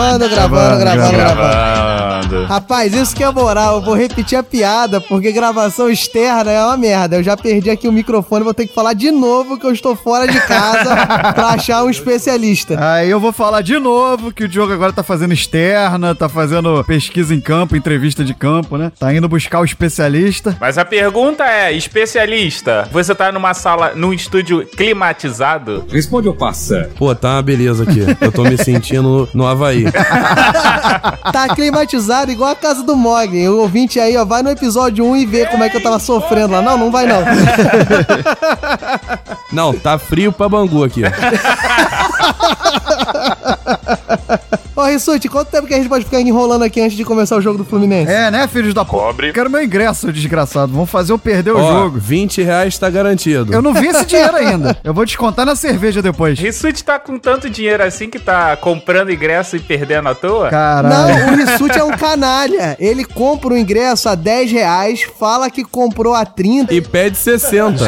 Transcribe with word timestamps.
Gravando, 0.00 0.28
gravando, 0.30 0.78
gravando, 0.78 1.12
gravando. 1.12 2.46
Rapaz, 2.46 2.94
isso 2.94 3.14
que 3.14 3.22
é 3.22 3.30
moral. 3.30 3.76
Eu 3.76 3.82
vou 3.82 3.94
repetir 3.94 4.38
a 4.38 4.42
piada, 4.42 4.98
porque 4.98 5.30
gravação 5.30 5.90
externa 5.90 6.50
é 6.50 6.64
uma 6.64 6.76
merda. 6.76 7.16
Eu 7.16 7.22
já 7.22 7.36
perdi 7.36 7.68
aqui 7.68 7.86
o 7.86 7.92
microfone, 7.92 8.42
vou 8.42 8.54
ter 8.54 8.66
que 8.66 8.74
falar 8.74 8.94
de 8.94 9.10
novo 9.10 9.58
que 9.58 9.66
eu 9.66 9.72
estou 9.72 9.94
fora 9.94 10.26
de 10.26 10.40
casa 10.40 10.96
pra 11.34 11.48
achar 11.48 11.84
um 11.84 11.90
especialista. 11.90 12.76
Aí 12.82 13.10
eu 13.10 13.20
vou 13.20 13.30
falar 13.30 13.60
de 13.60 13.78
novo 13.78 14.32
que 14.32 14.44
o 14.44 14.48
Diogo 14.48 14.72
agora 14.72 14.92
tá 14.92 15.02
fazendo 15.02 15.34
externa, 15.34 16.14
tá 16.14 16.28
fazendo 16.30 16.82
pesquisa 16.84 17.34
em 17.34 17.40
campo, 17.40 17.76
entrevista 17.76 18.24
de 18.24 18.32
campo, 18.32 18.78
né? 18.78 18.90
Tá 18.98 19.12
indo 19.14 19.28
buscar 19.28 19.60
o 19.60 19.64
especialista. 19.64 20.56
Mas 20.58 20.78
a 20.78 20.84
pergunta 20.84 21.44
é, 21.44 21.72
especialista, 21.72 22.88
você 22.90 23.14
tá 23.14 23.30
numa 23.30 23.52
sala, 23.52 23.92
num 23.94 24.14
estúdio 24.14 24.66
climatizado? 24.66 25.84
Responde 25.90 26.26
ou 26.26 26.34
passa? 26.34 26.90
Pô, 26.96 27.14
tá 27.14 27.34
uma 27.34 27.42
beleza 27.42 27.82
aqui. 27.82 28.00
Eu 28.20 28.32
tô 28.32 28.44
me 28.44 28.56
sentindo 28.56 29.28
no 29.34 29.46
Havaí. 29.46 29.89
Tá 31.32 31.48
climatizado 31.54 32.30
igual 32.30 32.50
a 32.50 32.56
casa 32.56 32.82
do 32.82 32.96
Mogli. 32.96 33.48
O 33.48 33.60
ouvinte 33.60 34.00
aí, 34.00 34.16
ó, 34.16 34.24
vai 34.24 34.42
no 34.42 34.50
episódio 34.50 35.04
1 35.04 35.16
e 35.16 35.26
vê 35.26 35.46
como 35.46 35.62
é 35.62 35.68
que 35.68 35.76
eu 35.76 35.82
tava 35.82 35.98
sofrendo 35.98 36.54
lá. 36.54 36.62
Não, 36.62 36.76
não 36.76 36.90
vai 36.90 37.06
não. 37.06 37.22
Não, 39.52 39.74
tá 39.74 39.98
frio 39.98 40.32
pra 40.32 40.48
Bangu 40.48 40.84
aqui. 40.84 41.02
Ô, 44.80 44.84
Rissuti, 44.84 45.28
quanto 45.28 45.48
tempo 45.50 45.66
que 45.66 45.74
a 45.74 45.76
gente 45.76 45.90
pode 45.90 46.06
ficar 46.06 46.22
enrolando 46.22 46.62
aqui 46.62 46.80
antes 46.80 46.96
de 46.96 47.04
começar 47.04 47.36
o 47.36 47.40
jogo 47.42 47.58
do 47.58 47.66
Fluminense? 47.66 48.10
É, 48.10 48.30
né, 48.30 48.48
filhos 48.48 48.72
da? 48.72 48.82
Pobre. 48.82 49.30
Quero 49.30 49.50
meu 49.50 49.62
ingresso, 49.62 50.10
desgraçado. 50.10 50.72
Vão 50.72 50.86
fazer 50.86 51.12
eu 51.12 51.18
perder 51.18 51.50
o 51.50 51.58
Ó, 51.58 51.72
jogo. 51.82 51.98
20 51.98 52.40
reais 52.42 52.78
tá 52.78 52.88
garantido. 52.88 53.52
Eu 53.52 53.60
não 53.60 53.74
vi 53.74 53.88
esse 53.88 54.06
dinheiro 54.06 54.34
ainda. 54.40 54.74
Eu 54.82 54.94
vou 54.94 55.04
descontar 55.04 55.44
na 55.44 55.54
cerveja 55.54 56.00
depois. 56.00 56.38
Rissuti 56.38 56.82
tá 56.82 56.98
com 56.98 57.18
tanto 57.18 57.50
dinheiro 57.50 57.82
assim 57.82 58.08
que 58.08 58.18
tá 58.18 58.56
comprando 58.56 59.12
ingresso 59.12 59.54
e 59.54 59.60
perdendo 59.60 60.08
à 60.08 60.14
toa? 60.14 60.48
Caralho. 60.48 61.26
Não, 61.26 61.32
o 61.34 61.36
Rissuti 61.36 61.78
é 61.78 61.84
um 61.84 61.90
canalha. 61.90 62.74
Ele 62.80 63.04
compra 63.04 63.52
o 63.52 63.58
ingresso 63.58 64.08
a 64.08 64.14
10 64.14 64.50
reais, 64.50 65.02
fala 65.18 65.50
que 65.50 65.62
comprou 65.62 66.14
a 66.14 66.24
30. 66.24 66.72
E 66.72 66.80
pede 66.80 67.18
60. 67.18 67.84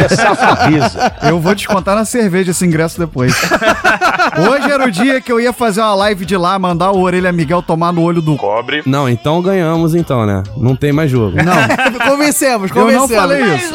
Eu 1.26 1.40
vou 1.40 1.54
descontar 1.54 1.96
na 1.96 2.04
cerveja 2.04 2.50
esse 2.50 2.66
ingresso 2.66 2.98
depois. 2.98 3.32
Hoje 4.46 4.70
era 4.70 4.86
o 4.86 4.90
dia 4.90 5.22
que 5.22 5.32
eu 5.32 5.40
ia 5.40 5.54
fazer 5.54 5.80
uma 5.80 5.94
live 5.94 6.26
de 6.26 6.36
lá, 6.36 6.58
mandar 6.58 6.81
o 6.90 7.00
Orelha 7.00 7.30
Miguel 7.32 7.62
tomar 7.62 7.92
no 7.92 8.02
olho 8.02 8.20
do... 8.20 8.36
Cobre. 8.36 8.82
Não, 8.84 9.08
então 9.08 9.40
ganhamos 9.40 9.94
então, 9.94 10.26
né? 10.26 10.42
Não 10.56 10.74
tem 10.74 10.92
mais 10.92 11.10
jogo. 11.10 11.36
Não, 11.36 11.52
convencemos, 12.10 12.70
eu 12.70 12.76
convencemos. 12.76 13.10
não 13.10 13.16
falei 13.16 13.42
isso. 13.54 13.72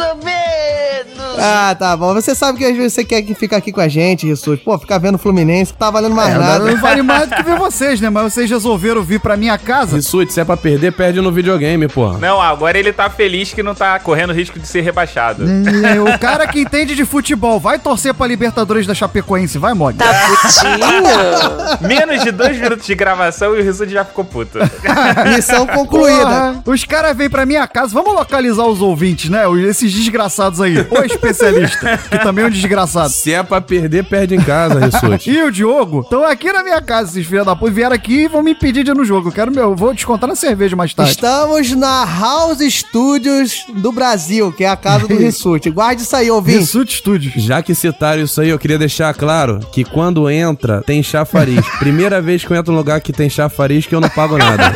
Ah, 1.39 1.75
tá 1.77 1.95
bom. 1.95 2.13
Você 2.13 2.33
sabe 2.35 2.57
que 2.59 2.65
às 2.65 2.75
vezes 2.75 2.93
você 2.93 3.03
quer 3.03 3.21
que 3.21 3.33
ficar 3.33 3.57
aqui 3.57 3.71
com 3.71 3.81
a 3.81 3.87
gente, 3.87 4.25
Rissuti. 4.27 4.63
Pô, 4.63 4.77
ficar 4.77 4.97
vendo 4.97 5.17
Fluminense, 5.17 5.71
não 5.71 5.77
tá 5.79 5.89
valendo 5.91 6.15
mais 6.15 6.33
É, 6.33 6.37
nada. 6.37 6.65
não 6.65 6.77
vale 6.81 7.01
mais 7.01 7.29
do 7.29 7.35
que 7.35 7.43
ver 7.43 7.57
vocês, 7.59 8.01
né? 8.01 8.09
Mas 8.09 8.33
vocês 8.33 8.49
resolveram 8.49 9.01
vir 9.03 9.19
pra 9.19 9.37
minha 9.37 9.57
casa. 9.57 9.95
Rissuti, 9.95 10.33
se 10.33 10.39
é 10.39 10.45
pra 10.45 10.57
perder, 10.57 10.91
perde 10.93 11.21
no 11.21 11.31
videogame, 11.31 11.87
porra. 11.87 12.17
Não, 12.17 12.41
agora 12.41 12.77
ele 12.77 12.91
tá 12.93 13.09
feliz 13.09 13.53
que 13.53 13.61
não 13.63 13.75
tá 13.75 13.99
correndo 13.99 14.33
risco 14.33 14.59
de 14.59 14.67
ser 14.67 14.81
rebaixado. 14.81 15.43
É, 15.85 15.99
o 15.99 16.19
cara 16.19 16.47
que 16.47 16.59
entende 16.61 16.95
de 16.95 17.05
futebol 17.05 17.59
vai 17.59 17.77
torcer 17.79 18.13
pra 18.13 18.27
Libertadores 18.27 18.85
da 18.87 18.93
Chapecoense, 18.93 19.57
vai, 19.57 19.73
Mog. 19.73 19.97
Tá 19.97 20.05
putinho? 20.07 21.87
Menos 21.87 22.23
de 22.23 22.31
dois 22.31 22.57
minutos 22.59 22.85
de 22.85 22.95
gravação 22.95 23.55
e 23.55 23.59
o 23.61 23.63
Rissuti 23.63 23.91
já 23.91 24.03
ficou 24.05 24.25
puto. 24.25 24.59
Missão 25.35 25.65
concluída. 25.67 26.17
Porra, 26.17 26.63
os 26.65 26.83
caras 26.83 27.15
vêm 27.15 27.29
pra 27.29 27.45
minha 27.45 27.67
casa, 27.67 27.93
vamos 27.93 28.13
localizar 28.13 28.65
os 28.65 28.81
ouvintes, 28.81 29.29
né? 29.29 29.47
Os- 29.47 29.61
Esses 29.67 29.91
desgraçados 29.93 30.61
aí. 30.61 30.79
O 30.79 30.85
especialista, 31.31 31.97
que 32.09 32.19
também 32.19 32.45
é 32.45 32.47
um 32.47 32.51
desgraçado. 32.51 33.09
Se 33.09 33.33
é 33.33 33.43
pra 33.43 33.61
perder, 33.61 34.03
perde 34.05 34.35
em 34.35 34.41
casa, 34.41 34.79
Rissuti. 34.79 35.31
E 35.37 35.43
o 35.43 35.51
Diogo 35.51 36.01
estão 36.01 36.23
aqui 36.23 36.51
na 36.51 36.63
minha 36.63 36.81
casa, 36.81 37.11
esses 37.11 37.25
filhos 37.27 37.45
da 37.45 37.55
puta. 37.55 37.71
Vieram 37.71 37.95
aqui 37.95 38.23
e 38.23 38.27
vão 38.27 38.41
me 38.41 38.51
impedir 38.51 38.83
de 38.83 38.91
ir 38.91 38.95
no 38.95 39.03
jogo. 39.05 39.27
Eu 39.29 39.31
quero 39.31 39.51
meu. 39.51 39.71
eu 39.71 39.75
Vou 39.75 39.93
descontar 39.93 40.27
na 40.27 40.35
cerveja 40.35 40.75
mais 40.75 40.93
tarde. 40.93 41.11
Estamos 41.11 41.71
na 41.75 42.05
House 42.05 42.59
Studios 42.59 43.65
do 43.75 43.91
Brasil, 43.91 44.51
que 44.51 44.63
é 44.63 44.69
a 44.69 44.75
casa 44.75 45.07
do 45.07 45.15
Rissuti. 45.17 45.69
Guarde 45.69 46.01
isso 46.01 46.15
aí, 46.15 46.31
ouvinte. 46.31 46.59
Rissuti 46.59 46.95
Studios. 46.97 47.33
Já 47.35 47.61
que 47.61 47.75
citaram 47.75 48.21
isso 48.23 48.39
aí, 48.41 48.49
eu 48.49 48.57
queria 48.59 48.77
deixar 48.77 49.13
claro 49.13 49.59
que 49.71 49.83
quando 49.83 50.29
entra, 50.29 50.81
tem 50.81 51.03
chafariz. 51.03 51.65
Primeira 51.79 52.21
vez 52.21 52.43
que 52.43 52.51
eu 52.51 52.57
entro 52.57 52.71
num 52.71 52.77
lugar 52.77 53.01
que 53.01 53.11
tem 53.13 53.29
chafariz 53.29 53.85
que 53.85 53.93
eu 53.93 54.01
não 54.01 54.09
pago 54.09 54.37
nada. 54.37 54.73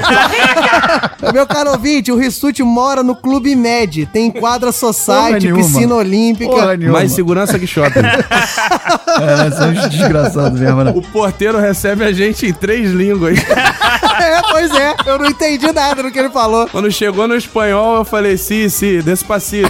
Meu 1.33 1.45
caro 1.45 1.71
ouvinte, 1.71 2.11
o 2.11 2.17
Rissuti 2.17 2.63
mora 2.63 3.03
no 3.03 3.15
Clube 3.15 3.55
Med. 3.55 4.05
Tem 4.07 4.31
quadra 4.31 4.71
Porra 4.71 4.93
society, 4.93 5.45
nenhuma. 5.45 5.63
piscina 5.63 5.95
olímpica. 5.95 6.51
Porra 6.51 6.77
nenhuma. 6.77 6.99
Mais 6.99 7.11
segurança 7.11 7.57
que 7.59 7.67
shopping. 7.67 8.01
É, 9.11 9.51
são 9.51 9.69
uns 9.69 9.89
desgraçados 9.89 10.57
mesmo, 10.59 10.83
né? 10.85 10.93
O 10.95 11.01
porteiro 11.01 11.59
recebe 11.59 12.05
a 12.05 12.13
gente 12.13 12.45
em 12.47 12.53
três 12.53 12.91
línguas. 12.91 13.37
é, 13.43 14.41
pois 14.49 14.71
é. 14.73 14.95
Eu 15.05 15.19
não 15.19 15.25
entendi 15.25 15.69
nada 15.71 16.01
do 16.01 16.09
que 16.09 16.17
ele 16.17 16.29
falou. 16.29 16.65
Quando 16.71 16.89
chegou 16.89 17.27
no 17.27 17.35
espanhol, 17.35 17.97
eu 17.97 18.05
falei, 18.05 18.38
sim, 18.38 18.69
sim, 18.69 19.01
despacito. 19.01 19.69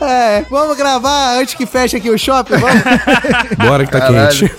É, 0.00 0.44
vamos 0.48 0.76
gravar 0.76 1.38
antes 1.38 1.54
que 1.54 1.66
feche 1.66 1.96
aqui 1.96 2.10
o 2.10 2.18
shopping? 2.18 2.56
Vamos? 2.58 2.82
Bora 3.58 3.84
que 3.84 3.90
tá 3.92 4.00
Caralho. 4.00 4.30
quente. 4.30 4.54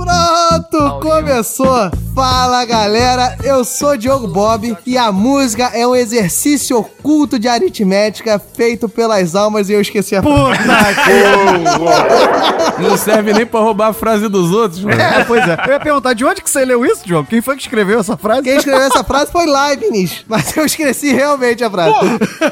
Pronto, 0.00 1.00
começou! 1.00 1.90
Fala 2.14 2.64
galera, 2.64 3.36
eu 3.44 3.62
sou 3.64 3.98
Diogo 3.98 4.26
Bob 4.26 4.74
e 4.86 4.96
a 4.96 5.12
música 5.12 5.70
é 5.74 5.86
um 5.86 5.94
exercício 5.94 6.78
oculto 6.78 7.38
de 7.38 7.46
aritmética 7.46 8.38
feito 8.38 8.88
pelas 8.88 9.34
almas 9.34 9.68
e 9.68 9.74
eu 9.74 9.80
esqueci 9.80 10.16
a 10.16 10.22
Puta 10.22 10.56
que... 11.04 12.82
Não 12.82 12.96
serve 12.96 13.34
nem 13.34 13.44
pra 13.44 13.60
roubar 13.60 13.88
a 13.88 13.92
frase 13.92 14.26
dos 14.28 14.50
outros, 14.50 14.82
mano. 14.82 14.98
É, 14.98 15.22
pois 15.24 15.46
é. 15.46 15.56
Eu 15.66 15.72
ia 15.72 15.80
perguntar, 15.80 16.14
de 16.14 16.24
onde 16.24 16.40
que 16.42 16.48
você 16.48 16.64
leu 16.64 16.84
isso, 16.84 17.02
Diogo? 17.04 17.28
Quem 17.28 17.42
foi 17.42 17.56
que 17.56 17.62
escreveu 17.62 18.00
essa 18.00 18.16
frase? 18.16 18.42
Quem 18.42 18.56
escreveu 18.56 18.86
essa 18.86 19.04
frase 19.04 19.30
foi 19.30 19.44
Leibniz, 19.46 20.24
mas 20.26 20.56
eu 20.56 20.64
esqueci 20.64 21.12
realmente 21.12 21.62
a 21.62 21.70
frase. 21.70 21.92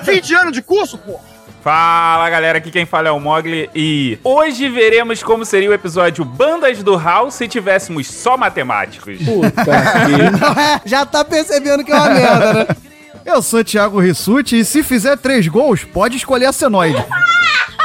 20 0.05 0.35
anos 0.35 0.53
de 0.53 0.61
curso, 0.61 0.99
pô! 0.99 1.19
Fala 1.63 2.31
galera, 2.31 2.59
aqui 2.59 2.71
quem 2.71 2.87
fala 2.87 3.09
é 3.09 3.11
o 3.11 3.19
Mogli 3.19 3.69
e 3.75 4.19
hoje 4.23 4.69
veremos 4.69 5.23
como 5.23 5.45
seria 5.45 5.69
o 5.69 5.75
episódio 5.75 6.25
Bandas 6.25 6.83
do 6.83 6.95
Hall 6.95 7.31
se 7.31 7.49
tivéssemos 7.49 8.07
só 8.07 8.37
matemáticos. 8.37 9.19
Não 9.27 10.63
é? 10.63 10.81
Já 10.85 11.05
tá 11.05 11.25
percebendo 11.25 11.85
que 11.85 11.91
é 11.91 11.95
uma 11.95 12.11
merda, 12.11 12.53
né? 12.55 12.67
Eu 13.25 13.43
sou 13.43 13.63
Thiago 13.65 14.01
Rissuti 14.01 14.61
e 14.61 14.65
se 14.65 14.83
fizer 14.83 15.17
três 15.19 15.47
gols, 15.49 15.85
pode 15.85 16.17
escolher 16.17 16.47
a 16.47 16.53
senoide. 16.53 17.05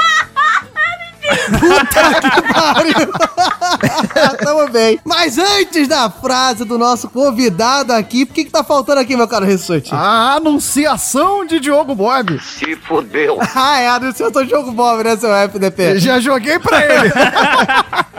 Tamo 4.43 4.69
bem. 4.69 4.99
Mas 5.03 5.37
antes 5.37 5.87
da 5.87 6.09
frase 6.09 6.65
do 6.65 6.77
nosso 6.77 7.09
convidado 7.09 7.93
aqui, 7.93 8.23
o 8.23 8.27
que 8.27 8.45
que 8.45 8.51
tá 8.51 8.63
faltando 8.63 8.99
aqui, 8.99 9.15
meu 9.15 9.27
caro 9.27 9.45
Rissuti? 9.45 9.93
A 9.93 10.35
anunciação 10.35 11.45
de 11.45 11.59
Diogo 11.59 11.95
Bob. 11.95 12.39
Se 12.41 12.75
fodeu. 12.75 13.39
Ah, 13.55 13.79
é, 13.79 13.87
anunciou 13.87 14.31
jogo 14.45 14.71
Bob, 14.71 15.03
né, 15.03 15.15
seu 15.15 15.33
FDP? 15.33 15.99
Já 15.99 16.19
joguei 16.19 16.57
pra 16.59 16.83
ele. 16.83 17.11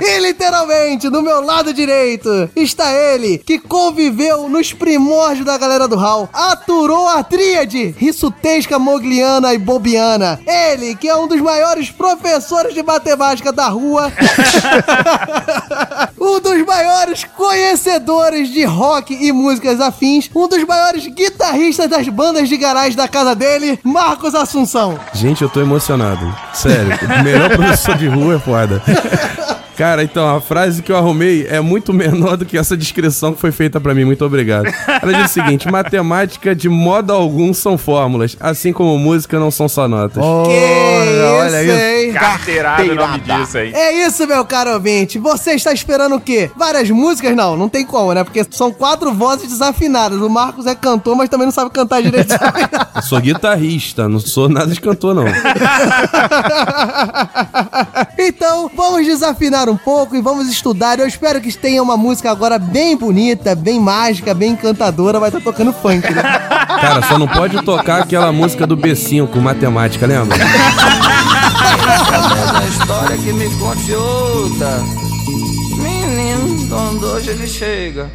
E 0.00 0.18
literalmente, 0.20 1.10
do 1.10 1.22
meu 1.22 1.44
lado 1.44 1.72
direito, 1.72 2.48
está 2.54 2.92
ele, 2.92 3.38
que 3.38 3.58
conviveu 3.58 4.48
nos 4.48 4.72
primórdios 4.72 5.44
da 5.44 5.58
galera 5.58 5.88
do 5.88 5.96
Hall, 5.96 6.28
aturou 6.32 7.08
a 7.08 7.22
tríade 7.22 7.94
rissutesca, 7.98 8.78
mogliana 8.78 9.54
e 9.54 9.58
bobiana. 9.58 10.40
Ele, 10.46 10.94
que 10.94 11.08
é 11.08 11.16
um 11.16 11.26
dos 11.26 11.40
maiores 11.40 11.90
professores 11.90 12.74
de 12.74 12.82
matemática 12.94 13.52
da 13.52 13.68
rua, 13.68 14.12
um 16.20 16.38
dos 16.40 16.64
maiores 16.64 17.24
conhecedores 17.36 18.48
de 18.48 18.64
rock 18.64 19.12
e 19.14 19.32
músicas 19.32 19.80
afins, 19.80 20.30
um 20.34 20.46
dos 20.46 20.64
maiores 20.64 21.06
guitarristas 21.08 21.90
das 21.90 22.08
bandas 22.08 22.48
de 22.48 22.56
garagem 22.56 22.96
da 22.96 23.08
casa 23.08 23.34
dele, 23.34 23.80
Marcos 23.82 24.34
Assunção. 24.34 24.98
Gente, 25.12 25.42
eu 25.42 25.48
tô 25.48 25.60
emocionado. 25.60 26.32
Sério, 26.52 26.96
melhor 27.24 27.50
professor 27.56 27.96
de 27.96 28.06
rua 28.06 28.36
é 28.36 28.38
foda. 28.38 28.80
Cara, 29.76 30.04
então, 30.04 30.36
a 30.36 30.40
frase 30.40 30.82
que 30.82 30.92
eu 30.92 30.96
arrumei 30.96 31.46
é 31.48 31.60
muito 31.60 31.92
menor 31.92 32.36
do 32.36 32.44
que 32.44 32.56
essa 32.56 32.76
descrição 32.76 33.32
que 33.34 33.40
foi 33.40 33.50
feita 33.50 33.80
pra 33.80 33.94
mim. 33.94 34.04
Muito 34.04 34.24
obrigado. 34.24 34.66
Ela 35.02 35.12
diz 35.14 35.30
o 35.30 35.34
seguinte: 35.34 35.70
matemática 35.70 36.54
de 36.54 36.68
modo 36.68 37.12
algum 37.12 37.52
são 37.52 37.76
fórmulas, 37.76 38.36
assim 38.38 38.72
como 38.72 38.96
música 38.98 39.38
não 39.38 39.50
são 39.50 39.68
só 39.68 39.88
notas. 39.88 40.22
olha 40.22 41.62
isso. 41.64 41.72
hein? 41.72 42.12
Carteirada 42.12 42.82
o 42.84 42.94
nome 42.94 43.18
disso 43.20 43.58
aí. 43.58 43.72
É 43.74 44.06
isso, 44.06 44.26
meu 44.26 44.44
caro 44.44 44.72
ouvinte. 44.74 45.18
Você 45.18 45.52
está 45.52 45.72
esperando 45.72 46.16
o 46.16 46.20
quê? 46.20 46.50
Várias 46.56 46.88
músicas? 46.90 47.34
Não, 47.34 47.56
não 47.56 47.68
tem 47.68 47.84
como, 47.84 48.12
né? 48.14 48.22
Porque 48.22 48.44
são 48.50 48.70
quatro 48.72 49.12
vozes 49.12 49.48
desafinadas. 49.48 50.20
O 50.20 50.28
Marcos 50.28 50.66
é 50.66 50.74
cantor, 50.74 51.16
mas 51.16 51.28
também 51.28 51.46
não 51.46 51.52
sabe 51.52 51.70
cantar 51.70 52.02
direito. 52.02 52.34
Eu 52.94 53.02
sou 53.02 53.20
guitarrista, 53.20 54.08
não 54.08 54.20
sou 54.20 54.48
nada 54.48 54.72
de 54.72 54.80
cantor, 54.80 55.14
não. 55.14 55.24
então, 58.18 58.70
vamos 58.74 59.04
desafinar 59.04 59.63
um 59.68 59.76
pouco 59.76 60.16
e 60.16 60.20
vamos 60.20 60.48
estudar. 60.48 60.98
Eu 60.98 61.06
espero 61.06 61.40
que 61.40 61.52
tenha 61.52 61.82
uma 61.82 61.96
música 61.96 62.30
agora 62.30 62.58
bem 62.58 62.96
bonita, 62.96 63.54
bem 63.54 63.80
mágica, 63.80 64.34
bem 64.34 64.52
encantadora. 64.52 65.20
Vai 65.20 65.28
estar 65.28 65.40
tocando 65.40 65.72
funk, 65.72 66.12
né? 66.12 66.22
Cara, 66.80 67.02
só 67.02 67.18
não 67.18 67.28
pode 67.28 67.62
tocar 67.62 68.02
aquela 68.02 68.32
música 68.32 68.66
do 68.66 68.76
B5, 68.76 69.34
matemática, 69.36 70.06
lembra? 70.06 70.36
conte 73.64 73.92
outra. 73.94 74.78
Menino, 75.78 76.68
quando 76.68 77.04
hoje 77.06 77.30
ele 77.30 77.46
chega. 77.46 78.10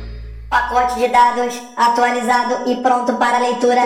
Pacote 0.49 0.99
de 0.99 1.07
dados 1.09 1.61
atualizado 1.77 2.69
e 2.69 2.75
pronto 2.77 3.13
para 3.13 3.39
leitura. 3.39 3.81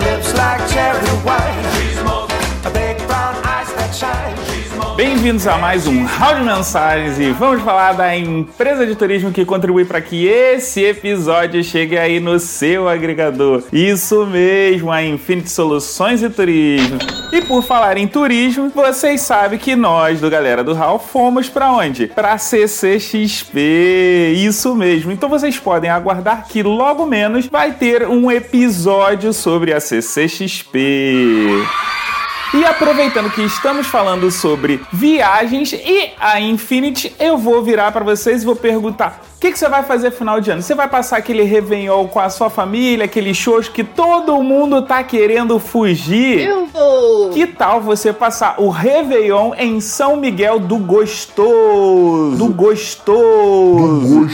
Lips 0.00 0.34
like 0.34 0.60
cherry 0.70 1.24
wine. 1.24 1.69
Bem-vindos 5.00 5.46
a 5.46 5.56
mais 5.56 5.86
um 5.86 6.04
Round 6.04 6.40
de 6.40 6.44
Mensagens 6.44 7.18
e 7.18 7.30
vamos 7.30 7.62
falar 7.62 7.94
da 7.94 8.14
empresa 8.14 8.86
de 8.86 8.94
turismo 8.94 9.32
que 9.32 9.46
contribui 9.46 9.86
para 9.86 9.98
que 9.98 10.26
esse 10.26 10.84
episódio 10.84 11.64
chegue 11.64 11.96
aí 11.96 12.20
no 12.20 12.38
seu 12.38 12.86
agregador. 12.86 13.62
Isso 13.72 14.26
mesmo, 14.26 14.92
a 14.92 15.02
Infinity 15.02 15.48
Soluções 15.48 16.22
e 16.22 16.28
Turismo. 16.28 16.98
E 17.32 17.40
por 17.40 17.62
falar 17.62 17.96
em 17.96 18.06
turismo, 18.06 18.68
vocês 18.74 19.22
sabem 19.22 19.58
que 19.58 19.74
nós 19.74 20.20
do 20.20 20.28
Galera 20.28 20.62
do 20.62 20.74
Hall 20.74 20.98
fomos 20.98 21.48
para 21.48 21.72
onde? 21.72 22.08
Para 22.08 22.36
CCXP. 22.36 24.34
Isso 24.36 24.74
mesmo. 24.74 25.10
Então 25.10 25.30
vocês 25.30 25.58
podem 25.58 25.88
aguardar 25.88 26.46
que 26.46 26.62
logo 26.62 27.06
menos 27.06 27.46
vai 27.46 27.72
ter 27.72 28.06
um 28.06 28.30
episódio 28.30 29.32
sobre 29.32 29.72
a 29.72 29.80
CCXP. 29.80 31.56
E 32.52 32.64
aproveitando 32.64 33.30
que 33.30 33.42
estamos 33.42 33.86
falando 33.86 34.28
sobre 34.28 34.80
viagens 34.92 35.72
e 35.72 36.10
a 36.18 36.40
Infinity, 36.40 37.14
eu 37.16 37.38
vou 37.38 37.62
virar 37.62 37.92
para 37.92 38.04
vocês 38.04 38.42
e 38.42 38.44
vou 38.44 38.56
perguntar: 38.56 39.20
o 39.40 39.42
que, 39.42 39.52
que 39.52 39.58
você 39.58 39.70
vai 39.70 39.82
fazer 39.82 40.10
final 40.10 40.38
de 40.38 40.50
ano? 40.50 40.60
Você 40.60 40.74
vai 40.74 40.86
passar 40.86 41.16
aquele 41.16 41.44
Réveillon 41.44 42.06
com 42.08 42.20
a 42.20 42.28
sua 42.28 42.50
família, 42.50 43.06
aqueles 43.06 43.38
shows 43.38 43.70
que 43.70 43.82
todo 43.82 44.42
mundo 44.42 44.82
tá 44.82 45.02
querendo 45.02 45.58
fugir? 45.58 46.40
Eu 46.40 46.66
vou! 46.66 47.30
Que 47.30 47.46
tal 47.46 47.80
você 47.80 48.12
passar 48.12 48.56
o 48.60 48.68
Réveillon 48.68 49.54
em 49.56 49.80
São 49.80 50.14
Miguel 50.14 50.60
do 50.60 50.76
Gostoso? 50.76 52.36
Do 52.36 52.52
Gostoso! 52.52 54.28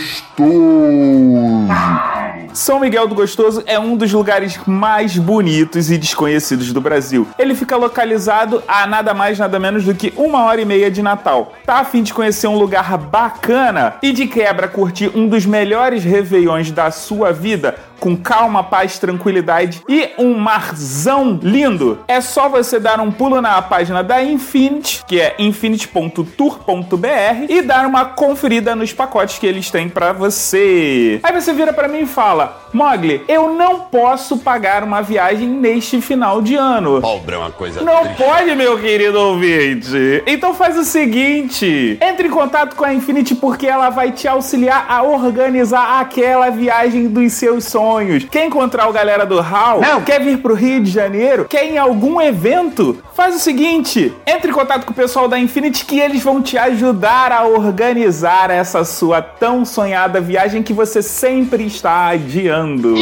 São 2.56 2.81
Miguel 2.81 3.06
do 3.06 3.14
Gostoso 3.14 3.62
é 3.67 3.79
um 3.79 3.99
dos 3.99 4.11
lugares 4.11 4.59
mais 4.67 5.19
bonitos 5.19 5.91
e 5.91 5.99
desconhecidos 5.99 6.73
do 6.73 6.81
Brasil. 6.81 7.29
Ele 7.38 7.55
fica 7.55 7.76
localizado 7.76 8.62
a 8.67 8.87
nada 8.87 9.12
mais 9.12 9.38
nada 9.38 9.59
menos 9.61 9.85
do 9.85 9.94
que 9.94 10.11
uma 10.17 10.43
hora 10.43 10.62
e 10.62 10.64
meia 10.64 10.91
de 10.91 11.02
Natal. 11.02 11.52
Tá 11.67 11.81
a 11.81 11.85
fim 11.85 12.02
de 12.02 12.14
conhecer 12.14 12.47
um 12.47 12.56
lugar 12.56 12.97
bacana 12.97 13.97
e 14.02 14.11
de 14.11 14.26
quebra 14.26 14.67
curtir 14.67 14.96
um 15.15 15.29
dos 15.29 15.45
melhores 15.45 16.05
réveillões 16.05 16.71
da 16.71 16.91
sua 16.91 17.33
vida? 17.33 17.77
Com 17.99 18.17
calma, 18.17 18.63
paz, 18.63 18.99
tranquilidade 18.99 19.83
e 19.89 20.11
um 20.19 20.39
marzão 20.39 21.39
lindo. 21.43 21.99
É 22.07 22.21
só 22.21 22.49
você 22.49 22.79
dar 22.79 23.01
um 23.01 23.11
pulo 23.11 23.41
na 23.41 23.61
página 23.63 24.03
da 24.03 24.23
Infinity, 24.23 25.03
que 25.07 25.21
é 25.21 25.35
infinity.tour.br, 25.39 27.47
e 27.49 27.63
dar 27.63 27.87
uma 27.87 28.05
conferida 28.05 28.77
nos 28.77 28.93
pacotes 28.93 29.39
que 29.39 29.47
eles 29.47 29.71
têm 29.71 29.89
pra 29.89 30.13
você. 30.13 31.21
Aí 31.23 31.33
você 31.33 31.53
vira 31.53 31.73
pra 31.73 31.89
mim 31.89 32.01
e 32.01 32.07
fala: 32.07 32.61
Mogli, 32.73 33.23
eu 33.29 33.53
não 33.55 33.81
posso 33.81 34.39
pagar 34.39 34.83
uma 34.85 35.03
viagem 35.03 35.49
neste 35.49 36.01
final 36.01 36.43
de 36.43 36.55
ano. 36.55 37.01
Pobre 37.01 37.35
é 37.35 37.39
uma 37.39 37.51
coisa 37.51 37.83
Não 37.83 38.03
triste. 38.05 38.23
pode, 38.23 38.55
meu 38.55 38.79
querido 38.79 39.19
ouvinte. 39.19 40.23
Então 40.27 40.55
faz 40.55 40.77
o 40.77 40.85
seguinte: 40.85 41.99
entre 42.01 42.29
em 42.29 42.31
contato 42.31 42.77
com 42.77 42.85
a 42.85 42.93
Infinity 42.93 43.35
porque 43.35 43.67
ela 43.67 43.91
vai 43.91 44.13
te 44.13 44.29
auxiliar 44.29 44.87
a 44.89 45.03
organizar 45.03 46.01
aquela 46.01 46.51
viagem 46.51 47.09
dos 47.09 47.33
seus 47.33 47.65
sonhos. 47.65 47.86
Quer 48.31 48.47
encontrar 48.47 48.88
o 48.88 48.93
galera 48.93 49.25
do 49.25 49.38
HAL? 49.38 49.81
Não. 49.81 50.03
Quer 50.03 50.21
vir 50.21 50.38
pro 50.38 50.55
Rio 50.55 50.83
de 50.83 50.91
Janeiro? 50.91 51.44
Quer 51.44 51.67
ir 51.67 51.75
em 51.75 51.79
algum 51.79 52.21
evento? 52.21 52.99
Faz 53.15 53.37
o 53.37 53.38
seguinte: 53.38 54.12
entre 54.27 54.50
em 54.50 54.55
contato 54.55 54.85
com 54.85 54.93
o 54.93 54.97
pessoal 54.97 55.29
da 55.29 55.38
Infinity 55.38 55.85
que 55.85 56.00
eles 56.00 56.23
vão 56.23 56.43
te 56.43 56.59
ajudar 56.59 57.33
a 57.33 57.47
organizar 57.47 58.50
essa 58.50 58.85
sua 58.85 59.23
tão 59.23 59.65
sonhada 59.65 60.21
viagem 60.21 60.62
que 60.62 60.73
você 60.73 61.00
sempre 61.00 61.65
está 61.65 62.09
adiando. 62.09 62.94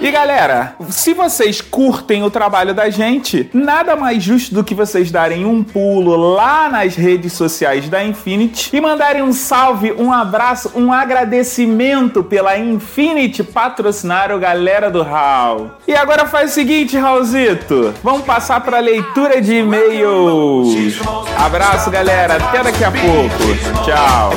E 0.00 0.10
galera, 0.10 0.74
se 0.90 1.12
vocês 1.14 1.60
curtem 1.60 2.22
o 2.22 2.30
trabalho 2.30 2.74
da 2.74 2.90
gente, 2.90 3.48
nada 3.52 3.96
mais 3.96 4.22
justo 4.22 4.54
do 4.54 4.64
que 4.64 4.74
vocês 4.74 5.10
darem 5.10 5.44
um 5.44 5.62
pulo 5.62 6.14
lá 6.16 6.68
nas 6.68 6.94
redes 6.94 7.32
sociais 7.32 7.88
da 7.88 8.04
Infinity 8.04 8.74
e 8.74 8.80
mandarem 8.80 9.22
um 9.22 9.32
salve, 9.32 9.92
um 9.92 10.12
abraço, 10.12 10.72
um 10.74 10.92
agradecimento 10.92 12.22
pela 12.22 12.58
Infinity 12.58 13.42
patrocinar 13.42 13.73
o 13.82 14.38
galera 14.38 14.90
do 14.90 15.02
Hall. 15.02 15.72
E 15.86 15.94
agora 15.94 16.26
faz 16.26 16.50
o 16.50 16.54
seguinte, 16.54 16.96
Raulzito, 16.96 17.92
vamos 18.02 18.24
passar 18.24 18.60
para 18.60 18.78
leitura 18.78 19.40
de 19.40 19.56
e-mails. 19.56 20.98
Abraço, 21.36 21.90
galera, 21.90 22.36
até 22.36 22.62
daqui 22.62 22.84
a 22.84 22.90
pouco. 22.90 23.84
Tchau. 23.84 24.30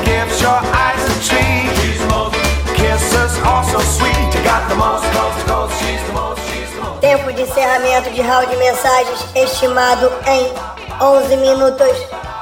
Tempo 7.00 7.32
de 7.32 7.42
encerramento 7.42 8.10
de 8.10 8.20
round 8.20 8.50
de 8.50 8.56
mensagens 8.56 9.26
estimado 9.34 10.12
em 10.26 10.52
11 11.00 11.36
minutos 11.36 11.88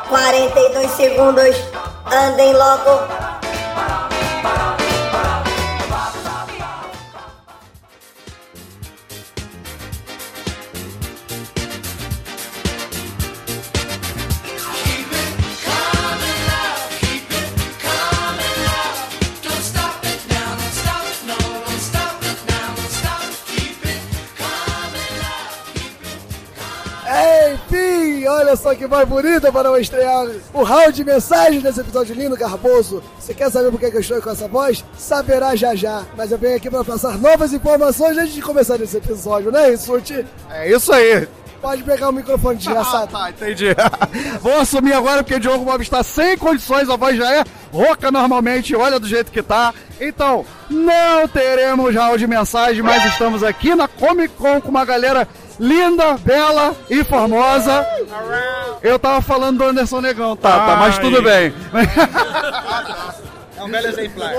42 0.09 0.91
segundos. 0.93 1.57
Andem 2.11 2.53
logo. 2.53 3.36
Olha 28.47 28.57
só 28.57 28.75
que 28.77 28.87
mais 28.87 29.09
bonita 29.09 29.51
para 29.51 29.81
estrear 29.81 30.25
o 30.55 30.63
round 30.63 30.93
de 30.93 31.05
mensagens 31.05 31.63
desse 31.63 31.81
episódio 31.81 32.15
lindo, 32.15 32.37
Garboso. 32.37 33.03
Você 33.19 33.35
quer 33.35 33.51
saber 33.51 33.73
por 33.73 33.81
que 33.81 33.87
eu 33.87 34.01
estou 34.01 34.23
com 34.23 34.31
essa 34.31 34.47
voz? 34.47 34.85
Saberá 34.97 35.57
já 35.57 35.75
já. 35.75 36.05
Mas 36.17 36.31
eu 36.31 36.39
venho 36.39 36.57
aqui 36.57 36.71
para 36.71 36.85
passar 36.85 37.19
novas 37.19 37.53
informações 37.53 38.17
antes 38.17 38.35
de 38.35 38.41
começar 38.41 38.81
esse 38.81 38.97
episódio, 38.97 39.51
né, 39.51 39.71
Rissuti? 39.71 40.25
É 40.51 40.71
isso 40.71 40.93
aí. 40.93 41.27
Pode 41.61 41.83
pegar 41.83 42.11
o 42.11 42.13
microfone, 42.13 42.59
desgraçado. 42.59 43.11
tá, 43.11 43.31
entendi. 43.31 43.67
Vou 44.41 44.61
assumir 44.61 44.93
agora 44.93 45.25
porque 45.25 45.35
o 45.35 45.41
Diogo 45.41 45.65
Bob 45.65 45.83
está 45.83 46.05
sem 46.05 46.39
condições, 46.39 46.89
a 46.89 46.97
voz 46.97 47.17
já 47.17 47.35
é 47.35 47.45
rouca 47.73 48.13
normalmente, 48.13 48.77
olha 48.77 49.01
do 49.01 49.09
jeito 49.09 49.33
que 49.33 49.43
tá. 49.43 49.75
Então, 50.01 50.45
não 50.71 51.27
teremos 51.27 51.93
round 51.93 52.19
de 52.19 52.27
mensagem, 52.29 52.83
mas 52.83 53.05
estamos 53.07 53.43
aqui 53.43 53.75
na 53.75 53.89
Comic 53.89 54.35
Con 54.37 54.61
com 54.61 54.69
uma 54.69 54.85
galera 54.85 55.27
linda, 55.59 56.17
bela 56.19 56.75
e 56.89 57.03
formosa. 57.05 57.87
Eu 58.83 58.99
tava 58.99 59.21
falando 59.21 59.59
do 59.59 59.65
Anderson 59.65 60.01
Negão, 60.01 60.37
tá, 60.37 60.67
tá, 60.67 60.77
mas 60.77 60.99
tudo 60.99 61.23
bem. 61.23 61.53
É 63.57 63.63
um 63.63 63.71
belo 63.71 63.87
exemplar. 63.87 64.33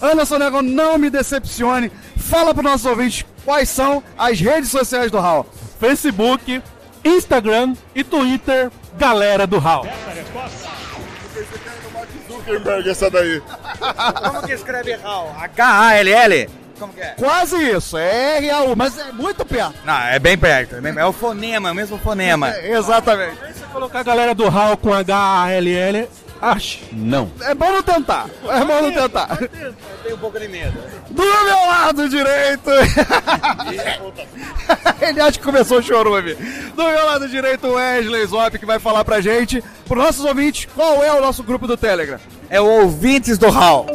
Anderson 0.02 0.38
Negão, 0.38 0.62
não 0.62 0.98
me 0.98 1.10
decepcione. 1.10 1.90
Fala 2.16 2.54
para 2.54 2.62
nossos 2.62 2.86
ouvintes 2.86 3.24
quais 3.44 3.68
são 3.68 4.02
as 4.16 4.40
redes 4.40 4.70
sociais 4.70 5.10
do 5.10 5.18
Hall. 5.18 5.46
Facebook, 5.80 6.62
Instagram 7.04 7.74
e 7.94 8.04
Twitter, 8.04 8.70
galera 8.96 9.46
do 9.46 9.58
Hall. 9.58 9.86
Zuckerberg, 12.48 12.88
essa 12.88 13.10
daí. 13.10 13.42
Como 14.24 14.42
que 14.42 14.52
escreve 14.52 14.94
HAL? 14.94 15.36
H-A-L-L? 15.38 16.48
Como 16.78 16.92
que 16.92 17.00
é? 17.00 17.14
Quase 17.18 17.56
isso, 17.56 17.96
é 17.98 18.38
R-A-U, 18.38 18.74
mas 18.76 18.96
é 18.98 19.10
muito 19.12 19.44
perto. 19.44 19.74
Não, 19.84 19.98
é 20.00 20.18
bem 20.18 20.38
perto. 20.38 20.76
É, 20.76 20.80
bem- 20.80 20.94
é 20.96 21.04
o 21.04 21.12
fonema, 21.12 21.68
é 21.68 21.72
o 21.72 21.74
mesmo 21.74 21.98
fonema. 21.98 22.56
Exatamente. 22.58 23.36
Se 23.54 23.64
colocar 23.72 24.00
a 24.00 24.04
galera 24.04 24.34
do 24.34 24.48
Hall 24.48 24.76
com 24.76 24.92
H-A-L-L, 24.94 26.08
acho. 26.40 26.78
Não. 26.92 27.30
É 27.40 27.54
bom 27.54 27.72
não 27.72 27.82
tentar. 27.82 28.26
É 28.48 28.64
bom 28.64 28.82
não 28.82 28.92
tentar. 28.92 29.38
Eu 29.40 29.74
tenho 30.04 30.14
um 30.14 30.18
pouco 30.18 30.38
de 30.38 30.46
medo. 30.48 30.78
Do 31.10 31.22
meu 31.22 31.66
lado 31.66 32.08
direito. 32.08 32.70
Ele 35.00 35.20
acha 35.20 35.32
que 35.38 35.44
começou 35.44 35.78
o 35.78 35.82
chorume. 35.82 36.34
Do 36.34 36.82
meu 36.84 37.06
lado 37.06 37.28
direito, 37.28 37.66
o 37.66 37.74
Wesley 37.74 38.26
Zop, 38.26 38.58
que 38.58 38.66
vai 38.66 38.78
falar 38.78 39.04
pra 39.04 39.20
gente, 39.20 39.62
pros 39.86 40.02
nossos 40.04 40.24
ouvintes, 40.24 40.68
qual 40.74 41.02
é 41.02 41.12
o 41.12 41.20
nosso 41.20 41.42
grupo 41.42 41.66
do 41.66 41.76
Telegram. 41.76 42.18
É 42.50 42.60
o 42.60 42.66
ouvintes 42.82 43.38
do 43.38 43.46
HAL. 43.48 43.86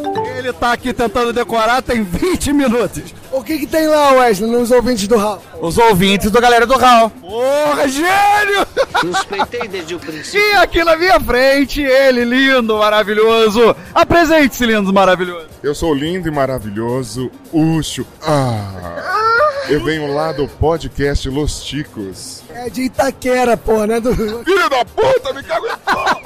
Ele 0.44 0.52
tá 0.52 0.74
aqui 0.74 0.92
tentando 0.92 1.32
decorar, 1.32 1.82
tem 1.82 2.04
20 2.04 2.52
minutos. 2.52 3.16
O 3.32 3.42
que 3.42 3.60
que 3.60 3.66
tem 3.66 3.88
lá, 3.88 4.12
Wesley, 4.12 4.52
nos 4.52 4.72
ouvintes 4.72 5.08
do 5.08 5.16
Raul? 5.16 5.40
Os 5.62 5.78
ouvintes 5.78 6.30
da 6.30 6.42
galera 6.42 6.68
do 6.68 6.74
HAL. 6.74 7.10
Porra, 7.10 7.88
gênio! 7.88 8.68
Suspeitei 9.00 9.70
desde 9.70 9.96
o 9.96 10.00
princípio. 10.00 10.42
E 10.42 10.54
aqui 10.56 10.84
na 10.84 10.98
minha 10.98 11.18
frente, 11.18 11.82
ele, 11.82 12.26
lindo, 12.26 12.78
maravilhoso. 12.78 13.74
Apresente-se, 13.96 14.66
lindo, 14.66 14.92
maravilhoso. 14.92 15.48
Eu 15.64 15.74
sou 15.74 15.94
lindo 15.94 16.28
e 16.28 16.32
maravilhoso, 16.32 17.32
Ucho. 17.54 18.06
Ah. 18.22 19.70
Eu 19.70 19.82
venho 19.82 20.14
lá 20.14 20.34
do 20.34 20.46
podcast 20.46 21.30
Los 21.30 21.64
Ticos. 21.64 22.44
É 22.54 22.70
de 22.70 22.82
Itaquera, 22.82 23.56
pô, 23.56 23.86
né? 23.86 24.02
Do... 24.02 24.14
Filho 24.14 24.70
da 24.70 24.84
puta, 24.84 25.32
me 25.32 25.42
cago 25.42 25.68
em 25.68 25.78
pau! 25.86 26.22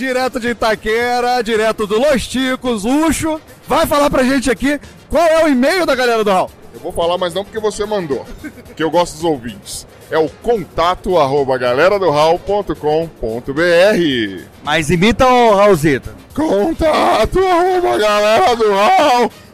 Direto 0.00 0.40
de 0.40 0.48
Itaquera, 0.48 1.42
direto 1.42 1.86
do 1.86 1.98
Los 1.98 2.26
Ticos, 2.26 2.86
Ucho. 2.86 3.38
Vai 3.68 3.86
falar 3.86 4.08
pra 4.08 4.22
gente 4.22 4.50
aqui 4.50 4.80
qual 5.10 5.26
é 5.26 5.44
o 5.44 5.48
e-mail 5.48 5.84
da 5.84 5.94
galera 5.94 6.24
do 6.24 6.30
Hall. 6.30 6.50
Eu 6.72 6.80
vou 6.80 6.90
falar, 6.90 7.18
mas 7.18 7.34
não 7.34 7.44
porque 7.44 7.60
você 7.60 7.84
mandou, 7.84 8.24
que 8.74 8.82
eu 8.82 8.90
gosto 8.90 9.16
dos 9.16 9.24
ouvintes. 9.24 9.86
É 10.10 10.16
o 10.16 10.26
contato 10.42 11.18
arroba 11.18 11.58
galeradohal.com.br 11.58 14.44
Mas 14.64 14.88
imita 14.88 15.26
o 15.26 15.54
Raulzito. 15.54 16.14
Contato 16.34 17.38
arroba 17.38 17.98
galeradohal.com.br 17.98 19.49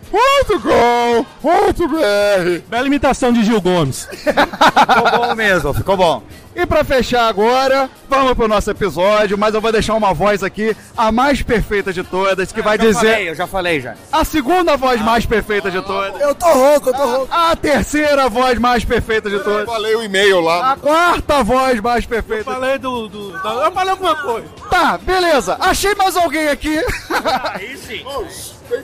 Bela 2.68 2.86
imitação 2.86 3.32
de 3.32 3.44
Gil 3.44 3.60
Gomes. 3.60 4.08
Ficou 4.16 5.10
bom 5.18 5.34
mesmo, 5.34 5.75
ficou 5.75 5.96
bom. 5.96 6.22
E 6.54 6.64
pra 6.64 6.82
fechar 6.82 7.28
agora, 7.28 7.90
vamos 8.08 8.32
pro 8.32 8.48
nosso 8.48 8.70
episódio, 8.70 9.36
mas 9.36 9.54
eu 9.54 9.60
vou 9.60 9.70
deixar 9.70 9.92
uma 9.92 10.14
voz 10.14 10.42
aqui, 10.42 10.75
a 10.96 11.12
mais 11.12 11.42
perfeita 11.42 11.92
de 11.92 12.02
todas, 12.02 12.50
que 12.50 12.62
vai 12.62 12.76
Eu 12.76 12.80
já 12.80 12.86
dizer 12.88 13.10
falei, 13.10 13.28
eu 13.28 13.34
já 13.34 13.46
falei 13.46 13.80
já. 13.80 13.94
a 14.10 14.25
segunda 14.25 14.75
voz 14.75 15.02
mais 15.02 15.26
perfeita 15.26 15.70
de 15.70 15.82
todas, 15.82 16.18
Eu 16.18 16.34
tô 16.34 16.46
rouco, 16.46 16.88
eu 16.88 16.94
tô 16.94 17.04
rouco. 17.06 17.28
a 17.30 17.54
terceira 17.54 18.26
voz 18.30 18.58
mais 18.58 18.86
perfeita 18.86 19.28
de 19.28 19.36
Eu 19.36 19.44
todas, 19.44 19.66
falei 19.66 19.94
o 19.96 20.02
e-mail 20.02 20.40
lá. 20.40 20.72
a 20.72 20.76
quarta 20.76 21.42
voz 21.44 21.78
mais 21.80 22.06
perfeita. 22.06 22.44
Falei 22.50 22.78
do, 22.78 23.06
do, 23.06 23.32
da- 23.42 23.64
Eu 23.66 23.72
falei 23.72 23.90
alguma 23.90 24.16
coisa. 24.16 24.46
Tá, 24.70 24.96
beleza. 24.96 25.58
Achei 25.60 25.94
mais 25.94 26.16
alguém 26.16 26.48
aqui 26.48 26.78
Aí 27.54 27.76
sim. 27.76 28.02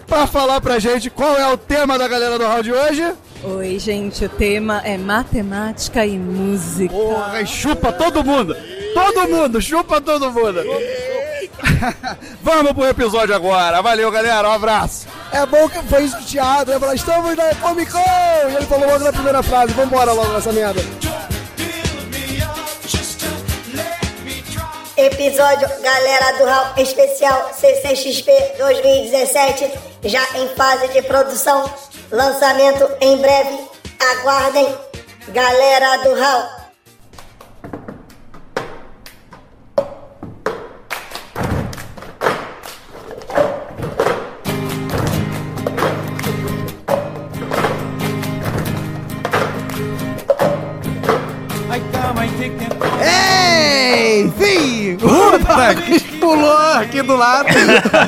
Pra 0.06 0.26
falar 0.26 0.60
pra 0.60 0.78
gente 0.78 1.10
qual 1.10 1.36
é 1.36 1.52
o 1.52 1.56
tema 1.56 1.98
da 1.98 2.08
galera 2.08 2.38
do 2.38 2.44
round 2.44 2.62
de 2.62 2.72
hoje. 2.72 3.14
Oi, 3.44 3.78
gente, 3.78 4.24
o 4.24 4.28
tema 4.28 4.80
é 4.84 4.96
matemática 4.96 6.06
e 6.06 6.16
música. 6.18 6.94
Porra, 6.94 7.42
e 7.42 7.46
chupa 7.46 7.92
todo 7.92 8.24
mundo. 8.24 8.56
Todo 8.94 9.28
mundo, 9.28 9.60
chupa 9.60 10.00
todo 10.00 10.30
mundo. 10.30 10.60
Vamos 12.42 12.72
pro 12.72 12.86
episódio 12.86 13.34
agora. 13.34 13.82
Valeu, 13.82 14.10
galera. 14.10 14.48
Um 14.48 14.52
abraço. 14.52 15.06
É 15.32 15.44
bom 15.46 15.68
que 15.68 15.82
foi 15.84 16.04
isso 16.04 16.16
do 16.18 16.24
teatro? 16.24 16.78
Falar, 16.78 16.94
estamos 16.94 17.36
na 17.36 17.54
Comic 17.56 17.90
Con! 17.90 17.98
E 17.98 18.56
ele 18.56 18.66
falou 18.66 18.86
logo 18.86 19.04
na 19.04 19.12
primeira 19.12 19.42
frase, 19.42 19.72
vambora 19.72 20.12
logo 20.12 20.32
nessa 20.32 20.52
merda. 20.52 20.80
Episódio 25.02 25.68
Galera 25.82 26.38
do 26.38 26.44
Hall 26.44 26.74
Especial 26.76 27.52
CCXP 27.52 28.30
2017, 28.56 29.72
já 30.04 30.22
em 30.38 30.48
fase 30.54 30.86
de 30.92 31.02
produção. 31.02 31.68
Lançamento 32.12 32.88
em 33.00 33.16
breve. 33.16 33.58
Aguardem. 33.98 34.72
Galera 35.28 35.96
do 36.04 36.14
Hall. 36.14 36.61
Puta 55.38 55.74
que 55.74 56.00
pulou 56.18 56.72
aqui 56.74 57.02
do 57.02 57.16
lado. 57.16 57.48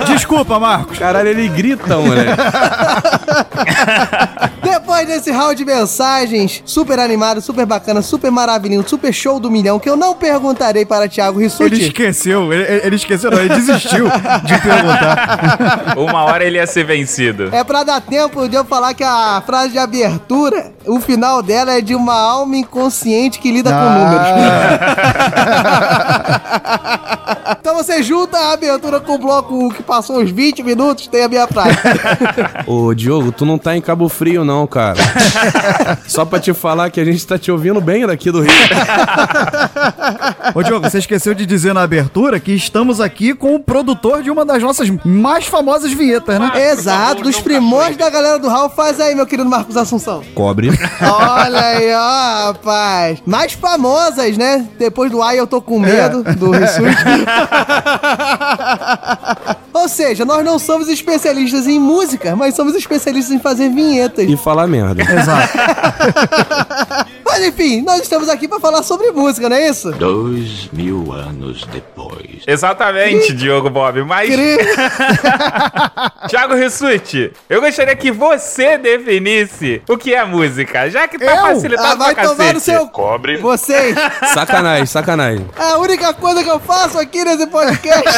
Desculpa, 0.06 0.58
Marcos. 0.58 0.98
Caralho, 0.98 1.28
ele 1.28 1.48
grita, 1.48 1.96
moleque. 1.96 2.32
Depois 4.94 5.08
desse 5.08 5.32
round 5.32 5.56
de 5.56 5.64
mensagens 5.64 6.62
super 6.64 7.00
animado, 7.00 7.40
super 7.40 7.66
bacana, 7.66 8.00
super 8.00 8.30
maravilhoso, 8.30 8.90
super 8.90 9.12
show 9.12 9.40
do 9.40 9.50
milhão, 9.50 9.80
que 9.80 9.90
eu 9.90 9.96
não 9.96 10.14
perguntarei 10.14 10.86
para 10.86 11.08
Thiago 11.08 11.40
Ele 11.40 11.46
Rissuti. 11.46 11.86
esqueceu, 11.86 12.52
ele, 12.52 12.62
ele 12.86 12.94
esqueceu, 12.94 13.28
não, 13.28 13.40
ele 13.40 13.48
desistiu 13.48 14.04
de 14.44 14.60
perguntar. 14.60 15.94
Uma 15.98 16.22
hora 16.22 16.44
ele 16.44 16.58
ia 16.58 16.66
ser 16.68 16.84
vencido. 16.84 17.48
É 17.52 17.64
pra 17.64 17.82
dar 17.82 18.00
tempo 18.00 18.48
de 18.48 18.54
eu 18.54 18.64
falar 18.64 18.94
que 18.94 19.02
a 19.02 19.42
frase 19.44 19.72
de 19.72 19.78
abertura, 19.78 20.70
o 20.86 21.00
final 21.00 21.42
dela 21.42 21.72
é 21.72 21.80
de 21.80 21.96
uma 21.96 22.14
alma 22.14 22.56
inconsciente 22.56 23.40
que 23.40 23.50
lida 23.50 23.72
com 23.72 23.76
números. 23.76 24.28
então 27.58 27.74
você 27.74 28.00
junta 28.00 28.38
a 28.38 28.52
abertura 28.52 29.00
com 29.00 29.16
o 29.16 29.18
bloco 29.18 29.74
que 29.74 29.82
passou 29.82 30.20
uns 30.20 30.30
20 30.30 30.62
minutos, 30.62 31.08
tem 31.08 31.24
a 31.24 31.28
minha 31.28 31.48
frase. 31.48 31.76
Ô, 32.64 32.94
Diogo, 32.94 33.32
tu 33.32 33.44
não 33.44 33.58
tá 33.58 33.76
em 33.76 33.80
Cabo 33.80 34.08
Frio, 34.08 34.44
não, 34.44 34.68
cara. 34.68 34.83
Só 36.06 36.24
pra 36.24 36.38
te 36.38 36.52
falar 36.52 36.90
que 36.90 37.00
a 37.00 37.04
gente 37.04 37.26
tá 37.26 37.38
te 37.38 37.50
ouvindo 37.50 37.80
bem 37.80 38.06
daqui 38.06 38.30
do 38.30 38.42
Rio. 38.42 38.52
Ô, 40.54 40.62
Diogo, 40.62 40.88
você 40.88 40.98
esqueceu 40.98 41.34
de 41.34 41.46
dizer 41.46 41.72
na 41.72 41.82
abertura 41.82 42.38
que 42.38 42.52
estamos 42.52 43.00
aqui 43.00 43.34
com 43.34 43.54
o 43.54 43.60
produtor 43.60 44.22
de 44.22 44.30
uma 44.30 44.44
das 44.44 44.62
nossas 44.62 44.88
mais 45.04 45.46
famosas 45.46 45.92
vinhetas, 45.92 46.38
né? 46.38 46.70
Exato, 46.70 47.22
dos 47.22 47.40
primórdios 47.40 47.96
da 47.96 48.10
galera 48.10 48.38
do 48.38 48.48
Hall, 48.48 48.70
faz 48.70 49.00
aí, 49.00 49.14
meu 49.14 49.26
querido 49.26 49.48
Marcos 49.48 49.76
Assunção. 49.76 50.22
Cobre. 50.34 50.70
Olha 51.00 51.60
aí, 51.60 51.94
ó, 51.94 52.46
rapaz. 52.48 53.22
Mais 53.26 53.52
famosas, 53.52 54.36
né? 54.36 54.66
Depois 54.78 55.10
do 55.10 55.22
Ai 55.22 55.38
Eu 55.38 55.46
Tô 55.46 55.60
Com 55.60 55.78
Medo, 55.78 56.22
do 56.22 56.50
Rissuti. 56.50 56.84
Ou 59.72 59.88
seja, 59.88 60.24
nós 60.24 60.44
não 60.44 60.58
somos 60.58 60.88
especialistas 60.88 61.66
em 61.66 61.78
música, 61.78 62.36
mas 62.36 62.54
somos 62.54 62.74
especialistas 62.74 63.34
em 63.34 63.38
fazer 63.38 63.68
vinhetas. 63.70 64.28
E 64.28 64.36
falar 64.36 64.66
merda. 64.74 65.04
Mas 67.24 67.42
enfim, 67.48 67.82
nós 67.82 68.02
estamos 68.02 68.28
aqui 68.28 68.46
pra 68.46 68.60
falar 68.60 68.82
sobre 68.82 69.10
música, 69.10 69.48
não 69.48 69.56
é 69.56 69.68
isso? 69.68 69.90
Dois 69.92 70.68
mil 70.72 71.12
anos 71.12 71.64
depois. 71.72 72.42
Exatamente, 72.46 73.32
Diogo 73.32 73.70
Bob. 73.70 74.02
Mas, 74.04 74.28
Cri- 74.30 74.58
Thiago 76.28 76.54
Rissuti, 76.54 77.32
eu 77.48 77.60
gostaria 77.60 77.96
que 77.96 78.10
você 78.12 78.78
definisse 78.78 79.82
o 79.88 79.96
que 79.96 80.14
é 80.14 80.24
música, 80.24 80.88
já 80.90 81.08
que 81.08 81.18
tá 81.18 81.24
Eu? 81.24 81.36
facilitado 81.54 82.02
Ah, 82.02 82.06
vai 82.06 82.14
pra 82.14 82.22
tomar 82.24 82.36
cacete. 82.36 82.54
no 82.54 82.60
seu... 82.60 82.86
Cobre. 82.88 83.38
Vocês, 83.38 83.96
Sacanagem, 84.32 84.86
sacanagem. 84.86 85.46
é 85.58 85.70
a 85.72 85.78
única 85.78 86.12
coisa 86.14 86.42
que 86.44 86.50
eu 86.50 86.60
faço 86.60 86.98
aqui 86.98 87.24
nesse 87.24 87.46
podcast. 87.48 88.08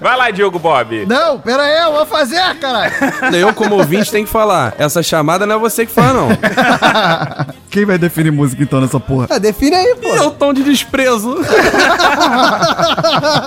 Vai 0.00 0.16
lá, 0.16 0.30
Diogo 0.30 0.58
Bob. 0.58 1.06
Não, 1.06 1.38
pera 1.40 1.62
aí, 1.62 1.82
eu 1.84 1.92
vou 1.92 2.04
fazer, 2.06 2.40
caralho. 2.60 2.92
Eu, 3.34 3.54
como 3.54 3.76
ouvinte, 3.76 4.10
tenho 4.10 4.26
que 4.26 4.32
falar. 4.32 4.74
Essa 4.78 5.02
chamada 5.02 5.46
não 5.46 5.56
é 5.56 5.58
você 5.58 5.81
que 5.86 5.92
fala, 5.92 6.12
não. 6.14 6.28
Quem 7.72 7.86
vai 7.86 7.96
definir 7.96 8.30
música 8.30 8.62
então 8.62 8.80
nessa 8.82 9.00
porra? 9.00 9.28
Ah, 9.30 9.38
define 9.38 9.74
aí, 9.74 9.96
pô. 10.00 10.08
É 10.08 10.20
o 10.22 10.30
tom 10.30 10.52
de 10.52 10.62
desprezo. 10.62 11.38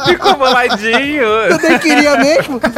Ficou 0.08 0.36
boladinho. 0.36 1.22
Eu 1.22 1.58
nem 1.60 1.78
queria 1.80 2.18
mesmo. 2.18 2.60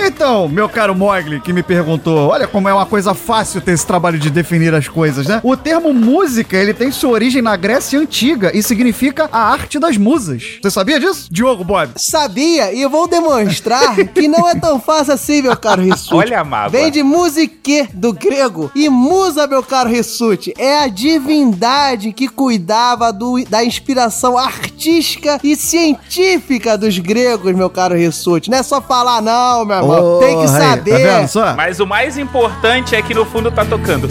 Então, 0.00 0.48
meu 0.48 0.68
caro 0.68 0.94
Mogli, 0.94 1.40
que 1.40 1.52
me 1.52 1.62
perguntou, 1.62 2.28
olha 2.28 2.46
como 2.46 2.68
é 2.68 2.72
uma 2.74 2.86
coisa 2.86 3.14
fácil 3.14 3.60
ter 3.60 3.72
esse 3.72 3.86
trabalho 3.86 4.18
de 4.18 4.30
definir 4.30 4.74
as 4.74 4.88
coisas, 4.88 5.26
né? 5.26 5.40
O 5.42 5.56
termo 5.56 5.92
música, 5.92 6.56
ele 6.56 6.72
tem 6.72 6.90
sua 6.90 7.10
origem 7.10 7.42
na 7.42 7.56
Grécia 7.56 7.98
Antiga 7.98 8.50
e 8.54 8.62
significa 8.62 9.28
a 9.30 9.50
arte 9.52 9.78
das 9.78 9.96
musas. 9.96 10.58
Você 10.62 10.70
sabia 10.70 10.98
disso? 10.98 11.28
Diogo 11.30 11.64
Bob. 11.64 11.90
Sabia 11.96 12.72
e 12.72 12.80
eu 12.82 12.90
vou 12.90 13.06
demonstrar 13.08 13.96
que 13.96 14.28
não 14.28 14.48
é 14.48 14.54
tão 14.54 14.80
fácil 14.80 15.14
assim, 15.14 15.42
meu 15.42 15.56
caro 15.56 15.82
Rissuti. 15.82 16.14
Olha 16.14 16.40
a 16.40 16.44
mágoa. 16.44 16.70
Vem 16.70 16.90
de 16.90 17.02
musique 17.02 17.88
do 17.92 18.12
grego 18.12 18.70
e 18.84 18.88
musa, 18.88 19.46
meu 19.46 19.62
caro 19.62 19.88
Rissuti, 19.88 20.52
é 20.58 20.78
a 20.80 20.88
divindade 20.88 22.12
que 22.12 22.28
cuidava 22.28 23.12
do- 23.12 23.42
da 23.48 23.64
inspiração 23.64 24.36
artística 24.38 25.40
e 25.42 25.56
científica 25.56 26.76
dos 26.78 26.98
gregos, 26.98 27.54
meu 27.54 27.68
caro 27.70 27.94
Rissuti. 27.96 28.50
Não 28.50 28.58
é 28.58 28.62
só 28.62 28.80
falar 28.80 29.20
não, 29.20 29.64
meu 29.64 29.76
irmão. 29.76 30.18
Tem 30.20 30.36
que 30.36 30.42
aí, 30.42 30.48
saber. 30.48 30.90
Tá 30.90 30.96
vendo 31.18 31.28
só? 31.28 31.54
Mas 31.54 31.80
o 31.80 31.86
mais 31.86 32.16
importante 32.18 32.94
é 32.94 33.02
que 33.02 33.14
no 33.14 33.24
fundo 33.24 33.50
tá 33.50 33.64
tocando. 33.64 34.08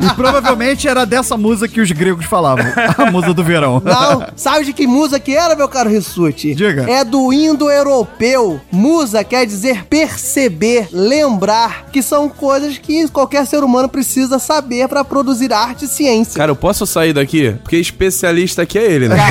E 0.00 0.14
provavelmente 0.14 0.88
era 0.88 1.06
dessa 1.06 1.36
musa 1.36 1.68
que 1.68 1.80
os 1.80 1.90
gregos 1.92 2.26
falavam. 2.26 2.64
A 2.98 3.10
musa 3.10 3.32
do 3.32 3.44
verão. 3.44 3.80
Não, 3.84 4.26
sabe 4.34 4.64
de 4.64 4.72
que 4.72 4.86
musa 4.86 5.20
que 5.20 5.34
era, 5.34 5.54
meu 5.54 5.68
caro 5.68 5.88
Rissuti? 5.88 6.54
Diga. 6.54 6.90
É 6.90 7.04
do 7.04 7.32
indo-europeu. 7.32 8.60
Musa 8.72 9.22
quer 9.22 9.46
dizer 9.46 9.84
perceber, 9.86 10.88
lembrar, 10.92 11.86
que 11.92 12.02
são 12.02 12.28
coisas 12.28 12.78
que 12.78 13.08
qualquer 13.08 13.46
ser 13.46 13.62
humano 13.62 13.88
precisa 13.88 14.38
saber 14.38 14.88
pra 14.88 15.04
produzir 15.04 15.52
arte 15.52 15.84
e 15.84 15.88
ciência. 15.88 16.34
Cara, 16.36 16.50
eu 16.50 16.56
posso 16.56 16.84
sair 16.86 17.12
daqui? 17.12 17.54
Porque 17.62 17.76
especialista 17.76 18.62
aqui 18.62 18.78
é 18.78 18.90
ele, 18.90 19.08
né? 19.08 19.16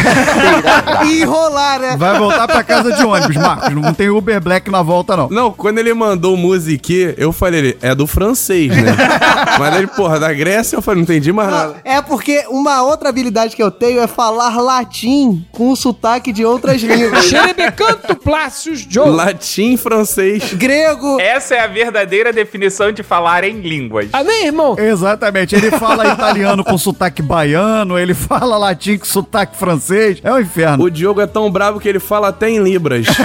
E 1.06 1.22
enrolar, 1.22 1.80
né? 1.80 1.96
Vai 1.98 2.18
voltar 2.18 2.48
pra 2.48 2.64
casa 2.64 2.92
de 2.94 3.04
ônibus, 3.04 3.36
Marcos. 3.36 3.74
Não 3.74 3.94
tem 3.94 4.10
Uber 4.10 4.42
Black 4.42 4.72
na 4.72 4.82
volta, 4.82 5.16
não. 5.16 5.30
Não, 5.30 5.52
quando 5.52 5.78
ele 5.78 5.94
mandou 5.94 6.34
o 6.34 6.38
musique, 6.38 6.86
quê? 6.86 7.16
Eu 7.26 7.32
falei, 7.32 7.60
ele, 7.60 7.78
é 7.82 7.96
do 7.96 8.06
francês, 8.06 8.70
né? 8.70 8.96
Mas 9.58 9.76
ele, 9.76 9.88
porra, 9.88 10.20
da 10.20 10.32
Grécia, 10.32 10.76
eu 10.76 10.82
falei, 10.82 10.98
não 11.00 11.04
entendi 11.04 11.34
mais 11.34 11.50
nada. 11.50 11.76
É 11.84 12.00
porque 12.02 12.46
uma 12.50 12.84
outra 12.84 13.10
habilidade 13.10 13.56
que 13.56 13.64
eu 13.64 13.72
tenho 13.72 14.00
é 14.00 14.06
falar 14.06 14.56
latim 14.62 15.44
com 15.52 15.72
o 15.72 15.76
sotaque 15.76 16.32
de 16.32 16.46
outras 16.46 16.82
línguas. 16.84 17.26
Xerebecanto 17.26 18.16
Plácios 18.16 18.86
Joe. 18.88 19.10
Latim, 19.10 19.76
francês. 19.76 20.54
Grego. 20.54 21.20
Essa 21.20 21.56
é 21.56 21.60
a 21.62 21.68
verdadeira 21.68 22.32
definição 22.32 22.92
de 22.92 23.02
falar 23.02 23.44
em 23.44 23.60
línguas. 23.62 24.10
Amém, 24.14 24.46
irmão? 24.46 24.76
Exatamente. 24.78 25.56
Ele 25.56 25.72
fala 25.72 26.08
italiano 26.14 26.64
com 26.64 26.78
sotaque 26.78 27.24
baiano, 27.24 27.98
ele 27.98 28.14
fala 28.14 28.56
latim 28.56 29.00
com 29.00 29.06
sotaque 29.06 29.58
francês. 29.58 30.20
É 30.24 30.32
um 30.32 30.40
inferno. 30.40 30.84
O 30.84 30.92
Diogo 30.92 31.22
é 31.22 31.28
tão 31.28 31.50
bravo 31.50 31.80
que 31.80 31.90
ele 31.90 32.00
fala 32.00 32.28
até 32.28 32.50
em 32.50 32.60
libras. 32.60 33.08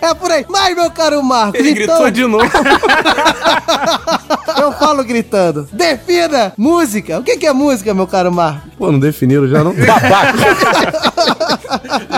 É 0.00 0.14
por 0.14 0.30
aí. 0.30 0.44
Mas, 0.48 0.74
meu 0.74 0.89
caro 0.90 1.22
Marcos, 1.22 1.60
Ele 1.60 1.70
então... 1.70 1.96
gritou 1.96 2.10
de 2.10 2.26
novo. 2.26 2.50
Eu 4.60 4.72
falo 4.72 5.02
gritando. 5.04 5.68
Defina 5.72 6.52
música. 6.56 7.18
O 7.18 7.22
que 7.22 7.46
é 7.46 7.52
música, 7.52 7.94
meu 7.94 8.06
caro 8.06 8.32
Marcos? 8.32 8.70
Pô, 8.76 8.92
não 8.92 8.98
definiram 8.98 9.48
já, 9.48 9.64
não? 9.64 9.74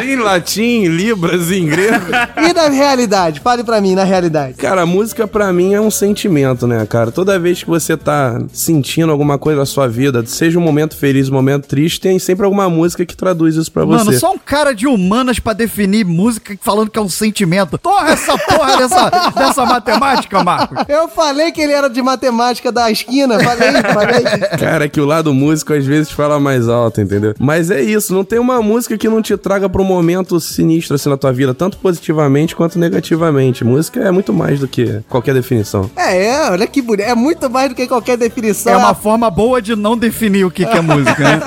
em 0.04 0.16
latim, 0.16 0.62
em 0.85 0.88
libras, 0.88 1.50
em 1.50 1.66
grego. 1.66 2.06
E 2.49 2.52
na 2.52 2.68
realidade? 2.68 3.40
Fale 3.40 3.62
pra 3.64 3.80
mim, 3.80 3.94
na 3.94 4.04
realidade. 4.04 4.54
Cara, 4.54 4.82
a 4.82 4.87
música 4.87 5.26
pra 5.26 5.52
mim 5.52 5.75
é 5.75 5.80
um 5.80 5.90
sentimento, 5.90 6.66
né, 6.66 6.85
cara? 6.87 7.11
Toda 7.11 7.38
vez 7.38 7.62
que 7.62 7.68
você 7.68 7.97
tá 7.97 8.40
sentindo 8.52 9.11
alguma 9.12 9.38
coisa 9.38 9.61
na 9.61 9.66
sua 9.66 9.88
vida, 9.88 10.25
seja 10.26 10.59
um 10.59 10.62
momento 10.62 10.97
feliz, 10.97 11.28
um 11.28 11.35
momento 11.35 11.66
triste, 11.66 12.00
tem 12.00 12.18
sempre 12.18 12.44
alguma 12.44 12.68
música 12.68 13.04
que 13.06 13.16
traduz 13.16 13.56
isso 13.56 13.71
pra 13.71 13.85
Mano, 13.87 14.04
você. 14.04 14.18
só 14.18 14.32
um 14.32 14.38
cara 14.38 14.73
de 14.75 14.87
humanas 14.87 15.38
pra 15.38 15.52
definir 15.52 16.04
música 16.04 16.56
falando 16.61 16.90
que 16.90 16.99
é 16.99 17.02
um 17.02 17.09
sentimento. 17.09 17.78
Torra 17.78 18.11
essa 18.12 18.37
porra 18.38 18.76
dessa, 18.76 19.11
dessa 19.35 19.64
matemática, 19.66 20.42
Marcos. 20.42 20.78
Eu 20.88 21.09
falei 21.09 21.52
que 21.52 21.61
ele 21.61 21.73
era 21.73 21.88
de 21.88 22.00
matemática 22.02 22.71
da 22.73 22.90
esquina. 22.90 23.38
Falei, 23.40 23.73
falei. 23.82 24.38
Cara, 24.59 24.85
é 24.85 24.88
que 24.88 25.00
o 25.00 25.04
lado 25.06 25.32
músico 25.32 25.73
às 25.75 25.85
vezes 25.85 26.11
fala 26.11 26.38
mais 26.40 26.68
alto, 26.68 27.00
entendeu? 27.00 27.35
Mas 27.38 27.71
é 27.71 27.80
isso, 27.80 28.14
não 28.14 28.25
tem 28.25 28.38
uma 28.38 28.61
música 28.62 28.97
que 28.99 29.09
não 29.09 29.23
te 29.23 29.37
traga 29.37 29.68
pra 29.68 29.80
um 29.82 29.85
momento 29.93 30.39
sinistro 30.41 30.95
assim 30.95 31.09
na 31.09 31.17
tua 31.17 31.33
vida, 31.33 31.55
tanto 31.55 31.79
positivamente 31.79 32.55
quanto 32.57 32.79
negativamente. 32.79 33.65
Música 33.65 34.01
é 34.01 34.11
muito 34.11 34.33
mais 34.33 34.61
do 34.61 34.69
que 34.69 35.01
qualquer 35.09 35.35
definição. 35.35 35.91
É, 35.97 36.27
é, 36.27 36.51
olha 36.51 36.67
que 36.67 36.83
bonito. 36.83 37.07
É 37.07 37.15
muito 37.15 37.49
mais 37.51 37.69
do 37.69 37.75
que 37.75 37.87
qualquer 37.87 38.17
definição. 38.17 38.73
É 38.73 38.77
uma 38.77 38.95
forma 38.95 39.31
boa 39.31 39.61
de 39.61 39.77
não 39.77 39.97
definir 39.97 40.45
o 40.45 40.51
que, 40.51 40.65
que 40.65 40.77
é 40.77 40.81
música, 40.81 41.23
né? 41.23 41.41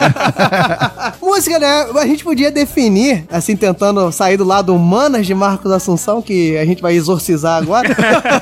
Música, 1.22 1.60
né? 1.60 1.88
A 1.96 2.06
gente 2.06 2.24
podia 2.24 2.52
definir, 2.52 3.25
assim, 3.30 3.56
tentando 3.56 4.12
sair 4.12 4.38
do 4.38 4.44
lado 4.44 4.74
humanas 4.74 5.25
de 5.25 5.34
Marcos 5.34 5.72
Assunção, 5.72 6.22
que 6.22 6.58
a 6.58 6.66
gente 6.66 6.82
vai 6.82 6.94
exorcizar 6.94 7.62
agora. 7.62 7.90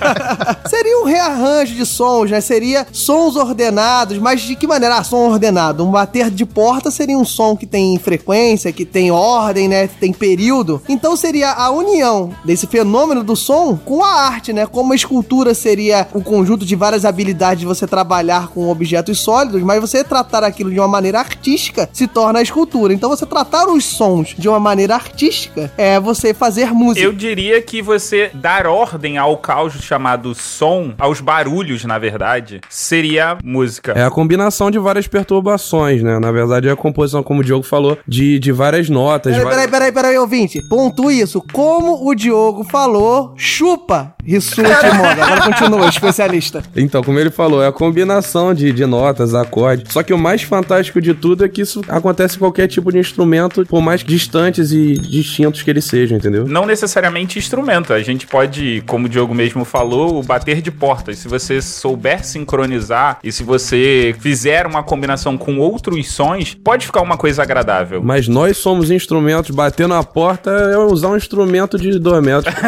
Seria 0.67 0.99
um 0.99 1.05
rearranjo 1.05 1.73
de 1.73 1.85
sons, 1.85 2.29
né? 2.29 2.41
Seria 2.41 2.85
sons 2.91 3.35
ordenados, 3.35 4.17
mas 4.17 4.41
de 4.41 4.55
que 4.55 4.67
maneira? 4.67 4.97
Ah, 4.97 5.03
som 5.03 5.29
ordenado. 5.29 5.85
Um 5.85 5.91
bater 5.91 6.29
de 6.29 6.45
porta 6.45 6.91
seria 6.91 7.17
um 7.17 7.25
som 7.25 7.55
que 7.55 7.65
tem 7.65 7.97
frequência, 7.97 8.71
que 8.71 8.85
tem 8.85 9.11
ordem, 9.11 9.67
né? 9.67 9.89
Tem 9.99 10.11
período. 10.13 10.81
Então 10.89 11.15
seria 11.15 11.51
a 11.51 11.69
união 11.71 12.31
desse 12.43 12.67
fenômeno 12.67 13.23
do 13.23 13.35
som 13.35 13.77
com 13.77 14.03
a 14.03 14.09
arte, 14.27 14.51
né? 14.53 14.65
Como 14.65 14.93
a 14.93 14.95
escultura 14.95 15.53
seria 15.53 16.07
o 16.13 16.21
conjunto 16.21 16.65
de 16.65 16.75
várias 16.75 17.05
habilidades 17.05 17.59
de 17.61 17.65
você 17.65 17.87
trabalhar 17.87 18.47
com 18.49 18.69
objetos 18.69 19.19
sólidos, 19.19 19.61
mas 19.61 19.79
você 19.79 20.03
tratar 20.03 20.43
aquilo 20.43 20.71
de 20.71 20.79
uma 20.79 20.87
maneira 20.87 21.19
artística 21.19 21.89
se 21.93 22.07
torna 22.07 22.39
a 22.39 22.41
escultura. 22.41 22.93
Então 22.93 23.09
você 23.09 23.25
tratar 23.25 23.67
os 23.67 23.85
sons 23.85 24.35
de 24.37 24.47
uma 24.49 24.59
maneira 24.59 24.95
artística 24.95 25.71
é 25.77 25.99
você 25.99 26.33
fazer 26.33 26.71
música. 26.73 27.05
Eu 27.05 27.13
diria 27.13 27.61
que 27.61 27.81
você 27.81 28.31
dar 28.33 28.67
ordem 28.67 29.17
ao 29.17 29.37
caos 29.37 29.73
chamado 29.73 30.33
som, 30.35 30.93
aos 30.99 31.19
barulhos, 31.21 31.85
na 31.85 31.97
verdade, 31.99 32.59
seria 32.69 33.37
música. 33.43 33.93
É 33.95 34.03
a 34.03 34.09
combinação 34.11 34.69
de 34.71 34.79
várias 34.79 35.07
perturbações, 35.07 36.01
né? 36.01 36.19
Na 36.19 36.31
verdade, 36.31 36.67
é 36.67 36.71
a 36.71 36.75
composição, 36.75 37.23
como 37.23 37.41
o 37.41 37.43
Diogo 37.43 37.63
falou, 37.65 37.97
de, 38.07 38.39
de 38.39 38.51
várias 38.51 38.89
notas. 38.89 39.33
Peraí, 39.33 39.43
várias- 39.43 39.55
peraí, 39.71 39.71
peraí, 39.71 39.82
peraí, 39.91 40.17
ouvinte. 40.17 40.61
Pontue 40.67 41.19
isso. 41.19 41.43
Como 41.51 42.07
o 42.07 42.15
Diogo 42.15 42.63
falou, 42.63 43.33
chupa 43.35 44.13
Rissuti 44.25 44.63
Moga. 44.95 45.25
Agora 45.25 45.41
continua, 45.41 45.87
especialista. 45.87 46.63
Então, 46.75 47.03
como 47.03 47.19
ele 47.19 47.29
falou, 47.29 47.61
é 47.61 47.67
a 47.67 47.71
combinação 47.71 48.53
de, 48.53 48.71
de 48.71 48.85
notas, 48.85 49.35
acordes. 49.35 49.91
Só 49.91 50.01
que 50.01 50.13
o 50.13 50.17
mais 50.17 50.41
fantástico 50.43 51.01
de 51.01 51.13
tudo 51.13 51.43
é 51.43 51.49
que 51.49 51.61
isso 51.61 51.81
acontece 51.87 52.35
em 52.35 52.39
qualquer 52.39 52.67
tipo 52.67 52.91
de 52.91 52.99
instrumento, 52.99 53.65
por 53.65 53.81
mais 53.81 54.03
distantes 54.03 54.71
e 54.71 54.93
distintos 54.93 55.61
que 55.61 55.69
eles 55.69 55.85
sejam, 55.85 56.17
entendeu? 56.17 56.47
Não 56.47 56.65
necessariamente 56.65 57.37
instrumento. 57.37 57.93
A 57.93 58.01
gente 58.01 58.25
pode, 58.25 58.81
como 58.87 59.05
o 59.05 59.09
Diogo 59.09 59.33
mesmo 59.33 59.65
falou, 59.65 60.23
bater 60.23 60.61
de 60.61 60.71
portas. 60.71 61.19
Se 61.19 61.27
você 61.27 61.61
souber 61.61 62.23
sincronizar 62.23 63.19
e 63.23 63.31
se 63.31 63.43
você 63.43 64.15
fizer 64.19 64.65
uma 64.65 64.83
combinação 64.83 65.37
com 65.37 65.57
outros 65.59 66.11
sons, 66.11 66.53
pode 66.63 66.85
ficar 66.85 67.01
uma 67.01 67.17
coisa 67.17 67.41
agradável. 67.43 68.01
Mas 68.03 68.27
nós 68.27 68.57
somos 68.57 68.89
instrumentos, 68.89 69.53
bater 69.73 69.87
na 69.87 70.03
porta 70.03 70.51
é 70.51 70.77
usar 70.77 71.07
um 71.09 71.17
instrumento 71.17 71.79
de 71.79 71.97
dois 71.97 72.23
metros. 72.23 72.53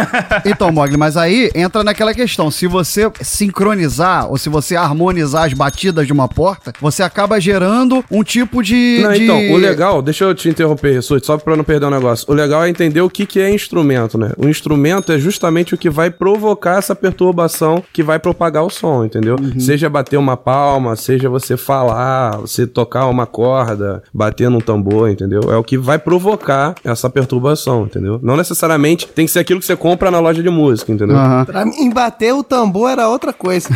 Então, 0.46 0.72
Mogli, 0.72 0.98
mas 0.98 1.18
aí 1.18 1.52
entra 1.56 1.84
naquela 1.84 2.14
questão. 2.14 2.50
Se 2.50 2.68
você 2.68 3.10
sincronizar 3.22 4.30
ou 4.30 4.38
se 4.38 4.50
você 4.50 4.76
harmonizar 4.76 5.46
as 5.46 5.54
batidas 5.54 6.06
de 6.08 6.14
uma 6.14 6.28
porta, 6.28 6.74
você 6.82 7.04
acaba 7.04 7.40
gerando 7.40 8.04
um 8.12 8.24
tipo 8.24 8.62
de. 8.64 9.00
Não, 9.04 9.12
de- 9.14 9.24
então, 9.24 9.52
o 9.52 9.58
legal, 9.58 10.02
deixa 10.02 10.24
eu 10.24 10.34
te 10.34 10.50
interromper, 10.50 10.94
Rissuti, 10.94 11.26
só 11.26 11.38
pra 11.38 11.56
não 11.56 11.64
perder 11.64 11.86
o 11.86 11.90
negócio. 11.90 12.26
O 12.30 12.34
legal 12.34 12.64
é 12.64 12.70
entender 12.70 13.02
o 13.02 13.10
que, 13.10 13.26
que 13.26 13.40
é 13.40 13.54
instrumento, 13.54 14.18
né? 14.18 14.32
O 14.38 14.48
instrumento 14.48 15.12
é 15.12 15.20
justamente 15.20 15.74
o 15.76 15.78
que 15.78 15.90
vai 15.90 16.10
provocar 16.10 16.78
essa 16.80 16.96
perturbação 16.96 17.84
que 17.94 18.02
vai 18.04 18.18
propagar 18.20 18.64
o 18.64 18.70
som, 18.70 19.06
entendeu? 19.06 19.36
Seja 19.60 19.90
bater 19.90 20.18
uma 20.18 20.38
palma, 20.38 20.96
seja 20.96 21.30
você 21.30 21.56
falar, 21.58 22.38
você 22.38 22.66
tocar 22.66 23.08
uma 23.08 23.26
corda, 23.26 24.02
bater 24.14 24.50
num 24.50 24.60
tambor, 24.62 25.10
entendeu? 25.10 25.42
É 25.52 25.58
o 25.58 25.64
que 25.64 25.78
vai 25.78 25.98
provocar 26.00 26.76
essa 26.86 27.10
perturbação, 27.10 27.86
entendeu? 27.86 28.20
Não 28.22 28.38
necessariamente 28.38 29.08
tem 29.08 29.26
que 29.26 29.32
ser 29.32 29.40
aquilo 29.40 29.60
que 29.60 29.66
você 29.66 29.76
compra 29.76 30.12
na 30.12 30.20
loja 30.20 30.44
de 30.44 30.50
música, 30.50 30.92
entendeu? 30.92 31.18
Aham. 31.18 31.46
Pra 31.46 31.66
mim, 31.66 31.90
bater 31.90 32.34
o 32.34 32.44
tambor 32.44 32.92
era 32.92 33.10
outra 33.10 33.34
coisa. 33.34 33.70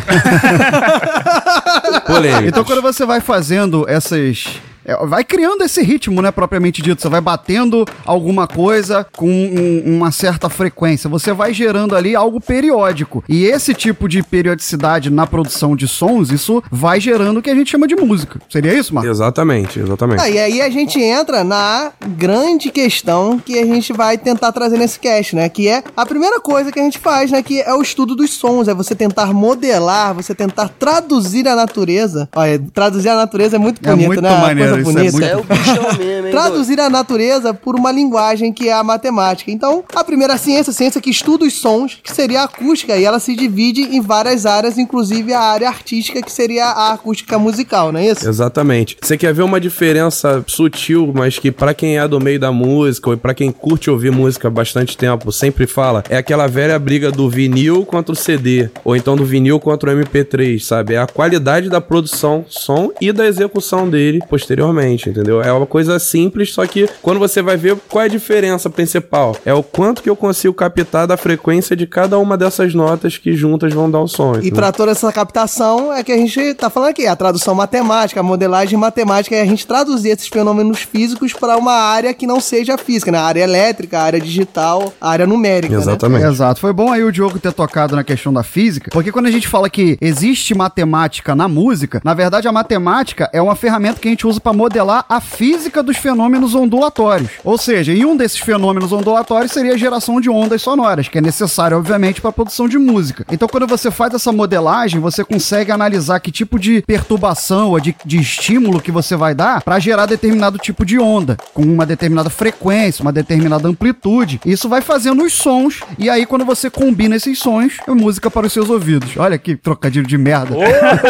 Polêmica. 2.05 2.47
Então, 2.47 2.63
quando 2.63 2.81
você 2.81 3.05
vai 3.05 3.19
fazendo 3.19 3.85
essas. 3.89 4.45
É, 4.91 5.05
Vai 5.07 5.23
criando 5.23 5.63
esse 5.63 5.81
ritmo, 5.81 6.21
né, 6.21 6.31
propriamente 6.31 6.81
dito. 6.81 7.01
Você 7.01 7.09
vai 7.09 7.21
batendo 7.21 7.85
alguma 8.05 8.47
coisa 8.47 9.05
com 9.15 9.29
um- 9.29 9.83
uma 9.97 10.11
certa 10.11 10.49
frequência. 10.49 11.09
Você 11.09 11.31
vai 11.33 11.53
gerando 11.53 11.95
ali 11.95 12.15
algo 12.15 12.39
periódico. 12.41 13.23
E 13.27 13.45
esse 13.45 13.73
tipo 13.73 14.07
de 14.07 14.21
periodicidade 14.23 15.09
na 15.09 15.25
produção 15.25 15.75
de 15.75 15.87
sons, 15.87 16.31
isso 16.31 16.63
vai 16.71 16.99
gerando 16.99 17.39
o 17.39 17.41
que 17.41 17.49
a 17.49 17.55
gente 17.55 17.69
chama 17.71 17.87
de 17.87 17.95
música. 17.95 18.39
Seria 18.49 18.73
isso, 18.73 18.93
Marcos? 18.93 19.11
Exatamente, 19.11 19.79
exatamente. 19.79 20.21
Ah, 20.21 20.29
e 20.29 20.37
aí 20.39 20.61
a 20.61 20.69
gente 20.69 20.99
entra 21.01 21.43
na 21.43 21.91
grande 22.17 22.69
questão 22.71 23.39
que 23.39 23.57
a 23.57 23.65
gente 23.65 23.93
vai 23.93 24.17
tentar 24.17 24.51
trazer 24.51 24.77
nesse 24.77 24.99
cast, 24.99 25.35
né? 25.35 25.47
Que 25.49 25.67
é 25.67 25.83
a 25.95 26.05
primeira 26.05 26.39
coisa 26.39 26.71
que 26.71 26.79
a 26.79 26.83
gente 26.83 26.99
faz, 26.99 27.31
né? 27.31 27.41
Que 27.41 27.61
é 27.61 27.73
o 27.73 27.81
estudo 27.81 28.15
dos 28.15 28.31
sons. 28.31 28.67
É 28.67 28.73
você 28.73 28.95
tentar 28.95 29.33
modelar, 29.33 30.13
você 30.13 30.33
tentar 30.35 30.69
traduzir 30.69 31.47
a 31.47 31.55
natureza. 31.55 32.29
Olha, 32.35 32.61
traduzir 32.73 33.09
a 33.09 33.15
natureza 33.15 33.55
é 33.55 33.59
muito 33.59 33.79
É 33.83 33.89
bonito, 33.91 34.07
muito 34.07 34.21
né? 34.21 34.29
Uma 34.31 34.39
maneiro, 34.47 34.78
é 34.79 34.83
bonita. 34.83 35.11
muito- 35.11 35.25
É 35.25 35.35
o 35.37 35.43
bichão 35.43 35.97
mesmo, 35.97 36.25
hein? 36.27 36.31
Traduzir 36.31 36.79
a 36.79 36.89
natureza 36.89 37.53
por 37.53 37.75
uma 37.75 37.91
linguagem 37.91 38.51
que 38.53 38.67
é 38.69 38.73
a 38.73 38.83
matemática. 38.83 39.51
Então, 39.51 39.83
a 39.95 40.03
primeira 40.03 40.37
ciência, 40.37 40.71
a 40.71 40.73
ciência 40.73 41.01
que 41.01 41.09
estuda 41.09 41.45
os 41.45 41.53
sons, 41.53 41.97
que 42.03 42.11
seria 42.13 42.41
a 42.41 42.43
acústica, 42.45 42.95
e 42.97 43.03
ela 43.05 43.19
se 43.19 43.35
divide 43.35 43.81
em 43.81 44.01
várias 44.01 44.45
áreas, 44.45 44.77
inclusive 44.77 45.33
a 45.33 45.39
área 45.41 45.67
artística, 45.67 46.21
que 46.21 46.31
seria 46.31 46.65
a 46.65 46.93
acústica 46.93 47.37
musical, 47.39 47.91
não 47.91 47.99
é 47.99 48.07
isso? 48.11 48.27
Exatamente. 48.27 48.97
Você 49.01 49.17
quer 49.17 49.33
ver 49.33 49.43
uma 49.43 49.59
diferença 49.59 50.43
sutil, 50.47 51.11
mas 51.13 51.37
que 51.39 51.51
pra 51.51 51.73
quem 51.73 51.97
é 51.97 52.07
do 52.07 52.19
meio 52.19 52.39
da 52.39 52.51
música 52.51 53.09
ou 53.09 53.17
pra 53.17 53.33
quem 53.33 53.51
curte 53.51 53.89
ouvir 53.89 54.11
música 54.11 54.47
há 54.47 54.51
bastante 54.51 54.97
tempo, 54.97 55.31
sempre 55.31 55.65
fala, 55.67 56.03
é 56.09 56.17
aquela 56.17 56.47
velha 56.47 56.77
briga 56.79 57.11
do 57.11 57.29
vinil 57.29 57.85
contra 57.85 58.13
o 58.13 58.15
CD, 58.15 58.69
ou 58.83 58.95
então 58.95 59.15
do 59.15 59.25
vinil 59.25 59.59
contra 59.59 59.89
o 59.91 59.93
MP3, 59.99 60.59
sabe? 60.63 60.93
É 60.93 60.99
a 60.99 61.07
qualidade 61.07 61.69
da 61.69 61.81
produção, 61.81 62.45
som 62.47 62.89
e 63.01 63.11
da 63.11 63.25
execução 63.27 63.89
dele 63.89 64.19
posteriormente, 64.29 64.68
entendeu? 65.09 65.41
É 65.41 65.51
uma 65.51 65.65
coisa 65.65 65.99
simples, 65.99 66.53
só 66.53 66.65
que 66.65 66.89
quando 67.01 67.19
você 67.19 67.41
vai 67.41 67.57
ver 67.57 67.77
qual 67.89 68.03
é 68.03 68.05
a 68.05 68.09
diferença 68.09 68.69
principal, 68.69 69.35
é 69.45 69.53
o 69.53 69.63
quanto 69.63 70.01
que 70.01 70.09
eu 70.09 70.15
consigo 70.15 70.53
captar 70.53 71.07
da 71.07 71.17
frequência 71.17 71.75
de 71.75 71.85
cada 71.85 72.17
uma 72.17 72.37
dessas 72.37 72.73
notas 72.73 73.17
que 73.17 73.33
juntas 73.33 73.73
vão 73.73 73.89
dar 73.89 73.99
o 73.99 74.07
som. 74.07 74.35
E 74.41 74.51
pra 74.51 74.71
toda 74.71 74.91
essa 74.91 75.11
captação 75.11 75.93
é 75.93 76.03
que 76.03 76.11
a 76.11 76.17
gente 76.17 76.53
tá 76.53 76.69
falando 76.69 76.89
aqui, 76.89 77.07
a 77.07 77.15
tradução 77.15 77.55
matemática, 77.55 78.19
a 78.19 78.23
modelagem 78.23 78.77
matemática 78.77 79.35
é 79.35 79.41
a 79.41 79.45
gente 79.45 79.65
traduzir 79.65 80.09
esses 80.09 80.27
fenômenos 80.27 80.81
físicos 80.81 81.33
para 81.33 81.57
uma 81.57 81.73
área 81.73 82.13
que 82.13 82.27
não 82.27 82.39
seja 82.39 82.77
física, 82.77 83.11
né? 83.11 83.17
A 83.17 83.23
área 83.23 83.43
elétrica, 83.43 83.99
a 83.99 84.03
área 84.03 84.19
digital, 84.19 84.93
a 84.99 85.09
área 85.09 85.27
numérica, 85.27 85.73
né? 85.75 85.81
Exatamente. 85.81 86.25
Exato. 86.25 86.59
Foi 86.59 86.73
bom 86.73 86.91
aí 86.91 87.03
o 87.03 87.11
Diogo 87.11 87.39
ter 87.39 87.53
tocado 87.53 87.95
na 87.95 88.03
questão 88.03 88.31
da 88.31 88.43
física, 88.43 88.89
porque 88.91 89.11
quando 89.11 89.27
a 89.27 89.31
gente 89.31 89.47
fala 89.47 89.69
que 89.69 89.97
existe 90.01 90.53
matemática 90.55 91.35
na 91.35 91.47
música, 91.47 92.01
na 92.03 92.13
verdade 92.13 92.47
a 92.47 92.51
matemática 92.51 93.29
é 93.33 93.41
uma 93.41 93.55
ferramenta 93.55 93.99
que 93.99 94.07
a 94.07 94.11
gente 94.11 94.27
usa 94.27 94.39
para 94.39 94.53
modelar 94.59 95.05
a 95.07 95.21
física 95.21 95.81
dos 95.81 95.95
fenômenos 95.95 96.53
ondulatórios. 96.53 97.31
Ou 97.45 97.57
seja, 97.57 97.93
em 97.93 98.03
um 98.03 98.17
desses 98.17 98.39
fenômenos 98.39 98.91
ondulatórios 98.91 99.53
seria 99.53 99.73
a 99.73 99.77
geração 99.77 100.19
de 100.19 100.29
ondas 100.29 100.61
sonoras, 100.61 101.07
que 101.07 101.17
é 101.17 101.21
necessário, 101.21 101.77
obviamente, 101.77 102.19
para 102.19 102.29
a 102.29 102.33
produção 102.33 102.67
de 102.67 102.77
música. 102.77 103.25
Então, 103.31 103.47
quando 103.47 103.65
você 103.65 103.89
faz 103.89 104.13
essa 104.13 104.33
modelagem, 104.33 104.99
você 104.99 105.23
consegue 105.23 105.71
analisar 105.71 106.19
que 106.19 106.29
tipo 106.29 106.59
de 106.59 106.81
perturbação 106.81 107.69
ou 107.69 107.79
de, 107.79 107.95
de 108.03 108.19
estímulo 108.19 108.81
que 108.81 108.91
você 108.91 109.15
vai 109.15 109.33
dar 109.33 109.61
para 109.61 109.79
gerar 109.79 110.05
determinado 110.05 110.57
tipo 110.57 110.83
de 110.83 110.99
onda, 110.99 111.37
com 111.53 111.61
uma 111.61 111.85
determinada 111.85 112.29
frequência, 112.29 113.01
uma 113.01 113.13
determinada 113.13 113.65
amplitude. 113.65 114.41
Isso 114.45 114.67
vai 114.67 114.81
fazendo 114.81 115.23
os 115.23 115.31
sons, 115.31 115.79
e 115.97 116.09
aí, 116.09 116.25
quando 116.25 116.43
você 116.43 116.69
combina 116.69 117.15
esses 117.15 117.39
sons, 117.39 117.77
é 117.87 117.91
música 117.91 118.29
para 118.29 118.45
os 118.45 118.51
seus 118.51 118.69
ouvidos. 118.69 119.15
Olha 119.15 119.37
que 119.37 119.55
trocadilho 119.55 120.05
de 120.05 120.17
merda. 120.17 120.53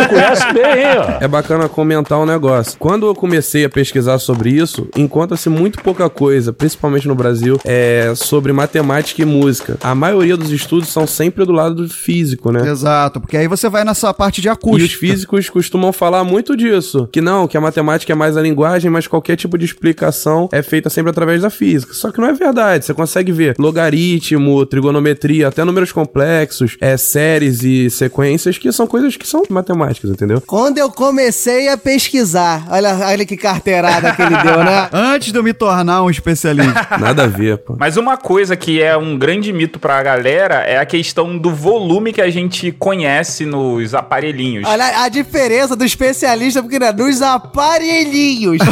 conhece 0.08 0.54
bem, 0.54 0.86
ó. 1.00 1.24
É 1.24 1.28
bacana 1.28 1.68
comentar 1.68 2.20
um 2.20 2.28
negócio. 2.28 2.78
Quando 2.78 3.08
eu 3.08 3.16
comecei 3.30 3.64
a 3.64 3.70
pesquisar 3.70 4.18
sobre 4.18 4.50
isso, 4.50 4.90
encontra-se 4.98 5.50
muito 5.50 5.84
pouca 5.84 6.10
coisa, 6.10 6.52
principalmente 6.52 7.08
no 7.08 7.14
Brasil, 7.14 7.60
é 7.64 8.12
sobre 8.16 8.52
matemática 8.52 9.22
e 9.22 9.26
música. 9.26 9.78
A 9.84 9.94
maioria 9.94 10.36
dos 10.36 10.52
estudos 10.52 10.90
são 10.90 11.06
sempre 11.06 11.46
do 11.46 11.52
lado 11.52 11.76
do 11.76 11.88
físico, 11.88 12.52
né? 12.52 12.68
Exato, 12.68 13.22
porque 13.22 13.38
aí 13.38 13.48
você 13.48 13.70
vai 13.70 13.84
nessa 13.84 14.12
parte 14.16 14.42
de 14.42 14.50
acústica. 14.50 14.82
E 14.82 14.86
os 14.88 14.94
físicos 14.94 15.48
costumam 15.48 15.94
falar 15.94 16.24
muito 16.24 16.58
disso. 16.58 17.08
Que 17.12 17.22
não, 17.22 17.48
que 17.48 17.56
a 17.56 17.62
matemática 17.62 18.12
é 18.12 18.16
mais 18.16 18.36
a 18.36 18.42
linguagem, 18.42 18.90
mas 18.90 19.06
qualquer 19.06 19.36
tipo 19.36 19.60
de 19.60 19.66
explicação 19.66 20.50
é 20.52 20.64
feita 20.64 20.90
sempre 20.90 21.12
através 21.12 21.44
da 21.44 21.52
física. 21.52 21.94
Só 21.94 22.12
que 22.12 22.20
não 22.20 22.30
é 22.30 22.34
verdade. 22.34 22.84
Você 22.84 22.96
consegue 22.96 23.32
ver 23.32 23.54
logaritmo, 23.60 24.66
trigonometria, 24.66 25.50
até 25.50 25.64
números 25.64 25.92
complexos, 25.92 26.78
é, 26.82 26.98
séries 26.98 27.62
e 27.62 27.92
sequências, 27.92 28.58
que 28.58 28.72
são 28.72 28.88
coisas 28.88 29.16
que 29.16 29.28
são 29.28 29.44
matemáticas, 29.52 30.10
entendeu? 30.10 30.42
Quando 30.42 30.80
eu 30.80 30.90
comecei 30.90 31.68
a 31.68 31.78
pesquisar, 31.78 32.66
olha, 32.72 32.96
olha 32.96 33.19
que 33.26 33.38
carteirada 33.38 34.14
que 34.14 34.22
ele 34.22 34.36
deu, 34.38 34.64
né? 34.64 34.90
Antes 34.94 35.32
de 35.32 35.38
eu 35.38 35.44
me 35.44 35.54
tornar 35.54 36.04
um 36.04 36.10
especialista. 36.10 36.88
Nada 37.00 37.24
a 37.24 37.28
ver, 37.28 37.58
pô. 37.58 37.76
Mas 37.78 37.98
uma 37.98 38.18
coisa 38.18 38.56
que 38.56 38.82
é 38.82 38.96
um 38.98 39.18
grande 39.18 39.52
mito 39.54 39.80
pra 39.80 40.02
galera 40.02 40.64
é 40.64 40.78
a 40.78 40.86
questão 40.86 41.38
do 41.38 41.54
volume 41.54 42.14
que 42.14 42.22
a 42.22 42.30
gente 42.30 42.72
conhece 42.72 43.46
nos 43.46 43.94
aparelhinhos. 43.94 44.68
Olha 44.68 45.04
a 45.04 45.10
diferença 45.10 45.76
do 45.76 45.86
especialista, 45.86 46.62
porque 46.62 46.80
né, 46.80 46.92
nos 46.92 47.22
aparelhinhos. 47.22 48.60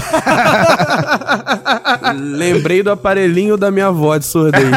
Lembrei 2.15 2.83
do 2.83 2.91
aparelhinho 2.91 3.57
da 3.57 3.71
minha 3.71 3.87
avó 3.87 4.17
de 4.17 4.25
surdez. 4.25 4.67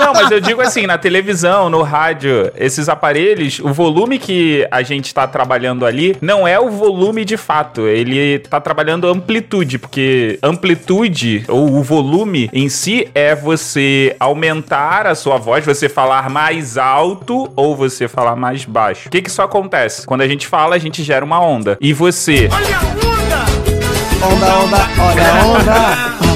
Não, 0.00 0.12
mas 0.12 0.30
eu 0.30 0.40
digo 0.40 0.60
assim, 0.60 0.86
na 0.86 0.98
televisão, 0.98 1.68
no 1.68 1.82
rádio, 1.82 2.50
esses 2.56 2.88
aparelhos, 2.88 3.60
o 3.60 3.72
volume 3.72 4.18
que 4.18 4.66
a 4.70 4.82
gente 4.82 5.14
tá 5.14 5.26
trabalhando 5.26 5.84
ali 5.84 6.16
não 6.20 6.46
é 6.46 6.58
o 6.58 6.70
volume 6.70 7.24
de 7.24 7.36
fato, 7.36 7.86
ele 7.86 8.38
tá 8.38 8.60
trabalhando 8.60 9.06
amplitude, 9.06 9.78
porque 9.78 10.38
amplitude 10.42 11.44
ou 11.48 11.74
o 11.74 11.82
volume 11.82 12.48
em 12.52 12.68
si 12.68 13.08
é 13.14 13.34
você 13.34 14.16
aumentar 14.18 15.06
a 15.06 15.14
sua 15.14 15.36
voz, 15.36 15.64
você 15.64 15.88
falar 15.88 16.30
mais 16.30 16.78
alto 16.78 17.50
ou 17.54 17.76
você 17.76 18.08
falar 18.08 18.36
mais 18.36 18.64
baixo. 18.64 19.08
O 19.08 19.10
que 19.10 19.22
que 19.22 19.28
isso 19.28 19.42
acontece? 19.42 20.06
Quando 20.06 20.22
a 20.22 20.28
gente 20.28 20.46
fala, 20.46 20.74
a 20.74 20.78
gente 20.78 21.02
gera 21.02 21.24
uma 21.24 21.40
onda. 21.40 21.76
E 21.80 21.92
você 21.92 22.48
Onda, 24.22 24.58
onda, 24.58 24.76
olha 24.98 25.32
a 25.32 25.46
onda. 25.46 26.20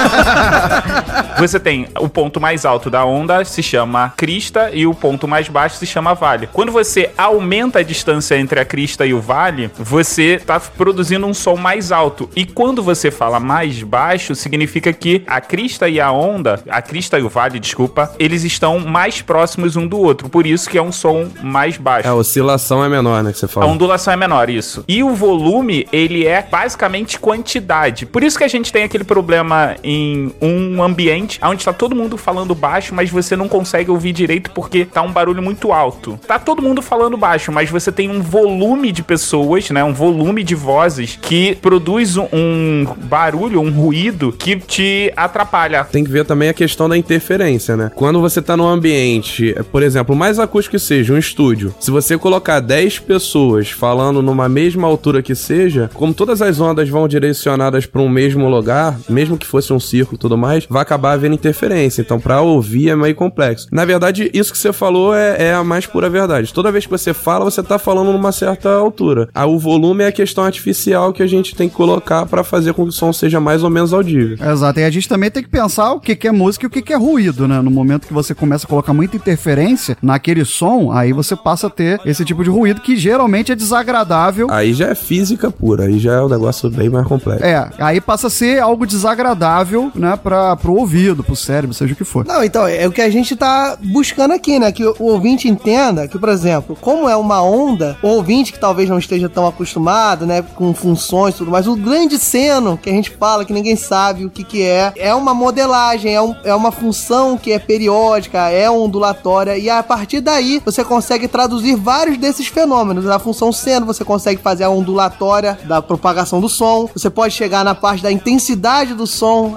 Você 1.38 1.58
tem 1.58 1.88
o 1.98 2.08
ponto 2.08 2.40
mais 2.40 2.64
alto 2.66 2.90
da 2.90 3.04
onda 3.04 3.44
se 3.44 3.62
chama 3.62 4.12
crista 4.16 4.70
e 4.72 4.86
o 4.86 4.94
ponto 4.94 5.26
mais 5.26 5.48
baixo 5.48 5.76
se 5.76 5.86
chama 5.86 6.14
vale. 6.14 6.48
Quando 6.52 6.70
você 6.70 7.10
aumenta 7.16 7.78
a 7.78 7.82
distância 7.82 8.36
entre 8.36 8.60
a 8.60 8.64
crista 8.64 9.06
e 9.06 9.14
o 9.14 9.20
vale, 9.20 9.70
você 9.78 10.34
está 10.34 10.60
produzindo 10.60 11.26
um 11.26 11.32
som 11.32 11.56
mais 11.56 11.92
alto. 11.92 12.28
E 12.36 12.44
quando 12.44 12.82
você 12.82 13.10
fala 13.10 13.40
mais 13.40 13.82
baixo, 13.82 14.34
significa 14.34 14.92
que 14.92 15.22
a 15.26 15.40
crista 15.40 15.88
e 15.88 15.98
a 15.98 16.12
onda, 16.12 16.62
a 16.68 16.82
crista 16.82 17.18
e 17.18 17.22
o 17.22 17.28
vale, 17.28 17.58
desculpa, 17.58 18.12
eles 18.18 18.44
estão 18.44 18.78
mais 18.80 19.22
próximos 19.22 19.76
um 19.76 19.86
do 19.86 19.98
outro. 19.98 20.28
Por 20.28 20.46
isso 20.46 20.68
que 20.68 20.76
é 20.76 20.82
um 20.82 20.92
som 20.92 21.28
mais 21.42 21.76
baixo. 21.78 22.08
A 22.08 22.14
oscilação 22.14 22.84
é 22.84 22.88
menor, 22.88 23.22
né, 23.22 23.32
que 23.32 23.38
você 23.38 23.46
A 23.46 23.48
fala. 23.48 23.66
ondulação 23.66 24.12
é 24.12 24.16
menor, 24.16 24.50
isso. 24.50 24.84
E 24.86 25.02
o 25.02 25.14
volume, 25.14 25.86
ele 25.92 26.26
é 26.26 26.42
basicamente 26.42 27.18
quantidade. 27.18 28.04
Por 28.04 28.22
isso 28.22 28.36
que 28.36 28.44
a 28.44 28.48
gente 28.48 28.70
tem 28.70 28.84
aquele 28.84 29.04
problema 29.04 29.76
em 29.90 30.32
um 30.40 30.82
ambiente 30.82 31.40
onde 31.42 31.64
tá 31.64 31.72
todo 31.72 31.96
mundo 31.96 32.16
falando 32.16 32.54
baixo, 32.54 32.94
mas 32.94 33.10
você 33.10 33.34
não 33.34 33.48
consegue 33.48 33.90
ouvir 33.90 34.12
direito 34.12 34.50
porque 34.52 34.84
tá 34.84 35.02
um 35.02 35.10
barulho 35.10 35.42
muito 35.42 35.72
alto. 35.72 36.18
Tá 36.26 36.38
todo 36.38 36.62
mundo 36.62 36.80
falando 36.80 37.16
baixo, 37.16 37.50
mas 37.50 37.70
você 37.70 37.90
tem 37.90 38.08
um 38.08 38.22
volume 38.22 38.92
de 38.92 39.02
pessoas, 39.02 39.68
né? 39.70 39.82
Um 39.82 39.92
volume 39.92 40.44
de 40.44 40.54
vozes 40.54 41.18
que 41.20 41.56
produz 41.56 42.16
um, 42.16 42.86
barulho, 43.04 43.60
um 43.60 43.70
ruído 43.70 44.32
que 44.32 44.56
te 44.56 45.12
atrapalha. 45.16 45.84
Tem 45.84 46.04
que 46.04 46.10
ver 46.10 46.24
também 46.24 46.48
a 46.48 46.54
questão 46.54 46.88
da 46.88 46.96
interferência, 46.96 47.76
né? 47.76 47.90
Quando 47.94 48.20
você 48.20 48.40
tá 48.40 48.56
num 48.56 48.66
ambiente, 48.66 49.54
por 49.72 49.82
exemplo, 49.82 50.14
mais 50.14 50.38
acústico 50.38 50.76
que 50.76 50.78
seja, 50.78 51.12
um 51.12 51.18
estúdio, 51.18 51.74
se 51.80 51.90
você 51.90 52.16
colocar 52.16 52.60
10 52.60 53.00
pessoas 53.00 53.70
falando 53.70 54.22
numa 54.22 54.48
mesma 54.48 54.86
altura 54.86 55.22
que 55.22 55.34
seja, 55.34 55.90
como 55.94 56.14
todas 56.14 56.40
as 56.40 56.60
ondas 56.60 56.88
vão 56.88 57.08
direcionadas 57.08 57.86
para 57.86 58.00
um 58.00 58.08
mesmo 58.08 58.48
lugar, 58.48 58.96
mesmo 59.08 59.36
que 59.36 59.46
fosse 59.46 59.72
um 59.72 59.79
círculo 59.80 60.16
e 60.16 60.18
tudo 60.18 60.36
mais, 60.36 60.66
vai 60.68 60.82
acabar 60.82 61.12
havendo 61.12 61.34
interferência. 61.34 62.02
Então, 62.02 62.20
pra 62.20 62.40
ouvir 62.40 62.90
é 62.90 62.96
meio 62.96 63.14
complexo. 63.14 63.68
Na 63.72 63.84
verdade, 63.84 64.30
isso 64.34 64.52
que 64.52 64.58
você 64.58 64.72
falou 64.72 65.14
é, 65.14 65.48
é 65.48 65.54
a 65.54 65.64
mais 65.64 65.86
pura 65.86 66.10
verdade. 66.10 66.52
Toda 66.52 66.72
vez 66.72 66.84
que 66.86 66.90
você 66.90 67.14
fala, 67.14 67.44
você 67.44 67.62
tá 67.62 67.78
falando 67.78 68.12
numa 68.12 68.32
certa 68.32 68.70
altura. 68.70 69.28
Ah, 69.34 69.46
o 69.46 69.58
volume 69.58 70.04
é 70.04 70.08
a 70.08 70.12
questão 70.12 70.44
artificial 70.44 71.12
que 71.12 71.22
a 71.22 71.26
gente 71.26 71.54
tem 71.54 71.68
que 71.68 71.74
colocar 71.74 72.26
pra 72.26 72.44
fazer 72.44 72.74
com 72.74 72.84
que 72.84 72.88
o 72.88 72.92
som 72.92 73.12
seja 73.12 73.40
mais 73.40 73.62
ou 73.62 73.70
menos 73.70 73.92
audível. 73.92 74.36
Exato, 74.40 74.80
e 74.80 74.84
a 74.84 74.90
gente 74.90 75.08
também 75.08 75.30
tem 75.30 75.42
que 75.42 75.48
pensar 75.48 75.92
o 75.92 76.00
que, 76.00 76.16
que 76.16 76.28
é 76.28 76.32
música 76.32 76.64
e 76.64 76.68
o 76.68 76.70
que, 76.70 76.82
que 76.82 76.92
é 76.92 76.96
ruído, 76.96 77.46
né? 77.46 77.60
No 77.60 77.70
momento 77.70 78.06
que 78.06 78.12
você 78.12 78.34
começa 78.34 78.66
a 78.66 78.68
colocar 78.68 78.92
muita 78.92 79.16
interferência 79.16 79.96
naquele 80.02 80.44
som, 80.44 80.92
aí 80.92 81.12
você 81.12 81.36
passa 81.36 81.66
a 81.66 81.70
ter 81.70 82.00
esse 82.04 82.24
tipo 82.24 82.42
de 82.42 82.50
ruído 82.50 82.80
que 82.80 82.96
geralmente 82.96 83.52
é 83.52 83.54
desagradável. 83.54 84.48
Aí 84.50 84.72
já 84.72 84.88
é 84.88 84.94
física 84.94 85.50
pura, 85.50 85.84
aí 85.84 85.98
já 85.98 86.14
é 86.14 86.22
um 86.22 86.28
negócio 86.28 86.70
bem 86.70 86.88
mais 86.88 87.06
complexo. 87.06 87.44
É, 87.44 87.70
aí 87.78 88.00
passa 88.00 88.26
a 88.26 88.30
ser 88.30 88.60
algo 88.60 88.86
desagradável, 88.86 89.59
né, 89.94 90.16
pra, 90.16 90.56
pro 90.56 90.74
ouvido, 90.74 91.22
pro 91.24 91.36
cérebro, 91.36 91.74
seja 91.74 91.92
o 91.92 91.96
que 91.96 92.04
for. 92.04 92.24
Não, 92.26 92.42
então, 92.42 92.66
é 92.66 92.86
o 92.86 92.92
que 92.92 93.00
a 93.02 93.10
gente 93.10 93.34
tá 93.36 93.76
buscando 93.82 94.32
aqui, 94.32 94.58
né? 94.58 94.70
Que 94.72 94.84
o 94.84 94.94
ouvinte 95.04 95.48
entenda 95.48 96.06
que, 96.08 96.18
por 96.18 96.28
exemplo, 96.28 96.76
como 96.80 97.08
é 97.08 97.16
uma 97.16 97.42
onda, 97.42 97.96
o 98.02 98.08
ouvinte 98.08 98.52
que 98.52 98.58
talvez 98.60 98.88
não 98.88 98.98
esteja 98.98 99.28
tão 99.28 99.46
acostumado, 99.46 100.26
né, 100.26 100.42
com 100.54 100.72
funções 100.74 101.34
e 101.34 101.38
tudo 101.38 101.50
mais, 101.50 101.66
o 101.66 101.76
grande 101.76 102.18
seno 102.18 102.78
que 102.78 102.88
a 102.90 102.92
gente 102.92 103.10
fala, 103.10 103.44
que 103.44 103.52
ninguém 103.52 103.76
sabe 103.76 104.24
o 104.24 104.30
que 104.30 104.44
que 104.44 104.62
é, 104.62 104.92
é 104.96 105.14
uma 105.14 105.34
modelagem, 105.34 106.14
é, 106.14 106.20
um- 106.22 106.34
é 106.44 106.54
uma 106.54 106.70
função 106.72 107.36
que 107.36 107.52
é 107.52 107.58
periódica, 107.58 108.48
é 108.50 108.70
ondulatória, 108.70 109.56
e 109.56 109.68
a 109.70 109.82
partir 109.82 110.20
daí 110.20 110.60
você 110.64 110.84
consegue 110.84 111.28
traduzir 111.28 111.76
vários 111.76 112.16
desses 112.18 112.46
fenômenos. 112.46 113.04
Na 113.04 113.18
função 113.18 113.52
seno, 113.52 113.86
você 113.86 114.04
consegue 114.04 114.40
fazer 114.40 114.64
a 114.64 114.70
ondulatória 114.70 115.58
da 115.64 115.80
propagação 115.82 116.40
do 116.40 116.48
som, 116.48 116.88
você 116.94 117.08
pode 117.10 117.34
chegar 117.34 117.64
na 117.64 117.74
parte 117.74 118.02
da 118.02 118.10
intensidade 118.12 118.94
do 118.94 119.06
som, 119.06 119.49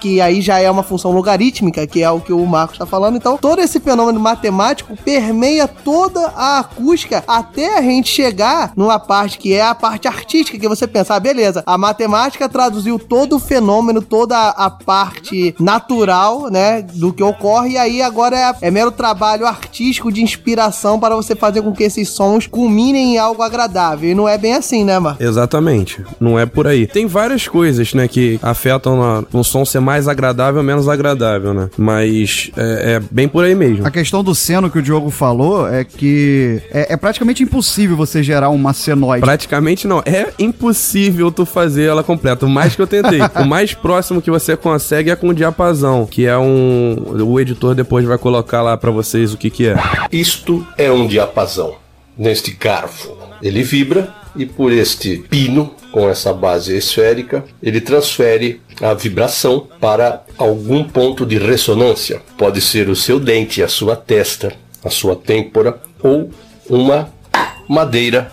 que 0.00 0.20
aí 0.20 0.40
já 0.40 0.58
é 0.58 0.70
uma 0.70 0.82
função 0.82 1.10
logarítmica, 1.12 1.86
que 1.86 2.02
é 2.02 2.10
o 2.10 2.20
que 2.20 2.32
o 2.32 2.44
Marcos 2.46 2.74
está 2.74 2.86
falando. 2.86 3.16
Então, 3.16 3.36
todo 3.36 3.60
esse 3.60 3.78
fenômeno 3.80 4.18
matemático 4.20 4.96
permeia 5.04 5.66
toda 5.68 6.28
a 6.36 6.60
acústica 6.60 7.22
até 7.26 7.78
a 7.78 7.82
gente 7.82 8.08
chegar 8.08 8.72
numa 8.76 8.98
parte 8.98 9.38
que 9.38 9.52
é 9.52 9.62
a 9.62 9.74
parte 9.74 10.08
artística, 10.08 10.58
que 10.58 10.68
você 10.68 10.86
pensa, 10.86 11.14
ah, 11.14 11.20
beleza, 11.20 11.62
a 11.66 11.76
matemática 11.76 12.48
traduziu 12.48 12.98
todo 12.98 13.36
o 13.36 13.40
fenômeno, 13.40 14.00
toda 14.00 14.36
a 14.36 14.70
a 14.70 14.70
parte 14.70 15.54
natural, 15.58 16.50
né, 16.50 16.82
do 16.82 17.12
que 17.12 17.22
ocorre, 17.22 17.70
e 17.72 17.78
aí 17.78 18.02
agora 18.02 18.36
é, 18.36 18.54
é 18.68 18.70
mero 18.70 18.90
trabalho 18.92 19.46
artístico 19.46 20.12
de 20.12 20.22
inspiração 20.22 21.00
para 21.00 21.16
você 21.16 21.34
fazer 21.34 21.62
com 21.62 21.72
que 21.72 21.82
esses 21.82 22.08
sons 22.10 22.46
culminem 22.46 23.14
em 23.14 23.18
algo 23.18 23.42
agradável. 23.42 24.10
E 24.10 24.14
não 24.14 24.28
é 24.28 24.36
bem 24.38 24.54
assim, 24.54 24.84
né, 24.84 24.98
Marcos? 24.98 25.24
Exatamente, 25.26 26.04
não 26.20 26.38
é 26.38 26.44
por 26.46 26.66
aí. 26.66 26.86
Tem 26.86 27.06
várias 27.06 27.48
coisas, 27.48 27.94
né, 27.94 28.06
que 28.06 28.38
afetam 28.42 28.96
na- 28.96 29.22
no 29.40 29.44
som 29.44 29.64
ser 29.64 29.80
mais 29.80 30.06
agradável 30.06 30.58
ou 30.58 30.64
menos 30.64 30.86
agradável, 30.86 31.54
né? 31.54 31.70
Mas 31.78 32.50
é, 32.56 32.94
é 32.94 33.02
bem 33.10 33.26
por 33.26 33.42
aí 33.42 33.54
mesmo. 33.54 33.86
A 33.86 33.90
questão 33.90 34.22
do 34.22 34.34
seno 34.34 34.70
que 34.70 34.78
o 34.78 34.82
Diogo 34.82 35.08
falou 35.10 35.66
é 35.66 35.82
que 35.82 36.60
é, 36.70 36.92
é 36.92 36.96
praticamente 36.96 37.42
impossível 37.42 37.96
você 37.96 38.22
gerar 38.22 38.50
uma 38.50 38.74
senoide. 38.74 39.22
Praticamente 39.22 39.88
não. 39.88 40.02
É 40.04 40.28
impossível 40.38 41.32
tu 41.32 41.46
fazer 41.46 41.84
ela 41.84 42.02
completa. 42.02 42.44
O 42.44 42.50
mais 42.50 42.76
que 42.76 42.82
eu 42.82 42.86
tentei. 42.86 43.20
o 43.34 43.46
mais 43.46 43.72
próximo 43.72 44.20
que 44.20 44.30
você 44.30 44.56
consegue 44.56 45.10
é 45.10 45.16
com 45.16 45.28
o 45.28 45.34
diapasão, 45.34 46.06
que 46.06 46.26
é 46.26 46.36
um. 46.36 46.96
O 47.26 47.40
editor 47.40 47.74
depois 47.74 48.04
vai 48.04 48.18
colocar 48.18 48.60
lá 48.60 48.76
pra 48.76 48.90
vocês 48.90 49.32
o 49.32 49.38
que 49.38 49.48
que 49.48 49.68
é. 49.68 49.76
Isto 50.12 50.66
é 50.76 50.92
um 50.92 51.06
diapasão. 51.06 51.76
Neste 52.18 52.50
garfo, 52.50 53.16
ele 53.42 53.62
vibra 53.62 54.12
e 54.36 54.44
por 54.44 54.70
este 54.70 55.24
pino 55.30 55.74
com 55.90 56.08
essa 56.08 56.32
base 56.32 56.76
esférica, 56.76 57.44
ele 57.62 57.80
transfere 57.80 58.60
a 58.80 58.94
vibração 58.94 59.68
para 59.80 60.24
algum 60.38 60.82
ponto 60.84 61.26
de 61.26 61.38
ressonância. 61.38 62.22
Pode 62.38 62.60
ser 62.60 62.88
o 62.88 62.96
seu 62.96 63.20
dente, 63.20 63.62
a 63.62 63.68
sua 63.68 63.94
testa, 63.94 64.52
a 64.82 64.90
sua 64.90 65.14
têmpora 65.14 65.80
ou 66.02 66.30
uma 66.68 67.12
madeira 67.68 68.32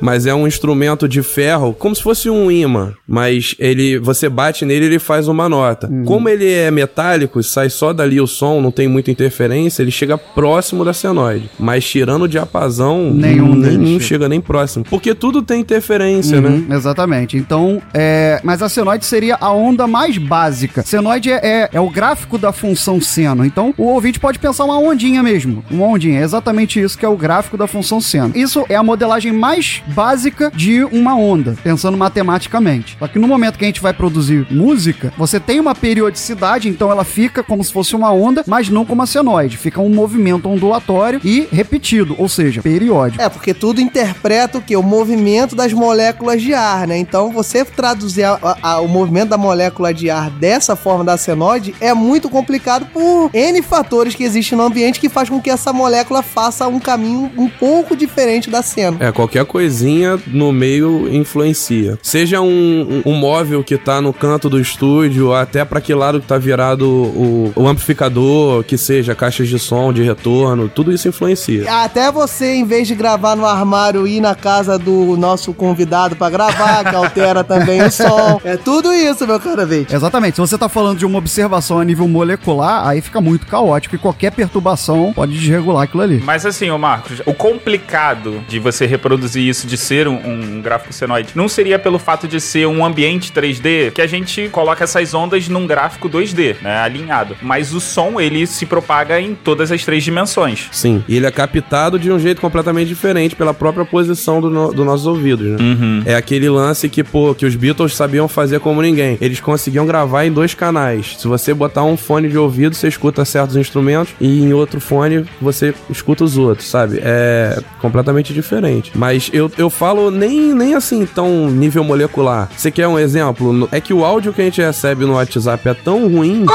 mas 0.00 0.26
é 0.26 0.34
um 0.34 0.46
instrumento 0.46 1.08
de 1.08 1.22
ferro, 1.22 1.74
como 1.74 1.94
se 1.94 2.02
fosse 2.02 2.30
um 2.30 2.50
imã, 2.50 2.94
mas 3.06 3.54
ele, 3.58 3.98
você 3.98 4.28
bate 4.28 4.64
nele, 4.64 4.86
ele 4.86 4.98
faz 4.98 5.28
uma 5.28 5.48
nota. 5.48 5.90
Como 6.04 6.28
ele 6.28 6.50
é 6.50 6.70
metálico, 6.70 7.42
sai 7.42 7.70
só 7.70 7.92
dali 7.92 8.20
o 8.20 8.26
som, 8.26 8.60
não 8.60 8.70
tem 8.70 8.88
muita 8.88 9.10
interferência, 9.10 9.82
ele 9.82 9.90
chega 9.90 10.16
próximo 10.16 10.84
da 10.84 10.92
senoide, 10.92 11.50
mas 11.58 11.88
tirando 11.88 12.22
o 12.22 12.28
diapasão, 12.28 13.10
Nenhum 13.12 13.54
não 13.54 14.00
chega 14.00 14.28
nem 14.28 14.40
próximo, 14.40 14.84
porque 14.88 15.14
tudo 15.14 15.42
tem 15.42 15.60
interferência, 15.60 16.40
né? 16.40 16.48
Uhum, 16.48 16.74
Exatamente. 16.74 17.36
Então, 17.36 17.80
é... 17.92 18.40
mas 18.42 18.62
a 18.62 18.68
senoide 18.68 19.04
seria 19.04 19.36
a 19.40 19.52
onda 19.52 19.86
mais 19.86 20.16
básica. 20.18 20.82
Senoide 20.82 21.30
é, 21.30 21.40
é, 21.42 21.68
é 21.72 21.80
o 21.80 21.90
gráfico 21.90 22.38
da 22.38 22.52
função 22.52 23.00
seno. 23.00 23.44
Então, 23.44 23.74
o 23.76 23.84
ouvinte 23.84 24.18
pode 24.18 24.38
pensar 24.38 24.64
uma 24.64 24.78
ondinha 24.78 25.22
mesmo. 25.22 25.64
Uma 25.70 25.86
ondinha. 25.86 26.20
É 26.20 26.22
exatamente 26.22 26.80
isso 26.80 26.98
que 26.98 27.04
é 27.04 27.08
o 27.08 27.16
gráfico 27.16 27.56
da 27.56 27.66
função 27.66 28.00
seno. 28.00 28.32
Isso 28.34 28.64
é 28.68 28.76
a 28.76 28.82
modelagem 28.82 29.32
mais 29.32 29.82
básica 29.90 30.50
de 30.54 30.84
uma 30.84 31.14
onda, 31.16 31.56
pensando 31.62 31.96
matematicamente. 31.96 32.96
Só 32.98 33.06
que 33.08 33.18
no 33.18 33.28
momento 33.28 33.58
que 33.58 33.64
a 33.64 33.68
gente 33.68 33.80
vai 33.80 33.92
produzir 33.92 34.46
música, 34.50 35.12
você 35.16 35.38
tem 35.40 35.60
uma 35.60 35.74
periodicidade, 35.74 36.68
então 36.68 36.90
ela 36.90 37.04
fica 37.04 37.42
como 37.42 37.62
se 37.64 37.72
fosse 37.72 37.94
uma 37.96 38.12
onda, 38.12 38.42
mas 38.46 38.68
não 38.68 38.84
como 38.84 39.02
a 39.02 39.06
senoide. 39.06 39.56
Fica 39.56 39.80
um 39.80 39.88
movimento 39.90 40.48
ondulatório 40.48 41.20
e 41.24 41.46
repetido, 41.52 42.14
ou 42.18 42.28
seja, 42.28 42.62
periódico. 42.62 43.22
É, 43.22 43.28
porque 43.28 43.52
tudo 43.52 43.80
interpreta 43.80 44.58
o 44.58 44.62
quê? 44.62 44.76
O 44.76 44.82
movimento 44.82 45.54
das 45.56 45.72
moléculas 45.72 46.40
de 46.42 46.54
ar, 46.54 46.86
né? 46.86 46.96
Então, 46.96 47.30
você 47.32 47.64
traduzir 47.64 48.24
a- 48.24 48.38
a- 48.42 48.56
a- 48.62 48.80
o 48.80 48.88
movimento 48.88 49.28
da 49.30 49.38
molécula 49.38 49.92
de 49.92 50.10
ar 50.10 50.30
dessa 50.30 50.76
forma 50.76 51.04
da 51.04 51.16
senoide 51.16 51.74
é 51.80 51.92
muito 51.94 52.28
complicado 52.28 52.86
por 52.92 53.30
N 53.34 53.62
fatores 53.62 54.14
que 54.14 54.24
existem 54.24 54.56
no 54.56 54.64
ambiente 54.64 55.00
que 55.00 55.08
faz 55.08 55.28
com 55.28 55.40
que 55.40 55.50
essa 55.50 55.72
molécula 55.72 56.22
faça 56.22 56.66
um 56.68 56.78
caminho 56.80 57.30
um 57.36 57.48
pouco 57.48 57.96
diferente 57.96 58.50
da 58.50 58.62
seno. 58.62 58.96
É, 59.00 59.10
qualquer 59.12 59.44
coisinha 59.80 60.18
no 60.26 60.52
meio 60.52 61.08
influencia. 61.10 61.98
Seja 62.02 62.40
um, 62.40 63.02
um, 63.06 63.12
um 63.12 63.14
móvel 63.14 63.64
que 63.64 63.78
tá 63.78 64.00
no 64.00 64.12
canto 64.12 64.48
do 64.50 64.60
estúdio, 64.60 65.32
até 65.32 65.64
pra 65.64 65.80
que 65.80 65.94
lado 65.94 66.20
que 66.20 66.26
tá 66.26 66.36
virado 66.36 66.86
o, 66.86 67.52
o 67.56 67.66
amplificador, 67.66 68.62
que 68.64 68.76
seja 68.76 69.14
caixas 69.14 69.48
de 69.48 69.58
som, 69.58 69.92
de 69.92 70.02
retorno, 70.02 70.68
tudo 70.68 70.92
isso 70.92 71.08
influencia. 71.08 71.72
Até 71.82 72.12
você, 72.12 72.54
em 72.54 72.64
vez 72.64 72.86
de 72.86 72.94
gravar 72.94 73.34
no 73.34 73.46
armário, 73.46 74.06
ir 74.06 74.20
na 74.20 74.34
casa 74.34 74.78
do 74.78 75.16
nosso 75.16 75.54
convidado 75.54 76.14
pra 76.14 76.28
gravar, 76.28 76.84
que 76.84 76.94
altera 76.94 77.42
também 77.42 77.82
o 77.82 77.90
som. 77.90 78.40
É 78.44 78.56
tudo 78.56 78.92
isso, 78.92 79.26
meu 79.26 79.40
caro 79.40 79.62
ouvinte. 79.62 79.94
Exatamente. 79.94 80.34
Se 80.34 80.40
você 80.40 80.58
tá 80.58 80.68
falando 80.68 80.98
de 80.98 81.06
uma 81.06 81.18
observação 81.18 81.78
a 81.78 81.84
nível 81.84 82.06
molecular, 82.06 82.86
aí 82.86 83.00
fica 83.00 83.20
muito 83.20 83.46
caótico 83.46 83.94
e 83.94 83.98
qualquer 83.98 84.32
perturbação 84.32 85.12
pode 85.14 85.32
desregular 85.38 85.84
aquilo 85.84 86.02
ali. 86.02 86.20
Mas 86.24 86.44
assim, 86.44 86.70
ô 86.70 86.78
Marcos, 86.78 87.22
o 87.24 87.32
complicado 87.32 88.42
de 88.48 88.58
você 88.58 88.86
reproduzir 88.86 89.46
isso, 89.46 89.66
de 89.70 89.76
ser 89.76 90.08
um, 90.08 90.14
um 90.56 90.60
gráfico 90.60 90.92
senoide, 90.92 91.30
não 91.34 91.48
seria 91.48 91.78
pelo 91.78 91.98
fato 91.98 92.26
de 92.28 92.40
ser 92.40 92.66
um 92.66 92.84
ambiente 92.84 93.32
3D 93.32 93.92
que 93.92 94.02
a 94.02 94.06
gente 94.06 94.48
coloca 94.48 94.84
essas 94.84 95.14
ondas 95.14 95.48
num 95.48 95.66
gráfico 95.66 96.08
2D, 96.08 96.56
né, 96.60 96.78
alinhado. 96.78 97.36
Mas 97.40 97.72
o 97.72 97.80
som, 97.80 98.20
ele 98.20 98.46
se 98.46 98.66
propaga 98.66 99.20
em 99.20 99.34
todas 99.34 99.70
as 99.70 99.84
três 99.84 100.02
dimensões. 100.04 100.68
Sim, 100.72 101.02
e 101.08 101.16
ele 101.16 101.26
é 101.26 101.30
captado 101.30 101.98
de 101.98 102.10
um 102.10 102.18
jeito 102.18 102.40
completamente 102.40 102.88
diferente 102.88 103.36
pela 103.36 103.54
própria 103.54 103.84
posição 103.84 104.40
do 104.40 104.50
no- 104.50 104.72
dos 104.72 104.84
nossos 104.84 105.06
ouvidos, 105.06 105.46
né? 105.46 105.58
É 106.06 106.14
aquele 106.14 106.48
lance 106.48 106.88
que, 106.88 107.04
pô, 107.04 107.34
que 107.34 107.46
os 107.46 107.54
Beatles 107.54 107.94
sabiam 107.94 108.26
fazer 108.28 108.58
como 108.60 108.82
ninguém. 108.82 109.16
Eles 109.20 109.40
conseguiam 109.40 109.86
gravar 109.86 110.24
em 110.24 110.32
dois 110.32 110.54
canais. 110.54 111.16
Se 111.18 111.28
você 111.28 111.54
botar 111.54 111.84
um 111.84 111.96
fone 111.96 112.28
de 112.28 112.36
ouvido, 112.38 112.74
você 112.74 112.88
escuta 112.88 113.24
certos 113.24 113.56
instrumentos 113.56 114.12
e 114.20 114.42
em 114.42 114.52
outro 114.52 114.80
fone 114.80 115.24
você 115.40 115.74
escuta 115.88 116.24
os 116.24 116.36
outros, 116.36 116.68
sabe? 116.68 116.98
É 117.02 117.58
completamente 117.80 118.32
diferente. 118.32 118.92
Mas 118.94 119.30
eu, 119.32 119.50
eu 119.60 119.68
falo 119.68 120.10
nem, 120.10 120.54
nem 120.54 120.74
assim 120.74 121.04
tão 121.04 121.50
nível 121.50 121.84
molecular. 121.84 122.48
Você 122.56 122.70
quer 122.70 122.88
um 122.88 122.98
exemplo? 122.98 123.68
É 123.70 123.80
que 123.80 123.92
o 123.92 124.04
áudio 124.04 124.32
que 124.32 124.40
a 124.40 124.44
gente 124.44 124.60
recebe 124.60 125.04
no 125.04 125.14
WhatsApp 125.14 125.68
é 125.68 125.74
tão 125.74 126.08
ruim 126.08 126.46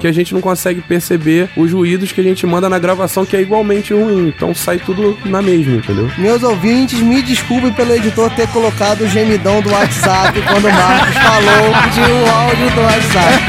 que 0.00 0.06
a 0.06 0.12
gente 0.12 0.32
não 0.32 0.40
consegue 0.40 0.80
perceber 0.80 1.50
os 1.56 1.72
ruídos 1.72 2.12
que 2.12 2.20
a 2.20 2.24
gente 2.24 2.46
manda 2.46 2.68
na 2.68 2.78
gravação, 2.78 3.26
que 3.26 3.36
é 3.36 3.40
igualmente 3.40 3.92
ruim. 3.92 4.28
Então 4.28 4.54
sai 4.54 4.78
tudo 4.78 5.18
na 5.24 5.42
mesma, 5.42 5.76
entendeu? 5.76 6.10
Meus 6.16 6.42
ouvintes, 6.42 7.00
me 7.00 7.20
desculpem 7.22 7.72
pelo 7.72 7.94
editor 7.94 8.30
ter 8.30 8.48
colocado 8.48 9.02
o 9.02 9.08
gemidão 9.08 9.60
do 9.60 9.70
WhatsApp 9.70 10.40
quando 10.48 10.66
o 10.66 10.72
Marcos 10.72 11.14
falou 11.14 11.72
de 11.92 12.00
o 12.00 12.30
áudio 12.30 12.70
do 12.70 12.80
WhatsApp. 12.80 13.42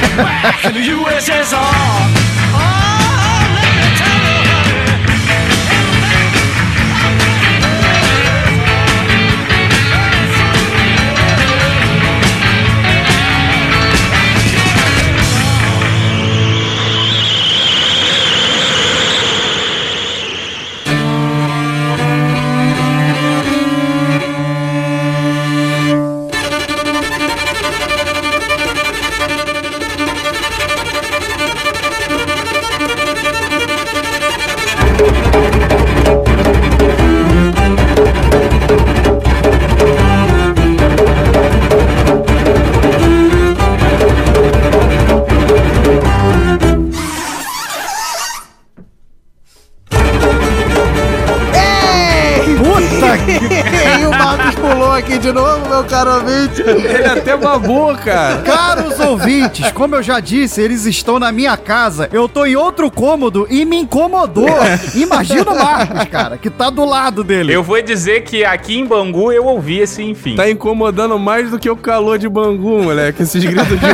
Babou, 57.47 57.95
cara. 57.95 58.41
Caros 58.41 58.99
ouvintes, 58.99 59.71
como 59.71 59.95
eu 59.95 60.03
já 60.03 60.19
disse, 60.19 60.61
eles 60.61 60.85
estão 60.85 61.17
na 61.17 61.31
minha 61.31 61.55
casa. 61.55 62.09
Eu 62.11 62.27
tô 62.27 62.45
em 62.45 62.57
outro 62.57 62.91
cômodo 62.91 63.47
e 63.49 63.63
me 63.63 63.77
incomodou. 63.77 64.49
Imagina 64.93 65.51
o 65.51 65.57
Marcos, 65.57 66.03
cara, 66.09 66.37
que 66.37 66.49
tá 66.49 66.69
do 66.69 66.83
lado 66.83 67.23
dele. 67.23 67.53
Eu 67.53 67.63
vou 67.63 67.81
dizer 67.81 68.23
que 68.23 68.43
aqui 68.43 68.77
em 68.77 68.85
Bangu 68.85 69.31
eu 69.31 69.45
ouvi 69.45 69.79
esse 69.79 70.03
enfim. 70.03 70.35
Tá 70.35 70.49
incomodando 70.49 71.17
mais 71.17 71.49
do 71.49 71.57
que 71.57 71.69
o 71.69 71.77
calor 71.77 72.17
de 72.17 72.27
Bangu, 72.27 72.83
moleque. 72.83 73.23
Esses 73.23 73.43
gritos 73.43 73.79
de 73.79 73.87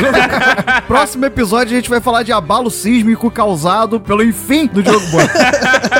Próximo 0.87 1.25
episódio 1.25 1.73
a 1.73 1.75
gente 1.75 1.89
vai 1.89 2.01
falar 2.01 2.23
de 2.23 2.31
abalo 2.31 2.71
sísmico 2.71 3.29
causado 3.29 3.99
pelo 3.99 4.23
enfim 4.23 4.65
do 4.65 4.81
Diogo 4.81 5.05
Bueno. 5.07 5.29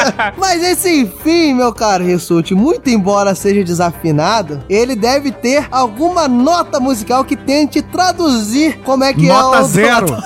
Mas 0.37 0.63
esse 0.63 1.01
enfim, 1.01 1.53
meu 1.53 1.73
caro 1.73 2.03
Rissuti, 2.03 2.53
muito 2.53 2.89
embora 2.89 3.35
seja 3.35 3.63
desafinado, 3.63 4.63
ele 4.69 4.95
deve 4.95 5.31
ter 5.31 5.67
alguma 5.71 6.27
nota 6.27 6.79
musical 6.79 7.23
que 7.23 7.35
tente 7.35 7.81
traduzir 7.81 8.79
como 8.83 9.03
é 9.03 9.13
que 9.13 9.27
Nota 9.27 9.57
é 9.57 9.61
o... 9.61 9.65
zero. 9.65 10.07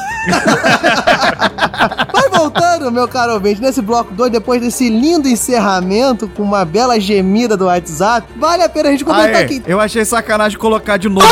Mas 2.13 2.29
voltando, 2.31 2.91
meu 2.91 3.07
caro 3.07 3.33
ouvinte, 3.33 3.61
nesse 3.61 3.81
bloco 3.81 4.13
2, 4.13 4.31
depois 4.31 4.61
desse 4.61 4.89
lindo 4.89 5.27
encerramento 5.27 6.27
com 6.29 6.43
uma 6.43 6.65
bela 6.65 6.99
gemida 6.99 7.55
do 7.55 7.65
WhatsApp, 7.65 8.27
vale 8.37 8.63
a 8.63 8.69
pena 8.69 8.89
a 8.89 8.91
gente 8.91 9.05
comentar 9.05 9.35
Aê, 9.35 9.43
aqui. 9.43 9.63
eu 9.65 9.79
achei 9.79 10.03
sacanagem 10.03 10.57
colocar 10.57 10.97
de 10.97 11.07
novo. 11.09 11.27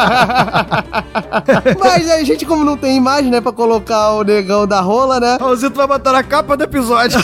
Mas 1.78 2.10
a 2.10 2.22
gente, 2.24 2.44
como 2.44 2.64
não 2.64 2.76
tem 2.76 2.96
imagem, 2.96 3.30
né, 3.30 3.40
pra 3.40 3.52
colocar 3.52 4.12
o 4.12 4.24
negão 4.24 4.66
da 4.66 4.80
rola, 4.80 5.20
né? 5.20 5.38
O 5.40 5.54
Zito 5.54 5.76
vai 5.76 5.86
botar 5.86 6.12
na 6.12 6.22
capa 6.22 6.56
do 6.56 6.64
episódio. 6.64 7.18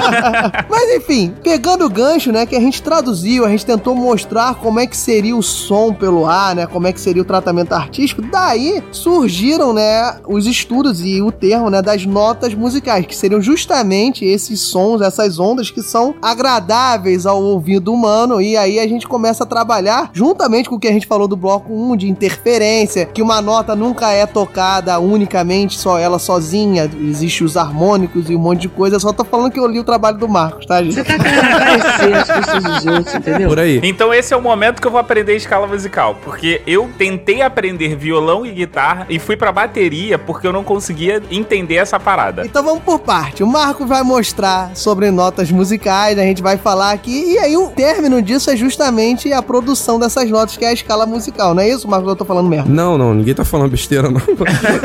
Mas 0.68 0.96
enfim, 0.96 1.34
pegando 1.42 1.84
o 1.84 1.90
gancho, 1.90 2.32
né, 2.32 2.46
que 2.46 2.56
a 2.56 2.60
gente 2.60 2.82
traduziu, 2.82 3.44
a 3.44 3.48
gente 3.48 3.64
tentou 3.66 3.94
mostrar 3.94 4.54
como 4.56 4.80
é 4.80 4.86
que 4.86 4.96
seria 4.96 5.36
o 5.36 5.42
som 5.42 5.92
pelo 5.92 6.26
ar, 6.26 6.54
né, 6.54 6.66
como 6.66 6.86
é 6.86 6.92
que 6.92 7.00
seria 7.00 7.22
o 7.22 7.24
tratamento 7.24 7.72
artístico, 7.72 8.22
daí 8.22 8.82
surgiram, 8.90 9.72
né, 9.72 10.16
os 10.26 10.46
estudos 10.46 11.00
e 11.04 11.20
o 11.22 11.30
termo, 11.30 11.70
né, 11.70 11.82
das 11.82 12.04
notas 12.06 12.54
musicais, 12.54 13.06
que 13.06 13.16
seriam 13.16 13.40
justamente 13.40 14.24
esses 14.24 14.60
sons, 14.60 15.00
essas 15.00 15.38
ondas 15.38 15.70
que 15.70 15.82
são 15.82 16.14
agradáveis 16.22 17.26
ao 17.26 17.42
ouvido 17.42 17.92
humano, 17.92 18.40
e 18.40 18.56
aí 18.56 18.78
a 18.78 18.86
gente 18.86 19.06
começa 19.06 19.44
a 19.44 19.46
trabalhar, 19.46 20.10
juntamente 20.12 20.68
com 20.68 20.76
o 20.76 20.80
que 20.80 20.88
a 20.88 20.92
gente 20.92 21.06
falou 21.06 21.28
do 21.28 21.36
bloco 21.36 21.72
1, 21.72 21.96
de 21.98 22.08
interferência, 22.08 23.04
que 23.06 23.20
uma 23.20 23.42
nota 23.42 23.74
no 23.74 23.88
nunca 23.88 24.12
é 24.12 24.26
tocada 24.26 24.98
unicamente, 25.00 25.78
só 25.78 25.98
ela 25.98 26.18
sozinha. 26.18 26.90
Existe 27.00 27.42
os 27.42 27.56
harmônicos 27.56 28.28
e 28.28 28.36
um 28.36 28.38
monte 28.38 28.62
de 28.62 28.68
coisa. 28.68 28.96
Eu 28.96 29.00
só 29.00 29.12
tô 29.12 29.24
falando 29.24 29.50
que 29.50 29.58
eu 29.58 29.66
li 29.66 29.80
o 29.80 29.84
trabalho 29.84 30.18
do 30.18 30.28
Marcos, 30.28 30.66
tá, 30.66 30.82
gente? 30.82 30.94
Você 30.94 31.04
tá 31.04 31.14
Por 33.48 33.58
aí. 33.58 33.80
Então 33.82 34.12
esse 34.12 34.34
é 34.34 34.36
o 34.36 34.42
momento 34.42 34.80
que 34.80 34.86
eu 34.86 34.90
vou 34.90 35.00
aprender 35.00 35.34
escala 35.36 35.66
musical, 35.66 36.16
porque 36.22 36.60
eu 36.66 36.90
tentei 36.98 37.40
aprender 37.40 37.96
violão 37.96 38.44
e 38.44 38.52
guitarra 38.52 39.06
e 39.08 39.18
fui 39.18 39.36
pra 39.36 39.50
bateria 39.50 40.18
porque 40.18 40.46
eu 40.46 40.52
não 40.52 40.62
conseguia 40.62 41.22
entender 41.30 41.76
essa 41.76 41.98
parada. 41.98 42.44
Então 42.44 42.62
vamos 42.62 42.82
por 42.82 42.98
parte. 42.98 43.42
O 43.42 43.46
Marco 43.46 43.86
vai 43.86 44.02
mostrar 44.02 44.76
sobre 44.76 45.10
notas 45.10 45.50
musicais, 45.50 46.18
a 46.18 46.22
gente 46.22 46.42
vai 46.42 46.58
falar 46.58 46.90
aqui, 46.90 47.32
e 47.32 47.38
aí 47.38 47.56
o 47.56 47.68
término 47.68 48.20
disso 48.20 48.50
é 48.50 48.56
justamente 48.56 49.32
a 49.32 49.40
produção 49.40 49.98
dessas 49.98 50.28
notas, 50.28 50.56
que 50.56 50.64
é 50.64 50.68
a 50.68 50.72
escala 50.72 51.06
musical, 51.06 51.54
não 51.54 51.62
é 51.62 51.68
isso, 51.70 51.87
Marco? 51.88 52.08
Eu 52.08 52.16
tô 52.16 52.24
falando 52.24 52.48
mesmo. 52.48 52.68
Não, 52.68 52.98
não, 52.98 53.14
ninguém 53.14 53.34
tá 53.34 53.44
falando 53.44 53.70
besteira, 53.70 54.10
não. 54.10 54.20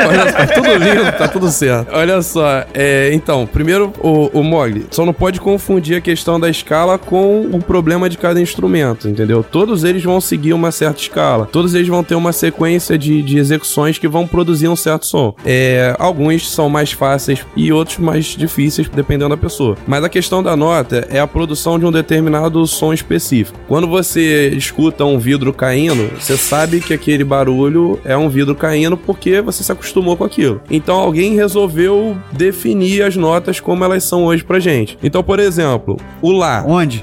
Olha 0.08 0.32
só, 0.32 0.38
tá 0.38 0.48
tudo 0.48 0.74
lindo, 0.76 1.18
tá 1.18 1.28
tudo 1.28 1.52
certo. 1.52 1.94
Olha 1.94 2.22
só, 2.22 2.66
é, 2.74 3.12
então, 3.14 3.46
primeiro, 3.46 3.92
o, 4.00 4.40
o 4.40 4.44
Mogli, 4.44 4.88
só 4.92 5.06
não 5.06 5.14
pode 5.14 5.40
confundir 5.40 5.98
a 5.98 6.02
questão 6.02 6.40
da 6.40 6.50
escala 6.50 6.98
com 6.98 7.50
o 7.52 7.62
problema 7.62 8.10
de 8.10 8.18
cada 8.18 8.42
instrumento, 8.42 9.08
entendeu? 9.08 9.44
Todos 9.44 9.84
eles 9.84 10.04
vão 10.04 10.20
seguir 10.22 10.54
uma 10.54 10.72
certa 10.72 11.02
escala, 11.02 11.48
todos 11.52 11.74
eles 11.74 11.88
vão 11.88 12.04
ter 12.04 12.16
uma 12.16 12.32
sequência 12.32 12.98
de, 12.98 13.22
de 13.22 13.38
execuções 13.38 13.98
que 13.98 14.08
vão 14.08 14.28
produzir 14.28 14.68
um 14.68 14.76
certo 14.76 15.06
som. 15.06 15.36
É, 15.46 15.96
alguns 16.00 16.50
são 16.50 16.70
mais 16.70 16.92
fáceis 16.92 17.46
e 17.56 17.72
outros 17.72 17.98
mais 17.98 18.26
difíceis, 18.26 18.90
dependendo 18.90 19.30
da 19.30 19.38
pessoa. 19.38 19.78
Mas 19.88 20.04
a 20.04 20.10
questão 20.10 20.42
da 20.44 20.56
nota 20.56 21.08
é 21.10 21.20
a 21.20 21.28
produção 21.28 21.78
de 21.80 21.86
um 21.86 21.92
determinado 21.92 22.66
som 22.68 22.94
específico. 22.94 23.58
Quando 23.68 23.88
você 23.88 24.50
escuta 24.50 25.06
um 25.06 25.18
vidro 25.18 25.54
caindo, 25.54 26.10
você 26.20 26.38
sabe 26.38 26.80
que 26.80 26.93
aquele 26.94 27.24
barulho 27.24 28.00
é 28.06 28.16
um 28.16 28.30
vidro 28.30 28.56
caindo 28.56 28.96
porque 28.98 29.42
você 29.42 29.64
se 29.64 29.72
acostumou 29.72 30.16
com 30.16 30.24
aquilo. 30.24 30.62
Então 30.70 30.96
alguém 30.96 31.36
resolveu 31.36 32.18
definir 32.32 33.04
as 33.04 33.16
notas 33.16 33.60
como 33.60 33.84
elas 33.84 34.04
são 34.04 34.26
hoje 34.26 34.44
pra 34.44 34.60
gente. 34.60 34.98
Então, 35.04 35.24
por 35.24 35.40
exemplo, 35.40 35.98
o 36.22 36.32
Lá. 36.32 36.64
Onde? 36.68 37.00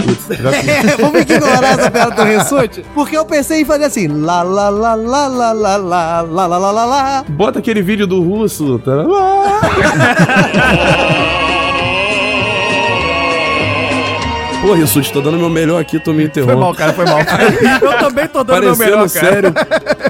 É, 0.70 0.96
vamos 0.96 1.22
ignorar 1.22 1.78
essa 1.78 1.90
piada 1.90 2.14
do 2.14 2.22
Ressute, 2.22 2.84
porque 2.94 3.16
eu 3.16 3.24
pensei 3.24 3.62
em 3.62 3.64
fazer 3.64 3.84
assim, 3.84 4.08
lá, 4.08 4.42
lá, 4.42 4.68
lá, 4.68 4.94
lá, 4.94 5.26
lá, 5.26 5.52
lá, 5.52 5.76
lá, 5.76 6.20
lá, 6.22 6.46
lá, 6.46 6.58
lá, 6.58 6.70
lá, 6.70 6.84
lá. 6.84 7.24
Bota 7.28 7.58
aquele 7.58 7.82
vídeo 7.82 8.06
do 8.06 8.20
russo. 8.22 8.78
Tá? 8.80 9.04
Pô, 14.70 14.74
Rissuti, 14.74 15.12
tô 15.12 15.20
dando 15.20 15.36
meu 15.36 15.50
melhor 15.50 15.80
aqui, 15.80 15.98
tu 15.98 16.14
me 16.14 16.26
interrompe. 16.26 16.52
Foi 16.52 16.62
mal, 16.62 16.72
cara, 16.72 16.92
foi 16.92 17.04
mal. 17.04 17.18
Eu 17.82 17.98
também 17.98 18.28
tô 18.28 18.44
dando 18.44 18.62
meu 18.62 18.76
Parecendo 18.76 18.84
melhor, 18.84 19.10
cara. 19.10 19.32
sério. 19.32 19.54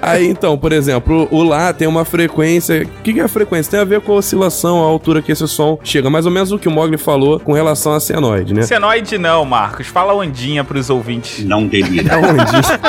Aí 0.03 0.27
então, 0.29 0.59
por 0.59 0.70
exemplo, 0.70 1.27
o 1.31 1.42
Lá 1.42 1.73
tem 1.73 1.88
uma 1.88 2.05
frequência. 2.05 2.83
O 2.83 3.03
que, 3.03 3.14
que 3.14 3.20
é 3.20 3.23
a 3.23 3.29
frequência? 3.29 3.70
Tem 3.70 3.81
a 3.81 3.85
ver 3.85 4.03
com 4.03 4.12
a 4.12 4.16
oscilação, 4.16 4.83
a 4.83 4.85
altura 4.85 5.23
que 5.23 5.33
esse 5.33 5.49
som 5.49 5.79
chega. 5.83 6.11
Mais 6.11 6.27
ou 6.27 6.31
menos 6.33 6.53
o 6.53 6.59
que 6.59 6.68
o 6.68 6.70
Mogli 6.70 6.99
falou 6.99 7.40
com 7.40 7.55
relação 7.55 7.94
a 7.94 8.01
senoide, 8.01 8.53
né? 8.53 8.61
Senoide 8.61 9.16
não, 9.16 9.46
Marcos. 9.46 9.87
Fala 9.87 10.12
ondinha 10.12 10.62
pros 10.62 10.90
ouvintes. 10.90 11.42
Não 11.42 11.64
delira. 11.66 12.16
A 12.16 12.18
ondinha. 12.18 12.81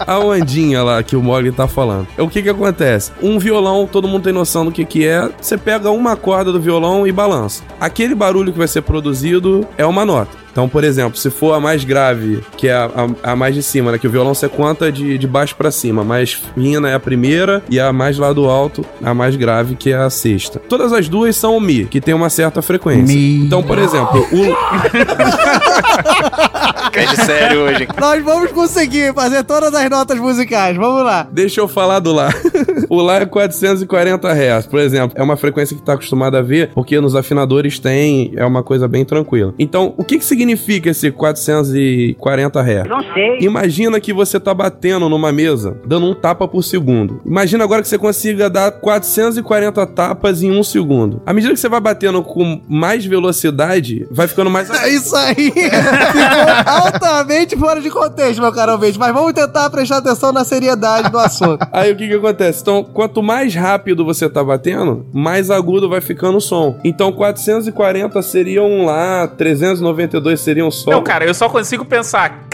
a 0.06 0.18
ondinha 0.20 0.82
lá 0.82 1.02
que 1.02 1.16
o 1.16 1.22
Mogli 1.22 1.52
tá 1.52 1.68
falando. 1.68 2.06
O 2.16 2.30
que 2.30 2.42
que 2.42 2.48
acontece? 2.48 3.12
Um 3.22 3.38
violão, 3.38 3.86
todo 3.86 4.08
mundo 4.08 4.22
tem 4.22 4.32
noção 4.32 4.64
do 4.64 4.72
que 4.72 4.86
que 4.86 5.06
é. 5.06 5.28
Você 5.38 5.58
pega 5.58 5.90
uma 5.90 6.16
corda 6.16 6.50
do 6.50 6.58
violão 6.58 7.06
e 7.06 7.12
balança. 7.12 7.62
Aquele 7.78 8.14
barulho 8.14 8.52
que 8.52 8.58
vai 8.58 8.68
ser 8.68 8.80
produzido 8.80 9.68
é 9.76 9.84
uma 9.84 10.06
nota. 10.06 10.13
Então, 10.52 10.68
por 10.68 10.84
exemplo, 10.84 11.18
se 11.18 11.30
for 11.30 11.52
a 11.52 11.58
mais 11.60 11.82
grave, 11.82 12.40
que 12.56 12.68
é 12.68 12.74
a, 12.74 12.84
a- 12.84 13.32
a 13.32 13.36
mais 13.36 13.56
de 13.56 13.62
cima, 13.62 13.90
né? 13.90 13.98
Que 13.98 14.06
o 14.06 14.10
violão 14.10 14.32
você 14.34 14.48
conta 14.48 14.92
de, 14.92 15.18
de 15.18 15.26
baixo 15.26 15.56
pra 15.56 15.70
cima. 15.72 16.02
A 16.02 16.04
mais 16.04 16.32
fina 16.32 16.88
é 16.88 16.94
a 16.94 17.00
primeira 17.00 17.60
e 17.68 17.80
a 17.80 17.92
mais 17.92 18.16
lá 18.18 18.32
do 18.32 18.48
alto, 18.48 18.84
a 19.02 19.12
mais 19.12 19.34
grave, 19.34 19.74
que 19.74 19.90
é 19.90 19.96
a 19.96 20.08
sexta. 20.08 20.60
Todas 20.60 20.92
as 20.92 21.08
duas 21.08 21.34
são 21.34 21.56
o 21.56 21.60
Mi, 21.60 21.86
que 21.86 22.00
tem 22.00 22.14
uma 22.14 22.30
certa 22.30 22.62
frequência. 22.62 23.12
Então, 23.16 23.64
por 23.64 23.78
exemplo, 23.78 24.20
o, 24.30 24.54
É 26.96 27.06
de 27.06 27.16
sério 27.16 27.60
hoje. 27.62 27.88
Nós 27.98 28.22
vamos 28.22 28.52
conseguir 28.52 29.12
fazer 29.14 29.42
todas 29.42 29.74
as 29.74 29.90
notas 29.90 30.18
musicais, 30.18 30.76
vamos 30.76 31.02
lá. 31.04 31.26
Deixa 31.30 31.60
eu 31.60 31.66
falar 31.66 31.98
do 31.98 32.12
Lá. 32.12 32.28
o 32.88 33.02
Lá 33.02 33.16
é 33.16 33.26
440 33.26 34.28
Hz, 34.28 34.66
por 34.66 34.78
exemplo. 34.78 35.16
É 35.18 35.22
uma 35.22 35.36
frequência 35.36 35.76
que 35.76 35.82
tá 35.82 35.94
acostumado 35.94 36.36
a 36.36 36.42
ver, 36.42 36.70
porque 36.72 37.00
nos 37.00 37.16
afinadores 37.16 37.80
tem, 37.80 38.32
é 38.36 38.44
uma 38.44 38.62
coisa 38.62 38.86
bem 38.86 39.04
tranquila. 39.04 39.52
Então, 39.58 39.92
o 39.96 40.04
que 40.04 40.18
que 40.18 40.24
significa 40.24 40.90
esse 40.90 41.10
440 41.10 42.60
Hz? 42.60 42.88
Não 42.88 43.02
sei. 43.12 43.38
Imagina 43.40 43.98
que 43.98 44.12
você 44.12 44.38
tá 44.38 44.54
batendo 44.54 45.08
numa 45.08 45.32
mesa, 45.32 45.76
dando 45.84 46.06
um 46.06 46.14
tapa 46.14 46.46
por 46.46 46.62
segundo. 46.62 47.20
Imagina 47.26 47.64
agora 47.64 47.82
que 47.82 47.88
você 47.88 47.98
consiga 47.98 48.48
dar 48.48 48.70
440 48.70 49.84
tapas 49.88 50.42
em 50.42 50.52
um 50.52 50.62
segundo. 50.62 51.20
À 51.26 51.32
medida 51.32 51.52
que 51.52 51.58
você 51.58 51.68
vai 51.68 51.80
batendo 51.80 52.22
com 52.22 52.60
mais 52.68 53.04
velocidade, 53.04 54.06
vai 54.10 54.28
ficando 54.28 54.50
mais... 54.50 54.70
É 54.70 54.88
isso 54.88 55.16
aí. 55.16 55.52
Ficou 56.83 56.83
totalmente 56.92 57.56
fora 57.56 57.80
de 57.80 57.90
contexto, 57.90 58.40
meu 58.40 58.52
caro 58.52 58.72
ouvinte. 58.72 58.98
Mas 58.98 59.12
vamos 59.12 59.32
tentar 59.32 59.68
prestar 59.70 59.98
atenção 59.98 60.32
na 60.32 60.44
seriedade 60.44 61.10
do 61.10 61.18
assunto. 61.18 61.66
Aí 61.72 61.92
o 61.92 61.96
que 61.96 62.08
que 62.08 62.14
acontece? 62.14 62.62
Então, 62.62 62.84
quanto 62.84 63.22
mais 63.22 63.54
rápido 63.54 64.04
você 64.04 64.28
tá 64.28 64.42
batendo, 64.42 65.06
mais 65.12 65.50
agudo 65.50 65.88
vai 65.88 66.00
ficando 66.00 66.38
o 66.38 66.40
som. 66.40 66.78
Então, 66.84 67.12
440 67.12 68.22
seriam 68.22 68.84
lá, 68.84 69.26
392 69.26 70.40
seriam 70.40 70.70
sol. 70.70 70.92
Não, 70.92 71.02
cara, 71.02 71.24
eu 71.24 71.34
só 71.34 71.48
consigo 71.48 71.84
pensar. 71.84 72.46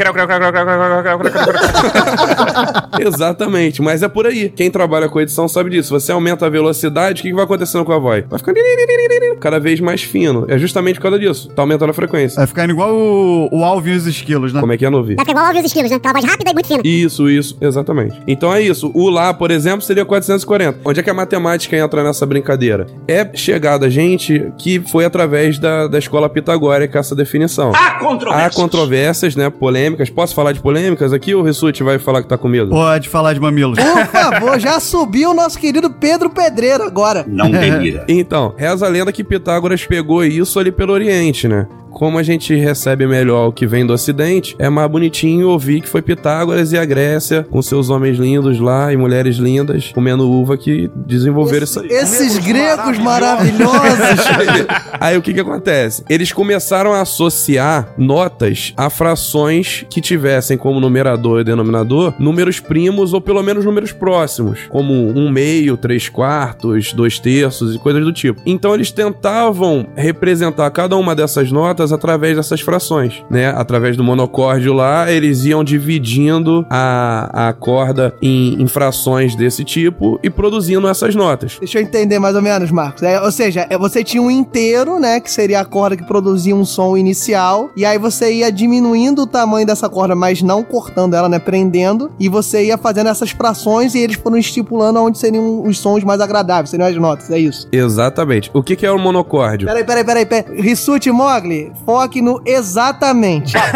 Exatamente, 2.98 3.82
mas 3.82 4.02
é 4.02 4.08
por 4.08 4.26
aí. 4.26 4.48
Quem 4.48 4.70
trabalha 4.70 5.08
com 5.08 5.20
edição 5.20 5.48
sabe 5.48 5.70
disso. 5.70 5.90
Você 5.90 6.12
aumenta 6.12 6.46
a 6.46 6.48
velocidade, 6.48 7.20
o 7.20 7.22
que, 7.22 7.28
que 7.30 7.34
vai 7.34 7.44
acontecendo 7.44 7.84
com 7.84 7.92
a 7.92 7.98
voz? 7.98 8.24
Vai 8.28 8.38
ficando 8.38 8.58
cada 9.40 9.58
vez 9.58 9.80
mais 9.80 10.02
fino. 10.02 10.46
É 10.48 10.58
justamente 10.58 10.96
por 10.96 11.04
causa 11.04 11.18
disso. 11.18 11.48
Tá 11.48 11.62
aumentando 11.62 11.90
a 11.90 11.94
frequência. 11.94 12.36
Vai 12.36 12.46
ficando 12.46 12.70
igual 12.70 12.94
o, 12.94 13.48
o 13.50 13.64
Alvin 13.64 13.92
e 13.92 13.96
os 13.96 14.06
esquilos, 14.20 14.52
né? 14.52 14.60
Como 14.60 14.72
é 14.72 14.76
que 14.76 14.84
é, 14.84 14.90
Novi? 14.90 15.14
Vai 15.16 15.24
ficar 15.24 15.32
igual 15.32 15.46
ouvir 15.48 15.60
os 15.60 15.66
estilos, 15.66 15.90
né? 15.90 15.96
Aquela 15.96 16.14
voz 16.14 16.24
rápida 16.24 16.50
e 16.50 16.54
muito 16.54 16.66
fina. 16.68 16.80
Isso, 16.84 17.28
isso, 17.28 17.56
exatamente. 17.60 18.20
Então 18.26 18.52
é 18.54 18.62
isso. 18.62 18.90
O 18.94 19.10
Lá, 19.10 19.34
por 19.34 19.50
exemplo, 19.50 19.82
seria 19.82 20.04
440. 20.04 20.80
Onde 20.84 21.00
é 21.00 21.02
que 21.02 21.10
a 21.10 21.14
matemática 21.14 21.76
entra 21.76 22.02
nessa 22.04 22.24
brincadeira? 22.24 22.86
É 23.08 23.28
chegada 23.34 23.86
a 23.86 23.90
gente 23.90 24.52
que 24.58 24.80
foi 24.80 25.04
através 25.04 25.58
da, 25.58 25.88
da 25.88 25.98
escola 25.98 26.28
pitagórica 26.28 26.98
essa 26.98 27.14
definição. 27.14 27.72
Há 27.74 27.92
controvérsias. 27.98 28.46
Há 28.52 28.56
controvérsias, 28.56 29.36
né? 29.36 29.50
Polêmicas. 29.50 30.10
Posso 30.10 30.34
falar 30.34 30.52
de 30.52 30.60
polêmicas 30.60 31.12
aqui 31.12 31.34
ou 31.34 31.42
o 31.42 31.44
Rissuti 31.44 31.82
vai 31.82 31.98
falar 31.98 32.22
que 32.22 32.28
tá 32.28 32.38
com 32.38 32.48
medo? 32.48 32.70
Pode 32.70 33.08
falar 33.08 33.32
de 33.34 33.40
mamilos. 33.40 33.78
Por 33.78 34.06
favor, 34.06 34.58
já 34.60 34.78
subiu 34.78 35.30
o 35.30 35.34
nosso 35.34 35.58
querido 35.58 35.90
Pedro 35.90 36.30
Pedreiro 36.30 36.84
agora. 36.84 37.24
Não 37.26 37.50
delira. 37.50 38.04
Então, 38.08 38.54
reza 38.56 38.86
a 38.86 38.88
lenda 38.88 39.12
que 39.12 39.24
Pitágoras 39.24 39.84
pegou 39.84 40.24
isso 40.24 40.58
ali 40.58 40.70
pelo 40.70 40.92
Oriente, 40.92 41.48
né? 41.48 41.66
Como 41.90 42.18
a 42.18 42.22
gente 42.22 42.54
recebe 42.54 43.06
melhor 43.06 43.48
o 43.48 43.52
que 43.52 43.66
vem 43.66 43.84
do 43.84 43.92
Ocidente, 43.92 44.56
é 44.58 44.68
mais 44.68 44.90
bonitinho 44.90 45.48
ouvir 45.48 45.80
que 45.80 45.88
foi 45.88 46.00
Pitágoras 46.00 46.72
e 46.72 46.78
a 46.78 46.84
Grécia, 46.84 47.46
com 47.50 47.60
seus 47.60 47.90
homens 47.90 48.18
lindos 48.18 48.58
lá 48.58 48.92
e 48.92 48.96
mulheres 48.96 49.36
lindas, 49.36 49.90
comendo 49.92 50.30
uva, 50.30 50.56
que 50.56 50.90
desenvolveram 50.94 51.64
isso 51.64 51.80
aí. 51.80 51.88
Esses 51.88 52.38
gregos 52.38 52.98
maravilhosos. 52.98 53.70
Aí 55.00 55.16
o 55.16 55.22
que 55.22 55.32
que 55.32 55.40
acontece? 55.40 56.04
Eles 56.08 56.32
começaram 56.32 56.92
a 56.92 57.00
associar 57.00 57.94
notas 57.96 58.72
a 58.76 58.90
frações 58.90 59.84
que 59.88 60.00
tivessem 60.00 60.58
como 60.58 60.80
numerador 60.80 61.40
e 61.40 61.44
denominador 61.44 62.14
números 62.18 62.60
primos 62.60 63.12
ou 63.14 63.20
pelo 63.20 63.42
menos 63.42 63.64
números 63.64 63.92
próximos, 63.92 64.60
como 64.68 64.92
um 64.92 65.30
meio, 65.30 65.76
três 65.76 66.08
quartos, 66.08 66.92
dois 66.92 67.18
terços 67.18 67.74
e 67.74 67.78
coisas 67.78 68.04
do 68.04 68.12
tipo. 68.12 68.40
Então 68.44 68.74
eles 68.74 68.90
tentavam 68.90 69.86
representar 69.96 70.70
cada 70.70 70.96
uma 70.96 71.14
dessas 71.14 71.50
notas 71.50 71.79
através 71.92 72.36
dessas 72.36 72.60
frações, 72.60 73.24
né? 73.30 73.48
Através 73.48 73.96
do 73.96 74.04
monocórdio 74.04 74.72
lá, 74.72 75.10
eles 75.10 75.44
iam 75.44 75.64
dividindo 75.64 76.66
a, 76.68 77.48
a 77.48 77.52
corda 77.52 78.14
em, 78.20 78.60
em 78.60 78.66
frações 78.66 79.34
desse 79.34 79.64
tipo 79.64 80.18
e 80.22 80.30
produzindo 80.30 80.86
essas 80.88 81.14
notas. 81.14 81.56
Deixa 81.58 81.78
eu 81.78 81.82
entender 81.82 82.18
mais 82.18 82.36
ou 82.36 82.42
menos, 82.42 82.70
Marcos. 82.70 83.02
É, 83.02 83.20
ou 83.20 83.30
seja, 83.30 83.66
é, 83.70 83.78
você 83.78 84.04
tinha 84.04 84.22
um 84.22 84.30
inteiro, 84.30 84.98
né? 84.98 85.20
Que 85.20 85.30
seria 85.30 85.60
a 85.60 85.64
corda 85.64 85.96
que 85.96 86.04
produzia 86.04 86.54
um 86.54 86.64
som 86.64 86.96
inicial. 86.96 87.70
E 87.76 87.84
aí 87.84 87.98
você 87.98 88.32
ia 88.32 88.50
diminuindo 88.52 89.22
o 89.22 89.26
tamanho 89.26 89.66
dessa 89.66 89.88
corda, 89.88 90.14
mas 90.14 90.42
não 90.42 90.62
cortando 90.62 91.14
ela, 91.14 91.28
né? 91.28 91.38
Prendendo. 91.38 92.10
E 92.18 92.28
você 92.28 92.66
ia 92.66 92.76
fazendo 92.78 93.08
essas 93.08 93.30
frações 93.30 93.94
e 93.94 93.98
eles 93.98 94.16
foram 94.16 94.36
estipulando 94.36 95.00
onde 95.00 95.18
seriam 95.18 95.62
os 95.62 95.78
sons 95.78 96.04
mais 96.04 96.20
agradáveis, 96.20 96.70
seriam 96.70 96.88
as 96.88 96.96
notas. 96.96 97.30
É 97.30 97.38
isso. 97.38 97.68
Exatamente. 97.72 98.50
O 98.52 98.62
que, 98.62 98.76
que 98.76 98.86
é 98.86 98.90
o 98.90 98.98
monocórdio? 98.98 99.66
Peraí, 99.66 99.84
peraí, 99.84 100.04
peraí, 100.04 100.26
peraí. 100.26 100.60
Rissuti 100.60 101.10
Mogli, 101.10 101.69
foque 101.84 102.20
no 102.20 102.40
exatamente. 102.44 103.54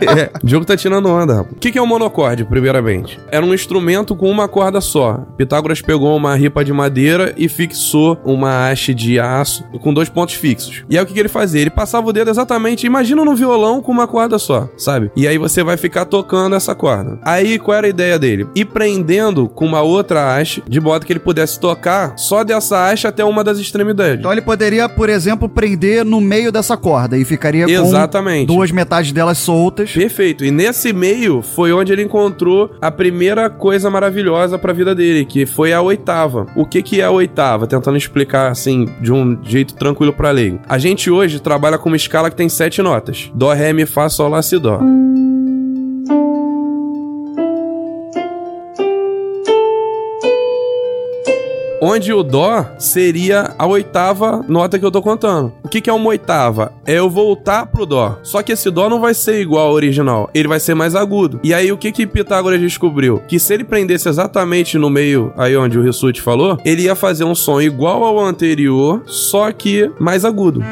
É, 0.00 0.30
o 0.42 0.46
Diogo 0.46 0.64
tá 0.64 0.76
tirando 0.76 1.08
onda, 1.08 1.34
rapaz. 1.36 1.52
O 1.52 1.58
que, 1.58 1.70
que 1.70 1.78
é 1.78 1.82
um 1.82 1.86
monocorde, 1.86 2.44
primeiramente? 2.44 3.20
Era 3.30 3.44
um 3.44 3.54
instrumento 3.54 4.16
com 4.16 4.30
uma 4.30 4.48
corda 4.48 4.80
só. 4.80 5.18
Pitágoras 5.36 5.80
pegou 5.80 6.16
uma 6.16 6.34
ripa 6.34 6.64
de 6.64 6.72
madeira 6.72 7.34
e 7.36 7.48
fixou 7.48 8.18
uma 8.24 8.68
haste 8.68 8.94
de 8.94 9.20
aço 9.20 9.64
com 9.80 9.92
dois 9.92 10.08
pontos 10.08 10.34
fixos. 10.34 10.84
E 10.88 10.96
aí 10.96 11.04
o 11.04 11.06
que, 11.06 11.12
que 11.12 11.20
ele 11.20 11.28
fazia? 11.28 11.60
Ele 11.60 11.70
passava 11.70 12.08
o 12.08 12.12
dedo 12.12 12.30
exatamente, 12.30 12.86
imagina 12.86 13.24
no 13.24 13.36
violão 13.36 13.80
com 13.80 13.92
uma 13.92 14.06
corda 14.06 14.38
só, 14.38 14.68
sabe? 14.76 15.10
E 15.14 15.28
aí 15.28 15.38
você 15.38 15.62
vai 15.62 15.76
ficar 15.76 16.04
tocando 16.04 16.56
essa 16.56 16.74
corda. 16.74 17.18
Aí 17.22 17.58
qual 17.58 17.76
era 17.76 17.86
a 17.86 17.90
ideia 17.90 18.18
dele? 18.18 18.48
Ir 18.54 18.66
prendendo 18.66 19.48
com 19.48 19.66
uma 19.66 19.82
outra 19.82 20.36
haste, 20.36 20.62
de 20.68 20.80
modo 20.80 21.06
que 21.06 21.12
ele 21.12 21.20
pudesse 21.20 21.58
tocar 21.60 22.16
só 22.16 22.42
dessa 22.42 22.88
haste 22.88 23.06
até 23.06 23.24
uma 23.24 23.44
das 23.44 23.58
extremidades. 23.58 24.18
Então 24.18 24.32
ele 24.32 24.42
poderia, 24.42 24.88
por 24.88 25.08
exemplo, 25.08 25.48
prender 25.48 26.04
no 26.04 26.20
meio 26.20 26.50
dessa 26.50 26.76
corda 26.80 27.16
e 27.16 27.24
ficaria 27.24 27.64
Exatamente. 27.68 28.46
com 28.46 28.54
duas 28.54 28.70
metades 28.70 29.12
delas 29.12 29.38
soltas. 29.38 29.92
Perfeito. 29.92 30.44
E 30.44 30.50
nesse 30.50 30.92
meio 30.92 31.42
foi 31.42 31.72
onde 31.72 31.92
ele 31.92 32.02
encontrou 32.02 32.70
a 32.80 32.90
primeira 32.90 33.48
coisa 33.48 33.90
maravilhosa 33.90 34.58
pra 34.58 34.72
vida 34.72 34.94
dele, 34.94 35.24
que 35.24 35.46
foi 35.46 35.72
a 35.72 35.80
oitava. 35.80 36.46
O 36.56 36.64
que 36.64 36.82
que 36.82 37.00
é 37.00 37.04
a 37.04 37.10
oitava? 37.10 37.66
Tentando 37.66 37.96
explicar 37.96 38.50
assim 38.50 38.88
de 39.00 39.12
um 39.12 39.38
jeito 39.42 39.74
tranquilo 39.74 40.12
pra 40.12 40.30
leigo. 40.30 40.60
A 40.68 40.78
gente 40.78 41.10
hoje 41.10 41.40
trabalha 41.40 41.78
com 41.78 41.88
uma 41.88 41.96
escala 41.96 42.30
que 42.30 42.36
tem 42.36 42.48
sete 42.48 42.82
notas: 42.82 43.30
dó, 43.34 43.52
ré, 43.52 43.72
mi, 43.72 43.86
fá, 43.86 44.08
sol, 44.08 44.28
lá, 44.28 44.42
si, 44.42 44.58
dó. 44.58 44.80
Onde 51.80 52.12
o 52.12 52.22
Dó 52.22 52.66
seria 52.78 53.54
a 53.58 53.66
oitava 53.66 54.44
nota 54.46 54.78
que 54.78 54.84
eu 54.84 54.90
tô 54.90 55.00
contando. 55.00 55.52
O 55.64 55.68
que, 55.68 55.80
que 55.80 55.88
é 55.88 55.92
uma 55.92 56.10
oitava? 56.10 56.72
É 56.84 56.98
eu 56.98 57.08
voltar 57.08 57.66
pro 57.66 57.86
Dó. 57.86 58.18
Só 58.22 58.42
que 58.42 58.52
esse 58.52 58.70
Dó 58.70 58.90
não 58.90 59.00
vai 59.00 59.14
ser 59.14 59.40
igual 59.40 59.68
ao 59.68 59.72
original. 59.72 60.28
Ele 60.34 60.46
vai 60.46 60.60
ser 60.60 60.74
mais 60.74 60.94
agudo. 60.94 61.40
E 61.42 61.54
aí, 61.54 61.72
o 61.72 61.78
que 61.78 61.90
que 61.90 62.06
Pitágoras 62.06 62.60
descobriu? 62.60 63.22
Que 63.26 63.38
se 63.38 63.54
ele 63.54 63.64
prendesse 63.64 64.08
exatamente 64.08 64.76
no 64.76 64.90
meio, 64.90 65.32
aí 65.38 65.56
onde 65.56 65.78
o 65.78 65.82
Rissuti 65.82 66.20
falou, 66.20 66.58
ele 66.66 66.82
ia 66.82 66.94
fazer 66.94 67.24
um 67.24 67.34
som 67.34 67.60
igual 67.60 68.04
ao 68.04 68.20
anterior, 68.20 69.02
só 69.06 69.50
que 69.50 69.90
mais 69.98 70.24
agudo. 70.24 70.62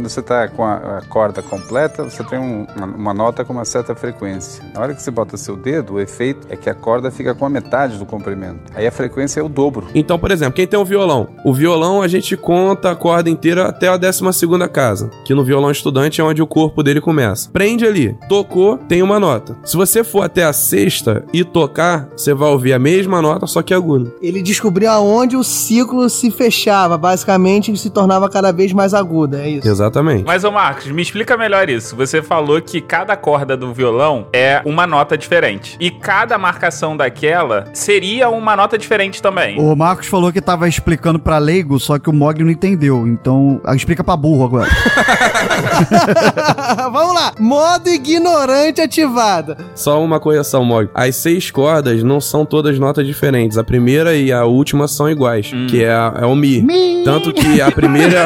Quando 0.00 0.08
você 0.08 0.20
está 0.20 0.48
com 0.48 0.64
a, 0.64 0.76
a 0.76 1.02
corda 1.10 1.42
completa, 1.42 2.04
você 2.04 2.24
tem 2.24 2.38
um- 2.38 2.66
uma, 2.74 2.86
uma 2.86 3.14
nota 3.14 3.44
com 3.44 3.52
uma 3.52 3.66
certa 3.66 3.94
frequência. 3.94 4.64
Na 4.74 4.80
hora 4.80 4.94
que 4.94 5.02
você 5.02 5.10
bota 5.10 5.36
seu 5.36 5.54
dedo, 5.56 5.94
o 5.94 6.00
efeito 6.00 6.46
é 6.48 6.56
que 6.56 6.70
a 6.70 6.74
corda 6.74 7.10
fica 7.10 7.34
com 7.34 7.44
a 7.44 7.50
metade 7.50 7.98
do 7.98 8.06
comprimento. 8.06 8.60
Aí 8.74 8.86
a 8.86 8.90
frequência 8.90 9.40
é 9.40 9.42
o 9.42 9.48
dobro. 9.48 9.88
Então, 9.94 10.18
por 10.18 10.30
exemplo, 10.30 10.54
quem 10.54 10.66
tem 10.66 10.78
um 10.80 10.86
violão? 10.86 11.28
O 11.44 11.52
violão 11.52 12.00
a 12.00 12.08
gente 12.08 12.34
conta 12.34 12.90
a 12.90 12.96
corda 12.96 13.28
inteira 13.28 13.66
até 13.68 13.88
a 13.88 13.98
12 13.98 14.32
segunda 14.32 14.66
casa, 14.70 15.10
que 15.22 15.34
no 15.34 15.44
violão 15.44 15.70
estudante 15.70 16.18
é 16.18 16.24
onde 16.24 16.40
o 16.40 16.46
corpo 16.46 16.82
dele 16.82 17.00
começa. 17.02 17.50
Prende 17.52 17.84
ali, 17.84 18.16
tocou, 18.26 18.78
tem 18.78 19.02
uma 19.02 19.20
nota. 19.20 19.54
Se 19.64 19.76
você 19.76 20.02
for 20.02 20.22
até 20.22 20.44
a 20.44 20.52
sexta 20.54 21.24
e 21.30 21.44
tocar, 21.44 22.08
você 22.16 22.32
vai 22.32 22.48
ouvir 22.48 22.72
a 22.72 22.78
mesma 22.78 23.20
nota, 23.20 23.46
só 23.46 23.60
que 23.60 23.74
aguda. 23.74 24.10
Ele 24.22 24.40
descobriu 24.40 24.90
aonde 24.90 25.36
o 25.36 25.44
ciclo 25.44 26.08
se 26.08 26.30
fechava, 26.30 26.96
basicamente, 26.96 27.70
e 27.70 27.76
se 27.76 27.90
tornava 27.90 28.30
cada 28.30 28.50
vez 28.50 28.72
mais 28.72 28.94
aguda, 28.94 29.42
é 29.42 29.50
isso. 29.50 29.68
Exatamente. 29.68 29.89
Mas, 30.26 30.44
ô 30.44 30.50
Marcos, 30.50 30.86
me 30.88 31.02
explica 31.02 31.36
melhor 31.36 31.68
isso. 31.68 31.94
Você 31.96 32.22
falou 32.22 32.60
que 32.60 32.80
cada 32.80 33.16
corda 33.16 33.56
do 33.56 33.72
violão 33.72 34.26
é 34.32 34.62
uma 34.64 34.86
nota 34.86 35.16
diferente. 35.16 35.76
E 35.80 35.90
cada 35.90 36.38
marcação 36.38 36.96
daquela 36.96 37.66
seria 37.72 38.28
uma 38.28 38.56
nota 38.56 38.76
diferente 38.78 39.20
também. 39.22 39.58
O 39.60 39.74
Marcos 39.76 40.06
falou 40.06 40.32
que 40.32 40.40
tava 40.40 40.68
explicando 40.68 41.18
pra 41.18 41.38
leigo, 41.38 41.78
só 41.78 41.98
que 41.98 42.08
o 42.08 42.12
Mogli 42.12 42.44
não 42.44 42.50
entendeu. 42.50 43.06
Então, 43.06 43.60
ah, 43.64 43.74
explica 43.74 44.02
pra 44.04 44.16
burro 44.16 44.44
agora. 44.44 44.70
Vamos 46.92 47.14
lá. 47.14 47.32
Modo 47.38 47.88
ignorante 47.88 48.80
ativado. 48.80 49.56
Só 49.74 50.02
uma 50.02 50.18
correção, 50.20 50.64
Mog. 50.64 50.88
As 50.94 51.16
seis 51.16 51.50
cordas 51.50 52.02
não 52.02 52.20
são 52.20 52.44
todas 52.44 52.78
notas 52.78 53.06
diferentes. 53.06 53.58
A 53.58 53.64
primeira 53.64 54.14
e 54.14 54.32
a 54.32 54.44
última 54.44 54.86
são 54.88 55.08
iguais, 55.10 55.50
que 55.68 55.82
é, 55.84 55.92
a- 55.92 56.14
é 56.22 56.26
o 56.26 56.34
Mi. 56.34 56.64
Tanto 57.04 57.32
que 57.32 57.60
a 57.60 57.70
primeira. 57.70 58.20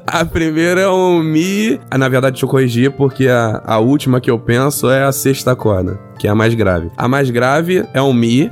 a 0.19 0.25
primeira 0.25 0.81
é 0.81 0.87
um 0.89 1.21
Mi. 1.23 1.79
Ah, 1.89 1.97
Na 1.97 2.09
verdade, 2.09 2.33
deixa 2.33 2.45
eu 2.45 2.49
corrigir, 2.49 2.91
porque 2.91 3.27
a, 3.27 3.61
a 3.65 3.79
última 3.79 4.19
que 4.19 4.29
eu 4.29 4.37
penso 4.37 4.89
é 4.89 5.03
a 5.03 5.11
sexta 5.11 5.55
corda, 5.55 5.99
que 6.19 6.27
é 6.27 6.29
a 6.29 6.35
mais 6.35 6.53
grave. 6.53 6.91
A 6.97 7.07
mais 7.07 7.29
grave 7.29 7.85
é 7.93 8.01
um 8.01 8.13
Mi. 8.13 8.51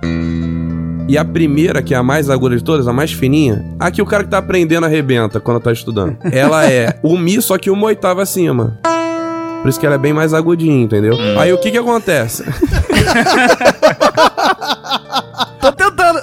E 1.07 1.17
a 1.17 1.25
primeira, 1.25 1.81
que 1.81 1.93
é 1.93 1.97
a 1.97 2.03
mais 2.03 2.29
aguda 2.29 2.55
de 2.55 2.63
todas, 2.63 2.87
a 2.87 2.93
mais 2.93 3.11
fininha, 3.11 3.65
a 3.79 3.89
que 3.89 3.99
o 4.01 4.05
cara 4.05 4.23
que 4.23 4.29
tá 4.29 4.37
aprendendo 4.37 4.85
arrebenta 4.85 5.39
quando 5.39 5.59
tá 5.59 5.71
estudando. 5.71 6.15
Ela 6.31 6.69
é 6.69 6.99
o 7.01 7.17
Mi, 7.17 7.41
só 7.41 7.57
que 7.57 7.69
uma 7.71 7.87
oitava 7.87 8.21
acima. 8.21 8.79
Por 9.61 9.67
isso 9.69 9.79
que 9.79 9.85
ela 9.85 9.95
é 9.95 9.97
bem 9.97 10.13
mais 10.13 10.33
agudinha, 10.33 10.83
entendeu? 10.83 11.15
Aí 11.39 11.51
o 11.51 11.57
que 11.57 11.71
que 11.71 11.77
acontece? 11.77 12.43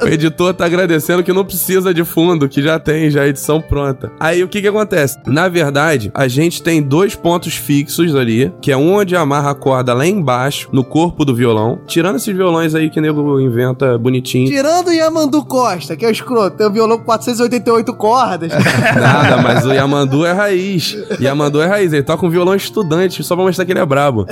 O 0.07 0.09
editor 0.09 0.55
tá 0.55 0.65
agradecendo 0.65 1.25
que 1.25 1.33
não 1.33 1.45
precisa 1.45 1.93
de 1.93 2.05
fundo, 2.05 2.49
que 2.49 2.63
já 2.63 2.79
tem 2.79 3.11
já 3.11 3.23
a 3.23 3.27
edição 3.27 3.61
pronta. 3.61 4.13
Aí 4.21 4.41
o 4.41 4.47
que 4.47 4.61
que 4.61 4.69
acontece? 4.69 5.19
Na 5.27 5.49
verdade, 5.49 6.13
a 6.15 6.29
gente 6.29 6.63
tem 6.63 6.81
dois 6.81 7.17
pontos 7.17 7.57
fixos 7.57 8.15
ali, 8.15 8.53
que 8.63 8.71
é 8.71 8.77
um 8.77 8.95
onde 8.95 9.17
amarra 9.17 9.51
a 9.51 9.55
corda 9.55 9.93
lá 9.93 10.07
embaixo, 10.07 10.69
no 10.73 10.85
corpo 10.85 11.25
do 11.25 11.35
violão. 11.35 11.81
Tirando 11.89 12.17
esses 12.17 12.33
violões 12.33 12.73
aí 12.77 12.89
que 12.89 13.01
o 13.01 13.03
nego 13.03 13.41
inventa 13.41 13.99
bonitinho. 13.99 14.47
Tirando 14.47 14.89
o 14.89 14.93
Yamandu 14.93 15.45
Costa, 15.45 15.97
que 15.97 16.05
é 16.05 16.09
o 16.09 16.13
escroto, 16.13 16.57
tem 16.57 16.69
um 16.69 16.73
violão 16.73 16.99
com 16.99 17.05
488 17.05 17.93
cordas. 17.95 18.53
Nada, 18.95 19.43
mas 19.43 19.67
o 19.67 19.73
Yamandu 19.73 20.25
é 20.25 20.31
raiz. 20.31 20.97
Yamandu 21.21 21.61
é 21.61 21.67
raiz, 21.67 21.93
ele 21.93 22.05
toca 22.05 22.25
um 22.25 22.31
violão 22.31 22.55
estudante, 22.55 23.25
só 23.25 23.35
pra 23.35 23.45
mostrar 23.45 23.65
que 23.65 23.73
ele 23.73 23.81
é 23.81 23.87
brabo. 23.87 24.25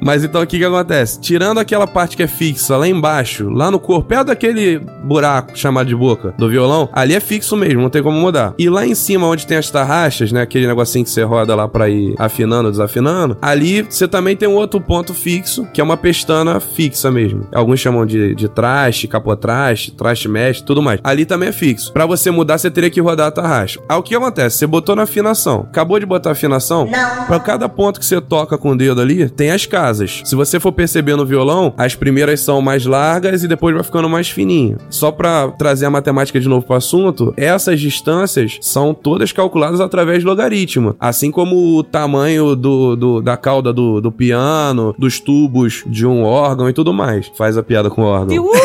Mas 0.00 0.24
então 0.24 0.42
o 0.42 0.46
que 0.48 0.58
que 0.58 0.64
acontece? 0.64 1.20
Tirando 1.20 1.58
aquela 1.58 1.86
parte 1.86 2.16
que 2.16 2.24
é 2.24 2.26
fixa 2.26 2.76
lá 2.76 2.88
embaixo, 2.88 3.48
lá 3.48 3.70
no 3.70 3.78
corpo, 3.78 4.08
perto 4.08 4.26
daquele 4.26 4.80
buraco 5.02 5.56
chamado 5.56 5.86
de 5.86 5.94
boca 5.94 6.34
do 6.38 6.48
violão, 6.48 6.88
ali 6.92 7.14
é 7.14 7.20
fixo 7.20 7.56
mesmo, 7.56 7.82
não 7.82 7.90
tem 7.90 8.02
como 8.02 8.18
mudar. 8.18 8.54
E 8.58 8.68
lá 8.68 8.86
em 8.86 8.94
cima, 8.94 9.26
onde 9.26 9.46
tem 9.46 9.56
as 9.56 9.70
tarraxas, 9.70 10.32
né, 10.32 10.42
aquele 10.42 10.66
negocinho 10.66 11.04
que 11.04 11.10
você 11.10 11.22
roda 11.22 11.54
lá 11.54 11.68
pra 11.68 11.88
ir 11.88 12.14
afinando, 12.18 12.70
desafinando, 12.70 13.36
ali 13.40 13.82
você 13.82 14.08
também 14.08 14.36
tem 14.36 14.48
um 14.48 14.54
outro 14.54 14.80
ponto 14.80 15.14
fixo, 15.14 15.66
que 15.72 15.80
é 15.80 15.84
uma 15.84 15.96
pestana 15.96 16.60
fixa 16.60 17.10
mesmo. 17.10 17.46
Alguns 17.52 17.80
chamam 17.80 18.04
de, 18.04 18.34
de 18.34 18.48
traste, 18.48 19.08
capotraste, 19.08 19.92
traste 19.92 20.28
mesh, 20.28 20.60
tudo 20.60 20.82
mais. 20.82 21.00
Ali 21.02 21.24
também 21.24 21.48
é 21.48 21.52
fixo. 21.52 21.92
Pra 21.92 22.06
você 22.06 22.30
mudar, 22.30 22.58
você 22.58 22.70
teria 22.70 22.90
que 22.90 23.00
rodar 23.00 23.28
a 23.28 23.30
tarraxa. 23.30 23.80
Aí 23.88 23.96
o 23.96 24.02
que 24.02 24.14
acontece? 24.14 24.58
Você 24.58 24.66
botou 24.66 24.96
na 24.96 25.02
afinação. 25.02 25.66
Acabou 25.68 25.98
de 25.98 26.06
botar 26.06 26.30
a 26.30 26.32
afinação? 26.32 26.86
Não. 26.86 27.26
Pra 27.26 27.40
cada 27.40 27.68
ponto 27.68 28.00
que 28.00 28.06
você 28.06 28.20
toca 28.20 28.58
com 28.58 28.70
o 28.70 28.76
dedo 28.76 29.00
ali, 29.00 29.28
tem 29.28 29.50
as 29.50 29.66
casas. 29.66 30.22
Se 30.24 30.34
você 30.34 30.58
for 30.58 30.72
perceber 30.72 31.16
no 31.16 31.26
violão, 31.26 31.74
as 31.76 31.94
primeiras 31.94 32.40
são 32.40 32.60
mais 32.60 32.86
largas 32.86 33.42
e 33.42 33.48
depois 33.48 33.74
vai 33.74 33.84
ficando 33.84 34.08
mais 34.08 34.28
fininho. 34.28 34.78
Só 34.88 35.10
pra 35.10 35.48
trazer 35.48 35.86
a 35.86 35.90
matemática 35.90 36.38
de 36.40 36.48
novo 36.48 36.64
pro 36.66 36.76
assunto, 36.76 37.34
essas 37.36 37.80
distâncias 37.80 38.58
são 38.60 38.94
todas 38.94 39.32
calculadas 39.32 39.80
através 39.80 40.20
de 40.20 40.24
logaritmo. 40.26 40.94
Assim 41.00 41.30
como 41.30 41.76
o 41.76 41.82
tamanho 41.82 42.54
do, 42.56 42.96
do- 42.96 43.20
da 43.22 43.36
cauda 43.36 43.72
do, 43.72 44.00
do 44.00 44.10
piano, 44.12 44.94
dos 44.98 45.18
tubos 45.20 45.82
de 45.86 46.06
um 46.06 46.22
órgão 46.22 46.68
e 46.68 46.72
tudo 46.72 46.92
mais. 46.94 47.30
Faz 47.36 47.56
a 47.58 47.62
piada 47.62 47.90
com 47.90 48.02
o 48.02 48.04
órgão. 48.06 48.36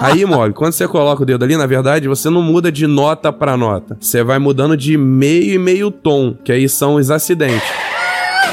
Aí, 0.00 0.24
Mog, 0.24 0.52
quando 0.54 0.72
você 0.72 0.86
coloca 0.88 1.22
o 1.22 1.26
dedo 1.26 1.44
ali, 1.44 1.56
na 1.56 1.66
verdade, 1.66 2.08
você 2.08 2.30
não 2.30 2.42
muda 2.42 2.70
de 2.70 2.86
nota 2.86 3.32
pra 3.32 3.56
nota. 3.56 3.96
Você 4.00 4.22
vai 4.22 4.38
mudando 4.38 4.76
de 4.76 4.96
meio 4.96 5.54
e 5.54 5.58
meio 5.58 5.90
tom, 5.90 6.34
que 6.44 6.52
aí 6.52 6.68
são 6.68 6.94
os 6.96 7.10
acidentes. 7.10 7.62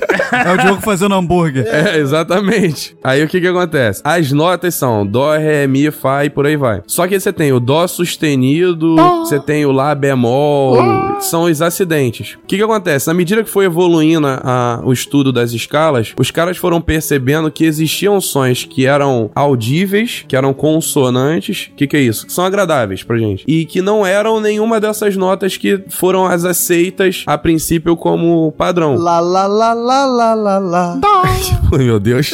É 0.47 0.53
o 0.53 0.57
Diogo 0.59 0.81
fazendo 0.83 1.15
hambúrguer. 1.15 1.67
É, 1.67 1.99
exatamente. 1.99 2.97
Aí 3.03 3.23
o 3.23 3.29
que 3.29 3.41
que 3.41 3.47
acontece? 3.47 4.01
As 4.05 4.33
notas 4.33 4.75
são 4.75 5.07
dó, 5.07 5.37
ré, 5.37 5.67
mi, 5.67 5.91
fá 5.91 6.25
e 6.25 6.31
por 6.31 6.47
aí 6.47 6.57
vai. 6.57 6.83
Só 6.87 7.07
que 7.07 7.19
você 7.19 7.33
tem 7.33 7.53
o 7.53 7.61
dó 7.61 7.87
sustenido, 7.87 8.97
você 9.21 9.39
tem 9.41 9.65
o 9.67 9.73
lá 9.73 9.95
bemol, 9.95 10.77
são 11.21 11.45
os 11.45 11.61
acidentes. 11.63 12.35
O 12.43 12.47
que 12.47 12.57
que 12.57 12.63
acontece? 12.63 13.07
Na 13.07 13.15
medida 13.15 13.43
que 13.45 13.51
foi 13.51 13.65
evoluindo 13.67 14.27
a- 14.27 14.41
a- 14.45 14.81
o 14.85 14.93
estudo 14.93 15.33
das 15.33 15.53
escalas, 15.53 16.13
os 16.19 16.31
caras 16.31 16.57
foram 16.57 16.81
percebendo 16.81 17.51
que 17.51 17.65
existiam 17.65 18.21
sons 18.21 18.65
que 18.65 18.87
eram 18.87 19.31
audíveis, 19.35 20.25
que 20.27 20.37
eram 20.37 20.53
consonantes. 20.53 21.69
O 21.73 21.77
que 21.77 21.87
que 21.87 21.97
é 21.97 22.01
isso? 22.01 22.27
Que 22.27 22.33
são 22.33 22.45
agradáveis 22.45 23.03
pra 23.03 23.17
gente. 23.19 23.45
E 23.47 23.65
que 23.65 23.81
não 23.83 24.05
eram 24.07 24.41
nenhuma 24.41 24.81
dessas 24.81 25.17
notas 25.17 25.57
que 25.57 25.83
foram 25.89 26.27
as 26.27 26.45
aceitas 26.45 27.25
a 27.27 27.37
princípio 27.37 27.97
como 27.97 28.53
padrão. 28.53 28.97
Lá, 28.97 29.21
lá, 29.21 29.47
lá, 29.47 29.73
lá, 29.75 30.05
lá, 30.07 30.24
lá, 30.33 30.59
lá, 30.59 30.59
lá. 30.59 30.99
Ai, 31.25 31.43
meu 31.85 32.01
Deus. 32.01 32.31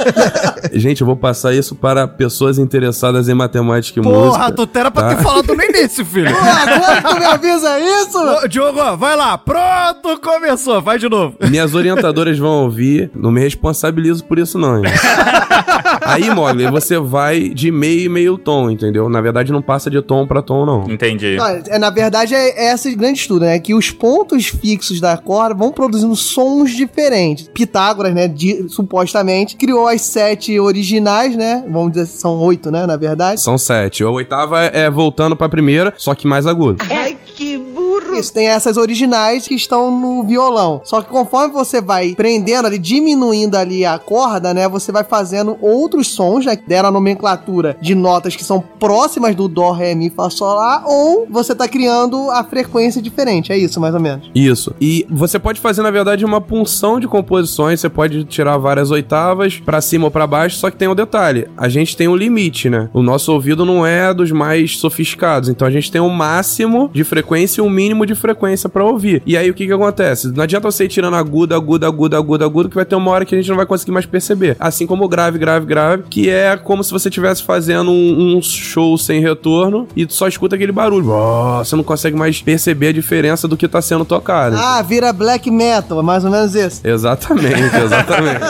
Gente, 0.72 1.00
eu 1.00 1.06
vou 1.06 1.16
passar 1.16 1.52
isso 1.52 1.74
para 1.74 2.06
pessoas 2.08 2.58
interessadas 2.58 3.28
em 3.28 3.34
matemática 3.34 3.98
e 3.98 4.02
música. 4.02 4.38
Porra, 4.38 4.52
tu 4.52 4.68
era 4.78 4.90
pra 4.90 5.02
tá? 5.02 5.14
ter 5.16 5.22
falado 5.22 5.54
no 5.54 5.62
início, 5.62 6.04
filho. 6.04 6.30
Pô, 6.30 6.38
agora 6.38 7.02
tu 7.02 7.18
me 7.18 7.24
avisa 7.24 7.80
isso? 7.80 8.18
Ô, 8.18 8.48
Diogo, 8.48 8.96
vai 8.96 9.16
lá. 9.16 9.36
Pronto, 9.36 10.20
começou. 10.22 10.80
Vai 10.80 10.98
de 10.98 11.08
novo. 11.08 11.34
Minhas 11.48 11.74
orientadoras 11.74 12.38
vão 12.38 12.62
ouvir, 12.64 13.10
não 13.14 13.30
me 13.30 13.40
responsabilizo 13.40 14.24
por 14.24 14.38
isso 14.38 14.58
não. 14.58 14.78
hein? 14.78 14.84
Aí, 16.02 16.30
Mogli, 16.34 16.70
você 16.70 16.98
vai 16.98 17.48
de 17.48 17.70
meio 17.70 18.00
e 18.00 18.08
meio 18.08 18.38
tom, 18.38 18.70
entendeu? 18.70 19.08
Na 19.08 19.20
verdade, 19.20 19.52
não 19.52 19.62
passa 19.62 19.90
de 19.90 20.00
tom 20.02 20.26
pra 20.26 20.42
tom, 20.42 20.64
não. 20.66 20.90
Entendi. 20.90 21.36
Não, 21.36 21.46
é, 21.46 21.78
na 21.78 21.90
verdade, 21.90 22.34
é, 22.34 22.68
é 22.68 22.72
esse 22.74 22.94
grande 22.94 23.20
estudo, 23.20 23.44
né? 23.44 23.58
Que 23.58 23.74
os 23.74 23.90
pontos 23.90 24.46
fixos 24.46 25.00
da 25.00 25.16
corda 25.16 25.54
vão 25.54 25.70
produzindo 25.72 26.14
sons 26.16 26.70
diferentes. 26.72 27.48
Pitágoras, 27.52 28.14
né? 28.14 28.26
de- 28.28 28.68
supostamente, 28.68 29.56
criou 29.56 29.86
as 29.86 30.00
sete 30.02 30.58
originais, 30.58 31.36
né? 31.36 31.64
Vamos 31.70 31.92
dizer, 31.92 32.06
são 32.06 32.38
oito, 32.40 32.70
né? 32.70 32.86
Na 32.86 32.96
verdade. 32.96 33.40
São 33.40 33.56
sete. 33.58 34.02
A 34.02 34.10
oitava 34.10 34.64
é 34.64 34.80
é 34.80 34.90
voltando 34.90 35.36
pra 35.36 35.48
primeira, 35.48 35.92
só 35.96 36.14
que 36.14 36.26
mais 36.26 36.46
agudo. 36.46 36.82
Burro! 36.84 37.09
Isso, 38.20 38.32
tem 38.32 38.48
essas 38.48 38.76
originais 38.76 39.46
que 39.46 39.54
estão 39.54 39.90
no 39.90 40.22
violão. 40.22 40.80
Só 40.84 41.00
que 41.00 41.10
conforme 41.10 41.52
você 41.52 41.80
vai 41.80 42.14
prendendo 42.14 42.66
ali, 42.66 42.78
diminuindo 42.78 43.56
ali 43.56 43.84
a 43.84 43.98
corda, 43.98 44.54
né? 44.54 44.68
Você 44.68 44.92
vai 44.92 45.04
fazendo 45.04 45.56
outros 45.60 46.08
sons, 46.08 46.44
né? 46.44 46.58
Deram 46.66 46.88
a 46.88 46.92
nomenclatura 46.92 47.76
de 47.80 47.94
notas 47.94 48.36
que 48.36 48.44
são 48.44 48.62
próximas 48.78 49.34
do 49.34 49.48
Dó, 49.48 49.72
Ré, 49.72 49.94
Mi, 49.94 50.10
Fá, 50.10 50.30
Sol, 50.30 50.54
Lá. 50.54 50.82
Ou 50.86 51.26
você 51.30 51.54
tá 51.54 51.68
criando 51.68 52.30
a 52.30 52.44
frequência 52.44 53.00
diferente. 53.02 53.52
É 53.52 53.58
isso, 53.58 53.80
mais 53.80 53.94
ou 53.94 54.00
menos. 54.00 54.30
Isso. 54.34 54.74
E 54.80 55.06
você 55.10 55.38
pode 55.38 55.60
fazer, 55.60 55.82
na 55.82 55.90
verdade, 55.90 56.24
uma 56.24 56.40
punção 56.40 57.00
de 57.00 57.08
composições. 57.08 57.80
Você 57.80 57.88
pode 57.88 58.24
tirar 58.24 58.56
várias 58.58 58.90
oitavas 58.90 59.58
pra 59.58 59.80
cima 59.80 60.06
ou 60.06 60.10
pra 60.10 60.26
baixo, 60.26 60.56
só 60.56 60.70
que 60.70 60.76
tem 60.76 60.88
um 60.88 60.94
detalhe. 60.94 61.48
A 61.56 61.68
gente 61.68 61.96
tem 61.96 62.08
um 62.08 62.16
limite, 62.16 62.68
né? 62.68 62.88
O 62.92 63.02
nosso 63.02 63.32
ouvido 63.32 63.64
não 63.64 63.86
é 63.86 64.12
dos 64.12 64.30
mais 64.30 64.78
sofisticados. 64.78 65.48
Então 65.48 65.66
a 65.66 65.70
gente 65.70 65.90
tem 65.90 66.00
um 66.00 66.08
máximo 66.08 66.90
de 66.92 67.04
frequência 67.04 67.60
e 67.60 67.64
um 67.64 67.70
mínimo 67.70 68.06
de 68.06 68.09
frequência 68.14 68.68
pra 68.68 68.84
ouvir. 68.84 69.22
E 69.26 69.36
aí 69.36 69.50
o 69.50 69.54
que 69.54 69.66
que 69.66 69.72
acontece? 69.72 70.28
Não 70.32 70.42
adianta 70.42 70.70
você 70.70 70.84
ir 70.84 70.88
tirando 70.88 71.14
agudo, 71.16 71.54
agudo, 71.54 71.86
agudo, 71.86 72.16
agudo, 72.16 72.44
agudo, 72.44 72.68
que 72.68 72.74
vai 72.74 72.84
ter 72.84 72.94
uma 72.96 73.10
hora 73.10 73.24
que 73.24 73.34
a 73.34 73.38
gente 73.38 73.48
não 73.48 73.56
vai 73.56 73.66
conseguir 73.66 73.92
mais 73.92 74.06
perceber. 74.06 74.56
Assim 74.58 74.86
como 74.86 75.08
grave, 75.08 75.38
grave, 75.38 75.66
grave, 75.66 76.04
que 76.08 76.28
é 76.30 76.56
como 76.56 76.82
se 76.84 76.90
você 76.92 77.08
estivesse 77.08 77.42
fazendo 77.42 77.90
um, 77.90 78.36
um 78.36 78.42
show 78.42 78.96
sem 78.98 79.20
retorno 79.20 79.86
e 79.96 80.06
só 80.08 80.28
escuta 80.28 80.56
aquele 80.56 80.72
barulho. 80.72 81.10
Oh, 81.10 81.58
você 81.64 81.76
não 81.76 81.84
consegue 81.84 82.16
mais 82.16 82.40
perceber 82.42 82.88
a 82.88 82.92
diferença 82.92 83.46
do 83.48 83.56
que 83.56 83.68
tá 83.68 83.80
sendo 83.82 84.04
tocado. 84.04 84.56
Ah, 84.56 84.82
vira 84.82 85.12
black 85.12 85.50
metal, 85.50 85.98
é 86.00 86.02
mais 86.02 86.24
ou 86.24 86.30
menos 86.30 86.54
isso. 86.54 86.80
Exatamente, 86.86 87.76
exatamente. 87.76 88.40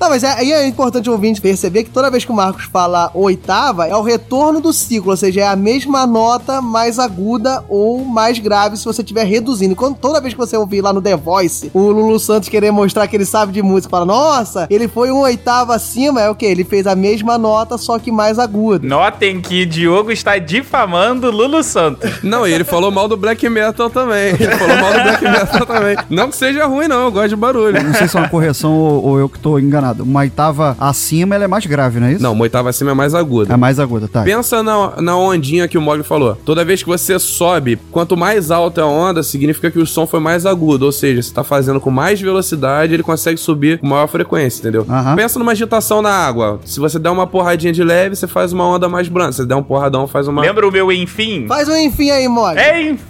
Não, 0.00 0.08
mas 0.08 0.22
é- 0.22 0.32
aí 0.38 0.52
é 0.52 0.66
importante 0.66 1.08
o 1.08 1.12
ouvinte 1.12 1.40
perceber 1.40 1.84
que 1.84 1.90
toda 1.90 2.10
vez 2.10 2.24
que 2.24 2.30
o 2.32 2.34
Marcos 2.34 2.64
fala 2.64 3.10
oitava, 3.14 3.86
é 3.86 3.94
o 3.96 4.02
retorno 4.02 4.60
do 4.60 4.72
ciclo, 4.72 5.10
ou 5.10 5.16
seja, 5.16 5.40
é 5.42 5.46
a 5.48 5.56
mesma 5.56 6.06
nota 6.06 6.60
mais 6.60 6.98
aguda 6.98 7.64
ou 7.68 8.04
mais 8.04 8.35
grave 8.38 8.76
se 8.76 8.84
você 8.84 9.02
estiver 9.02 9.24
reduzindo. 9.24 9.74
Quando, 9.74 9.96
toda 9.96 10.20
vez 10.20 10.34
que 10.34 10.38
você 10.38 10.56
ouvir 10.56 10.80
lá 10.80 10.92
no 10.92 11.02
The 11.02 11.16
Voice, 11.16 11.70
o 11.74 11.90
Lulu 11.90 12.18
Santos 12.18 12.48
querer 12.48 12.70
mostrar 12.70 13.06
que 13.06 13.16
ele 13.16 13.24
sabe 13.24 13.52
de 13.52 13.62
música, 13.62 13.90
fala, 13.90 14.06
nossa, 14.06 14.66
ele 14.70 14.88
foi 14.88 15.10
um 15.10 15.20
oitavo 15.20 15.72
acima, 15.72 16.20
é 16.20 16.30
o 16.30 16.34
quê? 16.34 16.46
Ele 16.46 16.64
fez 16.64 16.86
a 16.86 16.94
mesma 16.94 17.38
nota, 17.38 17.78
só 17.78 17.98
que 17.98 18.10
mais 18.10 18.38
aguda. 18.38 18.86
Notem 18.86 19.40
que 19.40 19.64
Diogo 19.66 20.10
está 20.10 20.38
difamando 20.38 21.30
Lulu 21.30 21.62
Santos. 21.62 22.22
Não, 22.22 22.46
e 22.46 22.52
ele 22.52 22.64
falou 22.64 22.90
mal 22.90 23.08
do 23.08 23.16
black 23.16 23.48
metal 23.48 23.90
também. 23.90 24.34
Ele 24.38 24.56
falou 24.56 24.76
mal 24.76 24.92
do 24.92 25.02
black 25.02 25.24
metal 25.24 25.66
também. 25.66 25.96
Não 26.10 26.28
que 26.28 26.36
seja 26.36 26.66
ruim, 26.66 26.88
não, 26.88 27.04
eu 27.04 27.12
gosto 27.12 27.28
de 27.30 27.36
barulho. 27.36 27.82
Não 27.82 27.94
sei 27.94 28.08
se 28.08 28.16
é 28.16 28.20
uma 28.20 28.28
correção 28.28 28.72
ou, 28.72 29.04
ou 29.04 29.18
eu 29.18 29.28
que 29.28 29.38
tô 29.38 29.58
enganado. 29.58 30.02
Uma 30.02 30.20
oitava 30.20 30.76
acima, 30.78 31.34
ela 31.34 31.44
é 31.44 31.48
mais 31.48 31.66
grave, 31.66 32.00
não 32.00 32.06
é 32.06 32.12
isso? 32.12 32.22
Não, 32.22 32.32
uma 32.32 32.42
oitava 32.42 32.70
acima 32.70 32.90
é 32.90 32.94
mais 32.94 33.14
aguda. 33.14 33.52
É 33.52 33.56
mais 33.56 33.78
aguda, 33.78 34.08
tá. 34.08 34.22
Pensa 34.22 34.62
na, 34.62 35.00
na 35.00 35.16
ondinha 35.16 35.68
que 35.68 35.78
o 35.78 35.80
Mogli 35.80 36.02
falou. 36.02 36.36
Toda 36.44 36.64
vez 36.64 36.82
que 36.82 36.88
você 36.88 37.18
sobe, 37.18 37.76
quanto 37.90 38.16
mais 38.16 38.25
alta 38.50 38.80
é 38.80 38.84
a 38.84 38.86
onda, 38.86 39.22
significa 39.22 39.70
que 39.70 39.78
o 39.78 39.86
som 39.86 40.06
foi 40.06 40.20
mais 40.20 40.46
agudo. 40.46 40.86
Ou 40.86 40.92
seja, 40.92 41.22
você 41.22 41.32
tá 41.32 41.44
fazendo 41.44 41.80
com 41.80 41.90
mais 41.90 42.20
velocidade, 42.20 42.94
ele 42.94 43.02
consegue 43.02 43.38
subir 43.38 43.78
com 43.78 43.86
maior 43.86 44.06
frequência, 44.06 44.60
entendeu? 44.60 44.86
Pensa 45.14 45.38
numa 45.38 45.52
agitação 45.52 46.02
na 46.02 46.10
água. 46.10 46.60
Se 46.64 46.80
você 46.80 46.98
der 46.98 47.10
uma 47.10 47.26
porradinha 47.26 47.72
de 47.72 47.82
leve, 47.82 48.16
você 48.16 48.26
faz 48.26 48.52
uma 48.52 48.66
onda 48.66 48.88
mais 48.88 49.08
branda. 49.08 49.32
Se 49.32 49.38
você 49.38 49.46
der 49.46 49.56
um 49.56 49.62
porradão, 49.62 50.06
faz 50.06 50.28
uma. 50.28 50.42
Lembra 50.42 50.66
o 50.66 50.72
meu 50.72 50.90
enfim? 50.92 51.46
Faz 51.46 51.68
um 51.68 51.76
enfim 51.76 52.10
aí, 52.10 52.28
Mod. 52.28 52.58
Enfim! 52.58 53.06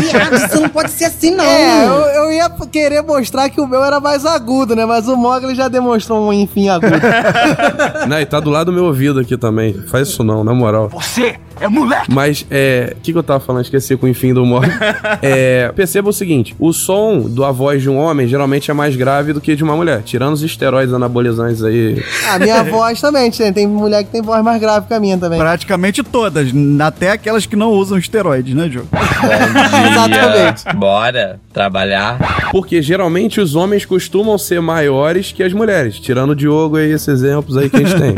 Viado, 0.00 0.36
isso 0.36 0.60
não 0.60 0.68
pode 0.68 0.90
ser 0.90 1.04
assim, 1.04 1.30
não. 1.30 1.44
É, 1.44 1.86
eu, 1.86 1.92
eu 1.92 2.32
ia 2.32 2.50
querer 2.70 3.02
mostrar 3.02 3.48
que 3.48 3.60
o 3.60 3.66
meu 3.66 3.82
era 3.82 4.00
mais 4.00 4.24
agudo, 4.24 4.74
né? 4.74 4.84
Mas 4.84 5.08
o 5.08 5.16
Mogli 5.16 5.54
já 5.54 5.68
demonstrou 5.68 6.28
um 6.28 6.32
enfim 6.32 6.68
agudo. 6.68 6.90
Não, 8.08 8.20
e 8.20 8.26
tá 8.26 8.40
do 8.40 8.50
lado 8.50 8.66
do 8.66 8.72
meu 8.72 8.84
ouvido 8.84 9.20
aqui 9.20 9.36
também. 9.36 9.74
Faz 9.88 10.08
isso 10.08 10.24
não, 10.24 10.42
na 10.42 10.54
moral. 10.54 10.88
Você 10.88 11.38
é 11.60 11.68
moleque! 11.68 12.12
Mas, 12.12 12.46
é. 12.50 12.94
O 12.96 13.00
que, 13.00 13.12
que 13.12 13.18
eu 13.18 13.22
tava 13.22 13.40
falando? 13.40 13.64
Esqueci 13.64 13.96
com 13.96 14.06
o 14.06 14.08
enfim 14.08 14.32
do 14.32 14.42
humor. 14.42 14.64
é. 15.22 15.70
Perceba 15.74 16.08
o 16.08 16.12
seguinte: 16.12 16.54
o 16.58 16.72
som 16.72 17.28
da 17.28 17.50
voz 17.50 17.82
de 17.82 17.90
um 17.90 17.98
homem 17.98 18.26
geralmente 18.26 18.70
é 18.70 18.74
mais 18.74 18.96
grave 18.96 19.32
do 19.32 19.40
que 19.40 19.54
de 19.54 19.62
uma 19.62 19.76
mulher. 19.76 20.02
Tirando 20.02 20.32
os 20.32 20.42
esteroides 20.42 20.94
anabolizantes 20.94 21.62
aí. 21.62 22.02
A 22.28 22.38
minha 22.38 22.64
voz 22.70 23.00
também, 23.00 23.30
tem, 23.30 23.52
tem 23.52 23.66
mulher 23.66 24.04
que 24.04 24.10
tem 24.10 24.22
voz 24.22 24.42
mais 24.42 24.60
grave 24.60 24.86
que 24.86 24.94
a 24.94 25.00
minha 25.00 25.18
também. 25.18 25.38
Praticamente 25.38 26.02
todas, 26.02 26.48
até 26.80 27.10
aquelas 27.10 27.44
que 27.44 27.56
não 27.56 27.70
usam 27.72 27.98
esteroides, 27.98 28.54
né, 28.54 28.68
Diogo? 28.68 28.88
Exatamente. 29.90 30.76
Bora 30.76 31.40
trabalhar. 31.52 32.50
Porque 32.50 32.80
geralmente 32.80 33.40
os 33.40 33.54
homens 33.54 33.84
costumam 33.84 34.38
ser 34.38 34.62
maiores 34.62 35.30
que 35.32 35.42
as 35.42 35.52
mulheres. 35.52 35.98
Tirando 36.00 36.30
o 36.30 36.36
Diogo 36.36 36.76
aí, 36.76 36.90
esses 36.90 37.08
exemplos 37.08 37.56
aí 37.56 37.68
que 37.68 37.76
a 37.76 37.80
gente 37.80 37.94
tem. 38.00 38.14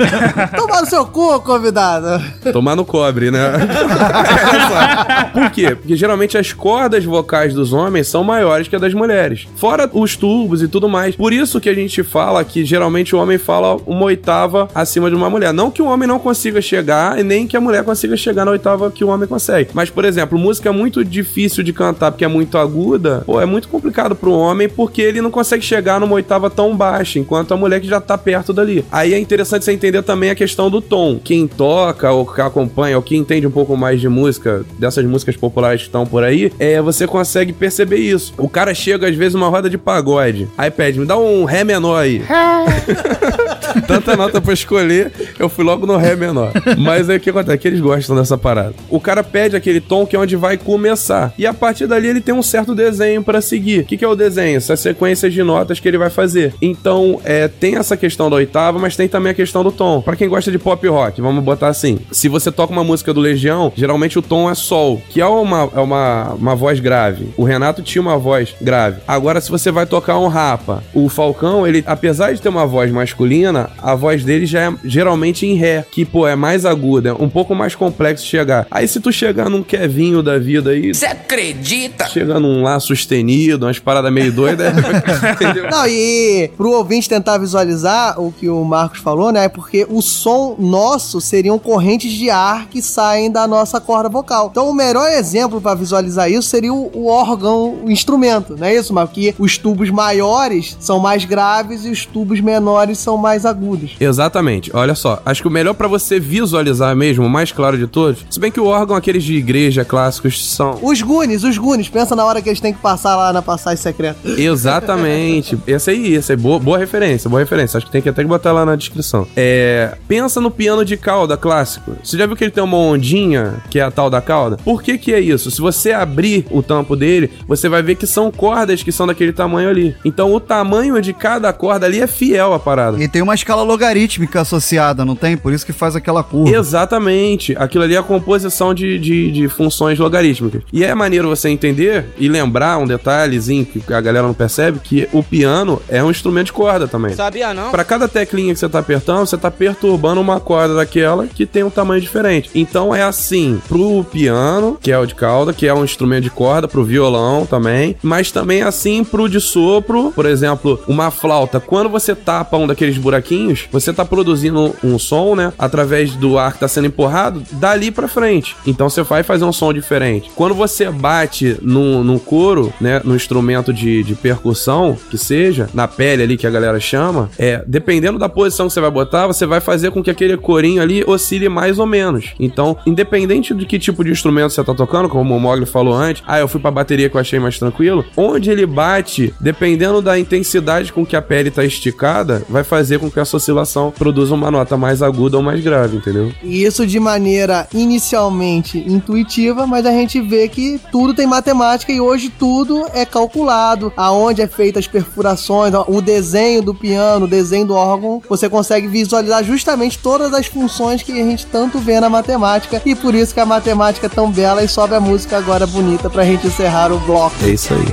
Toma 0.56 0.80
no 0.80 0.86
seu 0.86 1.04
cu, 1.06 1.40
convidado. 1.40 2.22
Tomar 2.52 2.76
no 2.76 2.84
cobre, 2.84 3.31
né? 3.32 3.52
Só. 5.32 5.40
Por 5.40 5.50
quê? 5.50 5.74
Porque 5.74 5.96
geralmente 5.96 6.38
as 6.38 6.52
cordas 6.52 7.04
vocais 7.04 7.54
dos 7.54 7.72
homens 7.72 8.06
são 8.06 8.22
maiores 8.22 8.68
que 8.68 8.76
a 8.76 8.78
das 8.78 8.94
mulheres. 8.94 9.46
Fora 9.56 9.88
os 9.92 10.16
tubos 10.16 10.62
e 10.62 10.68
tudo 10.68 10.88
mais. 10.88 11.16
Por 11.16 11.32
isso 11.32 11.60
que 11.60 11.68
a 11.68 11.74
gente 11.74 12.02
fala 12.02 12.44
que 12.44 12.64
geralmente 12.64 13.14
o 13.14 13.18
homem 13.18 13.38
fala 13.38 13.76
uma 13.86 14.04
oitava 14.04 14.68
acima 14.74 15.08
de 15.08 15.16
uma 15.16 15.30
mulher. 15.30 15.52
Não 15.52 15.70
que 15.70 15.80
o 15.80 15.86
homem 15.86 16.06
não 16.06 16.18
consiga 16.18 16.60
chegar 16.60 17.18
e 17.18 17.22
nem 17.22 17.46
que 17.46 17.56
a 17.56 17.60
mulher 17.60 17.84
consiga 17.84 18.16
chegar 18.16 18.44
na 18.44 18.50
oitava 18.50 18.90
que 18.90 19.04
o 19.04 19.08
homem 19.08 19.28
consegue. 19.28 19.70
Mas, 19.72 19.90
por 19.90 20.04
exemplo, 20.04 20.38
música 20.38 20.68
é 20.68 20.72
muito 20.72 21.04
difícil 21.04 21.62
de 21.62 21.72
cantar 21.72 22.10
porque 22.10 22.24
é 22.24 22.28
muito 22.28 22.58
aguda. 22.58 23.22
Pô, 23.24 23.40
é 23.40 23.46
muito 23.46 23.68
complicado 23.68 24.14
pro 24.14 24.32
homem 24.32 24.68
porque 24.68 25.00
ele 25.00 25.20
não 25.20 25.30
consegue 25.30 25.64
chegar 25.64 26.00
numa 26.00 26.14
oitava 26.14 26.50
tão 26.50 26.76
baixa, 26.76 27.18
enquanto 27.18 27.52
a 27.52 27.56
mulher 27.56 27.80
que 27.80 27.88
já 27.88 28.00
tá 28.00 28.18
perto 28.18 28.52
dali. 28.52 28.84
Aí 28.90 29.14
é 29.14 29.18
interessante 29.18 29.64
você 29.64 29.72
entender 29.72 30.02
também 30.02 30.30
a 30.30 30.34
questão 30.34 30.70
do 30.70 30.80
tom. 30.80 31.20
Quem 31.22 31.46
toca 31.46 32.10
ou 32.10 32.26
que 32.26 32.40
acompanha 32.40 32.96
ou 32.96 33.02
que 33.02 33.16
entende 33.22 33.46
um 33.46 33.50
pouco 33.50 33.76
mais 33.76 34.00
de 34.00 34.08
música, 34.08 34.64
dessas 34.78 35.04
músicas 35.04 35.36
populares 35.36 35.82
que 35.82 35.88
estão 35.88 36.06
por 36.06 36.22
aí, 36.22 36.52
é, 36.58 36.80
você 36.80 37.06
consegue 37.06 37.52
perceber 37.52 37.96
isso. 37.96 38.34
O 38.36 38.48
cara 38.48 38.74
chega 38.74 39.08
às 39.08 39.16
vezes 39.16 39.34
numa 39.34 39.48
roda 39.48 39.70
de 39.70 39.78
pagode, 39.78 40.48
aí 40.56 40.70
pede, 40.70 41.00
me 41.00 41.06
dá 41.06 41.16
um 41.16 41.44
ré 41.44 41.64
menor 41.64 41.96
aí. 41.96 42.22
Tanta 43.86 44.16
nota 44.16 44.40
pra 44.40 44.52
escolher, 44.52 45.12
eu 45.38 45.48
fui 45.48 45.64
logo 45.64 45.86
no 45.86 45.96
Ré 45.96 46.14
menor. 46.14 46.52
Mas 46.78 47.08
aí 47.08 47.16
o 47.16 47.20
que 47.20 47.30
acontece? 47.30 47.52
É 47.54 47.58
que 47.58 47.68
eles 47.68 47.80
gostam 47.80 48.16
dessa 48.16 48.36
parada. 48.36 48.74
O 48.88 49.00
cara 49.00 49.22
pede 49.22 49.56
aquele 49.56 49.80
tom 49.80 50.06
que 50.06 50.14
é 50.16 50.18
onde 50.18 50.36
vai 50.36 50.56
começar. 50.56 51.32
E 51.38 51.46
a 51.46 51.54
partir 51.54 51.86
dali 51.86 52.08
ele 52.08 52.20
tem 52.20 52.34
um 52.34 52.42
certo 52.42 52.74
desenho 52.74 53.22
pra 53.22 53.40
seguir. 53.40 53.80
O 53.80 53.84
que, 53.84 53.96
que 53.96 54.04
é 54.04 54.08
o 54.08 54.14
desenho? 54.14 54.56
Essas 54.56 54.80
sequências 54.80 55.32
de 55.32 55.42
notas 55.42 55.80
que 55.80 55.88
ele 55.88 55.98
vai 55.98 56.10
fazer. 56.10 56.54
Então, 56.60 57.20
é, 57.24 57.48
tem 57.48 57.76
essa 57.76 57.96
questão 57.96 58.28
da 58.28 58.36
oitava, 58.36 58.78
mas 58.78 58.96
tem 58.96 59.08
também 59.08 59.32
a 59.32 59.34
questão 59.34 59.62
do 59.62 59.72
tom. 59.72 60.00
Pra 60.02 60.16
quem 60.16 60.28
gosta 60.28 60.50
de 60.50 60.58
pop 60.58 60.86
rock, 60.88 61.20
vamos 61.20 61.42
botar 61.42 61.68
assim. 61.68 61.98
Se 62.10 62.28
você 62.28 62.50
toca 62.50 62.72
uma 62.72 62.84
música 62.84 63.01
do 63.10 63.20
Legião, 63.20 63.72
geralmente 63.74 64.18
o 64.18 64.22
tom 64.22 64.50
é 64.50 64.54
sol, 64.54 65.00
que 65.08 65.20
é 65.20 65.26
uma, 65.26 65.70
é 65.74 65.80
uma, 65.80 66.34
uma 66.34 66.54
voz 66.54 66.78
grave. 66.78 67.28
O 67.38 67.44
Renato 67.44 67.80
tinha 67.80 68.02
uma 68.02 68.18
voz 68.18 68.54
grave. 68.60 69.00
Agora, 69.08 69.40
se 69.40 69.50
você 69.50 69.70
vai 69.70 69.86
tocar 69.86 70.18
um 70.18 70.28
rapa, 70.28 70.82
o 70.92 71.08
Falcão, 71.08 71.66
ele, 71.66 71.82
apesar 71.86 72.32
de 72.34 72.42
ter 72.42 72.48
uma 72.50 72.66
voz 72.66 72.90
masculina, 72.90 73.70
a 73.82 73.94
voz 73.94 74.22
dele 74.24 74.44
já 74.44 74.70
é 74.70 74.74
geralmente 74.84 75.46
em 75.46 75.54
ré, 75.54 75.84
que, 75.90 76.04
pô, 76.04 76.26
é 76.28 76.36
mais 76.36 76.66
aguda, 76.66 77.10
é 77.10 77.12
um 77.12 77.28
pouco 77.30 77.54
mais 77.54 77.74
complexo 77.74 78.26
chegar. 78.26 78.66
Aí 78.70 78.86
se 78.86 79.00
tu 79.00 79.10
chegar 79.12 79.48
num 79.48 79.62
Kevinho 79.62 80.22
da 80.22 80.38
vida 80.38 80.70
aí, 80.70 80.92
Você 80.92 81.06
acredita? 81.06 82.06
chega 82.08 82.38
num 82.38 82.62
lá 82.62 82.78
sustenido, 82.78 83.64
umas 83.66 83.78
paradas 83.78 84.12
meio 84.12 84.32
doidas, 84.32 84.72
entendeu? 85.32 85.70
Não, 85.70 85.86
e 85.86 86.50
pro 86.56 86.72
ouvinte 86.72 87.08
tentar 87.08 87.38
visualizar 87.38 88.20
o 88.20 88.32
que 88.32 88.48
o 88.48 88.64
Marcos 88.64 89.00
falou, 89.00 89.32
né? 89.32 89.48
Porque 89.48 89.86
o 89.88 90.02
som 90.02 90.56
nosso 90.58 91.20
seriam 91.20 91.58
correntes 91.58 92.12
de 92.12 92.28
ar 92.28 92.66
que 92.68 92.82
saem 92.92 93.30
da 93.30 93.46
nossa 93.46 93.80
corda 93.80 94.08
vocal. 94.08 94.48
Então, 94.50 94.68
o 94.68 94.74
melhor 94.74 95.10
exemplo 95.10 95.60
pra 95.60 95.74
visualizar 95.74 96.30
isso 96.30 96.48
seria 96.48 96.72
o, 96.72 96.90
o 96.94 97.06
órgão, 97.06 97.80
o 97.84 97.90
instrumento, 97.90 98.56
não 98.58 98.66
é 98.66 98.74
isso, 98.74 98.92
Marcos? 98.92 99.14
Que 99.14 99.34
os 99.38 99.58
tubos 99.58 99.90
maiores 99.90 100.76
são 100.78 100.98
mais 100.98 101.24
graves 101.24 101.84
e 101.84 101.90
os 101.90 102.06
tubos 102.06 102.40
menores 102.40 102.98
são 102.98 103.16
mais 103.16 103.44
agudos. 103.44 103.96
Exatamente. 104.00 104.70
Olha 104.74 104.94
só, 104.94 105.20
acho 105.24 105.42
que 105.42 105.48
o 105.48 105.50
melhor 105.50 105.74
pra 105.74 105.88
você 105.88 106.20
visualizar 106.20 106.94
mesmo, 106.94 107.24
o 107.24 107.30
mais 107.30 107.52
claro 107.52 107.76
de 107.76 107.86
todos, 107.86 108.24
se 108.30 108.38
bem 108.38 108.50
que 108.50 108.60
o 108.60 108.66
órgão 108.66 108.96
aqueles 108.96 109.24
de 109.24 109.34
igreja 109.34 109.84
clássicos 109.84 110.44
são 110.54 110.78
Os 110.82 111.00
Goonies, 111.02 111.44
os 111.44 111.58
Goonies. 111.58 111.88
Pensa 111.88 112.14
na 112.14 112.24
hora 112.24 112.40
que 112.40 112.48
eles 112.48 112.60
têm 112.60 112.72
que 112.72 112.80
passar 112.80 113.16
lá 113.16 113.32
na 113.32 113.42
passagem 113.42 113.82
secreta. 113.82 114.18
Exatamente. 114.26 115.58
Essa 115.66 115.90
aí, 115.90 116.16
essa 116.16 116.32
aí, 116.32 116.36
boa, 116.36 116.58
boa 116.58 116.78
referência, 116.78 117.28
boa 117.30 117.40
referência. 117.40 117.78
Acho 117.78 117.86
que 117.86 117.92
tem 117.92 118.02
que 118.02 118.08
até 118.08 118.22
botar 118.24 118.52
lá 118.52 118.64
na 118.64 118.76
descrição. 118.76 119.26
É, 119.36 119.96
pensa 120.06 120.40
no 120.40 120.50
piano 120.50 120.84
de 120.84 120.96
cauda 120.96 121.36
clássico. 121.36 121.96
Você 122.02 122.16
já 122.16 122.26
viu 122.26 122.36
que 122.36 122.44
ele 122.44 122.50
tem 122.50 122.62
uma 122.62 122.76
ondinha, 122.82 123.54
que 123.70 123.78
é 123.78 123.82
a 123.82 123.90
tal 123.90 124.10
da 124.10 124.20
cauda? 124.20 124.56
Por 124.56 124.82
que 124.82 124.98
que 124.98 125.12
é 125.12 125.20
isso? 125.20 125.50
Se 125.50 125.60
você 125.60 125.92
abrir 125.92 126.46
o 126.50 126.62
tampo 126.62 126.96
dele, 126.96 127.30
você 127.46 127.68
vai 127.68 127.82
ver 127.82 127.96
que 127.96 128.06
são 128.06 128.30
cordas 128.30 128.82
que 128.82 128.92
são 128.92 129.06
daquele 129.06 129.32
tamanho 129.32 129.68
ali. 129.68 129.94
Então 130.04 130.32
o 130.32 130.40
tamanho 130.40 131.00
de 131.00 131.12
cada 131.12 131.52
corda 131.52 131.86
ali 131.86 132.00
é 132.00 132.06
fiel 132.06 132.52
à 132.52 132.58
parada. 132.58 133.02
E 133.02 133.08
tem 133.08 133.22
uma 133.22 133.34
escala 133.34 133.62
logarítmica 133.62 134.40
associada, 134.40 135.04
não 135.04 135.16
tem? 135.16 135.36
Por 135.36 135.52
isso 135.52 135.66
que 135.66 135.72
faz 135.72 135.96
aquela 135.96 136.22
curva. 136.22 136.56
Exatamente. 136.56 137.54
Aquilo 137.58 137.84
ali 137.84 137.94
é 137.94 137.98
a 137.98 138.02
composição 138.02 138.74
de, 138.74 138.98
de, 138.98 139.30
de 139.30 139.48
funções 139.48 139.98
logarítmicas. 139.98 140.62
E 140.72 140.84
é 140.84 140.94
maneiro 140.94 141.28
você 141.28 141.48
entender 141.48 142.06
e 142.18 142.28
lembrar 142.28 142.78
um 142.78 142.86
detalhezinho 142.86 143.64
que 143.64 143.92
a 143.92 144.00
galera 144.00 144.26
não 144.26 144.34
percebe, 144.34 144.78
que 144.78 145.08
o 145.12 145.22
piano 145.22 145.80
é 145.88 146.02
um 146.02 146.10
instrumento 146.10 146.46
de 146.46 146.52
corda 146.52 146.88
também. 146.88 147.14
Sabia 147.14 147.52
não? 147.54 147.70
Pra 147.70 147.84
cada 147.84 148.08
teclinha 148.08 148.52
que 148.52 148.60
você 148.60 148.68
tá 148.68 148.78
apertando, 148.78 149.26
você 149.26 149.36
tá 149.36 149.50
perturbando 149.50 150.20
uma 150.20 150.40
corda 150.40 150.74
daquela 150.74 151.26
que 151.26 151.46
tem 151.46 151.62
um 151.62 151.70
tamanho 151.70 152.00
diferente. 152.00 152.50
Então 152.54 152.71
é 152.94 153.02
assim, 153.02 153.60
pro 153.68 154.04
piano, 154.04 154.78
que 154.80 154.90
é 154.90 154.98
o 154.98 155.06
de 155.06 155.14
cauda, 155.14 155.52
que 155.52 155.66
é 155.66 155.74
um 155.74 155.84
instrumento 155.84 156.24
de 156.24 156.30
corda, 156.30 156.66
pro 156.66 156.84
violão 156.84 157.44
também, 157.44 157.96
mas 158.02 158.30
também 158.30 158.60
é 158.60 158.64
assim 158.64 159.04
pro 159.04 159.28
de 159.28 159.40
sopro, 159.40 160.12
por 160.12 160.26
exemplo, 160.26 160.80
uma 160.88 161.10
flauta. 161.10 161.60
Quando 161.60 161.88
você 161.88 162.14
tapa 162.14 162.56
um 162.56 162.66
daqueles 162.66 162.98
buraquinhos, 162.98 163.66
você 163.70 163.92
tá 163.92 164.04
produzindo 164.04 164.74
um 164.82 164.98
som, 164.98 165.34
né, 165.34 165.52
através 165.58 166.14
do 166.14 166.38
ar 166.38 166.54
que 166.54 166.60
tá 166.60 166.68
sendo 166.68 166.86
empurrado, 166.86 167.42
dali 167.52 167.90
pra 167.90 168.08
frente. 168.08 168.56
Então 168.66 168.88
você 168.88 169.02
vai 169.02 169.22
fazer 169.22 169.44
um 169.44 169.52
som 169.52 169.72
diferente. 169.72 170.30
Quando 170.34 170.54
você 170.54 170.90
bate 170.90 171.56
no, 171.60 172.02
no 172.02 172.18
couro, 172.18 172.72
né, 172.80 173.00
no 173.04 173.14
instrumento 173.14 173.72
de, 173.72 174.02
de 174.02 174.14
percussão, 174.14 174.96
que 175.10 175.18
seja, 175.18 175.68
na 175.74 175.86
pele 175.88 176.22
ali 176.22 176.36
que 176.36 176.46
a 176.46 176.50
galera 176.50 176.80
chama, 176.80 177.30
é, 177.38 177.62
dependendo 177.66 178.18
da 178.18 178.28
posição 178.28 178.66
que 178.66 178.72
você 178.72 178.80
vai 178.80 178.90
botar, 178.90 179.26
você 179.26 179.46
vai 179.46 179.60
fazer 179.60 179.90
com 179.90 180.02
que 180.02 180.10
aquele 180.10 180.36
corinho 180.36 180.82
ali 180.82 181.04
oscile 181.06 181.48
mais 181.48 181.78
ou 181.78 181.86
menos. 181.86 182.32
Então, 182.38 182.61
independente 182.86 183.54
de 183.54 183.66
que 183.66 183.78
tipo 183.78 184.04
de 184.04 184.10
instrumento 184.10 184.50
você 184.50 184.62
tá 184.62 184.74
tocando, 184.74 185.08
como 185.08 185.36
o 185.36 185.40
Mogli 185.40 185.66
falou 185.66 185.94
antes, 185.94 186.22
ah, 186.26 186.38
eu 186.38 186.48
fui 186.48 186.60
pra 186.60 186.70
bateria 186.70 187.08
que 187.08 187.16
eu 187.16 187.20
achei 187.20 187.38
mais 187.38 187.58
tranquilo, 187.58 188.04
onde 188.16 188.50
ele 188.50 188.66
bate, 188.66 189.34
dependendo 189.40 190.00
da 190.00 190.18
intensidade 190.18 190.92
com 190.92 191.04
que 191.04 191.16
a 191.16 191.22
pele 191.22 191.50
tá 191.50 191.64
esticada, 191.64 192.42
vai 192.48 192.64
fazer 192.64 192.98
com 192.98 193.10
que 193.10 193.20
essa 193.20 193.36
oscilação 193.36 193.90
produza 193.90 194.34
uma 194.34 194.50
nota 194.50 194.76
mais 194.76 195.02
aguda 195.02 195.36
ou 195.36 195.42
mais 195.42 195.60
grave, 195.60 195.96
entendeu? 195.96 196.32
E 196.42 196.64
isso 196.64 196.86
de 196.86 196.98
maneira 197.00 197.66
inicialmente 197.74 198.78
intuitiva, 198.78 199.66
mas 199.66 199.86
a 199.86 199.90
gente 199.90 200.20
vê 200.20 200.48
que 200.48 200.80
tudo 200.90 201.14
tem 201.14 201.26
matemática 201.26 201.92
e 201.92 202.00
hoje 202.00 202.30
tudo 202.30 202.86
é 202.92 203.04
calculado. 203.04 203.92
Aonde 203.96 204.42
é 204.42 204.46
feita 204.46 204.78
as 204.78 204.86
perfurações, 204.86 205.72
o 205.86 206.00
desenho 206.00 206.62
do 206.62 206.74
piano, 206.74 207.26
o 207.26 207.28
desenho 207.28 207.66
do 207.66 207.74
órgão, 207.74 208.22
você 208.28 208.48
consegue 208.48 208.86
visualizar 208.86 209.42
justamente 209.44 209.98
todas 209.98 210.32
as 210.34 210.46
funções 210.46 211.02
que 211.02 211.12
a 211.12 211.24
gente 211.24 211.46
tanto 211.46 211.78
vê 211.78 212.00
na 212.00 212.08
matemática 212.08 212.51
e 212.84 212.94
por 212.94 213.14
isso 213.14 213.32
que 213.34 213.40
a 213.40 213.46
matemática 213.46 214.06
é 214.06 214.10
tão 214.10 214.30
bela 214.30 214.62
e 214.62 214.68
sobe 214.68 214.94
a 214.94 215.00
música 215.00 215.36
agora 215.38 215.66
bonita 215.66 216.08
pra 216.10 216.24
gente 216.24 216.46
encerrar 216.46 216.92
o 216.92 216.98
bloco. 217.00 217.34
É 217.42 217.48
isso 217.48 217.72
aí. 217.74 217.86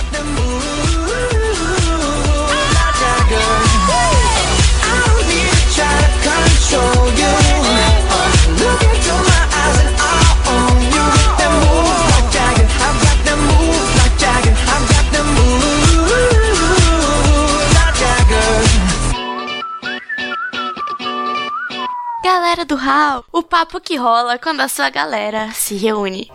O 23.32 23.44
papo 23.44 23.82
que 23.82 23.98
rola 23.98 24.38
quando 24.38 24.62
a 24.62 24.68
sua 24.68 24.90
galera 24.90 25.52
se 25.52 25.76
reúne. 25.76 26.30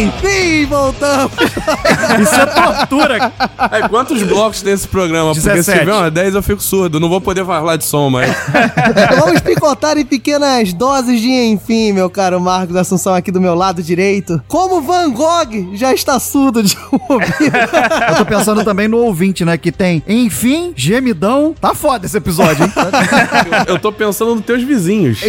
Enfim, 0.00 0.66
voltamos! 0.66 1.32
Isso 2.20 2.34
é 2.34 2.46
tortura. 2.46 3.32
Aí, 3.58 3.88
quantos 3.88 4.22
blocos 4.22 4.62
tem 4.62 4.72
esse 4.72 4.88
programa? 4.88 5.34
Porque 5.34 5.40
se 5.40 5.48
17. 5.48 5.78
tiver 5.80 5.92
uma 5.92 6.10
10 6.10 6.34
eu 6.34 6.42
fico 6.42 6.62
surdo. 6.62 6.98
Não 6.98 7.08
vou 7.08 7.20
poder 7.20 7.44
falar 7.44 7.76
de 7.76 7.84
som 7.84 8.08
mais. 8.08 8.34
Vamos 9.20 9.40
picotar 9.40 9.98
em 9.98 10.04
pequenas 10.04 10.72
doses 10.72 11.20
de 11.20 11.30
enfim, 11.30 11.92
meu 11.92 12.08
caro 12.08 12.40
Marcos 12.40 12.76
Assunção 12.76 13.14
aqui 13.14 13.30
do 13.30 13.40
meu 13.40 13.54
lado 13.54 13.82
direito. 13.82 14.42
Como 14.48 14.80
Van 14.80 15.10
Gogh 15.10 15.74
já 15.74 15.92
está 15.92 16.18
surdo 16.18 16.62
de 16.62 16.76
ouvir. 17.08 17.52
Eu 18.08 18.16
tô 18.16 18.24
pensando 18.24 18.64
também 18.64 18.88
no 18.88 18.98
ouvinte, 18.98 19.44
né? 19.44 19.56
Que 19.56 19.70
tem, 19.70 20.02
enfim, 20.06 20.72
gemidão. 20.74 21.54
Tá 21.60 21.74
foda 21.74 22.06
esse 22.06 22.16
episódio, 22.16 22.64
hein? 22.64 22.72
eu 23.66 23.78
tô 23.78 23.92
pensando 23.92 24.34
nos 24.34 24.44
teus 24.44 24.62
vizinhos. 24.62 25.20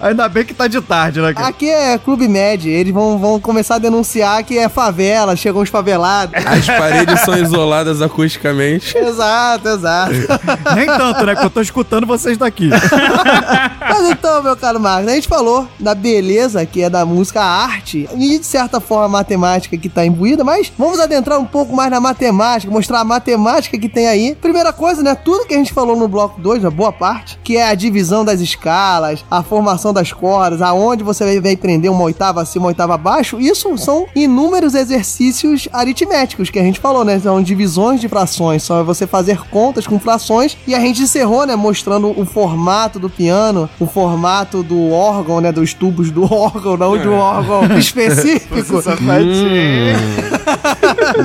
Ainda 0.00 0.28
bem 0.28 0.44
que 0.44 0.54
tá 0.54 0.66
de 0.66 0.80
tarde, 0.80 1.20
né? 1.20 1.32
cara? 1.34 1.48
Aqui 1.48 1.68
é 1.68 1.98
Clube 1.98 2.28
Med, 2.28 2.68
eles 2.68 2.92
vão, 2.92 3.18
vão 3.18 3.40
começar 3.40 3.76
a 3.76 3.78
denunciar 3.88 4.44
que 4.44 4.58
é 4.58 4.68
favela, 4.68 5.34
chegam 5.34 5.62
os 5.62 5.68
favelados. 5.68 6.34
As 6.46 6.66
paredes 6.66 7.20
são 7.20 7.36
isoladas 7.36 8.00
acusticamente. 8.00 8.96
Exato, 8.96 9.68
exato. 9.68 10.12
Nem 10.74 10.86
tanto, 10.86 11.26
né? 11.26 11.34
Que 11.34 11.44
eu 11.44 11.50
tô 11.50 11.60
escutando 11.60 12.06
vocês 12.06 12.36
daqui. 12.38 12.68
Mas 13.88 14.10
então, 14.10 14.42
meu 14.42 14.56
caro 14.56 14.78
Marcos, 14.78 15.10
a 15.10 15.14
gente 15.14 15.28
falou 15.28 15.66
da 15.78 15.94
beleza 15.94 16.64
que 16.66 16.82
é 16.82 16.90
da 16.90 17.04
música, 17.04 17.40
a 17.40 17.64
arte, 17.64 18.08
e 18.14 18.38
de 18.38 18.44
certa 18.44 18.80
forma 18.80 19.06
a 19.06 19.08
matemática 19.08 19.76
que 19.76 19.88
tá 19.88 20.04
imbuída, 20.04 20.44
mas 20.44 20.70
vamos 20.76 21.00
adentrar 21.00 21.38
um 21.38 21.44
pouco 21.44 21.74
mais 21.74 21.90
na 21.90 22.00
matemática, 22.00 22.70
mostrar 22.70 23.00
a 23.00 23.04
matemática 23.04 23.78
que 23.78 23.88
tem 23.88 24.06
aí. 24.06 24.34
Primeira 24.34 24.72
coisa, 24.72 25.02
né? 25.02 25.14
Tudo 25.14 25.46
que 25.46 25.54
a 25.54 25.56
gente 25.56 25.72
falou 25.72 25.96
no 25.96 26.06
bloco 26.06 26.40
2, 26.40 26.64
a 26.64 26.70
boa 26.70 26.92
parte, 26.92 27.38
que 27.42 27.56
é 27.56 27.68
a 27.68 27.74
divisão 27.74 28.24
das 28.24 28.40
escalas, 28.40 29.24
a 29.30 29.42
formação 29.42 29.92
das 29.92 30.12
cordas, 30.12 30.60
aonde 30.60 31.02
você 31.02 31.24
vai, 31.24 31.40
vai 31.40 31.56
prender 31.56 31.90
uma 31.90 32.04
oitava 32.04 32.42
acima, 32.42 32.64
uma 32.64 32.68
oitava 32.68 32.94
abaixo, 32.94 33.40
isso 33.40 33.68
são 33.78 34.06
inúmeros 34.14 34.74
exercícios 34.74 35.68
aritméticos 35.72 36.50
que 36.50 36.58
a 36.58 36.62
gente 36.62 36.80
falou, 36.80 37.04
né? 37.04 37.18
São 37.18 37.42
divisões 37.42 38.00
de 38.00 38.08
frações, 38.08 38.62
só 38.62 38.80
é 38.80 38.82
você 38.82 39.06
fazer 39.06 39.38
contas 39.50 39.86
com 39.86 39.98
frações 39.98 40.56
e 40.66 40.74
a 40.74 40.80
gente 40.80 41.02
encerrou, 41.02 41.46
né? 41.46 41.56
Mostrando 41.56 42.18
o 42.18 42.24
formato 42.24 42.98
do 42.98 43.08
piano, 43.08 43.68
o 43.78 43.86
formato 43.86 44.62
do 44.62 44.90
órgão, 44.90 45.40
né? 45.40 45.52
Dos 45.52 45.74
tubos 45.74 46.10
do 46.10 46.24
órgão, 46.32 46.76
não 46.76 46.98
de 46.98 47.08
um 47.08 47.16
órgão 47.16 47.62
específico. 47.78 48.56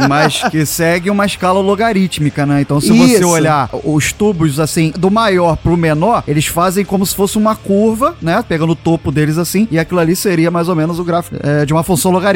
Mas 0.07 0.43
que 0.49 0.65
segue 0.65 1.09
uma 1.09 1.25
escala 1.25 1.59
logarítmica, 1.59 2.45
né? 2.45 2.61
Então, 2.61 2.79
se 2.79 2.89
você 2.89 3.17
Isso. 3.17 3.27
olhar 3.27 3.69
os 3.83 4.11
tubos, 4.11 4.59
assim, 4.59 4.91
do 4.97 5.09
maior 5.09 5.55
pro 5.57 5.77
menor, 5.77 6.23
eles 6.27 6.45
fazem 6.45 6.85
como 6.85 7.05
se 7.05 7.15
fosse 7.15 7.37
uma 7.37 7.55
curva, 7.55 8.15
né? 8.21 8.43
Pegando 8.47 8.73
o 8.73 8.75
topo 8.75 9.11
deles 9.11 9.37
assim, 9.37 9.67
e 9.71 9.79
aquilo 9.79 9.99
ali 9.99 10.15
seria 10.15 10.51
mais 10.51 10.69
ou 10.69 10.75
menos 10.75 10.99
o 10.99 11.03
gráfico 11.03 11.35
é, 11.41 11.65
de 11.65 11.73
uma 11.73 11.83
função 11.83 12.11
logarítmica. 12.11 12.32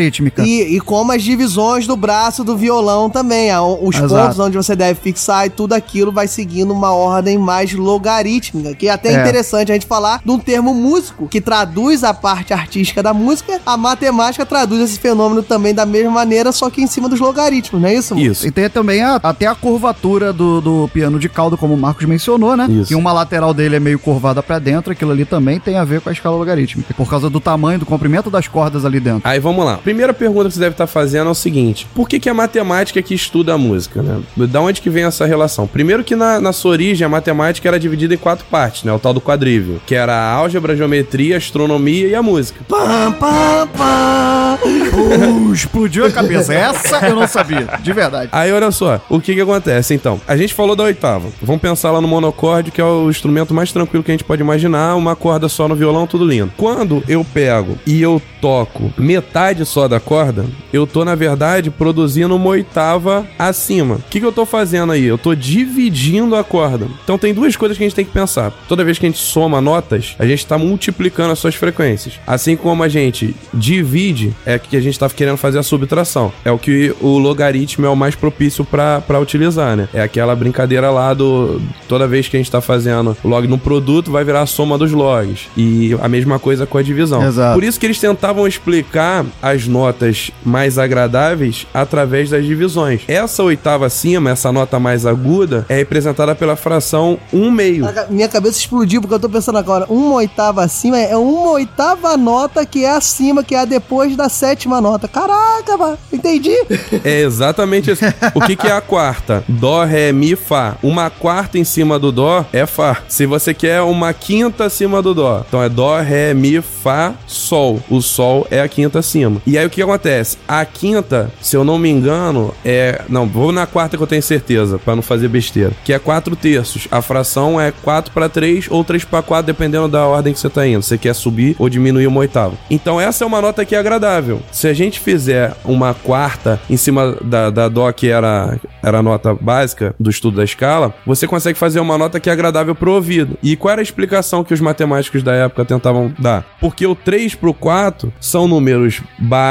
E, 0.47 0.75
e 0.75 0.79
como 0.79 1.11
as 1.11 1.23
divisões 1.23 1.85
do 1.87 1.95
braço 1.95 2.43
do 2.43 2.55
violão 2.57 3.09
também, 3.09 3.49
os 3.81 3.95
Exato. 3.95 4.13
pontos 4.13 4.39
onde 4.39 4.57
você 4.57 4.75
deve 4.75 4.99
fixar 4.99 5.45
e 5.45 5.49
tudo 5.49 5.73
aquilo 5.73 6.11
vai 6.11 6.27
seguindo 6.27 6.71
uma 6.71 6.91
ordem 6.93 7.37
mais 7.37 7.73
logarítmica, 7.73 8.73
que 8.75 8.87
é 8.87 8.91
até 8.91 9.09
É. 9.13 9.21
interessante 9.21 9.71
a 9.71 9.75
gente 9.75 9.85
falar 9.85 10.21
de 10.23 10.31
um 10.31 10.39
termo 10.39 10.73
músico, 10.73 11.27
que 11.27 11.41
traduz 11.41 12.03
a 12.03 12.13
parte 12.13 12.53
artística 12.53 13.01
da 13.03 13.13
música, 13.13 13.59
a 13.65 13.75
matemática 13.77 14.45
traduz 14.45 14.81
esse 14.81 14.99
fenômeno 14.99 15.43
também 15.43 15.73
da 15.73 15.85
mesma 15.85 16.11
maneira, 16.11 16.51
só 16.51 16.69
que 16.69 16.81
em 16.81 16.87
cima 16.87 17.09
dos 17.09 17.19
logaritmos, 17.19 17.81
não 17.81 17.89
é 17.89 17.93
isso? 17.95 18.15
mano? 18.15 18.25
E 18.47 18.51
tem 18.51 18.69
também 18.69 19.01
a- 19.01 19.19
até 19.21 19.45
a 19.47 19.55
curvatura 19.55 20.31
do, 20.31 20.61
do 20.61 20.89
piano 20.93 21.19
de 21.19 21.29
cauda, 21.29 21.57
como 21.57 21.73
o 21.73 21.77
Marcos 21.77 22.05
mencionou, 22.05 22.55
né? 22.55 22.67
Isso. 22.69 22.87
Que 22.89 22.95
uma 22.95 23.11
lateral 23.11 23.53
dele 23.53 23.75
é 23.75 23.79
meio 23.79 23.99
curvada 23.99 24.41
pra 24.41 24.59
dentro, 24.59 24.91
aquilo 24.91 25.11
ali 25.11 25.25
também 25.25 25.59
tem 25.59 25.77
a 25.77 25.83
ver 25.83 26.01
com 26.01 26.09
a 26.09 26.11
escala 26.11 26.35
logarítmica, 26.37 26.93
por 26.93 27.09
causa 27.09 27.29
do 27.29 27.39
tamanho, 27.39 27.79
do 27.79 27.85
comprimento 27.85 28.29
das 28.29 28.47
cordas 28.47 28.85
ali 28.85 28.99
dentro. 28.99 29.21
Aí 29.23 29.39
vamos 29.39 29.65
lá. 29.65 29.77
Primeira 29.87 30.13
pergunta 30.13 30.49
que 30.49 30.55
você 30.55 30.59
deve 30.59 30.73
estar 30.73 30.85
fazendo 30.85 31.29
é 31.29 31.31
o 31.31 31.33
seguinte: 31.33 31.87
por 31.95 32.09
que, 32.09 32.19
que 32.19 32.27
a 32.27 32.33
matemática 32.33 33.01
que 33.01 33.13
estuda 33.13 33.53
a 33.53 33.57
música, 33.57 34.03
né? 34.03 34.21
Da 34.35 34.59
onde 34.59 34.81
que 34.81 34.89
vem 34.89 35.05
essa 35.05 35.25
relação? 35.25 35.65
Primeiro 35.65 36.03
que 36.03 36.13
na, 36.13 36.41
na 36.41 36.51
sua 36.51 36.71
origem 36.71 37.05
a 37.05 37.09
matemática 37.09 37.69
era 37.69 37.79
dividida 37.79 38.13
em 38.13 38.17
quatro 38.17 38.45
partes, 38.51 38.83
né? 38.83 38.91
O 38.91 38.99
tal 38.99 39.13
do 39.13 39.21
quadrívio, 39.21 39.79
que 39.85 39.95
era 39.95 40.13
a 40.13 40.29
álgebra, 40.33 40.73
a 40.73 40.75
geometria, 40.75 41.35
a 41.35 41.37
astronomia 41.37 42.05
e 42.05 42.13
a 42.13 42.21
música. 42.21 42.65
Pam, 42.67 43.13
pam, 43.13 43.67
pam. 43.77 44.59
Uh, 44.61 45.53
explodiu 45.53 46.05
a 46.05 46.11
cabeça. 46.11 46.53
É 46.53 46.57
Essa 46.57 47.07
eu 47.07 47.15
não 47.15 47.25
sabia, 47.25 47.69
de 47.81 47.93
verdade. 47.93 48.29
Aí 48.33 48.51
olha 48.51 48.71
só, 48.71 48.99
o 49.09 49.21
que 49.21 49.35
que 49.35 49.39
acontece 49.39 49.93
então? 49.93 50.19
A 50.27 50.35
gente 50.35 50.53
falou 50.53 50.75
da 50.75 50.83
oitava. 50.83 51.29
Vamos 51.41 51.61
pensar 51.61 51.91
lá 51.91 52.01
no 52.01 52.09
monocorde, 52.09 52.71
que 52.71 52.81
é 52.81 52.83
o 52.83 53.09
instrumento 53.09 53.53
mais 53.53 53.71
tranquilo 53.71 54.03
que 54.03 54.11
a 54.11 54.15
gente 54.15 54.25
pode 54.25 54.41
imaginar, 54.41 54.95
uma 54.95 55.15
corda 55.15 55.47
só 55.47 55.65
no 55.65 55.75
violão, 55.75 56.05
tudo 56.05 56.25
lindo. 56.25 56.51
Quando 56.57 57.01
eu 57.07 57.23
pego 57.23 57.77
e 57.85 58.01
eu 58.01 58.21
toco 58.41 58.91
metade 58.97 59.65
só 59.65 59.76
da 59.85 59.99
corda, 59.99 60.45
eu 60.71 60.87
tô 60.87 61.03
na 61.03 61.13
verdade 61.13 61.69
produzindo 61.69 62.35
uma 62.35 62.47
oitava 62.47 63.27
acima. 63.37 63.95
O 63.95 64.03
que 64.09 64.21
que 64.21 64.25
eu 64.25 64.31
tô 64.31 64.45
fazendo 64.45 64.93
aí? 64.93 65.03
Eu 65.03 65.17
tô 65.17 65.35
dividindo 65.35 66.35
a 66.35 66.43
corda. 66.43 66.87
Então 67.03 67.17
tem 67.17 67.33
duas 67.33 67.57
coisas 67.57 67.77
que 67.77 67.83
a 67.83 67.87
gente 67.87 67.95
tem 67.95 68.05
que 68.05 68.11
pensar. 68.11 68.53
Toda 68.69 68.85
vez 68.85 68.97
que 68.97 69.05
a 69.05 69.09
gente 69.09 69.19
soma 69.19 69.59
notas, 69.59 70.15
a 70.17 70.25
gente 70.25 70.45
tá 70.45 70.57
multiplicando 70.57 71.33
as 71.33 71.39
suas 71.39 71.55
frequências. 71.55 72.13
Assim 72.25 72.55
como 72.55 72.81
a 72.81 72.87
gente 72.87 73.35
divide, 73.53 74.33
é 74.45 74.57
que 74.57 74.77
a 74.77 74.81
gente 74.81 74.97
tá 74.97 75.09
querendo 75.09 75.37
fazer 75.37 75.59
a 75.59 75.63
subtração. 75.63 76.31
É 76.45 76.51
o 76.51 76.57
que 76.57 76.95
o 77.01 77.17
logaritmo 77.17 77.85
é 77.85 77.89
o 77.89 77.95
mais 77.95 78.15
propício 78.15 78.63
pra 78.63 79.01
pra 79.01 79.19
utilizar, 79.19 79.75
né? 79.75 79.89
É 79.93 80.01
aquela 80.01 80.35
brincadeira 80.35 80.89
lá 80.89 81.13
do. 81.13 81.61
Toda 81.87 82.07
vez 82.07 82.27
que 82.27 82.37
a 82.37 82.39
gente 82.39 82.51
tá 82.51 82.61
fazendo 82.61 83.17
o 83.23 83.27
log 83.27 83.47
no 83.47 83.57
produto, 83.57 84.11
vai 84.11 84.23
virar 84.23 84.41
a 84.41 84.45
soma 84.45 84.77
dos 84.77 84.91
logs. 84.91 85.47
E 85.57 85.97
a 86.01 86.07
mesma 86.07 86.39
coisa 86.39 86.65
com 86.65 86.77
a 86.77 86.81
divisão. 86.81 87.25
Exato. 87.25 87.53
Por 87.53 87.63
isso 87.63 87.79
que 87.79 87.85
eles 87.85 87.99
tentavam 87.99 88.47
explicar 88.47 89.25
as 89.41 89.66
notas 89.67 90.31
mais 90.43 90.77
agradáveis 90.77 91.67
através 91.73 92.29
das 92.29 92.45
divisões. 92.45 93.01
Essa 93.07 93.43
oitava 93.43 93.85
acima, 93.85 94.31
essa 94.31 94.51
nota 94.51 94.79
mais 94.79 95.05
aguda, 95.05 95.65
é 95.69 95.75
representada 95.75 96.33
pela 96.35 96.55
fração 96.55 97.19
1 97.31 97.51
meio. 97.51 97.85
Minha 98.09 98.27
cabeça 98.27 98.57
explodiu 98.59 99.01
porque 99.01 99.13
eu 99.13 99.19
tô 99.19 99.29
pensando 99.29 99.57
agora, 99.57 99.85
uma 99.89 100.15
oitava 100.15 100.63
acima 100.63 100.97
é 100.97 101.15
uma 101.15 101.51
oitava 101.51 102.15
nota 102.17 102.65
que 102.65 102.85
é 102.85 102.91
acima, 102.91 103.43
que 103.43 103.55
é 103.55 103.59
a 103.59 103.65
depois 103.65 104.15
da 104.15 104.29
sétima 104.29 104.79
nota. 104.81 105.07
Caraca, 105.07 105.77
mano, 105.77 105.97
entendi. 106.11 106.55
É 107.03 107.21
exatamente 107.21 107.91
isso. 107.91 108.03
O 108.33 108.41
que, 108.41 108.55
que 108.55 108.67
é 108.67 108.71
a 108.71 108.81
quarta? 108.81 109.43
Dó, 109.47 109.83
Ré, 109.83 110.11
Mi, 110.11 110.35
Fá. 110.35 110.77
Uma 110.81 111.09
quarta 111.09 111.57
em 111.57 111.63
cima 111.63 111.97
do 111.99 112.11
Dó 112.11 112.45
é 112.51 112.65
Fá. 112.65 112.97
Se 113.07 113.25
você 113.25 113.53
quer 113.53 113.81
uma 113.81 114.13
quinta 114.13 114.65
acima 114.65 115.01
do 115.01 115.13
Dó, 115.13 115.43
então 115.47 115.61
é 115.61 115.69
Dó, 115.69 115.99
Ré, 115.99 116.33
Mi, 116.33 116.61
Fá, 116.61 117.13
Sol. 117.25 117.81
O 117.89 118.01
Sol 118.01 118.47
é 118.49 118.61
a 118.61 118.67
quinta 118.67 118.99
acima. 118.99 119.41
E 119.45 119.56
aí 119.57 119.65
o 119.65 119.69
que 119.69 119.81
acontece? 119.81 120.37
A 120.47 120.63
quinta, 120.65 121.31
se 121.41 121.55
eu 121.55 121.63
não 121.63 121.77
me 121.77 121.89
engano, 121.89 122.53
é. 122.63 123.01
Não, 123.09 123.25
vou 123.25 123.51
na 123.51 123.65
quarta 123.65 123.97
que 123.97 124.03
eu 124.03 124.07
tenho 124.07 124.21
certeza, 124.21 124.77
pra 124.77 124.95
não 124.95 125.01
fazer 125.01 125.27
besteira. 125.27 125.71
Que 125.83 125.93
é 125.93 125.99
4 125.99 126.35
terços. 126.35 126.87
A 126.91 127.01
fração 127.01 127.59
é 127.59 127.71
4 127.71 128.11
para 128.11 128.29
3 128.29 128.67
ou 128.69 128.83
3 128.83 129.05
para 129.05 129.21
4, 129.21 129.45
dependendo 129.45 129.87
da 129.87 130.05
ordem 130.05 130.33
que 130.33 130.39
você 130.39 130.49
tá 130.49 130.67
indo. 130.67 130.81
Você 130.81 130.97
quer 130.97 131.13
subir 131.13 131.55
ou 131.57 131.69
diminuir 131.69 132.07
uma 132.07 132.19
oitava. 132.19 132.55
Então 132.69 132.99
essa 132.99 133.23
é 133.23 133.27
uma 133.27 133.41
nota 133.41 133.65
que 133.65 133.75
é 133.75 133.79
agradável. 133.79 134.41
Se 134.51 134.67
a 134.67 134.73
gente 134.73 134.99
fizer 134.99 135.53
uma 135.63 135.93
quarta 135.93 136.59
em 136.69 136.77
cima 136.77 137.17
da, 137.23 137.49
da 137.49 137.69
Dó, 137.69 137.91
que 137.91 138.09
era, 138.09 138.59
era 138.83 138.99
a 138.99 139.03
nota 139.03 139.33
básica 139.33 139.95
do 139.99 140.09
estudo 140.09 140.37
da 140.37 140.43
escala, 140.43 140.93
você 141.05 141.27
consegue 141.27 141.57
fazer 141.57 141.79
uma 141.79 141.97
nota 141.97 142.19
que 142.19 142.29
é 142.29 142.33
agradável 142.33 142.75
pro 142.75 142.93
ouvido. 142.93 143.37
E 143.41 143.55
qual 143.55 143.71
era 143.71 143.81
a 143.81 143.83
explicação 143.83 144.43
que 144.43 144.53
os 144.53 144.61
matemáticos 144.61 145.23
da 145.23 145.33
época 145.33 145.65
tentavam 145.65 146.13
dar? 146.19 146.45
Porque 146.59 146.85
o 146.85 146.95
3 146.95 147.35
pro 147.35 147.53
4 147.53 148.13
são 148.19 148.47
números 148.47 149.01
básicos 149.17 149.46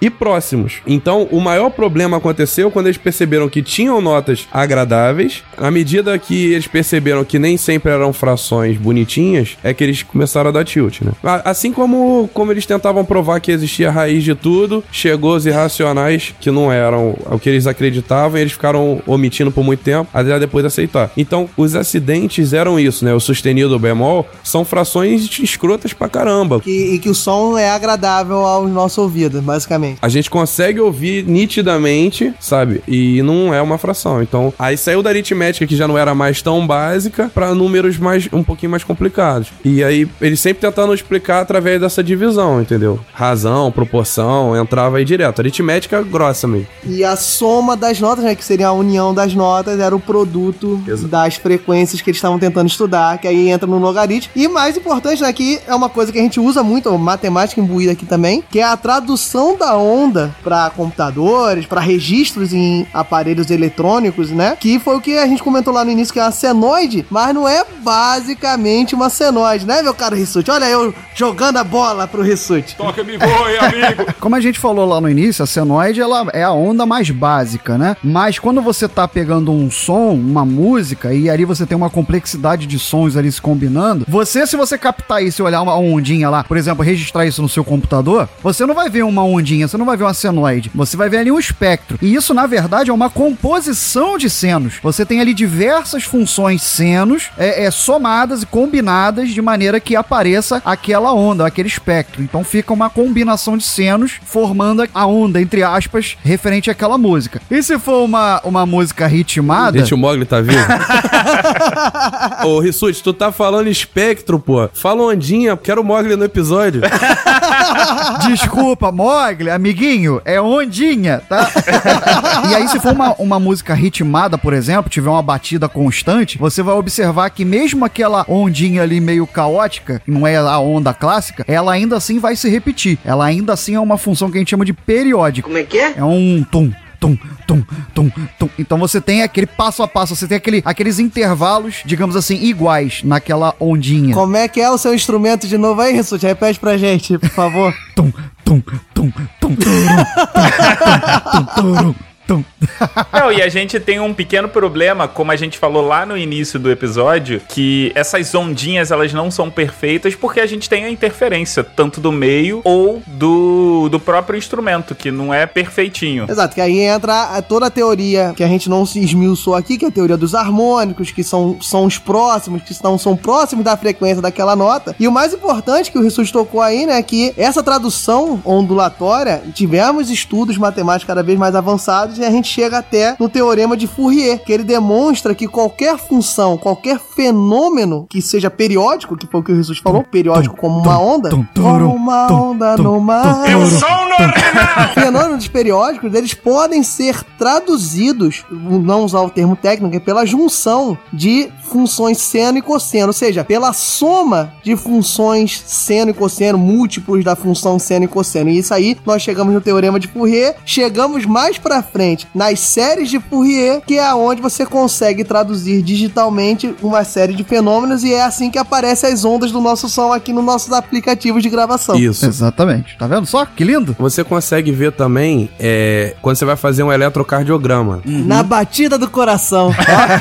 e 0.00 0.10
próximos. 0.10 0.80
Então 0.86 1.28
o 1.30 1.40
maior 1.40 1.70
problema 1.70 2.16
aconteceu 2.16 2.70
quando 2.70 2.86
eles 2.86 2.96
perceberam 2.96 3.48
que 3.48 3.62
tinham 3.62 4.00
notas 4.00 4.46
agradáveis. 4.52 5.42
À 5.56 5.70
medida 5.70 6.18
que 6.18 6.52
eles 6.52 6.66
perceberam 6.66 7.24
que 7.24 7.38
nem 7.38 7.56
sempre 7.56 7.92
eram 7.92 8.12
frações 8.12 8.76
bonitinhas, 8.76 9.56
é 9.62 9.74
que 9.74 9.84
eles 9.84 10.02
começaram 10.02 10.48
a 10.48 10.52
dar 10.52 10.64
tilt, 10.64 11.02
né? 11.02 11.12
Assim 11.44 11.72
como, 11.72 12.28
como 12.32 12.52
eles 12.52 12.66
tentavam 12.66 13.04
provar 13.04 13.40
que 13.40 13.50
existia 13.50 13.88
a 13.88 13.92
raiz 13.92 14.24
de 14.24 14.34
tudo, 14.34 14.82
chegou 14.90 15.34
os 15.34 15.46
irracionais 15.46 16.34
que 16.40 16.50
não 16.50 16.72
eram 16.72 17.16
o 17.26 17.38
que 17.38 17.48
eles 17.48 17.66
acreditavam 17.66 18.38
e 18.38 18.40
eles 18.42 18.52
ficaram 18.52 19.02
omitindo 19.06 19.50
por 19.50 19.64
muito 19.64 19.80
tempo, 19.80 20.08
até 20.12 20.38
depois 20.38 20.64
aceitar. 20.64 21.10
Então, 21.16 21.48
os 21.56 21.74
acidentes 21.74 22.52
eram 22.52 22.78
isso, 22.78 23.04
né? 23.04 23.12
O 23.14 23.20
sustenido, 23.20 23.74
o 23.74 23.78
bemol, 23.78 24.26
são 24.42 24.64
frações 24.64 25.38
escrotas 25.38 25.92
pra 25.92 26.08
caramba. 26.08 26.60
E 26.66 26.98
que 26.98 27.08
o 27.08 27.14
som 27.14 27.56
é 27.58 27.70
agradável 27.70 28.38
ao 28.38 28.66
nosso 28.66 29.02
basicamente. 29.42 29.98
A 30.00 30.08
gente 30.08 30.30
consegue 30.30 30.80
ouvir 30.80 31.24
nitidamente, 31.24 32.32
sabe? 32.40 32.82
E 32.86 33.22
não 33.22 33.52
é 33.52 33.60
uma 33.60 33.78
fração. 33.78 34.22
Então, 34.22 34.52
aí 34.58 34.76
saiu 34.76 35.02
da 35.02 35.10
aritmética 35.10 35.66
que 35.66 35.76
já 35.76 35.88
não 35.88 35.98
era 35.98 36.14
mais 36.14 36.42
tão 36.42 36.66
básica 36.66 37.30
pra 37.32 37.54
números 37.54 37.98
mais 37.98 38.28
um 38.32 38.42
pouquinho 38.42 38.70
mais 38.70 38.84
complicados. 38.84 39.48
E 39.64 39.82
aí 39.82 40.08
eles 40.20 40.40
sempre 40.40 40.60
tentando 40.60 40.94
explicar 40.94 41.40
através 41.40 41.80
dessa 41.80 42.02
divisão, 42.02 42.60
entendeu? 42.60 43.00
Razão, 43.12 43.72
proporção, 43.72 44.56
entrava 44.56 44.98
aí 44.98 45.04
direto. 45.04 45.40
Aritmética 45.40 46.02
grossa 46.02 46.46
mesmo. 46.46 46.66
E 46.84 47.04
a 47.04 47.16
soma 47.16 47.76
das 47.76 48.00
notas, 48.00 48.24
né, 48.24 48.34
que 48.34 48.44
seria 48.44 48.68
a 48.68 48.72
união 48.72 49.14
das 49.14 49.34
notas, 49.34 49.78
era 49.80 49.94
o 49.94 50.00
produto 50.00 50.80
das 51.08 51.36
frequências 51.36 52.00
que 52.00 52.10
eles 52.10 52.18
estavam 52.18 52.38
tentando 52.38 52.66
estudar, 52.66 53.18
que 53.18 53.28
aí 53.28 53.48
entra 53.48 53.66
no 53.66 53.78
logaritmo. 53.78 54.32
E 54.34 54.48
mais 54.48 54.76
importante, 54.76 55.22
né, 55.22 55.32
que 55.32 55.60
é 55.66 55.74
uma 55.74 55.88
coisa 55.88 56.12
que 56.12 56.18
a 56.18 56.22
gente 56.22 56.40
usa 56.40 56.62
muito, 56.62 56.96
matemática 56.98 57.60
imbuída 57.60 57.92
aqui 57.92 58.06
também, 58.06 58.42
que 58.50 58.58
é 58.58 58.64
a 58.64 58.76
tradução 59.08 59.56
da 59.56 59.74
onda 59.74 60.34
para 60.44 60.68
computadores, 60.70 61.64
para 61.64 61.80
registros 61.80 62.52
em 62.52 62.86
aparelhos 62.92 63.50
eletrônicos, 63.50 64.30
né? 64.30 64.56
Que 64.60 64.78
foi 64.78 64.96
o 64.96 65.00
que 65.00 65.16
a 65.16 65.26
gente 65.26 65.42
comentou 65.42 65.72
lá 65.72 65.82
no 65.82 65.90
início, 65.90 66.12
que 66.12 66.20
é 66.20 66.22
uma 66.22 66.30
senoide, 66.30 67.06
mas 67.08 67.34
não 67.34 67.48
é 67.48 67.64
basicamente 67.82 68.94
uma 68.94 69.08
senoide, 69.08 69.64
né, 69.66 69.80
meu 69.80 69.94
caro 69.94 70.14
Rissuti? 70.14 70.50
Olha 70.50 70.66
eu 70.66 70.92
jogando 71.14 71.56
a 71.56 71.64
bola 71.64 72.06
pro 72.06 72.22
Rissuti. 72.22 72.76
Toca-me 72.76 73.16
voe, 73.16 73.58
amigo. 73.58 74.12
Como 74.20 74.36
a 74.36 74.40
gente 74.40 74.58
falou 74.58 74.86
lá 74.86 75.00
no 75.00 75.08
início, 75.08 75.42
a 75.42 75.46
senoide 75.46 76.00
ela 76.00 76.26
é 76.34 76.42
a 76.42 76.52
onda 76.52 76.84
mais 76.84 77.10
básica, 77.10 77.78
né? 77.78 77.96
Mas 78.04 78.38
quando 78.38 78.60
você 78.60 78.86
tá 78.86 79.08
pegando 79.08 79.50
um 79.50 79.70
som, 79.70 80.12
uma 80.12 80.44
música, 80.44 81.14
e 81.14 81.30
ali 81.30 81.46
você 81.46 81.64
tem 81.64 81.76
uma 81.76 81.88
complexidade 81.88 82.66
de 82.66 82.78
sons 82.78 83.16
ali 83.16 83.32
se 83.32 83.40
combinando, 83.40 84.04
você, 84.06 84.46
se 84.46 84.56
você 84.56 84.76
captar 84.76 85.22
isso 85.22 85.40
e 85.40 85.44
olhar 85.44 85.62
uma 85.62 85.76
ondinha 85.78 86.28
lá, 86.28 86.44
por 86.44 86.58
exemplo, 86.58 86.84
registrar 86.84 87.24
isso 87.24 87.40
no 87.40 87.48
seu 87.48 87.64
computador, 87.64 88.28
você 88.42 88.66
não 88.66 88.74
vai 88.74 88.87
ver 88.88 89.04
uma 89.04 89.24
ondinha, 89.24 89.66
você 89.66 89.76
não 89.76 89.86
vai 89.86 89.96
ver 89.96 90.04
uma 90.04 90.14
senoide, 90.14 90.70
você 90.74 90.96
vai 90.96 91.08
ver 91.08 91.18
ali 91.18 91.30
um 91.30 91.38
espectro. 91.38 91.98
E 92.00 92.14
isso, 92.14 92.34
na 92.34 92.46
verdade, 92.46 92.90
é 92.90 92.92
uma 92.92 93.10
composição 93.10 94.16
de 94.18 94.28
senos. 94.30 94.74
Você 94.82 95.04
tem 95.04 95.20
ali 95.20 95.34
diversas 95.34 96.04
funções 96.04 96.62
senos 96.62 97.30
é, 97.36 97.64
é, 97.64 97.70
somadas 97.70 98.42
e 98.42 98.46
combinadas 98.46 99.30
de 99.30 99.42
maneira 99.42 99.80
que 99.80 99.96
apareça 99.96 100.62
aquela 100.64 101.12
onda, 101.12 101.46
aquele 101.46 101.68
espectro. 101.68 102.22
Então 102.22 102.44
fica 102.44 102.72
uma 102.72 102.90
combinação 102.90 103.56
de 103.56 103.64
senos 103.64 104.20
formando 104.24 104.86
a 104.94 105.06
onda, 105.06 105.40
entre 105.40 105.62
aspas, 105.62 106.16
referente 106.22 106.70
àquela 106.70 106.98
música. 106.98 107.40
E 107.50 107.62
se 107.62 107.78
for 107.78 108.04
uma, 108.04 108.40
uma 108.44 108.66
música 108.66 109.06
ritmada. 109.06 109.78
Gente, 109.78 109.94
o 109.94 109.98
Mogli 109.98 110.24
tá 110.24 110.40
vivo? 110.40 110.58
Ô, 112.44 112.60
Rissuti, 112.60 113.02
tu 113.02 113.12
tá 113.12 113.32
falando 113.32 113.68
espectro, 113.68 114.38
pô. 114.38 114.68
Fala 114.72 115.02
ondinha, 115.02 115.56
quero 115.56 115.80
o 115.80 115.84
Mogli 115.84 116.16
no 116.16 116.24
episódio. 116.24 116.82
Desculpa, 118.28 118.77
Mogli, 118.92 119.50
amiguinho, 119.50 120.20
é 120.24 120.40
ondinha, 120.40 121.20
tá? 121.28 121.50
e 122.50 122.54
aí, 122.54 122.68
se 122.68 122.78
for 122.78 122.92
uma, 122.92 123.14
uma 123.14 123.40
música 123.40 123.74
ritmada, 123.74 124.38
por 124.38 124.52
exemplo, 124.52 124.90
tiver 124.90 125.10
uma 125.10 125.22
batida 125.22 125.68
constante, 125.68 126.38
você 126.38 126.62
vai 126.62 126.74
observar 126.74 127.30
que 127.30 127.44
mesmo 127.44 127.84
aquela 127.84 128.24
ondinha 128.28 128.82
ali 128.82 129.00
meio 129.00 129.26
caótica, 129.26 130.00
que 130.04 130.10
não 130.10 130.26
é 130.26 130.36
a 130.36 130.58
onda 130.58 130.94
clássica, 130.94 131.44
ela 131.48 131.72
ainda 131.72 131.96
assim 131.96 132.18
vai 132.18 132.36
se 132.36 132.48
repetir. 132.48 132.98
Ela 133.04 133.24
ainda 133.24 133.52
assim 133.52 133.74
é 133.74 133.80
uma 133.80 133.98
função 133.98 134.30
que 134.30 134.38
a 134.38 134.40
gente 134.40 134.50
chama 134.50 134.64
de 134.64 134.72
periódico. 134.72 135.48
Como 135.48 135.58
é 135.58 135.64
que 135.64 135.78
é? 135.78 135.94
É 135.96 136.04
um 136.04 136.44
tum, 136.50 136.72
tum, 137.00 137.16
tum, 137.48 137.64
tum, 137.94 138.10
tum. 138.38 138.50
Então 138.58 138.76
você 138.76 139.00
tem 139.00 139.22
aquele 139.22 139.46
passo 139.46 139.82
a 139.82 139.88
passo, 139.88 140.14
você 140.14 140.28
tem 140.28 140.36
aquele, 140.36 140.62
aqueles 140.64 140.98
intervalos, 140.98 141.76
digamos 141.86 142.14
assim, 142.14 142.36
iguais 142.36 143.02
naquela 143.02 143.54
ondinha. 143.58 144.14
Como 144.14 144.36
é 144.36 144.46
que 144.46 144.60
é 144.60 144.70
o 144.70 144.76
seu 144.76 144.94
instrumento 144.94 145.48
de 145.48 145.56
novo 145.56 145.80
aí, 145.80 145.94
Rissuti? 145.94 146.26
Repete 146.26 146.60
pra 146.60 146.76
gente, 146.76 147.16
por 147.16 147.30
favor. 147.30 147.74
tum, 147.96 148.12
tum, 148.44 148.60
tum, 148.92 149.10
tum, 149.40 149.56
turum, 149.56 149.56
tum, 149.56 151.32
tum, 151.32 151.44
turum, 151.54 151.92
tum. 151.92 151.94
Não, 153.12 153.32
e 153.32 153.40
a 153.40 153.48
gente 153.48 153.80
tem 153.80 153.98
um 154.00 154.12
pequeno 154.12 154.48
problema, 154.48 155.08
como 155.08 155.32
a 155.32 155.36
gente 155.36 155.58
falou 155.58 155.86
lá 155.86 156.04
no 156.04 156.16
início 156.16 156.58
do 156.58 156.70
episódio, 156.70 157.40
que 157.48 157.90
essas 157.94 158.34
ondinhas 158.34 158.90
elas 158.90 159.12
não 159.12 159.30
são 159.30 159.50
perfeitas 159.50 160.14
porque 160.14 160.40
a 160.40 160.46
gente 160.46 160.68
tem 160.68 160.84
a 160.84 160.90
interferência 160.90 161.64
tanto 161.64 162.00
do 162.00 162.12
meio 162.12 162.60
ou 162.64 163.02
do, 163.06 163.88
do 163.88 163.98
próprio 163.98 164.36
instrumento, 164.36 164.94
que 164.94 165.10
não 165.10 165.32
é 165.32 165.46
perfeitinho. 165.46 166.26
Exato, 166.28 166.54
que 166.54 166.60
aí 166.60 166.80
entra 166.80 167.40
toda 167.42 167.66
a 167.66 167.70
teoria 167.70 168.32
que 168.36 168.44
a 168.44 168.48
gente 168.48 168.68
não 168.68 168.84
se 168.84 168.98
esmiuçou 168.98 169.54
aqui, 169.54 169.78
que 169.78 169.84
é 169.84 169.88
a 169.88 169.92
teoria 169.92 170.16
dos 170.16 170.34
harmônicos, 170.34 171.10
que 171.10 171.24
são 171.24 171.56
sons 171.60 171.98
próximos, 171.98 172.62
que 172.62 172.74
não 172.82 172.98
são 172.98 173.16
próximos 173.16 173.64
da 173.64 173.76
frequência 173.76 174.20
daquela 174.20 174.54
nota. 174.54 174.94
E 174.98 175.08
o 175.08 175.12
mais 175.12 175.32
importante 175.32 175.90
que 175.90 175.98
o 175.98 176.02
Rissus 176.02 176.30
tocou 176.30 176.60
aí, 176.60 176.86
né, 176.86 177.02
que 177.02 177.32
essa 177.36 177.62
tradução 177.62 178.40
ondulatória, 178.44 179.42
tivemos 179.54 180.10
estudos 180.10 180.58
matemáticos 180.58 181.06
cada 181.06 181.22
vez 181.22 181.38
mais 181.38 181.54
avançados 181.54 182.17
e 182.18 182.24
a 182.24 182.30
gente 182.30 182.48
chega 182.48 182.78
até 182.78 183.16
no 183.18 183.28
teorema 183.28 183.76
de 183.76 183.86
Fourier, 183.86 184.42
que 184.42 184.52
ele 184.52 184.64
demonstra 184.64 185.34
que 185.34 185.46
qualquer 185.46 185.98
função, 185.98 186.56
qualquer 186.56 186.98
fenômeno 186.98 188.06
que 188.08 188.20
seja 188.20 188.50
periódico, 188.50 189.16
que 189.16 189.26
foi 189.26 189.40
o 189.40 189.42
que 189.42 189.52
o 189.52 189.56
Jesus 189.56 189.78
falou, 189.78 190.02
periódico 190.02 190.56
como 190.56 190.80
uma 190.80 190.98
onda, 190.98 191.30
como 191.30 191.94
uma 191.94 192.32
onda 192.32 192.76
no 192.76 193.00
mar. 193.00 193.50
Eu 193.50 193.66
sou 193.66 193.88
normal! 193.88 194.94
Fenômenos 194.94 195.48
periódicos, 195.48 196.14
eles 196.14 196.34
podem 196.34 196.82
ser 196.82 197.22
traduzidos, 197.38 198.44
não 198.50 199.04
usar 199.04 199.20
o 199.20 199.30
termo 199.30 199.56
técnico, 199.56 199.96
é 199.96 200.00
pela 200.00 200.24
junção 200.24 200.98
de 201.12 201.48
funções 201.64 202.18
seno 202.18 202.58
e 202.58 202.62
cosseno, 202.62 203.08
ou 203.08 203.12
seja, 203.12 203.44
pela 203.44 203.72
soma 203.72 204.52
de 204.62 204.76
funções 204.76 205.62
seno 205.66 206.10
e 206.10 206.14
cosseno, 206.14 206.58
múltiplos 206.58 207.24
da 207.24 207.36
função 207.36 207.78
seno 207.78 208.04
e 208.04 208.08
cosseno. 208.08 208.50
E 208.50 208.58
isso 208.58 208.74
aí, 208.74 208.96
nós 209.04 209.22
chegamos 209.22 209.52
no 209.54 209.60
teorema 209.60 210.00
de 210.00 210.08
Fourier, 210.08 210.56
chegamos 210.64 211.26
mais 211.26 211.58
pra 211.58 211.82
frente 211.82 212.07
nas 212.34 212.60
séries 212.60 213.10
de 213.10 213.18
Fourier, 213.18 213.80
que 213.86 213.98
é 213.98 214.06
aonde 214.06 214.40
você 214.40 214.64
consegue 214.64 215.24
traduzir 215.24 215.82
digitalmente 215.82 216.74
uma 216.82 217.04
série 217.04 217.32
de 217.32 217.44
fenômenos 217.44 218.04
e 218.04 218.12
é 218.12 218.22
assim 218.22 218.50
que 218.50 218.58
aparecem 218.58 219.12
as 219.12 219.24
ondas 219.24 219.50
do 219.50 219.60
nosso 219.60 219.88
som 219.88 220.12
aqui 220.12 220.32
nos 220.32 220.44
nossos 220.44 220.72
aplicativos 220.72 221.42
de 221.42 221.48
gravação. 221.48 221.96
Isso. 221.96 222.26
Exatamente. 222.26 222.96
Tá 222.98 223.06
vendo 223.06 223.26
só? 223.26 223.44
Que 223.44 223.64
lindo. 223.64 223.96
Você 223.98 224.22
consegue 224.22 224.70
ver 224.70 224.92
também 224.92 225.48
é, 225.58 226.14
quando 226.22 226.36
você 226.36 226.44
vai 226.44 226.56
fazer 226.56 226.82
um 226.82 226.92
eletrocardiograma. 226.92 228.00
Na 228.04 228.42
batida 228.42 228.98
do 228.98 229.08
coração. 229.08 229.74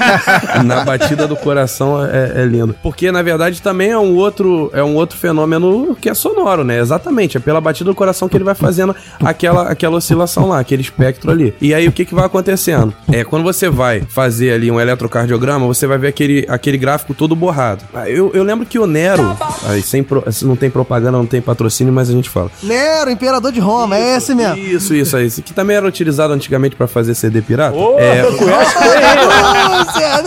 Na 0.65 0.83
batida 0.83 1.27
do 1.27 1.35
coração 1.35 2.03
é, 2.03 2.43
é 2.43 2.45
lindo. 2.45 2.75
Porque, 2.81 3.11
na 3.11 3.21
verdade, 3.21 3.61
também 3.61 3.91
é 3.91 3.97
um 3.97 4.15
outro 4.15 4.69
é 4.73 4.83
um 4.83 4.95
outro 4.95 5.17
fenômeno 5.17 5.95
que 5.99 6.09
é 6.09 6.13
sonoro, 6.13 6.63
né? 6.63 6.79
Exatamente. 6.79 7.38
É 7.38 7.39
pela 7.39 7.61
batida 7.61 7.89
do 7.89 7.95
coração 7.95 8.27
que 8.27 8.35
ele 8.35 8.43
vai 8.43 8.55
fazendo 8.55 8.95
aquela, 9.23 9.69
aquela 9.69 9.97
oscilação 9.97 10.49
lá, 10.49 10.59
aquele 10.59 10.81
espectro 10.81 11.31
ali. 11.31 11.53
E 11.61 11.73
aí, 11.78 11.88
o 11.88 11.91
que, 11.91 12.05
que 12.05 12.13
vai 12.15 12.25
acontecendo? 12.25 12.93
É, 13.11 13.23
quando 13.23 13.43
você 13.43 13.69
vai 13.69 14.01
fazer 14.01 14.51
ali 14.51 14.69
um 14.71 14.80
eletrocardiograma, 14.80 15.65
você 15.65 15.88
vai 15.88 15.97
ver 15.97 16.07
aquele, 16.09 16.45
aquele 16.49 16.78
gráfico 16.78 17.13
todo 17.13 17.36
borrado. 17.36 17.84
Ah, 17.93 18.09
Eu, 18.09 18.32
eu 18.34 18.43
lembro 18.43 18.65
que 18.65 18.78
o 18.80 18.86
Nero, 18.88 19.36
aí, 19.67 19.82
sem 19.82 20.03
pro- 20.03 20.23
não 20.43 20.55
tem 20.55 20.69
propaganda, 20.69 21.17
não 21.17 21.25
tem 21.25 21.41
patrocínio, 21.41 21.93
mas 21.93 22.09
a 22.09 22.13
gente 22.13 22.30
fala. 22.30 22.51
Nero, 22.63 23.09
imperador 23.09 23.51
de 23.51 23.59
Roma, 23.59 23.97
é 23.97 24.17
esse 24.17 24.34
mesmo. 24.36 24.57
Isso, 24.57 24.93
isso, 24.93 25.17
é 25.17 25.23
isso. 25.23 25.41
Que 25.41 25.53
também 25.53 25.75
era 25.78 25.86
utilizado 25.88 26.34
antigamente 26.34 26.75
pra 26.75 26.88
fazer 26.88 27.13
CD 27.15 27.41
pirata. 27.41 27.75
Ô, 27.75 27.97
é, 27.99 28.21
denúncia, 28.23 30.21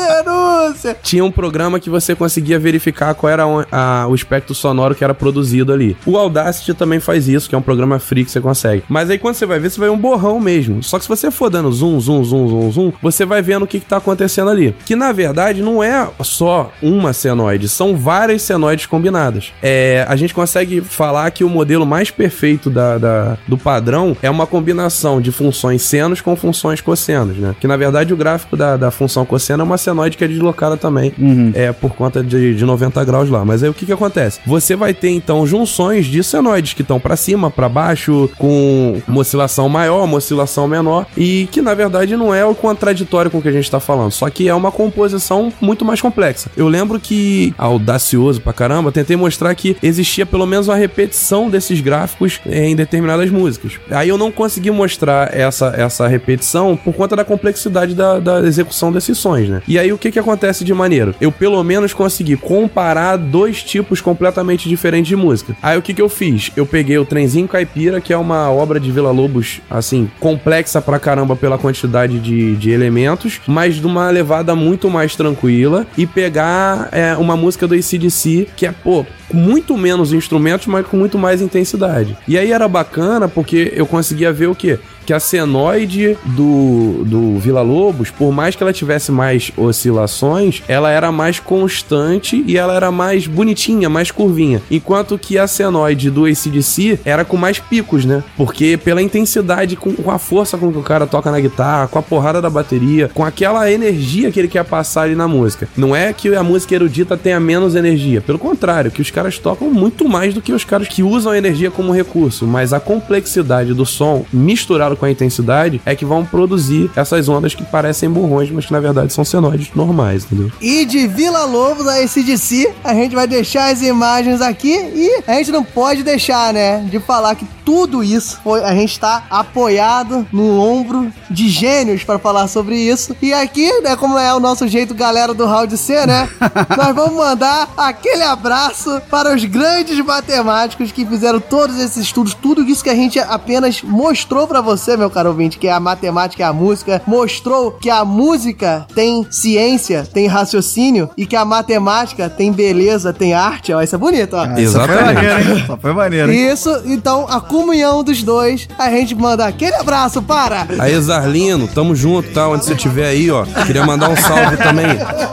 denúncia. 0.71 0.97
tinha 1.03 1.25
um 1.25 1.31
programa 1.31 1.79
que 1.81 1.91
você 1.91 2.14
conseguia 2.14 2.59
verificar 2.59 3.14
qual 3.14 3.31
era 3.33 3.47
o- 3.47 3.64
a- 3.71 4.07
o 4.09 4.14
espectro 4.14 4.55
sonoro 4.55 4.95
que 4.95 5.05
era 5.05 5.14
produzido 5.14 5.73
ali. 5.73 5.97
O 6.07 6.16
Audacity 6.16 6.75
também 6.75 7.01
faz 7.01 7.29
isso, 7.29 7.49
que 7.49 7.55
é 7.55 7.59
um 7.59 7.62
programa 7.62 7.99
free 7.99 8.25
que 8.25 8.31
você 8.31 8.41
consegue. 8.41 8.83
Mas 8.89 9.11
aí 9.11 9.18
quando 9.18 9.35
você 9.35 9.47
vai 9.47 9.59
ver, 9.59 9.71
você 9.71 9.79
vai 9.81 9.89
ver 9.89 9.95
um 9.95 9.99
borrão 9.99 10.39
mesmo. 10.41 10.83
Só 10.83 10.99
que 10.99 11.05
se 11.05 11.09
você 11.09 11.31
for 11.31 11.51
dando 11.51 11.71
zoom, 11.73 11.99
zoom, 12.01 12.25
zoom, 12.25 12.49
zoom, 12.49 12.73
zoom, 12.73 12.93
você 13.03 13.25
vai 13.25 13.43
vendo 13.43 13.62
o 13.64 13.66
que, 13.66 13.81
que 13.81 13.87
tá 13.87 13.97
acontecendo 13.99 14.51
ali. 14.51 14.75
Que 14.85 14.95
na 14.97 15.12
verdade 15.12 15.62
não 15.62 15.83
é 15.83 16.09
só 16.23 16.73
uma 16.83 17.12
senoide, 17.12 17.68
são 17.68 17.97
várias 17.97 18.43
senoides 18.43 18.87
combinadas. 18.87 19.53
É, 19.62 20.05
a 20.09 20.16
gente 20.16 20.35
consegue 20.35 20.81
falar 20.81 21.31
que 21.31 21.45
o 21.45 21.49
modelo 21.49 21.87
mais 21.87 22.11
perfeito 22.11 22.71
da, 22.71 22.99
da- 22.99 23.37
do 23.47 23.57
padrão 23.59 24.16
é 24.23 24.31
uma 24.31 24.47
combinação 24.47 25.21
de 25.21 25.31
funções 25.33 25.83
senos 25.83 26.21
com 26.21 26.35
funções 26.37 26.81
cossenos, 26.81 27.37
né? 27.37 27.55
Que 27.61 27.66
na 27.66 27.77
verdade 27.77 28.12
o 28.12 28.16
gráfico 28.16 28.57
da, 28.57 28.77
da 28.77 28.91
função 28.91 29.25
cosseno 29.25 29.62
é 29.62 29.64
uma 29.64 29.79
senoide 29.79 30.16
que 30.16 30.25
é 30.25 30.29
deslocada 30.29 30.59
também, 30.76 31.12
é 31.54 31.72
por 31.72 31.94
conta 31.94 32.22
de, 32.22 32.54
de 32.54 32.64
90 32.64 33.04
graus 33.04 33.28
lá. 33.28 33.44
Mas 33.44 33.62
aí 33.62 33.68
o 33.68 33.74
que 33.74 33.86
que 33.86 33.92
acontece? 33.92 34.40
Você 34.46 34.76
vai 34.76 34.92
ter 34.94 35.11
então 35.11 35.46
junções 35.46 36.06
de 36.06 36.22
senoides 36.22 36.74
que 36.74 36.82
estão 36.82 37.00
para 37.00 37.16
cima, 37.16 37.50
para 37.50 37.68
baixo, 37.68 38.30
com 38.38 39.00
uma 39.06 39.20
oscilação 39.20 39.68
maior, 39.68 40.04
uma 40.04 40.16
oscilação 40.16 40.66
menor, 40.68 41.06
e 41.16 41.48
que 41.50 41.62
na 41.62 41.74
verdade 41.74 42.16
não 42.16 42.34
é 42.34 42.44
o 42.44 42.54
contraditório 42.54 43.30
com 43.30 43.38
o 43.38 43.42
que 43.42 43.48
a 43.48 43.52
gente 43.52 43.70
tá 43.70 43.80
falando, 43.80 44.11
só 44.11 44.28
que 44.28 44.48
é 44.48 44.54
uma 44.54 44.72
composição 44.72 45.52
muito 45.61 45.84
mais 45.84 46.00
complexa. 46.00 46.50
Eu 46.56 46.68
lembro 46.68 46.98
que, 47.00 47.54
audacioso 47.56 48.40
pra 48.40 48.52
caramba, 48.52 48.92
tentei 48.92 49.16
mostrar 49.16 49.54
que 49.54 49.76
existia 49.82 50.26
pelo 50.26 50.46
menos 50.46 50.68
uma 50.68 50.76
repetição 50.76 51.48
desses 51.48 51.80
gráficos 51.80 52.40
eh, 52.46 52.68
em 52.68 52.76
determinadas 52.76 53.30
músicas. 53.30 53.72
Aí 53.90 54.08
eu 54.08 54.18
não 54.18 54.30
consegui 54.30 54.70
mostrar 54.70 55.34
essa, 55.34 55.74
essa 55.76 56.06
repetição 56.06 56.76
por 56.76 56.94
conta 56.94 57.16
da 57.16 57.24
complexidade 57.24 57.94
da, 57.94 58.18
da 58.18 58.40
execução 58.40 58.92
desses 58.92 59.18
sons, 59.18 59.48
né? 59.48 59.62
E 59.66 59.78
aí 59.78 59.92
o 59.92 59.98
que 59.98 60.11
que 60.11 60.18
acontece 60.18 60.49
de 60.59 60.74
maneiro? 60.74 61.14
Eu 61.20 61.30
pelo 61.30 61.62
menos 61.62 61.92
consegui 61.92 62.36
comparar 62.36 63.16
dois 63.16 63.62
tipos 63.62 64.01
completamente 64.01 64.68
diferentes 64.68 65.09
de 65.09 65.16
música. 65.16 65.57
Aí 65.62 65.78
o 65.78 65.82
que 65.82 65.94
que 65.94 66.03
eu 66.03 66.09
fiz? 66.09 66.51
Eu 66.57 66.66
peguei 66.66 66.98
o 66.98 67.05
Trenzinho 67.05 67.48
Caipira, 67.48 68.01
que 68.01 68.12
é 68.12 68.16
uma 68.16 68.51
obra 68.51 68.80
de 68.80 68.90
Vila 68.90 69.11
Lobos, 69.11 69.61
assim, 69.70 70.11
complexa 70.18 70.80
pra 70.80 70.98
caramba 70.98 71.36
pela 71.36 71.59
quantidade 71.59 72.18
de, 72.18 72.57
de 72.57 72.70
elementos, 72.70 73.40
mas 73.46 73.76
de 73.76 73.86
uma 73.86 74.11
levada 74.11 74.55
muito 74.55 74.90
mais 74.90 75.16
tranquila, 75.16 75.86
e 75.96 76.07
pegar 76.07 76.88
é, 76.92 77.14
uma 77.16 77.36
música 77.36 77.66
do 77.66 77.74
ACDC, 77.74 78.48
que 78.57 78.66
é, 78.66 78.72
pô, 78.72 79.05
com 79.30 79.36
muito 79.36 79.76
menos 79.76 80.12
instrumentos, 80.12 80.66
mas 80.66 80.86
com 80.86 80.96
muito 80.96 81.18
mais 81.18 81.40
intensidade. 81.40 82.16
E 82.26 82.36
aí 82.36 82.51
era 82.51 82.66
bacana 82.66 83.28
porque 83.28 83.72
eu 83.74 83.86
conseguia 83.86 84.32
ver 84.32 84.48
o 84.48 84.55
quê? 84.55 84.78
Que 85.07 85.12
a 85.12 85.20
senoide 85.20 86.16
do, 86.24 87.05
do 87.05 87.38
Vila 87.38 87.62
Lobos, 87.62 88.11
por 88.11 88.32
mais 88.32 88.55
que 88.55 88.62
ela 88.62 88.72
tivesse 88.72 89.11
mais 89.11 89.51
oscilações, 89.57 90.39
ela 90.68 90.91
era 90.91 91.12
mais 91.12 91.38
constante 91.38 92.43
e 92.47 92.57
ela 92.57 92.74
era 92.74 92.91
mais 92.91 93.26
bonitinha, 93.26 93.88
mais 93.88 94.11
curvinha. 94.11 94.62
Enquanto 94.70 95.18
que 95.18 95.38
a 95.38 95.47
senoide 95.47 96.11
do 96.11 96.24
ACDC 96.24 97.01
era 97.05 97.24
com 97.24 97.36
mais 97.36 97.59
picos, 97.59 98.05
né? 98.05 98.22
Porque 98.36 98.76
pela 98.76 99.03
intensidade, 99.03 99.76
com, 99.76 99.95
com 99.95 100.11
a 100.11 100.18
força 100.18 100.57
com 100.57 100.72
que 100.72 100.78
o 100.78 100.82
cara 100.82 101.07
toca 101.07 101.30
na 101.30 101.41
guitarra, 101.41 101.88
com 101.88 101.99
a 101.99 102.03
porrada 102.03 102.41
da 102.41 102.51
bateria, 102.51 103.11
com 103.12 103.24
aquela 103.24 103.70
energia 103.70 104.30
que 104.30 104.38
ele 104.38 104.49
quer 104.49 104.64
passar 104.64 105.03
ali 105.03 105.14
na 105.14 105.28
música. 105.28 105.68
Não 105.76 105.95
é 105.95 106.12
que 106.12 106.34
a 106.34 106.43
música 106.43 106.74
erudita 106.74 107.16
tenha 107.16 107.41
menos 107.41 107.74
energia, 107.74 108.20
pelo 108.20 108.38
contrário, 108.38 108.91
que 108.91 109.03
os 109.03 109.11
caras 109.11 109.38
tocam 109.38 109.70
muito 109.70 110.09
mais 110.09 110.34
do 110.34 110.43
que 110.43 110.53
os 110.53 110.64
caras 110.64 110.88
que 110.88 111.03
usam 111.03 111.32
a 111.32 111.38
energia 111.38 111.70
como 111.70 111.93
recurso, 111.93 112.47
mas 112.47 112.72
a 112.72 112.80
complexidade 112.80 113.74
do 113.74 113.86
som 113.86 114.24
misturado 114.32 114.97
com 114.97 115.07
a 115.07 115.11
intensidade 115.11 115.80
é 115.84 115.95
que 115.95 116.05
vão 116.05 116.24
produzir 116.24 116.91
essas 116.97 117.28
ondas 117.28 117.55
que 117.55 117.64
parecem 117.64 118.11
borrões, 118.11 118.51
mas 118.51 118.66
que 118.66 118.72
na 118.72 118.80
verdade 118.80 119.12
são 119.12 119.24
senoides 119.24 119.70
normais, 119.74 120.26
entendeu? 120.31 120.51
E 120.61 120.85
de 120.85 121.07
Vila 121.07 121.45
Lobos 121.45 121.87
a 121.87 122.01
SDC, 122.01 122.72
a 122.85 122.95
gente 122.95 123.14
vai 123.14 123.26
deixar 123.26 123.72
as 123.72 123.83
imagens 123.83 124.41
aqui 124.41 124.72
e 124.72 125.22
a 125.26 125.35
gente 125.35 125.51
não 125.51 125.64
pode 125.64 126.03
deixar, 126.03 126.53
né, 126.53 126.78
de 126.91 126.99
falar 127.01 127.35
que 127.35 127.47
tudo 127.64 128.03
isso 128.03 128.41
foi, 128.43 128.64
a 128.64 128.74
gente 128.74 128.99
tá 128.99 129.24
apoiado 129.31 130.26
no 130.33 130.59
ombro 130.59 131.12
de 131.31 131.49
gênios 131.49 132.03
para 132.03 132.18
falar 132.18 132.49
sobre 132.49 132.76
isso. 132.76 133.16
E 133.22 133.33
aqui, 133.33 133.70
né, 133.81 133.95
como 133.97 134.18
é 134.18 134.35
o 134.35 134.41
nosso 134.41 134.66
jeito 134.66 134.95
galera 134.95 135.33
do 135.33 135.47
Round 135.47 135.76
C, 135.76 136.07
né, 136.07 136.28
nós 136.76 136.95
vamos 136.95 137.14
mandar 137.14 137.68
aquele 137.76 138.22
abraço 138.22 139.01
para 139.11 139.35
os 139.35 139.45
grandes 139.45 140.05
matemáticos 140.05 140.91
que 140.91 141.07
fizeram 141.07 141.41
todos 141.41 141.78
esses 141.78 141.99
estudos, 141.99 142.35
tudo 142.35 142.62
isso 142.62 142.83
que 142.83 142.91
a 142.91 142.95
gente 142.95 143.18
apenas 143.18 143.83
mostrou 143.83 144.47
para 144.47 144.61
você, 144.61 144.97
meu 144.97 145.11
caro 145.11 145.31
ouvinte, 145.31 145.59
que 145.59 145.68
é 145.68 145.72
a 145.72 145.81
matemática 145.81 146.43
e 146.43 146.45
a 146.45 146.53
música, 146.53 147.03
mostrou 147.07 147.72
que 147.72 147.91
a 147.91 148.05
música 148.05 148.87
tem 148.95 149.26
ciência, 149.31 150.09
tem 150.12 150.26
raciocínio 150.26 151.11
e 151.16 151.26
que 151.26 151.36
a 151.36 151.44
matemática 151.44 152.28
tem 152.28 152.52
beleza, 152.52 153.12
tem 153.12 153.34
arte, 153.34 153.72
ó, 153.72 153.80
isso 153.82 153.94
é 153.94 153.98
bonito, 153.98 154.34
ó. 154.36 154.44
Essa 154.44 154.86
foi 154.86 155.02
maneiro, 155.02 155.40
hein? 155.40 155.62
Essa 155.64 155.76
foi 155.76 155.92
maneiro, 155.92 156.32
hein? 156.32 156.52
Isso, 156.52 156.82
então 156.86 157.26
a 157.28 157.40
comunhão 157.40 158.02
dos 158.02 158.22
dois, 158.22 158.68
a 158.78 158.90
gente 158.90 159.14
manda 159.14 159.46
aquele 159.46 159.74
abraço 159.76 160.22
para. 160.22 160.66
Aí, 160.78 160.98
Zarlino, 161.00 161.68
tamo 161.68 161.94
junto, 161.94 162.30
tá? 162.32 162.48
Onde 162.48 162.64
você 162.64 162.74
estiver 162.74 163.08
aí, 163.08 163.30
ó. 163.30 163.44
Queria 163.66 163.84
mandar 163.84 164.08
um 164.08 164.16
salve 164.16 164.56
também. 164.56 164.86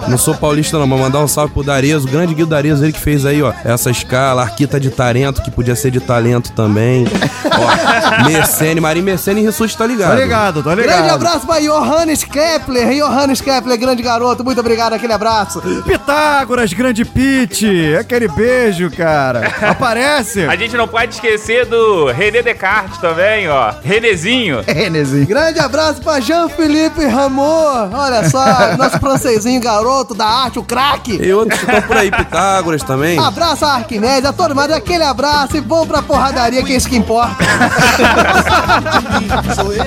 Não 0.08 0.18
sou 0.18 0.34
paulista, 0.36 0.78
não, 0.78 0.88
mas 0.88 1.00
mandar 1.00 1.20
um 1.20 1.28
salve 1.28 1.54
pro 1.54 1.64
Darezo, 1.64 2.08
o 2.08 2.12
grande 2.12 2.34
Guido 2.34 2.50
Darezo, 2.50 2.84
ele 2.84 2.94
que 2.94 3.00
fez 3.00 3.26
aí, 3.26 3.42
ó, 3.42 3.52
essa 3.64 3.90
escala, 3.90 4.42
Arquita 4.44 4.80
de 4.80 4.90
Tarento, 4.90 5.42
que 5.42 5.52
podia 5.52 5.76
ser 5.76 5.92
de 5.92 6.00
talento 6.00 6.52
também. 6.54 7.06
Ó, 7.46 8.26
Mercene, 8.30 8.80
Marim 8.80 9.02
Mercene 9.02 9.42
e 9.42 9.46
Rissuti, 9.46 9.78
tá 9.78 9.86
ligado? 9.86 10.16
Tô 10.16 10.22
ligado, 10.22 10.64
tô 10.64 10.70
Grande 10.70 10.82
ligado. 10.88 11.10
abraço 11.12 11.46
para 11.48 11.60
Johannes 11.62 12.24
Kepler, 12.24 12.90
Johannes 12.96 13.42
Kepler, 13.42 13.78
grande 13.78 14.02
garoto, 14.04 14.44
muito 14.44 14.60
obrigado, 14.60 14.67
aquele 14.74 15.14
abraço. 15.14 15.62
Pitágoras, 15.86 16.74
grande 16.74 17.06
Pete, 17.06 17.96
aquele 18.00 18.28
beijo, 18.28 18.90
cara. 18.92 19.52
Aparece. 19.62 20.46
A 20.46 20.56
gente 20.56 20.76
não 20.76 20.88
pode 20.88 21.16
esquecer 21.16 21.66
do 21.66 22.08
René 22.08 22.42
Descartes 22.42 22.98
também, 22.98 23.48
ó. 23.50 23.74
Renezinho. 23.84 24.64
Renezinho. 24.68 25.26
Grande 25.26 25.60
abraço 25.60 26.02
para 26.02 26.20
Jean-Philippe 26.20 27.06
Ramor, 27.06 27.90
olha 27.94 28.30
só, 28.30 28.44
nosso 28.78 29.00
francesinho 29.00 29.62
garoto 29.62 30.14
da 30.14 30.26
arte, 30.26 30.60
o 30.60 30.64
craque. 30.64 31.18
E 31.22 31.34
outros 31.34 31.60
que 31.60 31.66
estão 31.66 31.82
por 31.84 31.98
aí, 31.98 32.12
Pitágoras 32.12 32.84
também. 32.84 33.18
Abraço 33.20 33.66
a 33.66 33.76
Arquimedes, 33.76 34.26
a 34.26 34.34
todo 34.34 34.56
mundo, 34.56 34.74
aquele 34.74 35.04
abraço 35.04 35.58
e 35.58 35.62
vamos 35.62 35.88
pra 35.88 36.02
porradaria, 36.02 36.64
que 36.64 36.74
é 36.74 36.76
isso 36.76 36.90
que 36.90 36.98
importa. 36.98 37.38
Sou 39.56 39.74
eu. 39.74 39.86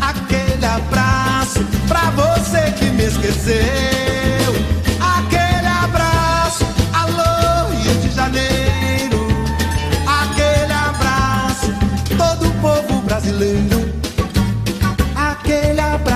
Aquele 0.00 0.64
abraço 0.64 1.64
pra 1.88 2.10
você 2.10 2.63
me 3.04 3.10
esqueceu. 3.10 4.54
Aquele 5.00 5.66
abraço, 5.66 6.64
alô, 6.92 7.70
Rio 7.76 7.94
de 8.00 8.10
Janeiro. 8.14 9.26
Aquele 10.06 10.72
abraço, 10.72 11.72
todo 12.16 12.48
o 12.48 12.54
povo 12.60 13.02
brasileiro. 13.02 13.92
Aquele 15.14 15.80
abraço. 15.80 16.14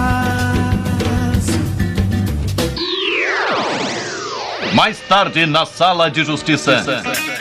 Mais 4.75 4.99
tarde, 5.01 5.45
na 5.45 5.67
Sala 5.67 6.11
de 6.11 6.25
Justiça. 6.25 6.83
Justiça. 6.83 7.38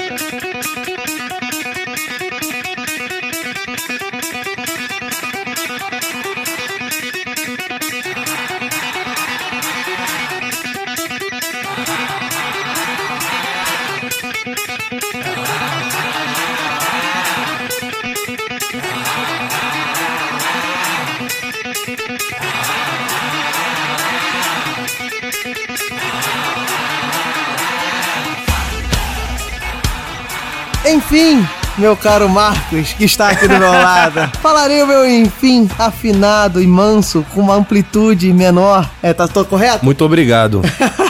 Enfim, 31.10 31.47
meu 31.78 31.95
caro 31.95 32.28
Marcos, 32.28 32.91
que 32.91 33.05
está 33.05 33.30
aqui 33.30 33.47
do 33.47 33.58
meu 33.58 33.72
lado, 33.72 34.30
falarei 34.41 34.84
o 34.84 34.88
meu 34.88 35.10
enfim 35.10 35.70
afinado 35.80 36.62
e 36.62 36.68
manso, 36.68 37.26
com 37.34 37.39
uma 37.39 37.55
amplitude 37.55 38.34
menor. 38.34 38.89
É, 39.01 39.14
tá 39.14 39.26
tô 39.26 39.45
correto? 39.45 39.86
Muito 39.86 40.03
obrigado. 40.03 40.62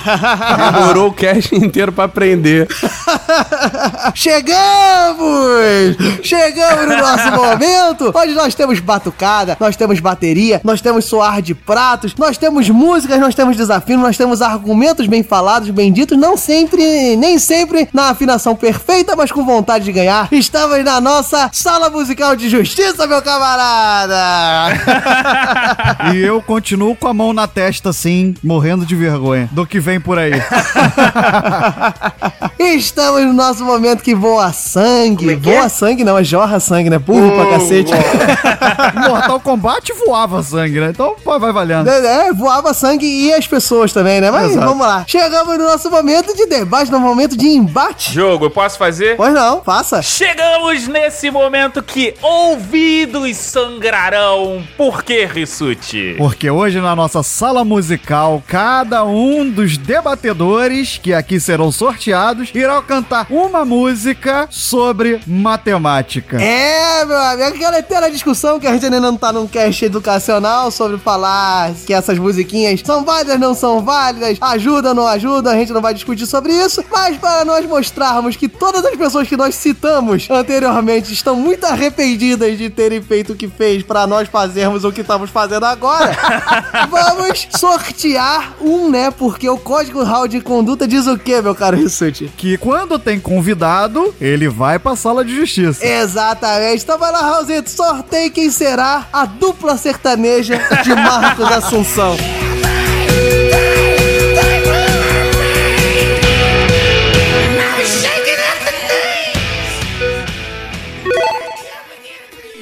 Demorou 0.71 1.09
o 1.09 1.13
cast 1.13 1.55
inteiro 1.55 1.91
pra 1.91 2.05
aprender. 2.05 2.67
Chegamos! 4.13 5.97
Chegamos 6.23 6.87
no 6.87 6.97
nosso 6.97 7.31
momento, 7.31 8.11
onde 8.15 8.33
nós 8.33 8.55
temos 8.55 8.79
batucada, 8.79 9.57
nós 9.59 9.75
temos 9.75 9.99
bateria, 9.99 10.61
nós 10.63 10.81
temos 10.81 11.05
soar 11.05 11.41
de 11.41 11.53
pratos, 11.53 12.15
nós 12.17 12.37
temos 12.37 12.69
músicas, 12.69 13.19
nós 13.19 13.35
temos 13.35 13.55
desafios, 13.55 13.99
nós 13.99 14.17
temos 14.17 14.41
argumentos 14.41 15.07
bem 15.07 15.23
falados, 15.23 15.69
bem 15.69 15.91
ditos, 15.91 16.17
não 16.17 16.37
sempre, 16.37 17.15
nem 17.15 17.37
sempre 17.37 17.87
na 17.93 18.09
afinação 18.09 18.55
perfeita, 18.55 19.15
mas 19.15 19.31
com 19.31 19.45
vontade 19.45 19.85
de 19.85 19.91
ganhar. 19.91 20.27
Estamos 20.31 20.83
na 20.83 20.99
nossa 21.01 21.49
sala 21.53 21.89
musical 21.89 22.35
de 22.35 22.49
justiça, 22.49 23.07
meu 23.07 23.21
camarada! 23.21 24.17
E 26.13 26.17
eu 26.17 26.41
continuo 26.41 26.95
com 26.95 27.07
a 27.07 27.13
mão 27.13 27.33
na 27.33 27.47
testa, 27.47 27.89
assim, 27.89 28.35
morrendo 28.43 28.85
de 28.85 28.95
vergonha 28.95 29.49
do 29.51 29.65
que 29.65 29.79
vem 29.79 29.96
por 29.99 30.17
aí. 30.17 30.31
Estamos 32.59 33.21
no 33.23 33.33
nosso 33.33 33.63
momento 33.63 34.03
que 34.03 34.15
voa 34.15 34.51
sangue. 34.51 35.35
voa 35.35 35.69
sangue 35.69 36.03
não, 36.03 36.17
é 36.17 36.23
jorra 36.23 36.59
sangue, 36.59 36.89
né? 36.89 36.97
Burro 36.97 37.31
pra 37.31 37.51
cacete. 37.51 37.91
Mortal 39.07 39.39
Kombat 39.39 39.93
voava 40.05 40.41
sangue, 40.43 40.79
né? 40.79 40.89
Então 40.89 41.15
pô, 41.23 41.39
vai 41.39 41.51
valendo. 41.51 41.87
É, 41.87 42.27
é, 42.27 42.33
voava 42.33 42.73
sangue 42.73 43.05
e 43.05 43.33
as 43.33 43.45
pessoas 43.47 43.93
também, 43.93 44.19
né? 44.19 44.31
Mas 44.31 44.51
Exato. 44.51 44.65
vamos 44.65 44.85
lá. 44.85 45.05
Chegamos 45.07 45.57
no 45.57 45.65
nosso 45.65 45.89
momento 45.89 46.35
de 46.35 46.45
debate, 46.45 46.91
no 46.91 46.99
momento 46.99 47.37
de 47.37 47.47
embate. 47.47 48.13
Jogo, 48.13 48.45
eu 48.45 48.49
posso 48.49 48.77
fazer? 48.77 49.15
Pois 49.15 49.33
não, 49.33 49.61
faça. 49.61 50.01
Chegamos 50.01 50.87
nesse 50.87 51.29
momento 51.29 51.81
que 51.81 52.13
ouvidos 52.21 53.37
sangrarão. 53.37 54.63
Por 54.75 55.03
que, 55.03 55.25
Rissuti? 55.25 56.15
Porque 56.17 56.49
hoje 56.49 56.79
na 56.79 56.95
nossa 56.95 57.23
sala 57.23 57.63
musical, 57.63 58.43
cada 58.47 59.03
um 59.05 59.49
dos 59.49 59.77
debatedores 59.87 60.99
que 61.01 61.13
aqui 61.13 61.39
serão 61.39 61.71
sorteados 61.71 62.51
irá 62.53 62.81
cantar 62.81 63.25
uma 63.29 63.63
música 63.63 64.45
sobre 64.51 65.21
matemática. 65.25 66.41
É, 66.41 67.05
meu 67.05 67.17
amigo, 67.17 67.55
aquela 67.55 67.79
eterna 67.79 68.11
discussão 68.11 68.59
que 68.59 68.67
a 68.67 68.73
gente 68.73 68.83
ainda 68.83 68.99
não 68.99 69.15
tá 69.15 69.31
num 69.31 69.47
cast 69.47 69.85
educacional 69.85 70.69
sobre 70.71 70.97
falar 70.97 71.71
que 71.85 71.93
essas 71.93 72.19
musiquinhas 72.19 72.81
são 72.83 73.05
válidas, 73.05 73.39
não 73.39 73.53
são 73.53 73.81
válidas, 73.81 74.37
ajudam, 74.41 74.93
não 74.93 75.07
ajudam, 75.07 75.53
a 75.53 75.55
gente 75.55 75.71
não 75.71 75.81
vai 75.81 75.93
discutir 75.93 76.25
sobre 76.25 76.51
isso, 76.51 76.83
mas 76.91 77.17
para 77.17 77.45
nós 77.45 77.65
mostrarmos 77.65 78.35
que 78.35 78.49
todas 78.49 78.83
as 78.83 78.95
pessoas 78.97 79.25
que 79.25 79.37
nós 79.37 79.55
citamos 79.55 80.27
anteriormente 80.29 81.13
estão 81.13 81.37
muito 81.37 81.63
arrependidas 81.63 82.57
de 82.57 82.69
terem 82.69 83.01
feito 83.01 83.31
o 83.31 83.35
que 83.37 83.47
fez 83.47 83.83
para 83.83 84.05
nós 84.05 84.27
fazermos 84.27 84.83
o 84.83 84.91
que 84.91 84.99
estamos 84.99 85.29
fazendo 85.29 85.65
agora, 85.65 86.11
vamos 86.91 87.47
sortear 87.55 88.53
um, 88.59 88.89
né? 88.89 89.11
Porque 89.11 89.49
o 89.49 89.57
código 89.77 90.01
RAW 90.01 90.27
de 90.27 90.41
conduta 90.41 90.87
diz 90.87 91.05
o 91.05 91.19
quê, 91.19 91.39
meu 91.39 91.53
caro 91.53 91.77
Rissuti? 91.77 92.31
Que 92.35 92.57
quando 92.57 92.97
tem 92.97 93.19
convidado, 93.19 94.11
ele 94.19 94.49
vai 94.49 94.79
pra 94.79 94.95
sala 94.95 95.23
de 95.23 95.35
justiça. 95.35 95.85
Exatamente. 95.85 96.83
Então 96.83 96.97
vai 96.97 97.11
lá, 97.11 97.21
Raulzito, 97.21 97.69
sorteie 97.69 98.31
quem 98.31 98.49
será 98.49 99.05
a 99.13 99.25
dupla 99.25 99.77
sertaneja 99.77 100.59
de 100.83 100.95
Marcos 100.95 101.45
Assunção. 101.51 102.17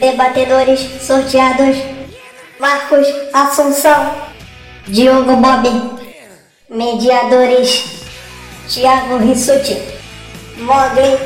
Debatedores 0.02 0.82
sorteados: 1.02 1.78
Marcos 2.60 3.08
Assunção, 3.34 4.16
Diogo 4.86 5.38
Bob. 5.38 5.95
Mediadores: 6.70 7.84
Thiago 8.68 9.20
Rissuti, 9.20 9.78
Mogli. 10.58 11.18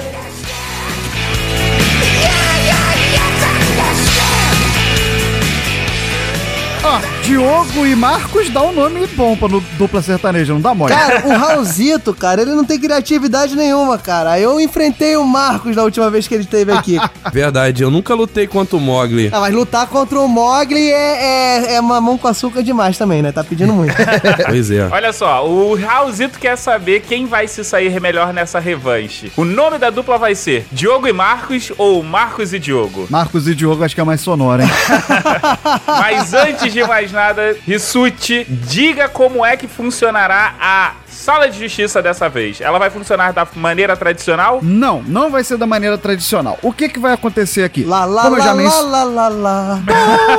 Ó, 6.84 7.09
Diogo 7.30 7.86
e 7.86 7.96
Marcos 7.96 8.50
dá 8.50 8.64
um 8.64 8.74
nome 8.74 9.06
bom 9.16 9.38
pra 9.38 9.48
no- 9.48 9.62
dupla 9.78 10.02
sertaneja, 10.02 10.52
não 10.52 10.60
dá 10.60 10.74
mole. 10.74 10.92
Cara, 10.92 11.28
o 11.28 11.38
Raulzito, 11.38 12.12
cara, 12.12 12.42
ele 12.42 12.56
não 12.56 12.66
tem 12.66 12.80
criatividade 12.80 13.56
nenhuma, 13.56 14.00
cara. 14.00 14.40
Eu 14.40 14.60
enfrentei 14.60 15.16
o 15.16 15.24
Marcos 15.24 15.76
na 15.76 15.84
última 15.84 16.10
vez 16.10 16.28
que 16.28 16.34
ele 16.34 16.42
esteve 16.46 16.72
aqui. 16.72 16.98
Verdade, 17.32 17.84
eu 17.84 17.92
nunca 17.92 18.16
lutei 18.16 18.48
contra 18.48 18.76
o 18.76 18.80
Mogli. 18.80 19.30
Ah, 19.32 19.42
mas 19.42 19.54
lutar 19.54 19.86
contra 19.86 20.20
o 20.20 20.28
Mogli 20.28 20.90
é, 20.92 21.66
é, 21.68 21.74
é 21.76 21.82
mamão 21.82 22.18
com 22.18 22.28
açúcar 22.28 22.64
demais 22.64 22.98
também, 22.98 23.22
né? 23.22 23.32
Tá 23.32 23.44
pedindo 23.44 23.74
muito. 23.74 23.94
Pois 24.50 24.72
é. 24.72 24.88
Olha 24.92 25.14
só, 25.14 25.48
o 25.48 25.76
Raulzito 25.76 26.40
quer 26.40 26.56
saber 26.58 27.02
quem 27.02 27.28
vai 27.28 27.48
se 27.48 27.64
sair 27.64 28.02
melhor 28.02 28.34
nessa 28.34 28.60
revanche. 28.60 29.32
O 29.38 29.46
nome 29.46 29.78
da 29.78 29.92
dupla 29.92 30.18
vai 30.18 30.34
ser 30.34 30.66
Diogo 30.72 31.08
e 31.08 31.14
Marcos 31.14 31.72
ou 31.78 32.02
Marcos 32.02 32.54
e 32.54 32.58
Diogo? 32.60 33.06
Marcos 33.08 33.48
e 33.48 33.54
Diogo 33.54 33.84
acho 33.84 33.94
que 33.94 34.02
é 34.02 34.04
mais 34.04 34.20
sonoro, 34.22 34.64
hein? 34.64 34.70
Mas 35.86 36.34
antes 36.34 36.74
de 36.74 36.84
mais 36.84 37.12
nada, 37.12 37.19
Rissuti, 37.68 38.46
diga 38.46 39.10
como 39.10 39.46
é 39.46 39.58
que 39.58 39.68
funcionará 39.68 40.56
a 40.60 40.94
sala 41.20 41.50
de 41.50 41.60
justiça 41.60 42.02
dessa 42.02 42.30
vez. 42.30 42.62
Ela 42.62 42.80
vai 42.80 42.90
funcionar 42.90 43.34
da 43.34 43.46
maneira 43.56 43.96
tradicional? 43.98 44.60
Não, 44.64 45.04
não 45.04 45.30
vai 45.30 45.44
ser 45.44 45.58
da 45.58 45.68
maneira 45.68 45.98
tradicional. 45.98 46.58
O 46.62 46.72
que 46.72 46.88
que 46.88 46.98
vai 47.00 47.14
acontecer 47.14 47.64
aqui? 47.64 47.84
Lá, 47.84 48.06
lá, 48.06 48.24
Como 48.24 48.36
eu 48.36 48.40
lá, 48.40 48.46
já 48.46 48.52
lá, 48.54 48.58
mencionei. 48.58 48.90
lá, 48.90 49.04
lá, 49.04 49.28
lá. 49.28 49.82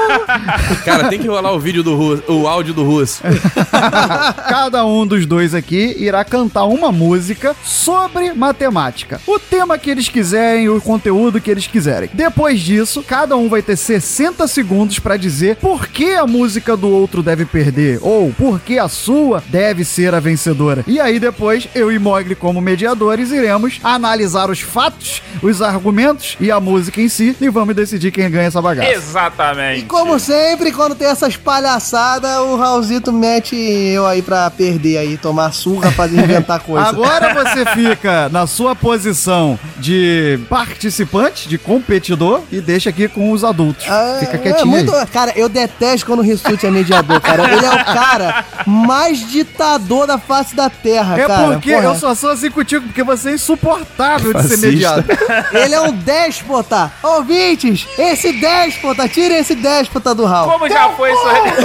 Cara, 0.84 1.08
tem 1.08 1.18
que 1.18 1.28
rolar 1.28 1.52
o 1.52 1.60
vídeo 1.60 1.82
do 1.82 1.94
Russo, 1.94 2.22
o 2.28 2.48
áudio 2.48 2.72
do 2.72 2.82
Russo. 2.82 3.22
Cada 4.48 4.84
um 4.86 5.06
dos 5.06 5.26
dois 5.26 5.54
aqui 5.54 5.94
irá 5.98 6.24
cantar 6.24 6.64
uma 6.64 6.90
música 6.90 7.54
sobre 7.62 8.32
matemática. 8.32 9.20
O 9.26 9.38
tema 9.38 9.76
que 9.78 9.90
eles 9.90 10.08
quiserem, 10.08 10.68
o 10.68 10.80
conteúdo 10.80 11.40
que 11.40 11.50
eles 11.50 11.66
quiserem. 11.66 12.08
Depois 12.12 12.60
disso, 12.60 13.02
cada 13.06 13.36
um 13.36 13.48
vai 13.48 13.60
ter 13.60 13.76
60 13.76 14.46
segundos 14.48 14.98
pra 14.98 15.16
dizer 15.16 15.56
por 15.56 15.86
que 15.88 16.14
a 16.14 16.26
música 16.26 16.76
do 16.76 16.88
outro 16.88 17.22
deve 17.22 17.44
perder 17.44 17.98
ou 18.00 18.32
por 18.32 18.60
que 18.60 18.78
a 18.78 18.88
sua 18.88 19.42
deve 19.48 19.84
ser 19.84 20.14
a 20.14 20.20
vencedora. 20.20 20.69
E 20.86 21.00
aí 21.00 21.18
depois, 21.18 21.68
eu 21.74 21.90
e 21.92 21.98
Mogli 21.98 22.34
como 22.34 22.60
mediadores 22.60 23.30
iremos 23.30 23.80
analisar 23.82 24.50
os 24.50 24.60
fatos, 24.60 25.22
os 25.42 25.60
argumentos 25.62 26.36
e 26.40 26.50
a 26.50 26.60
música 26.60 27.00
em 27.00 27.08
si 27.08 27.36
e 27.40 27.48
vamos 27.48 27.74
decidir 27.74 28.10
quem 28.10 28.30
ganha 28.30 28.46
essa 28.46 28.60
bagaça. 28.62 28.90
Exatamente. 28.90 29.80
E 29.80 29.84
como 29.84 30.18
sempre, 30.18 30.72
quando 30.72 30.94
tem 30.94 31.08
essas 31.08 31.36
palhaçadas, 31.36 32.38
o 32.38 32.56
Raulzito 32.56 33.12
mete 33.12 33.56
eu 33.56 34.06
aí 34.06 34.22
pra 34.22 34.50
perder 34.50 34.98
aí, 34.98 35.16
tomar 35.16 35.52
surra, 35.52 35.90
fazer 35.92 36.18
inventar 36.22 36.60
coisa. 36.60 36.88
Agora 36.88 37.34
você 37.34 37.64
fica 37.74 38.28
na 38.28 38.46
sua 38.46 38.74
posição 38.74 39.58
de 39.78 40.38
participante, 40.48 41.48
de 41.48 41.58
competidor, 41.58 42.42
e 42.50 42.60
deixa 42.60 42.90
aqui 42.90 43.08
com 43.08 43.32
os 43.32 43.44
adultos. 43.44 43.84
fica 44.20 44.36
É 44.36 44.38
quietinho 44.38 44.66
muito, 44.66 44.94
aí. 44.94 45.06
cara, 45.06 45.32
eu 45.36 45.48
detesto 45.48 46.06
quando 46.06 46.20
o 46.20 46.22
Rissuti 46.22 46.66
é 46.66 46.70
mediador, 46.70 47.20
cara. 47.20 47.52
Ele 47.52 47.64
é 47.64 47.70
o 47.70 47.84
cara 47.84 48.44
mais 48.66 49.28
ditador 49.30 50.06
da 50.06 50.18
face 50.18 50.54
da 50.54 50.59
terra, 50.68 51.18
É 51.18 51.26
cara. 51.26 51.44
porque 51.52 51.72
Porra. 51.72 51.84
eu 51.84 51.94
só 51.94 52.14
sou 52.14 52.30
assim 52.30 52.50
contigo, 52.50 52.84
porque 52.86 53.02
você 53.02 53.30
é 53.30 53.34
insuportável 53.34 54.34
de 54.34 54.42
ser 54.42 54.48
Fascista. 54.48 54.66
mediado. 54.66 55.04
Ele 55.56 55.74
é 55.74 55.80
um 55.80 55.92
déspota. 55.92 56.92
Ouvintes, 57.02 57.86
esse 57.96 58.32
déspota, 58.32 59.08
tirem 59.08 59.38
esse 59.38 59.54
déspota 59.54 60.14
do 60.14 60.24
Raul. 60.26 60.50
Como 60.52 60.68
já 60.68 60.88
foi 60.90 61.14
sorteado. 61.14 61.56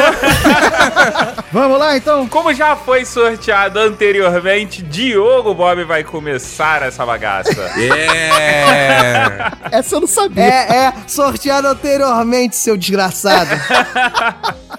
Vamos 1.52 1.80
lá 1.80 1.98
então? 1.98 2.28
Como 2.28 2.54
já 2.54 2.76
foi 2.76 3.04
sorteado 3.06 3.80
anteriormente, 3.80 4.82
Diogo 4.84 5.54
Bob 5.54 5.84
vai 5.84 6.04
começar 6.04 6.84
essa 6.84 7.06
bagaça. 7.06 7.56
É. 7.76 9.52
Essa 9.72 9.96
eu 9.96 10.02
não 10.02 10.08
sabia. 10.08 10.43
É, 10.43 10.76
é, 10.88 10.93
sorteado 11.08 11.68
anteriormente, 11.68 12.56
seu 12.56 12.78
desgraçado. 12.78 13.50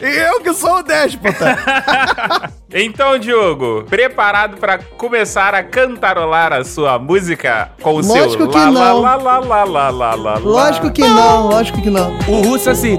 Eu 0.01 0.41
que 0.41 0.53
sou 0.55 0.79
o 0.79 0.83
déspota. 0.83 1.57
Então, 2.79 3.19
Diogo, 3.19 3.85
preparado 3.89 4.59
pra 4.59 4.77
começar 4.77 5.55
a 5.55 5.63
cantarolar 5.63 6.53
a 6.53 6.63
sua 6.63 6.99
música 6.99 7.71
com 7.81 7.95
o 7.95 8.03
Lógico 8.03 8.43
seu 8.43 8.49
que 8.49 8.59
lá, 8.59 8.71
não. 8.71 9.01
lá, 9.01 9.17
lá, 9.17 9.39
lá, 9.39 9.39
lá, 9.39 9.65
lá, 9.65 9.91
lá, 9.91 10.15
lá. 10.15 10.39
Lógico 10.39 10.91
que 10.91 11.01
não, 11.01 11.47
lógico 11.49 11.81
que 11.81 11.89
não. 11.89 12.15
O 12.29 12.43
russo 12.43 12.69
é 12.69 12.73
assim. 12.73 12.99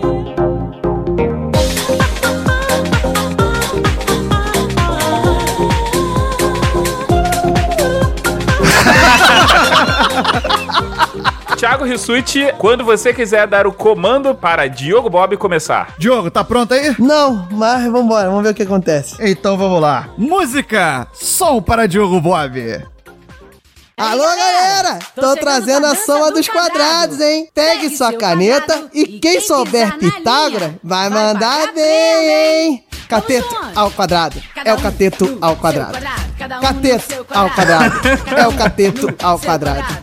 Thiago 11.77 11.91
Rissuti, 11.91 12.53
quando 12.57 12.83
você 12.83 13.13
quiser 13.13 13.45
dar 13.45 13.67
o 13.67 13.71
comando 13.71 14.33
para 14.33 14.65
Diogo 14.67 15.11
Bob 15.11 15.37
começar. 15.37 15.93
Diogo, 15.99 16.31
tá 16.31 16.43
pronto 16.43 16.73
aí? 16.73 16.95
Não, 16.97 17.47
mas 17.51 17.85
vambora, 17.91 18.27
vamos 18.29 18.43
ver 18.43 18.49
o 18.49 18.53
que 18.55 18.63
acontece. 18.63 19.15
Então 19.19 19.55
vamos 19.55 19.79
lá. 19.79 20.09
Música, 20.17 21.07
som 21.13 21.61
para 21.61 21.87
Diogo 21.87 22.19
Bob. 22.19 22.83
Alô, 23.95 24.23
galera! 24.23 24.97
Tô 25.13 25.35
trazendo 25.35 25.85
a 25.85 25.93
soma 25.93 26.31
dos 26.31 26.47
quadrados, 26.47 27.21
hein? 27.21 27.47
Pegue 27.53 27.95
sua 27.95 28.11
caneta 28.11 28.89
e 28.91 29.19
quem 29.19 29.39
souber 29.39 29.99
Pitágoras 29.99 30.71
vai 30.83 31.09
mandar 31.09 31.73
bem, 31.73 32.71
hein? 32.71 32.83
Cateto 33.07 33.55
ao 33.75 33.91
quadrado 33.91 34.41
é 34.65 34.73
o 34.73 34.81
cateto 34.81 35.37
ao 35.39 35.55
quadrado. 35.55 35.97
Cateto 36.37 37.25
ao 37.31 37.49
quadrado 37.49 38.01
é 38.35 38.47
o 38.47 38.53
cateto 38.53 39.15
ao 39.21 39.39
quadrado. 39.39 39.97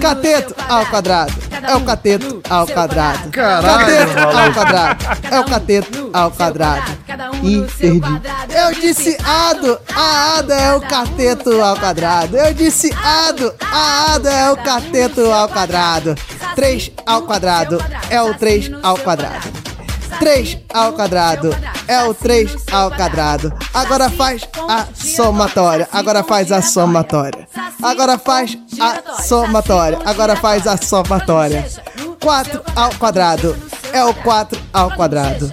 Cateto 0.00 0.54
ao 0.68 0.86
quadrado 0.86 1.32
é 1.68 1.74
o 1.74 1.80
cateto 1.84 2.42
ao 2.48 2.66
quadrado. 2.66 3.30
Cateto 3.30 4.18
ao 4.18 4.52
quadrado 4.52 5.04
é 5.30 5.40
o 5.40 5.44
cateto 5.44 6.10
ao 6.12 6.30
quadrado. 6.30 6.98
Ih, 7.42 7.66
perdi. 7.78 8.20
Eu 8.50 8.72
disse 8.80 9.16
ado, 9.24 9.78
a 9.94 10.38
ada 10.38 10.54
é 10.54 10.74
o 10.74 10.80
cateto 10.80 11.60
ao 11.60 11.76
quadrado. 11.76 12.36
Eu 12.36 12.54
disse 12.54 12.92
ado, 13.02 13.52
a 13.60 14.14
ada 14.14 14.30
é 14.30 14.50
o 14.52 14.56
cateto 14.56 15.20
ao 15.32 15.48
quadrado. 15.48 16.14
3 16.54 16.92
ao 17.06 17.22
quadrado 17.22 17.82
é 18.08 18.20
o 18.22 18.34
3 18.34 18.70
ao 18.82 18.96
quadrado. 18.98 19.69
3 20.18 20.58
ao 20.72 20.92
quadrado 20.92 21.54
é 21.86 22.02
o 22.04 22.14
3 22.14 22.56
ao 22.70 22.90
quadrado. 22.90 23.52
Agora 23.72 24.10
faz 24.10 24.42
a 24.68 24.86
somatória. 24.94 25.88
Agora 25.92 26.22
faz 26.22 26.52
a 26.52 26.62
somatória. 26.62 27.48
Agora 27.82 28.18
faz 28.18 28.56
a 28.80 29.22
somatória. 29.22 29.98
Agora 30.04 30.36
faz 30.36 30.66
a 30.66 30.76
somatória. 30.76 31.66
4 32.20 32.62
ao 32.76 32.94
quadrado 32.96 33.56
é 33.92 34.04
o 34.04 34.14
4 34.14 34.60
ao 34.72 34.90
quadrado. 34.90 35.52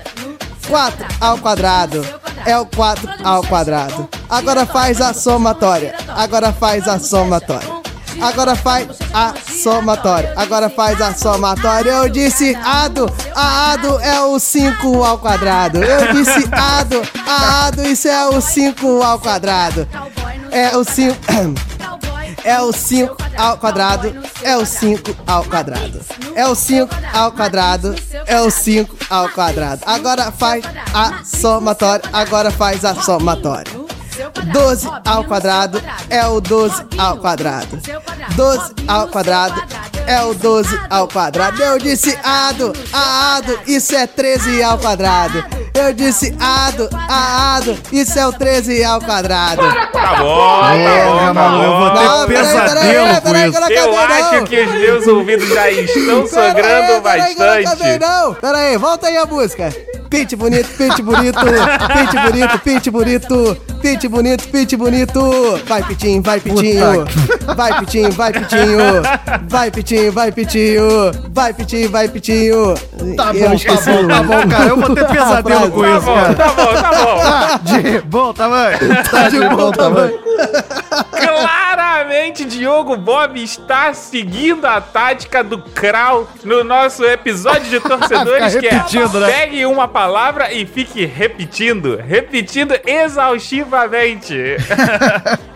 4 0.68 1.06
ao 1.22 1.38
quadrado 1.38 2.06
é 2.46 2.58
o 2.58 2.66
4 2.66 3.10
ao 3.24 3.44
quadrado. 3.44 4.10
Agora 4.30 4.66
faz 4.66 5.00
a 5.00 5.14
somatória. 5.14 5.96
Agora 6.08 6.52
faz 6.52 6.88
a 6.88 7.00
somatória. 7.00 7.77
Agora 8.22 8.56
faz 8.56 8.88
a 9.14 9.34
somatória. 9.62 10.34
Agora 10.36 10.70
faz 10.70 11.02
a 11.02 11.14
somatória. 11.14 11.92
Eu 11.92 12.10
disse 12.10 12.56
ado. 12.64 13.12
A 13.36 13.74
ado 13.74 14.00
é 14.00 14.22
o 14.22 14.40
5 14.40 15.04
ao 15.04 15.18
quadrado. 15.18 15.84
Eu 15.84 16.14
disse 16.14 16.48
ado. 16.52 17.02
A 17.28 17.68
ado, 17.68 17.84
isso 17.88 18.08
é 18.08 18.28
o 18.28 18.42
5 18.42 19.04
ao 19.04 19.20
quadrado. 19.20 19.88
É 20.52 20.76
o 20.76 20.84
5. 20.84 21.16
É 22.44 22.62
o 22.62 22.72
5 22.72 23.18
ao 23.36 23.58
quadrado, 23.58 24.16
é 24.42 24.56
o 24.56 24.66
5 24.66 25.14
ao 25.28 25.44
quadrado. 25.44 26.00
É 26.34 26.48
o 26.48 26.56
5 26.56 26.96
ao 27.14 27.32
quadrado, 27.34 27.94
é 28.26 28.40
o 28.40 28.50
5 28.50 28.96
ao 29.10 29.28
quadrado. 29.28 29.82
Agora 29.86 30.32
faz 30.32 30.64
a 30.94 31.26
somatória, 31.26 32.10
agora 32.14 32.50
faz 32.50 32.86
a 32.86 32.96
somatória. 32.96 33.87
12 34.52 34.88
ao 35.06 35.24
quadrado 35.24 35.82
é 36.10 36.26
o 36.26 36.40
12 36.42 36.86
ao 36.98 37.18
quadrado. 37.18 37.80
12 38.36 38.74
ao 38.88 39.08
quadrado 39.08 39.62
é 40.08 40.22
o 40.24 40.34
12 40.34 40.80
ao 40.90 41.08
quadrado. 41.08 41.62
Eu 41.62 41.78
disse 41.78 42.18
ado, 42.24 42.74
a 42.94 43.36
ado, 43.38 43.60
isso 43.68 43.96
é 43.96 44.08
13 44.08 44.64
ao 44.64 44.78
quadrado. 44.78 45.44
Eu 45.74 45.94
disse 45.94 46.36
ado, 46.40 46.90
a 47.08 47.56
ado, 47.58 47.78
isso 47.92 48.18
é 48.18 48.26
o 48.26 48.34
13 48.34 48.84
ao 48.84 49.00
quadrado. 49.02 49.62
Tá 49.92 50.16
bom, 50.16 50.62
tá 50.62 50.74
bom, 50.74 51.34
tá 51.34 51.50
bom. 51.50 51.64
eu 51.64 51.78
vou 51.78 51.90
ter 51.92 52.04
Não, 52.04 52.28
peraí, 52.28 52.44
pesadelo 52.44 52.72
peraí, 52.72 53.22
peraí, 53.22 53.22
com 53.22 53.60
peraí, 53.60 53.74
isso. 53.74 53.88
eu 53.88 53.98
acho 54.00 54.44
que 54.46 54.62
os 54.62 54.72
meus 54.74 55.08
ouvidos 55.08 55.50
já 55.50 55.70
estão 55.72 56.28
sangrando 56.28 57.02
Peraí, 57.04 57.36
bastante. 57.64 58.00
não. 58.00 58.34
Pera 58.34 58.58
aí, 58.58 58.78
volta 58.78 59.08
aí 59.08 59.18
a 59.18 59.26
música. 59.26 59.70
Pinte 60.10 60.36
bonito, 60.36 60.70
pinte 60.78 61.02
bonito, 61.02 61.40
pinte 61.40 62.18
bonito, 62.18 62.60
pinte 62.60 62.90
bonito, 62.90 63.58
pinte 63.82 64.08
bonito, 64.08 64.48
pinte 64.50 64.76
bonito. 64.78 65.60
Vai, 65.66 65.84
pitinho, 65.84 66.22
vai, 66.22 66.40
pitinho. 66.40 67.06
Vai, 67.56 67.80
pitinho, 67.80 68.12
vai, 68.12 68.32
pitinho. 68.34 68.82
Vai, 69.50 69.72
pitinho, 69.72 70.12
vai, 70.12 70.32
pitinho. 70.32 71.12
Vai, 71.30 71.54
pitinho, 71.54 71.90
vai, 71.90 72.08
pitinho. 72.08 72.74
Tá 73.16 73.34
bom, 73.34 73.54
esqueci 73.54 73.86
tá 73.86 74.02
bom, 74.02 74.08
tá 74.08 74.24
bom, 74.24 74.50
cara. 74.50 74.66
Eu 74.66 74.78
vou 74.78 74.96
ter 74.96 75.08
pesadelo 75.08 75.72
com 75.72 75.82
Tá 75.82 75.98
isso, 75.98 76.06
bom, 76.06 76.16
cara. 76.16 76.34
tá 76.36 76.48
bom, 76.48 76.74
tá 76.74 76.92
bom. 76.92 77.18
Tá 77.18 77.58
de 77.64 78.02
bom 78.02 78.34
tamanho. 78.34 78.78
Tá 79.12 79.30
de 79.30 79.40
bom 79.50 79.72
tamanho. 79.72 80.20
Claramente, 81.12 82.46
Diogo 82.46 82.96
Bob 82.96 83.42
está 83.42 83.94
seguindo 83.94 84.66
a 84.66 84.80
tática 84.80 85.44
do 85.44 85.58
Krau 85.60 86.28
no 86.44 86.64
nosso 86.64 87.04
episódio 87.04 87.70
de 87.70 87.80
torcedores, 87.82 88.56
que 88.56 88.68
é 88.68 88.74
né? 88.74 89.28
pegue 89.28 89.66
uma 89.66 89.88
palavra 89.98 90.54
e 90.54 90.64
fique 90.64 91.08
repetindo, 91.08 91.96
repetindo 91.98 92.80
exaustivamente. 92.86 94.36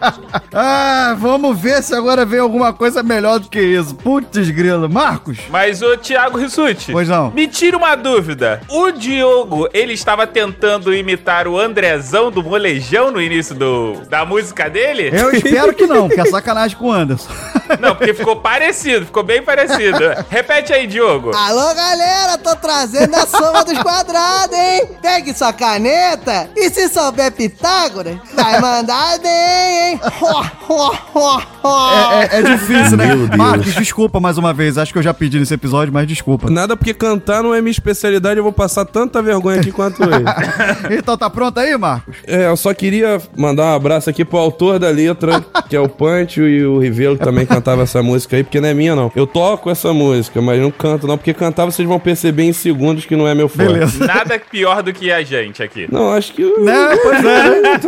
Ah, 0.54 1.16
vamos 1.18 1.58
ver 1.60 1.82
se 1.82 1.94
agora 1.96 2.26
vem 2.26 2.40
alguma 2.40 2.74
coisa 2.74 3.02
melhor 3.02 3.40
do 3.40 3.48
que 3.48 3.62
isso. 3.62 3.96
Putz, 3.96 4.50
grilo. 4.50 4.90
Marcos? 4.90 5.38
Mas 5.50 5.82
o 5.82 5.96
Thiago 5.96 6.38
Rissuti, 6.38 6.92
Pois 6.92 7.08
não. 7.08 7.32
me 7.32 7.48
tira 7.48 7.78
uma 7.78 7.96
dúvida. 7.96 8.62
O 8.68 8.92
Diogo, 8.92 9.70
ele 9.74 9.94
estava 9.94 10.28
tentando 10.28 10.94
imitar 10.94 11.48
o 11.48 11.58
Andrezão 11.58 12.30
do 12.32 12.44
Molejão 12.44 13.12
no 13.12 13.22
início 13.22 13.56
do, 13.56 14.02
da 14.10 14.26
música 14.26 14.70
dele? 14.70 15.10
Eu 15.14 15.32
espero 15.32 15.74
que 15.74 15.86
não, 15.86 16.08
porque 16.08 16.22
é 16.22 16.26
sacanagem 16.26 16.76
com 16.78 16.88
o 16.88 16.92
Anderson. 16.92 17.30
Não, 17.80 17.96
porque 17.96 18.14
ficou 18.14 18.36
parecido, 18.36 19.06
ficou 19.06 19.24
bem 19.24 19.42
parecido. 19.42 19.98
Repete 20.30 20.74
aí, 20.74 20.86
Diogo. 20.86 21.34
Alô, 21.34 21.74
galera, 21.74 22.38
tô 22.38 22.54
trazendo 22.58 23.16
a 23.16 23.26
soma 23.26 23.64
dos 23.64 23.78
quadrados, 23.82 24.12
hein? 24.54 24.88
Pegue 25.02 25.34
sua 25.34 25.54
caneta 25.54 26.50
e 26.56 26.70
se 26.70 26.88
souber 26.90 27.32
Pitágoras, 27.32 28.18
vai 28.36 28.60
mandar 28.62 29.20
bem, 29.20 29.92
hein? 29.94 30.00
Ho, 30.22 30.74
ho, 30.74 30.92
ho, 31.14 31.42
ho. 31.64 32.12
É, 32.14 32.38
é- 32.38 32.40
é 32.40 32.42
difícil, 32.56 32.98
né? 32.98 33.08
Meu 33.08 33.28
Deus. 33.28 33.38
Marcos, 33.38 33.74
desculpa 33.74 34.20
mais 34.20 34.38
uma 34.38 34.54
vez. 34.54 34.78
Acho 34.78 34.92
que 34.92 35.00
eu 35.00 35.04
já 35.04 35.14
pedi 35.14 35.40
nesse 35.40 35.54
episódio, 35.54 35.94
mas 35.94 36.08
desculpa. 36.08 36.50
Nada 36.50 36.76
porque 36.76 36.94
cantar 36.94 37.44
não 37.44 37.54
é 37.54 37.62
minha 37.62 37.72
especialidade, 37.72 38.38
eu 38.38 38.44
vou 38.44 38.54
passar 38.54 38.86
tanta 38.86 39.22
vergonha 39.22 39.60
aqui 39.60 39.72
quanto 39.72 40.02
ele. 40.04 40.96
então 40.98 41.18
tá 41.18 41.30
pronto 41.30 41.60
aí, 41.60 41.78
Marcos? 41.78 42.16
É, 42.28 42.48
eu 42.48 42.58
só 42.58 42.74
queria 42.74 43.22
mandar 43.38 43.64
um 43.72 43.76
abraço 43.76 44.10
aqui 44.10 44.24
pro 44.26 44.38
autor 44.38 44.80
da 44.80 44.90
letra, 44.90 45.44
que 45.70 45.76
é 45.76 45.80
o 45.80 45.88
Punch 45.90 46.40
e 46.42 46.66
o 46.66 46.80
Rivelo, 46.80 47.18
que 47.18 47.24
também 47.24 47.46
cantava 47.46 47.84
essa 47.84 48.02
música 48.02 48.36
aí, 48.36 48.44
porque 48.44 48.60
não 48.62 48.70
é 48.70 48.74
minha 48.74 48.96
não. 48.96 49.12
Eu 49.16 49.28
toco 49.28 49.70
essa 49.70 49.94
música, 49.94 50.42
mas 50.42 50.60
não 50.62 50.72
canto 50.72 51.08
não, 51.08 51.18
porque 51.18 51.34
cantar 51.34 51.66
vocês 51.66 51.88
vão 51.88 52.00
perceber 52.00 52.44
em 52.44 52.54
segundos 52.54 53.06
que 53.06 53.16
não 53.16 53.28
é 53.28 53.34
meu 53.36 53.48
forte. 53.48 53.72
Beleza. 53.74 54.06
Nada 54.22 54.38
pior 54.38 54.84
do 54.84 54.94
que 54.94 55.12
a 55.12 55.24
gente 55.24 55.64
aqui. 55.64 55.88
Não, 55.92 56.12
acho 56.12 56.34
que... 56.34 56.44
Né? 56.44 56.96
Pois 57.02 57.26
é, 57.26 57.50
né? 57.50 57.80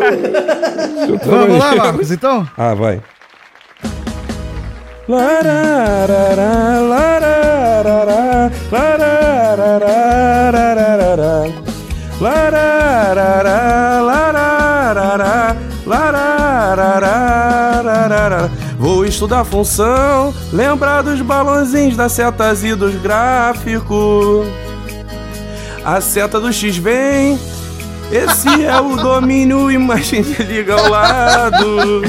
eu 1.08 1.18
Vamos 1.20 1.60
lá. 1.60 1.76
Marcos, 1.76 2.10
então? 2.10 2.50
Ah, 2.58 2.74
vai. 2.74 3.00
Vou 18.80 19.06
estudar 19.06 19.46
função, 19.46 20.34
lembrar 20.52 21.04
dos 21.04 21.22
balãozinhos 21.22 21.96
das 21.96 22.14
setas 22.14 22.64
e 22.64 22.74
dos 22.74 22.96
gráficos. 22.96 24.48
A 25.86 26.00
seta 26.00 26.40
do 26.40 26.52
X 26.52 26.78
vem, 26.78 27.38
esse 28.10 28.64
é 28.64 28.80
o 28.80 28.96
domínio, 28.96 29.70
imagem 29.70 30.22
liga 30.22 30.76
ao 30.76 30.90
lado. 30.90 32.04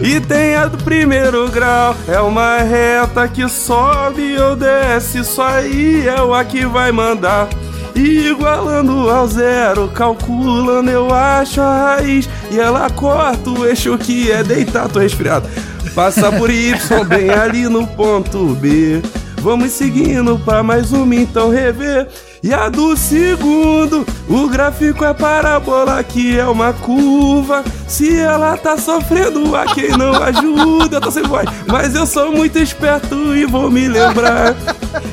E 0.00 0.20
tem 0.20 0.54
a 0.54 0.66
do 0.66 0.78
primeiro 0.78 1.50
grau, 1.50 1.96
é 2.06 2.20
uma 2.20 2.58
reta 2.58 3.26
que 3.26 3.48
sobe 3.48 4.38
ou 4.38 4.54
desce, 4.54 5.20
isso 5.20 5.42
aí 5.42 6.06
é 6.06 6.22
o 6.22 6.32
a 6.32 6.44
que 6.44 6.64
vai 6.66 6.92
mandar. 6.92 7.48
E 7.96 8.28
igualando 8.28 9.10
ao 9.10 9.26
zero, 9.26 9.88
calculando 9.88 10.88
eu 10.88 11.12
acho 11.12 11.60
a 11.60 11.96
raiz. 11.96 12.28
E 12.48 12.60
ela 12.60 12.88
corta 12.90 13.50
o 13.50 13.66
eixo 13.66 13.98
que 13.98 14.30
é 14.30 14.44
deitar, 14.44 14.88
tô 14.88 15.00
resfriado. 15.00 15.48
Passa 15.96 16.30
por 16.30 16.48
Y 16.48 16.76
bem 17.08 17.30
ali 17.30 17.68
no 17.68 17.88
ponto 17.88 18.54
B 18.54 19.02
Vamos 19.40 19.72
seguindo 19.72 20.38
pra 20.38 20.62
mais 20.62 20.92
uma 20.92 21.14
então 21.14 21.48
rever 21.48 22.08
E 22.42 22.52
a 22.52 22.68
do 22.68 22.96
segundo, 22.96 24.04
o 24.28 24.48
gráfico 24.48 25.04
é 25.04 25.14
parabola 25.14 26.02
que 26.02 26.38
é 26.38 26.44
uma 26.44 26.72
curva. 26.72 27.64
Se 27.86 28.18
ela 28.18 28.56
tá 28.56 28.76
sofrendo, 28.76 29.54
a 29.56 29.64
quem 29.66 29.90
não 29.90 30.12
ajuda, 30.22 30.96
eu 30.96 31.00
tô 31.00 31.10
sem 31.10 31.22
voz. 31.22 31.48
Mas 31.66 31.94
eu 31.94 32.06
sou 32.06 32.32
muito 32.32 32.58
esperto 32.58 33.34
e 33.34 33.44
vou 33.46 33.70
me 33.70 33.88
lembrar 33.88 34.54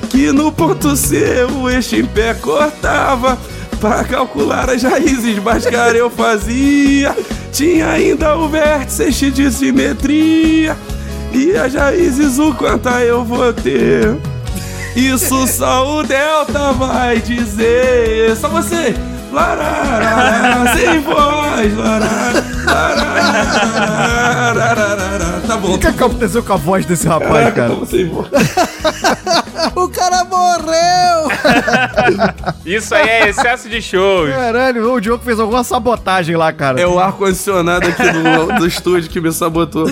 que 0.09 0.31
no 0.31 0.51
ponto 0.51 0.95
C 0.95 1.45
o 1.59 1.69
eixo 1.69 1.95
em 1.95 2.05
pé 2.05 2.33
cortava. 2.33 3.37
Pra 3.79 4.03
calcular 4.03 4.69
as 4.69 4.81
raízes 4.81 5.37
mais 5.39 5.65
cara 5.65 5.95
eu 5.95 6.09
fazia. 6.09 7.15
Tinha 7.51 7.89
ainda 7.89 8.35
o 8.35 8.49
vértice 8.49 9.29
de 9.31 9.51
simetria. 9.51 10.75
E 11.35 11.57
as 11.57 11.73
raízes 11.73 12.39
o 12.39 12.53
quanto 12.53 12.87
eu 12.87 13.25
vou 13.25 13.51
ter. 13.51 14.15
Isso 14.95 15.45
só 15.47 15.97
o 15.97 16.01
Delta 16.01 16.71
vai 16.71 17.19
dizer. 17.19 18.33
Só 18.37 18.47
você. 18.47 18.95
Lararara, 19.33 20.77
sem 20.77 21.01
voz. 21.01 21.75
Lararara. 21.75 22.41
Tá 25.45 25.57
bom. 25.57 25.73
O 25.73 25.77
que 25.77 25.87
aconteceu 25.87 26.41
com 26.41 26.53
a 26.53 26.55
voz 26.55 26.85
desse 26.85 27.05
rapaz, 27.05 27.53
cara? 27.53 27.67
Tamo 27.67 27.85
sem 27.85 28.07
voz. 28.07 28.29
o 29.75 29.89
cara 29.89 30.23
morreu! 30.23 31.29
Isso 32.65 32.95
aí 32.95 33.09
é 33.09 33.29
excesso 33.29 33.67
de 33.67 33.81
shows. 33.81 34.33
Caralho, 34.33 34.89
o 34.93 35.01
Diogo 35.01 35.21
fez 35.21 35.37
alguma 35.37 35.65
sabotagem 35.65 36.37
lá, 36.37 36.53
cara. 36.53 36.79
É 36.79 36.87
o 36.87 36.97
ar-condicionado 36.97 37.85
aqui 37.89 38.03
do, 38.09 38.59
do 38.59 38.65
estúdio 38.65 39.09
que 39.09 39.19
me 39.19 39.33
sabotou. 39.33 39.85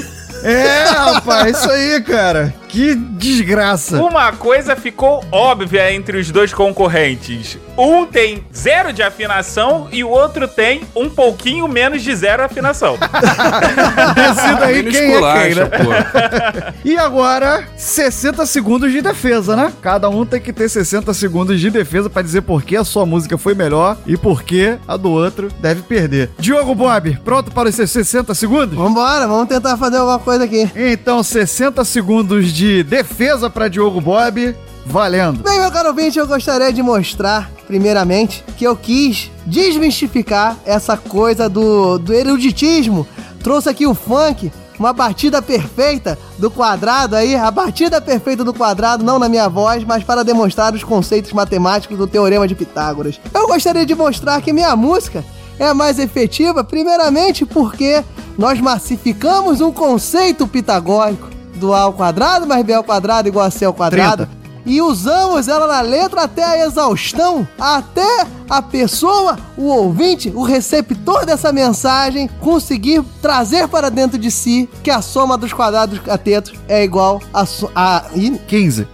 É, 0.44 0.84
rapaz, 0.86 1.58
isso 1.58 1.72
aí, 1.72 2.02
cara. 2.02 2.54
Que 2.74 2.96
desgraça. 2.96 4.02
Uma 4.02 4.32
coisa 4.32 4.76
ficou 4.76 5.24
óbvia 5.32 5.94
entre 5.94 6.18
os 6.18 6.32
dois 6.32 6.52
concorrentes. 6.52 7.56
Um 7.78 8.04
tem 8.08 8.44
zero 8.56 8.92
de 8.92 9.04
afinação 9.04 9.88
e 9.92 10.04
o 10.04 10.10
outro 10.10 10.48
tem 10.48 10.82
um 10.96 11.08
pouquinho 11.08 11.68
menos 11.68 12.02
de 12.02 12.16
zero 12.16 12.44
afinação. 12.44 12.98
Decida 14.16 14.66
aí 14.66 14.78
Menos 14.78 14.96
quem 14.96 15.14
é 15.14 15.44
quem, 15.44 15.56
né? 15.56 16.74
E 16.84 16.98
agora, 16.98 17.64
60 17.78 18.44
segundos 18.48 18.92
de 18.92 19.04
defesa, 19.04 19.56
né? 19.56 19.72
Cada 19.80 20.10
um 20.10 20.26
tem 20.26 20.42
que 20.42 20.52
ter 20.52 20.68
60 20.68 21.14
segundos 21.14 21.60
de 21.60 21.70
defesa 21.70 22.10
pra 22.10 22.24
dizer 22.24 22.42
por 22.42 22.64
que 22.64 22.76
a 22.76 22.84
sua 22.84 23.06
música 23.06 23.38
foi 23.38 23.54
melhor 23.54 23.98
e 24.08 24.18
por 24.18 24.42
que 24.42 24.78
a 24.88 24.98
do 24.98 25.12
outro 25.12 25.50
deve 25.60 25.84
perder. 25.84 26.32
Diogo 26.40 26.74
Bob, 26.74 27.20
pronto 27.24 27.52
para 27.52 27.70
os 27.70 27.76
seus 27.76 27.92
60 27.92 28.34
segundos? 28.34 28.76
Vambora, 28.76 29.28
vamos 29.28 29.48
tentar 29.48 29.78
fazer 29.78 29.98
alguma 29.98 30.18
coisa 30.18 30.46
aqui. 30.46 30.68
Então, 30.76 31.22
60 31.22 31.86
segundos 31.86 32.52
de 32.52 32.63
defesa 32.84 33.50
pra 33.50 33.68
Diogo 33.68 34.00
Bob, 34.00 34.56
valendo. 34.86 35.44
Bem, 35.44 35.60
meu 35.60 35.72
caro 35.72 35.90
ouvinte, 35.90 36.20
eu 36.20 36.28
gostaria 36.28 36.72
de 36.72 36.82
mostrar, 36.82 37.52
primeiramente, 37.68 38.44
que 38.58 38.64
eu 38.64 38.76
quis 38.76 39.32
desmistificar 39.46 40.58
essa 40.66 40.96
coisa 40.96 41.50
do, 41.50 41.98
do 41.98 42.14
eruditismo. 42.14 43.08
Trouxe 43.44 43.70
aqui 43.70 43.86
o 43.86 43.94
funk, 43.94 44.52
uma 44.80 44.94
batida 44.94 45.42
perfeita 45.42 46.18
do 46.38 46.50
quadrado 46.50 47.16
aí, 47.16 47.36
a 47.36 47.52
batida 47.52 48.00
perfeita 48.00 48.44
do 48.44 48.54
quadrado, 48.54 49.04
não 49.04 49.20
na 49.20 49.28
minha 49.28 49.50
voz, 49.50 49.84
mas 49.84 50.04
para 50.04 50.24
demonstrar 50.24 50.74
os 50.74 50.84
conceitos 50.84 51.34
matemáticos 51.34 51.98
do 51.98 52.08
Teorema 52.08 52.48
de 52.48 52.56
Pitágoras. 52.56 53.20
Eu 53.34 53.48
gostaria 53.48 53.86
de 53.86 53.96
mostrar 53.96 54.42
que 54.42 54.54
minha 54.54 54.76
música 54.76 55.24
é 55.60 55.74
mais 55.74 56.00
efetiva, 56.00 56.64
primeiramente 56.64 57.46
porque 57.46 58.04
nós 58.38 58.60
massificamos 58.60 59.62
um 59.62 59.72
conceito 59.72 60.48
pitagórico 60.48 61.34
do 61.64 61.74
A 61.74 61.80
ao 61.80 61.94
quadrado 61.94 62.46
mais 62.46 62.66
B 62.66 62.74
ao 62.74 62.84
quadrado 62.84 63.30
igual 63.30 63.46
a 63.46 63.50
C 63.50 63.64
ao 63.64 63.74
quadrado. 63.74 64.28
E 64.66 64.82
usamos 64.82 65.48
ela 65.48 65.68
na 65.68 65.82
letra 65.82 66.24
até 66.24 66.44
a 66.44 66.66
exaustão, 66.66 67.48
até 67.60 68.26
a 68.50 68.62
pessoa, 68.62 69.38
o 69.58 69.66
ouvinte, 69.66 70.32
o 70.34 70.44
receptor 70.44 71.26
dessa 71.26 71.52
mensagem 71.52 72.30
conseguir 72.40 73.04
trazer 73.22 73.68
para 73.68 73.90
dentro 73.90 74.18
de 74.18 74.32
si 74.32 74.70
que 74.82 74.92
a 74.92 75.02
soma 75.02 75.38
dos 75.38 75.52
quadrados 75.52 76.00
do 76.00 76.06
cateto 76.06 76.54
é 76.68 76.84
igual 76.84 77.22
a, 77.34 77.46
so 77.46 77.70
a 77.76 78.06
ih, 78.14 78.38
15. 78.48 78.88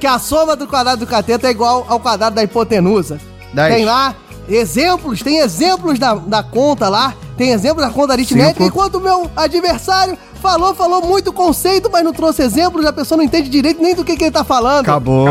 que 0.00 0.06
a 0.06 0.18
soma 0.18 0.56
do 0.56 0.66
quadrado 0.66 1.04
do 1.04 1.06
cateto 1.06 1.46
é 1.46 1.50
igual 1.50 1.86
ao 1.88 2.00
quadrado 2.00 2.36
da 2.36 2.42
hipotenusa. 2.42 3.18
Dez. 3.52 3.74
Tem 3.74 3.84
lá 3.84 4.14
exemplos, 4.48 5.22
tem 5.22 5.38
exemplos 5.38 5.98
da, 5.98 6.14
da 6.14 6.42
conta 6.42 6.88
lá, 6.88 7.14
tem 7.36 7.50
exemplos 7.50 7.84
da 7.84 7.90
conta 7.90 8.12
aritmética, 8.12 8.64
Cinco. 8.64 8.64
enquanto 8.64 8.96
o 8.96 9.00
meu 9.00 9.30
adversário 9.36 10.16
falou, 10.40 10.74
falou 10.74 11.00
muito 11.00 11.32
conceito, 11.32 11.88
mas 11.90 12.04
não 12.04 12.12
trouxe 12.12 12.42
exemplos, 12.42 12.84
a 12.84 12.92
pessoa 12.92 13.16
não 13.16 13.24
entende 13.24 13.48
direito 13.48 13.80
nem 13.80 13.94
do 13.94 14.04
que, 14.04 14.14
que 14.14 14.24
ele 14.24 14.30
tá 14.30 14.44
falando. 14.44 14.82
Acabou, 14.82 15.26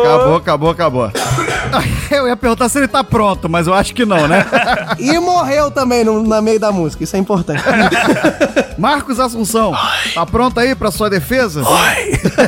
acabou, 0.00 0.36
acabou, 0.36 0.70
acabou. 0.70 1.12
Eu 2.10 2.28
ia 2.28 2.36
perguntar 2.36 2.68
se 2.68 2.78
ele 2.78 2.86
tá 2.86 3.02
pronto, 3.02 3.48
mas 3.48 3.66
eu 3.66 3.74
acho 3.74 3.92
que 3.94 4.04
não, 4.04 4.28
né? 4.28 4.46
E 4.98 5.18
morreu 5.18 5.70
também 5.70 6.04
no, 6.04 6.22
no 6.22 6.42
meio 6.42 6.60
da 6.60 6.70
música, 6.70 7.02
isso 7.02 7.16
é 7.16 7.18
importante. 7.18 7.62
Marcos 8.78 9.18
Assunção, 9.18 9.72
tá 10.14 10.24
pronto 10.24 10.60
aí 10.60 10.74
pra 10.74 10.90
sua 10.90 11.10
defesa? 11.10 11.62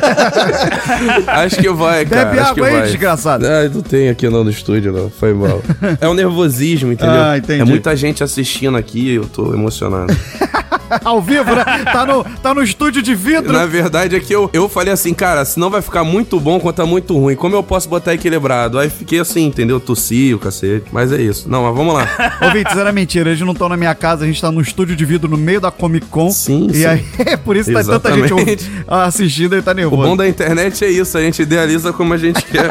Acho 1.27 1.57
que 1.57 1.69
vai, 1.69 2.05
cara. 2.05 2.25
Bebe 2.25 2.39
acho 2.39 2.53
que 2.53 2.59
água 2.59 2.67
aí, 2.67 2.77
vai. 2.77 2.87
desgraçado. 2.87 3.45
Ah, 3.45 3.69
não 3.73 3.81
tem 3.81 4.09
aqui 4.09 4.29
não 4.29 4.43
no 4.43 4.49
estúdio, 4.49 4.91
não. 4.91 5.09
Foi 5.09 5.33
mal. 5.33 5.61
É 5.99 6.07
um 6.07 6.13
nervosismo, 6.13 6.91
entendeu? 6.91 7.21
Ah, 7.21 7.37
entendi. 7.37 7.61
É 7.61 7.65
muita 7.65 7.95
gente 7.95 8.23
assistindo 8.23 8.56
aqui 8.77 9.13
eu 9.13 9.25
tô 9.27 9.53
emocionado. 9.53 10.13
Ao 11.03 11.21
vivo, 11.21 11.55
né? 11.55 11.63
Tá 11.91 12.05
no, 12.05 12.23
tá 12.23 12.53
no 12.53 12.63
estúdio 12.63 13.01
de 13.01 13.13
vidro. 13.15 13.51
Na 13.53 13.65
verdade 13.65 14.15
é 14.15 14.19
que 14.19 14.33
eu, 14.33 14.49
eu 14.53 14.67
falei 14.69 14.93
assim, 14.93 15.13
cara, 15.13 15.43
senão 15.45 15.69
vai 15.69 15.81
ficar 15.81 16.03
muito 16.03 16.39
bom 16.39 16.59
quanto 16.59 16.75
tá 16.77 16.85
muito 16.85 17.17
ruim. 17.17 17.35
Como 17.35 17.55
eu 17.55 17.63
posso 17.63 17.87
botar 17.89 18.13
equilibrado? 18.13 18.77
Aí 18.79 18.89
fiquei 18.89 19.19
assim, 19.19 19.45
entendeu? 19.45 19.79
Tossi 19.79 20.33
o 20.33 20.39
cacete. 20.39 20.85
Mas 20.91 21.11
é 21.11 21.21
isso. 21.21 21.49
Não, 21.49 21.63
mas 21.63 21.75
vamos 21.75 21.93
lá. 21.93 22.07
Ouvintes, 22.41 22.75
era 22.77 22.91
mentira. 22.91 23.29
Eles 23.29 23.41
não 23.41 23.53
estão 23.53 23.69
na 23.69 23.77
minha 23.77 23.93
casa, 23.95 24.23
a 24.23 24.27
gente 24.27 24.41
tá 24.41 24.51
no 24.51 24.61
estúdio 24.61 24.95
de 24.95 25.05
vidro 25.05 25.29
no 25.29 25.37
meio 25.37 25.59
da 25.61 25.71
Comic 25.71 26.07
Con. 26.07 26.29
Sim, 26.29 26.67
E 26.71 26.75
sim. 26.75 26.85
aí, 26.85 27.05
é 27.25 27.37
por 27.37 27.55
isso 27.55 27.69
que 27.69 27.75
tá 27.75 27.83
tanta 27.99 28.13
gente 28.13 28.71
assistindo 28.87 29.55
e 29.55 29.61
tá 29.61 29.71
O 29.71 29.75
nervoso. 29.75 30.01
bom 30.03 30.17
da 30.17 30.27
internet 30.27 30.83
é 30.85 30.89
isso, 30.89 31.17
a 31.17 31.21
gente 31.21 31.41
idealiza 31.41 31.91
como 31.93 32.13
a 32.13 32.17
gente 32.17 32.43
quer. 32.45 32.67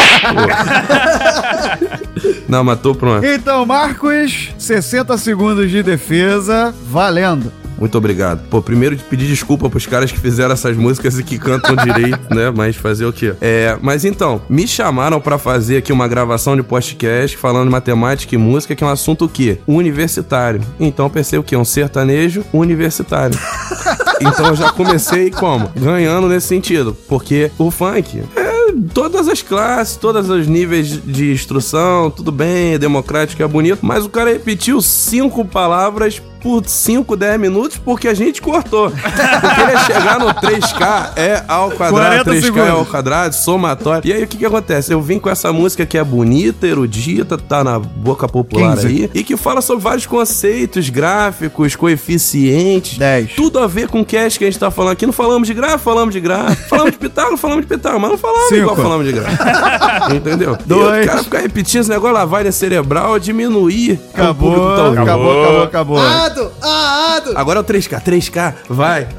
Não, 2.49 2.63
mas 2.65 2.81
tô 2.81 2.95
pronto. 2.95 3.25
Então, 3.27 3.65
Marcos, 3.67 4.51
60 4.59 5.17
segundos 5.19 5.71
de 5.71 5.83
defesa, 5.83 6.75
valendo. 6.89 7.53
Muito 7.79 7.97
obrigado. 7.99 8.47
Pô, 8.49 8.63
primeiro 8.63 8.97
de 8.97 9.03
pedir 9.05 9.27
desculpa 9.27 9.69
pros 9.69 9.87
caras 9.87 10.11
que 10.11 10.19
fizeram 10.19 10.53
essas 10.53 10.77
músicas 10.77 11.19
e 11.19 11.23
que 11.23 11.39
cantam 11.39 11.77
direito, 11.85 12.35
né? 12.35 12.51
Mas 12.55 12.77
fazer 12.77 13.07
o 13.07 13.13
quê? 13.13 13.35
É, 13.41 13.77
mas 13.81 14.05
então, 14.05 14.41
me 14.49 14.67
chamaram 14.67 15.21
pra 15.21 15.39
fazer 15.39 15.79
aqui 15.79 15.93
uma 15.93 16.09
gravação 16.09 16.57
de 16.57 16.63
podcast 16.63 17.37
falando 17.37 17.67
de 17.67 17.73
matemática 17.73 18.35
e 18.35 18.39
música, 18.39 18.75
que 18.75 18.83
é 18.83 18.87
um 18.87 18.91
assunto 18.91 19.27
o 19.27 19.29
quê? 19.29 19.59
Universitário. 19.67 20.61
Então 20.81 21.07
eu 21.07 21.11
pensei 21.11 21.39
o 21.39 21.43
quê? 21.43 21.57
Um 21.57 21.65
sertanejo 21.65 22.45
universitário. 22.53 23.39
Então 24.19 24.47
eu 24.47 24.57
já 24.57 24.73
comecei 24.73 25.31
como? 25.31 25.71
Ganhando 25.77 26.27
nesse 26.27 26.47
sentido. 26.47 26.97
Porque 27.07 27.51
o 27.59 27.71
funk 27.71 28.23
é 28.35 28.47
todas 28.93 29.29
as 29.29 29.43
classes, 29.43 29.97
todos 29.97 30.29
os 30.29 30.47
níveis 30.47 30.89
de 30.89 31.33
instrução, 31.33 32.11
tudo 32.11 32.33
bem, 32.33 32.75
é 32.75 32.79
democrático, 32.79 33.43
é 33.43 33.47
bonito, 33.47 33.81
mas 33.83 34.05
o 34.05 34.09
cara 34.09 34.33
repetiu 34.33 34.81
cinco 34.81 35.45
palavras 35.45 36.23
por 36.41 36.65
5, 36.67 37.17
10 37.17 37.41
minutos 37.41 37.79
porque 37.79 38.09
a 38.09 38.15
gente 38.15 38.41
cortou. 38.41 38.91
Porque 38.91 39.61
ele 39.61 39.73
ia 39.73 39.79
chegar 39.81 40.19
no 40.19 40.27
3K 40.35 41.13
é 41.17 41.45
ao 41.49 41.71
quadrado, 41.71 42.25
40 42.25 42.31
3K 42.31 42.37
é 42.37 42.41
segundos. 42.41 42.71
ao 42.71 42.87
quadrado, 42.87 43.35
somatório. 43.35 44.09
E 44.09 44.13
aí 44.13 44.23
o 44.25 44.27
que 44.27 44.37
que 44.39 44.47
acontece? 44.47 44.93
Eu 44.93 45.01
vim 45.01 45.19
com 45.19 45.29
essa 45.31 45.53
música 45.53 45.85
que 45.87 45.99
é 45.99 46.05
bonita, 46.05 46.67
erudita, 46.67 47.37
tá 47.37 47.63
na 47.65 47.79
boca 47.79 48.29
popular 48.29 48.77
15. 48.77 48.87
aí, 48.87 49.11
e 49.15 49.25
que 49.25 49.37
fala 49.37 49.61
sobre 49.61 49.83
vários 49.83 50.07
conceitos 50.07 50.89
gráficos, 50.89 51.75
coeficientes. 51.77 52.99
10. 52.99 53.33
Tudo 53.35 53.59
a 53.59 53.67
ver 53.67 53.89
com 53.89 54.01
o 54.01 54.05
cast 54.05 54.39
que 54.39 54.45
a 54.45 54.51
gente 54.51 54.59
tá 54.59 54.71
falando 54.71 54.93
aqui. 54.93 55.07
Não 55.07 55.13
falamos 55.13 55.47
de 55.49 55.55
gráfico, 55.55 55.81
falamos 55.81 56.15
de 56.15 56.21
gráfico. 56.21 56.67
Falamos 56.77 56.93
de 56.93 56.99
Pitágoras, 56.99 57.41
falamos 57.41 57.63
de 57.63 57.69
Pitágoras, 57.69 58.01
mas 58.03 58.11
não 58.11 58.19
falamos 58.19 58.49
Cinco. 58.49 58.61
igual 58.61 58.77
falamos 58.77 59.07
de 59.07 59.13
gráfico. 59.13 59.45
Entendeu? 60.15 60.59
Dois. 60.67 61.01
E 61.01 61.05
o 61.05 61.11
cara 61.11 61.23
ficar 61.23 61.39
repetindo 61.41 61.81
esse 61.81 61.91
negócio, 61.91 62.15
lavagem 62.15 62.53
cerebral, 62.53 63.19
diminuir 63.19 63.99
Acabou, 64.13 64.53
que 64.53 64.59
tá 64.59 65.03
acabou, 65.03 65.43
acabou, 65.43 65.63
acabou. 65.63 65.99
Ado, 66.27 66.53
ado. 66.61 67.39
Agora 67.39 67.61
é 67.61 67.63
o 67.63 67.65
3K, 67.65 68.03
3K, 68.03 68.55
vai. 68.69 69.07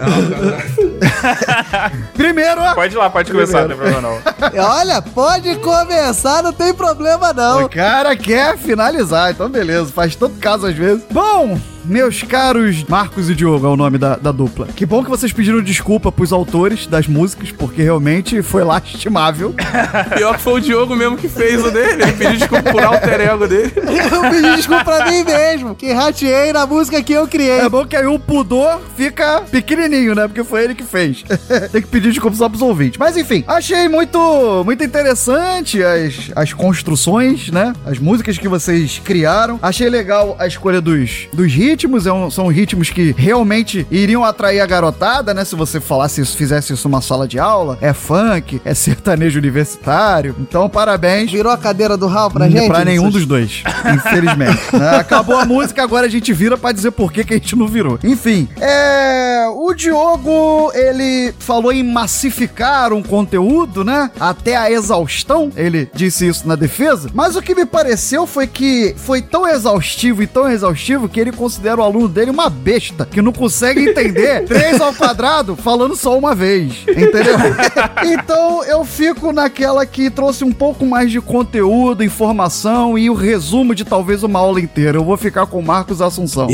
Primeiro, 2.13 2.59
Pode 2.75 2.95
ir 2.95 2.97
lá, 2.97 3.09
pode 3.09 3.31
começar, 3.31 3.61
não 3.61 3.69
tem 3.69 3.77
problema 3.77 4.01
não. 4.01 4.19
Olha, 4.77 5.01
pode 5.01 5.55
começar, 5.59 6.43
não 6.43 6.51
tem 6.51 6.73
problema 6.73 7.31
não. 7.31 7.63
o 7.63 7.69
cara 7.69 8.13
quer 8.15 8.57
finalizar, 8.57 9.31
então 9.31 9.47
beleza, 9.49 9.89
faz 9.93 10.15
tanto 10.17 10.35
caso 10.37 10.67
às 10.67 10.75
vezes. 10.75 11.01
Bom, 11.09 11.57
meus 11.87 12.21
caros 12.23 12.83
Marcos 12.83 13.29
e 13.29 13.35
Diogo 13.35 13.65
é 13.65 13.69
o 13.69 13.75
nome 13.75 13.97
da, 13.97 14.15
da 14.15 14.31
dupla. 14.31 14.67
Que 14.67 14.85
bom 14.85 15.03
que 15.03 15.09
vocês 15.09 15.31
pediram 15.31 15.61
desculpa 15.61 16.11
pros 16.11 16.31
autores 16.31 16.85
das 16.87 17.07
músicas, 17.07 17.51
porque 17.51 17.81
realmente 17.81 18.41
foi 18.41 18.63
lastimável. 18.63 19.55
Pior 20.15 20.35
que 20.35 20.43
foi 20.43 20.53
o 20.53 20.59
Diogo 20.59 20.95
mesmo 20.95 21.17
que 21.17 21.29
fez 21.29 21.63
o 21.63 21.71
dele. 21.71 22.03
Ele 22.03 22.13
pediu 22.13 22.37
desculpa 22.37 22.71
por 22.71 22.83
alter 22.83 23.21
ego 23.21 23.47
dele. 23.47 23.73
Eu 24.11 24.21
pedi 24.29 24.55
desculpa 24.55 24.83
pra 24.83 25.11
mim 25.11 25.23
mesmo, 25.23 25.75
que 25.75 25.91
rateei 25.91 26.53
na 26.53 26.65
música 26.65 27.01
que 27.03 27.13
eu 27.13 27.27
criei. 27.27 27.59
É 27.59 27.69
bom 27.69 27.85
que 27.85 27.95
aí 27.95 28.05
o 28.05 28.17
pudor 28.17 28.79
fica 28.95 29.41
pequenininho, 29.41 30.15
né? 30.15 30.27
Porque 30.27 30.43
foi 30.43 30.63
ele 30.63 30.75
que 30.75 30.83
fez. 30.83 31.23
Tem 31.71 31.81
que 31.81 31.87
pedir 31.87 32.09
desculpa 32.09 32.37
só 32.37 32.47
pros 32.47 32.61
ouvintes. 32.61 32.97
Mas 32.97 33.17
enfim, 33.17 33.43
achei 33.47 33.87
muito, 33.87 34.63
muito 34.63 34.83
interessante 34.83 35.83
as, 35.83 36.31
as 36.35 36.53
construções, 36.53 37.49
né? 37.49 37.73
As 37.85 37.99
músicas 37.99 38.37
que 38.37 38.47
vocês 38.47 38.99
criaram. 39.03 39.59
Achei 39.61 39.89
legal 39.89 40.35
a 40.39 40.47
escolha 40.47 40.81
dos, 40.81 41.27
dos 41.33 41.51
ritmos. 41.77 42.07
É 42.07 42.29
são 42.31 42.47
ritmos 42.47 42.89
que 42.89 43.13
realmente 43.15 43.85
iriam 43.91 44.23
atrair 44.23 44.59
a 44.59 44.65
garotada, 44.65 45.33
né? 45.33 45.45
Se 45.45 45.55
você 45.55 45.79
falasse 45.79 46.21
isso, 46.21 46.35
fizesse 46.35 46.73
isso 46.73 46.87
numa 46.89 47.01
sala 47.01 47.27
de 47.27 47.37
aula. 47.37 47.77
É 47.79 47.93
funk, 47.93 48.59
é 48.65 48.73
sertanejo 48.73 49.37
universitário. 49.37 50.35
Então, 50.39 50.67
parabéns. 50.67 51.31
Virou 51.31 51.51
a 51.51 51.57
cadeira 51.57 51.95
do 51.95 52.07
Hall 52.07 52.31
pra 52.31 52.49
gente? 52.49 52.67
Pra 52.67 52.83
nenhum 52.83 53.09
dos 53.09 53.25
dois, 53.25 53.63
infelizmente. 53.93 54.59
né? 54.73 54.97
Acabou 54.97 55.37
a 55.37 55.45
música, 55.45 55.83
agora 55.83 56.07
a 56.07 56.09
gente 56.09 56.33
vira 56.33 56.57
pra 56.57 56.71
dizer 56.71 56.91
por 56.91 57.11
que, 57.11 57.23
que 57.23 57.33
a 57.33 57.37
gente 57.37 57.55
não 57.55 57.67
virou. 57.67 57.99
Enfim, 58.03 58.47
é, 58.59 59.45
o 59.53 59.73
Diogo, 59.73 60.71
ele 60.73 61.33
falou 61.37 61.71
em 61.71 61.83
massificar 61.83 62.91
um 62.91 63.03
conteúdo, 63.03 63.83
né? 63.83 64.09
Até 64.19 64.55
a 64.55 64.71
exaustão, 64.71 65.51
ele 65.55 65.89
disse 65.93 66.27
isso 66.27 66.47
na 66.47 66.55
defesa. 66.55 67.09
Mas 67.13 67.35
o 67.35 67.41
que 67.41 67.53
me 67.53 67.65
pareceu 67.65 68.25
foi 68.25 68.47
que 68.47 68.95
foi 68.97 69.21
tão 69.21 69.47
exaustivo 69.47 70.23
e 70.23 70.27
tão 70.27 70.49
exaustivo 70.49 71.07
que 71.07 71.19
ele 71.19 71.31
considera 71.67 71.81
o 71.81 71.83
aluno 71.83 72.07
dele 72.07 72.31
uma 72.31 72.49
besta, 72.49 73.05
que 73.05 73.21
não 73.21 73.33
consegue 73.33 73.81
entender 73.89 74.45
3 74.47 74.79
ao 74.79 74.93
quadrado 74.93 75.55
falando 75.55 75.95
só 75.95 76.17
uma 76.17 76.33
vez, 76.33 76.85
entendeu? 76.87 77.35
então 78.05 78.63
eu 78.63 78.85
fico 78.85 79.33
naquela 79.33 79.85
que 79.85 80.09
trouxe 80.09 80.43
um 80.43 80.51
pouco 80.51 80.85
mais 80.85 81.11
de 81.11 81.19
conteúdo, 81.19 82.03
informação 82.03 82.97
e 82.97 83.09
o 83.09 83.13
resumo 83.13 83.75
de 83.75 83.83
talvez 83.83 84.23
uma 84.23 84.39
aula 84.39 84.61
inteira. 84.61 84.97
Eu 84.97 85.03
vou 85.03 85.17
ficar 85.17 85.45
com 85.45 85.59
o 85.59 85.63
Marcos 85.63 86.01
Assunção. 86.01 86.47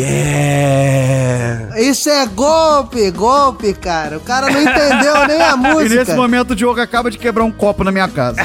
Isso 1.77 2.09
é 2.09 2.25
golpe, 2.25 3.11
golpe, 3.11 3.73
cara. 3.73 4.17
O 4.17 4.21
cara 4.21 4.49
não 4.49 4.61
entendeu 4.61 5.27
nem 5.27 5.41
a 5.41 5.53
E 5.53 5.57
música. 5.57 5.95
nesse 5.95 6.13
momento 6.15 6.51
o 6.51 6.55
Diogo 6.55 6.79
acaba 6.81 7.11
de 7.11 7.17
quebrar 7.17 7.43
um 7.43 7.51
copo 7.51 7.83
na 7.83 7.91
minha 7.91 8.07
casa. 8.07 8.37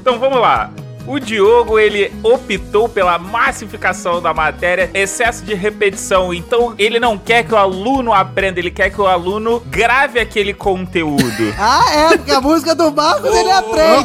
Então 0.00 0.18
vamos 0.18 0.40
lá. 0.40 0.70
O 1.06 1.18
Diogo, 1.18 1.78
ele 1.78 2.12
optou 2.22 2.88
pela 2.88 3.18
massificação 3.18 4.22
da 4.22 4.32
matéria, 4.32 4.90
excesso 4.94 5.44
de 5.44 5.54
repetição. 5.54 6.32
Então, 6.32 6.74
ele 6.78 7.00
não 7.00 7.18
quer 7.18 7.44
que 7.44 7.52
o 7.52 7.56
aluno 7.56 8.12
aprenda, 8.12 8.60
ele 8.60 8.70
quer 8.70 8.90
que 8.90 9.00
o 9.00 9.06
aluno 9.06 9.60
grave 9.66 10.18
aquele 10.20 10.54
conteúdo. 10.54 11.22
Ah, 11.64 11.84
é, 11.94 12.16
porque 12.16 12.30
a 12.32 12.40
música 12.40 12.74
do 12.74 12.90
Marcos 12.92 13.34
ele 13.34 13.50
aprende. 13.50 14.04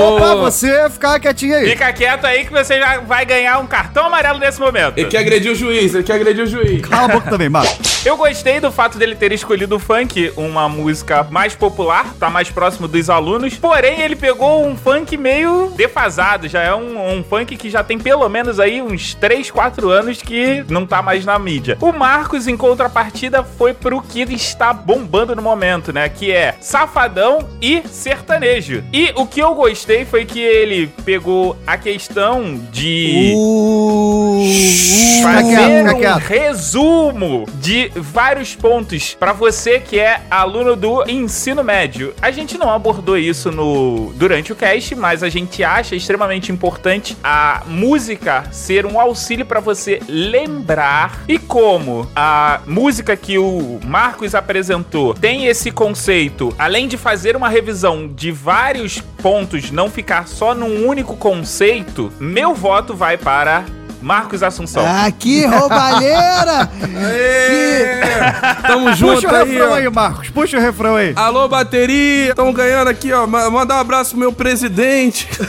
Opa, 0.00 0.36
você 0.36 0.88
ficar 0.88 1.18
quietinho 1.18 1.56
aí. 1.56 1.70
Fica 1.70 1.92
quieto 1.92 2.24
aí 2.24 2.44
que 2.44 2.52
você 2.52 2.78
já 2.78 3.00
vai 3.00 3.24
ganhar 3.26 3.58
um 3.58 3.66
cartão 3.66 4.06
amarelo 4.06 4.38
nesse 4.38 4.60
momento. 4.60 4.96
Ele 4.96 5.08
quer 5.08 5.18
agredir 5.18 5.50
o 5.50 5.54
juiz, 5.54 5.94
ele 5.94 6.04
quer 6.04 6.14
agredir 6.14 6.44
o 6.44 6.46
juiz. 6.46 6.80
Cala 6.82 7.06
a 7.06 7.08
boca 7.08 7.28
também, 7.28 7.48
Marcos. 7.48 8.06
Eu 8.06 8.16
gostei 8.16 8.60
do 8.60 8.70
fato 8.70 8.98
dele 8.98 9.14
ter 9.16 9.32
escolhido 9.32 9.76
o 9.76 9.78
funk, 9.78 10.32
uma 10.36 10.68
música 10.68 11.26
mais 11.28 11.54
popular, 11.54 12.14
tá 12.18 12.30
mais 12.30 12.50
próximo 12.50 12.86
dos 12.86 13.10
alunos. 13.10 13.54
Porém, 13.56 14.00
ele 14.00 14.14
pegou 14.16 14.64
um 14.64 14.76
funk 14.76 15.16
meio 15.16 15.72
defasado. 15.76 15.99
Já 16.48 16.62
é 16.62 16.74
um, 16.74 17.18
um 17.18 17.24
funk 17.24 17.56
que 17.56 17.68
já 17.68 17.82
tem 17.82 17.98
pelo 17.98 18.28
menos 18.28 18.58
aí 18.58 18.80
uns 18.80 19.14
3, 19.14 19.50
4 19.50 19.90
anos 19.90 20.22
que 20.22 20.64
não 20.68 20.86
tá 20.86 21.02
mais 21.02 21.24
na 21.24 21.38
mídia. 21.38 21.76
O 21.80 21.92
Marcos, 21.92 22.46
em 22.46 22.56
contrapartida, 22.56 23.42
foi 23.42 23.74
pro 23.74 24.00
que 24.00 24.20
está 24.20 24.72
bombando 24.72 25.34
no 25.34 25.42
momento, 25.42 25.92
né? 25.92 26.08
Que 26.08 26.32
é 26.32 26.54
Safadão 26.60 27.48
e 27.60 27.82
Sertanejo. 27.88 28.82
E 28.92 29.12
o 29.16 29.26
que 29.26 29.40
eu 29.40 29.54
gostei 29.54 30.04
foi 30.04 30.24
que 30.24 30.40
ele 30.40 30.86
pegou 31.04 31.56
a 31.66 31.76
questão 31.76 32.60
de 32.70 33.34
quieto, 35.20 35.22
fazer 35.22 35.94
um 35.94 36.18
resumo 36.18 37.46
de 37.54 37.90
vários 37.94 38.54
pontos 38.54 39.14
pra 39.14 39.32
você 39.32 39.80
que 39.80 39.98
é 39.98 40.20
aluno 40.30 40.76
do 40.76 41.08
ensino 41.08 41.62
médio. 41.62 42.14
A 42.20 42.30
gente 42.30 42.56
não 42.56 42.70
abordou 42.70 43.16
isso 43.16 43.50
no 43.50 44.12
durante 44.14 44.52
o 44.52 44.56
cast, 44.56 44.94
mas 44.94 45.22
a 45.22 45.28
gente 45.28 45.62
acha 45.62 45.89
extremamente 45.96 46.52
importante 46.52 47.16
a 47.22 47.62
música 47.66 48.44
ser 48.50 48.86
um 48.86 49.00
auxílio 49.00 49.46
pra 49.46 49.60
você 49.60 50.00
lembrar 50.08 51.24
e 51.28 51.38
como 51.38 52.08
a 52.14 52.60
música 52.66 53.16
que 53.16 53.38
o 53.38 53.80
Marcos 53.84 54.34
apresentou 54.34 55.14
tem 55.14 55.46
esse 55.46 55.70
conceito, 55.70 56.54
além 56.58 56.88
de 56.88 56.96
fazer 56.96 57.36
uma 57.36 57.48
revisão 57.48 58.08
de 58.08 58.30
vários 58.30 59.00
pontos, 59.00 59.70
não 59.70 59.90
ficar 59.90 60.26
só 60.26 60.54
num 60.54 60.86
único 60.86 61.16
conceito, 61.16 62.12
meu 62.18 62.54
voto 62.54 62.94
vai 62.94 63.16
para 63.16 63.64
Marcos 64.02 64.42
Assunção. 64.42 64.84
Ah, 64.86 65.10
que 65.10 65.44
roubalheira! 65.46 66.68
Tamo 68.66 68.92
junto 68.94 69.14
Puxa 69.22 69.28
o 69.28 69.34
aí, 69.36 69.48
refrão 69.50 69.70
ó. 69.70 69.74
aí, 69.74 69.90
Marcos. 69.90 70.30
Puxa 70.30 70.56
o 70.56 70.60
refrão 70.60 70.96
aí. 70.96 71.12
Alô, 71.16 71.48
bateria! 71.48 72.30
Estão 72.30 72.52
ganhando 72.52 72.88
aqui, 72.88 73.12
ó. 73.12 73.26
Ma- 73.26 73.50
Mandar 73.50 73.76
um 73.76 73.80
abraço 73.80 74.10
pro 74.10 74.18
meu 74.20 74.32
presidente. 74.32 75.28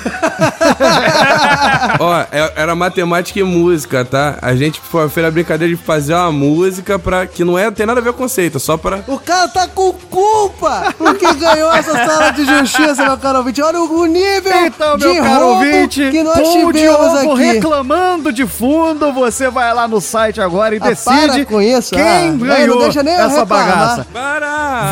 ó, 1.99 2.21
é- 2.31 2.53
era 2.55 2.75
matemática 2.75 3.39
e 3.39 3.43
música, 3.43 4.03
tá? 4.05 4.37
A 4.41 4.55
gente 4.55 4.79
foi- 4.81 5.09
fez 5.09 5.25
a 5.27 5.31
brincadeira 5.31 5.73
de 5.75 5.81
fazer 5.81 6.13
uma 6.13 6.31
música 6.31 6.97
pra. 6.99 7.25
que 7.25 7.43
não 7.43 7.57
é, 7.57 7.69
tem 7.71 7.85
nada 7.85 7.99
a 7.99 8.03
ver 8.03 8.13
com 8.13 8.21
conceito, 8.21 8.57
é 8.57 8.59
só 8.59 8.77
pra. 8.77 8.99
O 9.07 9.17
cara 9.19 9.47
tá 9.47 9.67
com 9.67 9.91
culpa 9.93 10.93
porque 10.97 11.33
ganhou 11.33 11.73
essa 11.73 11.91
sala 11.93 12.31
de 12.31 12.45
justiça, 12.45 13.03
meu 13.03 13.17
caro 13.17 13.39
ouvinte. 13.39 13.61
Olha 13.61 13.81
o 13.81 14.05
nível 14.05 14.65
Então, 14.65 14.97
de 14.97 15.07
meu 15.07 15.23
caro 15.23 15.45
roubo 15.45 15.65
ouvinte, 15.65 16.09
que 16.11 16.23
nós 16.23 16.49
tivemos 16.49 17.15
aqui. 17.17 17.43
reclamando 17.43 18.31
de 18.31 18.40
fundo, 18.47 19.11
você 19.13 19.49
vai 19.49 19.73
lá 19.73 19.87
no 19.87 19.99
site 20.01 20.39
agora 20.41 20.75
e 20.75 20.79
Ah, 20.81 20.87
decide 20.89 21.47
isso, 21.77 21.93
quem 21.95 22.01
ah. 22.03 22.31
Ganhou 22.37 22.75
não 22.75 22.83
deixa 22.83 23.03
nem 23.03 23.13
eu 23.13 23.21
essa 23.25 23.39
reclamar. 23.41 23.67
bagaça. 23.67 24.07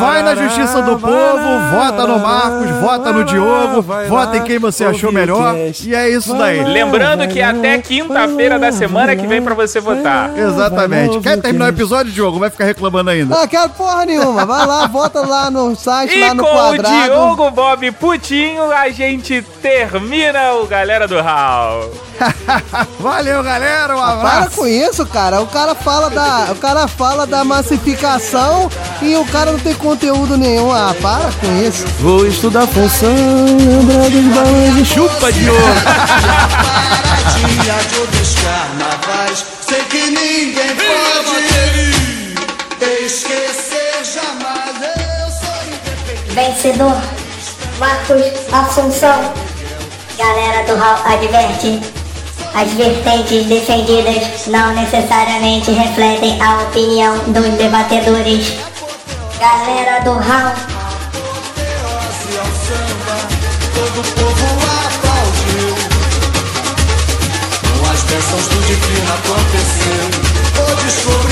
Vai 0.00 0.22
na 0.22 0.34
Justiça 0.34 0.82
do 0.82 0.98
Povo, 0.98 1.60
vota 1.72 2.06
no 2.06 2.18
Marcos, 2.18 2.70
vota 2.80 3.12
no 3.12 3.24
Diogo, 3.24 3.82
vota 4.08 4.36
em 4.36 4.42
quem 4.44 4.58
você 4.58 4.84
achou 4.84 5.12
melhor. 5.12 5.54
E 5.82 5.94
é 5.94 6.08
isso 6.08 6.34
daí. 6.34 6.62
Lembrando 6.64 7.26
que 7.28 7.40
até 7.40 7.78
quinta-feira 7.78 8.58
da 8.58 8.72
semana 8.72 9.14
que 9.16 9.26
vem 9.26 9.42
pra 9.42 9.54
você 9.54 9.80
votar. 9.80 10.36
Exatamente. 10.36 11.18
Quer 11.20 11.40
terminar 11.40 11.66
o 11.66 11.68
episódio, 11.68 12.12
Diogo? 12.12 12.38
Vai 12.38 12.50
ficar 12.50 12.64
reclamando 12.64 13.10
ainda. 13.10 13.34
Não 13.36 13.46
quero 13.48 13.70
porra 13.70 14.04
nenhuma. 14.06 14.44
Vai 14.46 14.66
lá, 14.66 14.86
volta 14.86 15.20
lá 15.26 15.50
no 15.50 15.74
site, 15.76 16.16
E 16.16 16.20
lá 16.20 16.34
no 16.34 16.42
com 16.42 16.48
o 16.48 16.52
quadrado. 16.52 17.04
Diogo 17.04 17.50
Bob 17.50 17.90
Putinho, 17.92 18.70
a 18.72 18.88
gente 18.90 19.42
termina 19.62 20.52
o 20.54 20.66
Galera 20.66 21.06
do 21.08 21.20
Hall. 21.20 21.90
Valeu, 23.00 23.39
galera. 23.42 23.94
Um 23.96 24.00
Para 24.00 24.12
abraço. 24.12 24.56
com 24.56 24.66
isso, 24.66 25.06
cara. 25.06 25.40
O 25.40 25.46
cara 25.46 25.74
fala 25.74 26.10
da, 26.10 26.52
o 26.52 26.56
cara 26.56 26.86
fala 26.88 27.26
da 27.26 27.44
massificação 27.44 28.70
e 29.02 29.16
o 29.16 29.24
cara 29.26 29.52
não 29.52 29.58
tem 29.58 29.74
conteúdo 29.74 30.36
nenhum. 30.36 30.72
Ah, 30.72 30.94
para 31.00 31.30
com 31.40 31.62
isso. 31.62 31.86
Vou 32.00 32.26
estudar 32.26 32.66
função, 32.66 33.14
lembrar 33.14 34.10
dos 34.10 34.34
balões 34.34 34.74
de 34.74 34.84
chupa, 34.84 35.32
de 35.32 35.50
outros 35.50 35.84
carnavais, 38.42 39.44
sei 39.60 39.84
que 39.84 40.10
ninguém 40.10 40.76
pode 40.76 41.50
esquecer 43.04 44.04
jamais. 44.04 44.76
Eu 44.82 45.30
sou 45.30 46.34
Vencedor, 46.34 47.00
Marcos 47.78 48.22
Assunção. 48.52 49.32
Galera 50.16 50.66
do 50.66 50.76
Hall 50.76 50.98
adverte. 51.06 51.99
As 52.54 52.72
vertentes 52.72 53.46
defendidas 53.46 54.46
não 54.48 54.74
necessariamente 54.74 55.70
refletem 55.70 56.40
a 56.42 56.62
opinião 56.62 57.16
dos 57.28 57.46
debatedores. 57.56 58.54
Galera 59.38 60.00
do 60.00 60.12
Hall. 60.12 60.80
todo 63.74 64.00
o 64.00 64.12
povo 64.12 64.60
aplaudiu. 64.86 65.74
Com 67.62 67.90
as 67.90 68.02
bênçãos 68.02 68.46
do 68.48 68.60
divino 68.66 69.12
aconteceu 69.14 70.04
o 70.60 70.84
descobrimento 70.84 71.29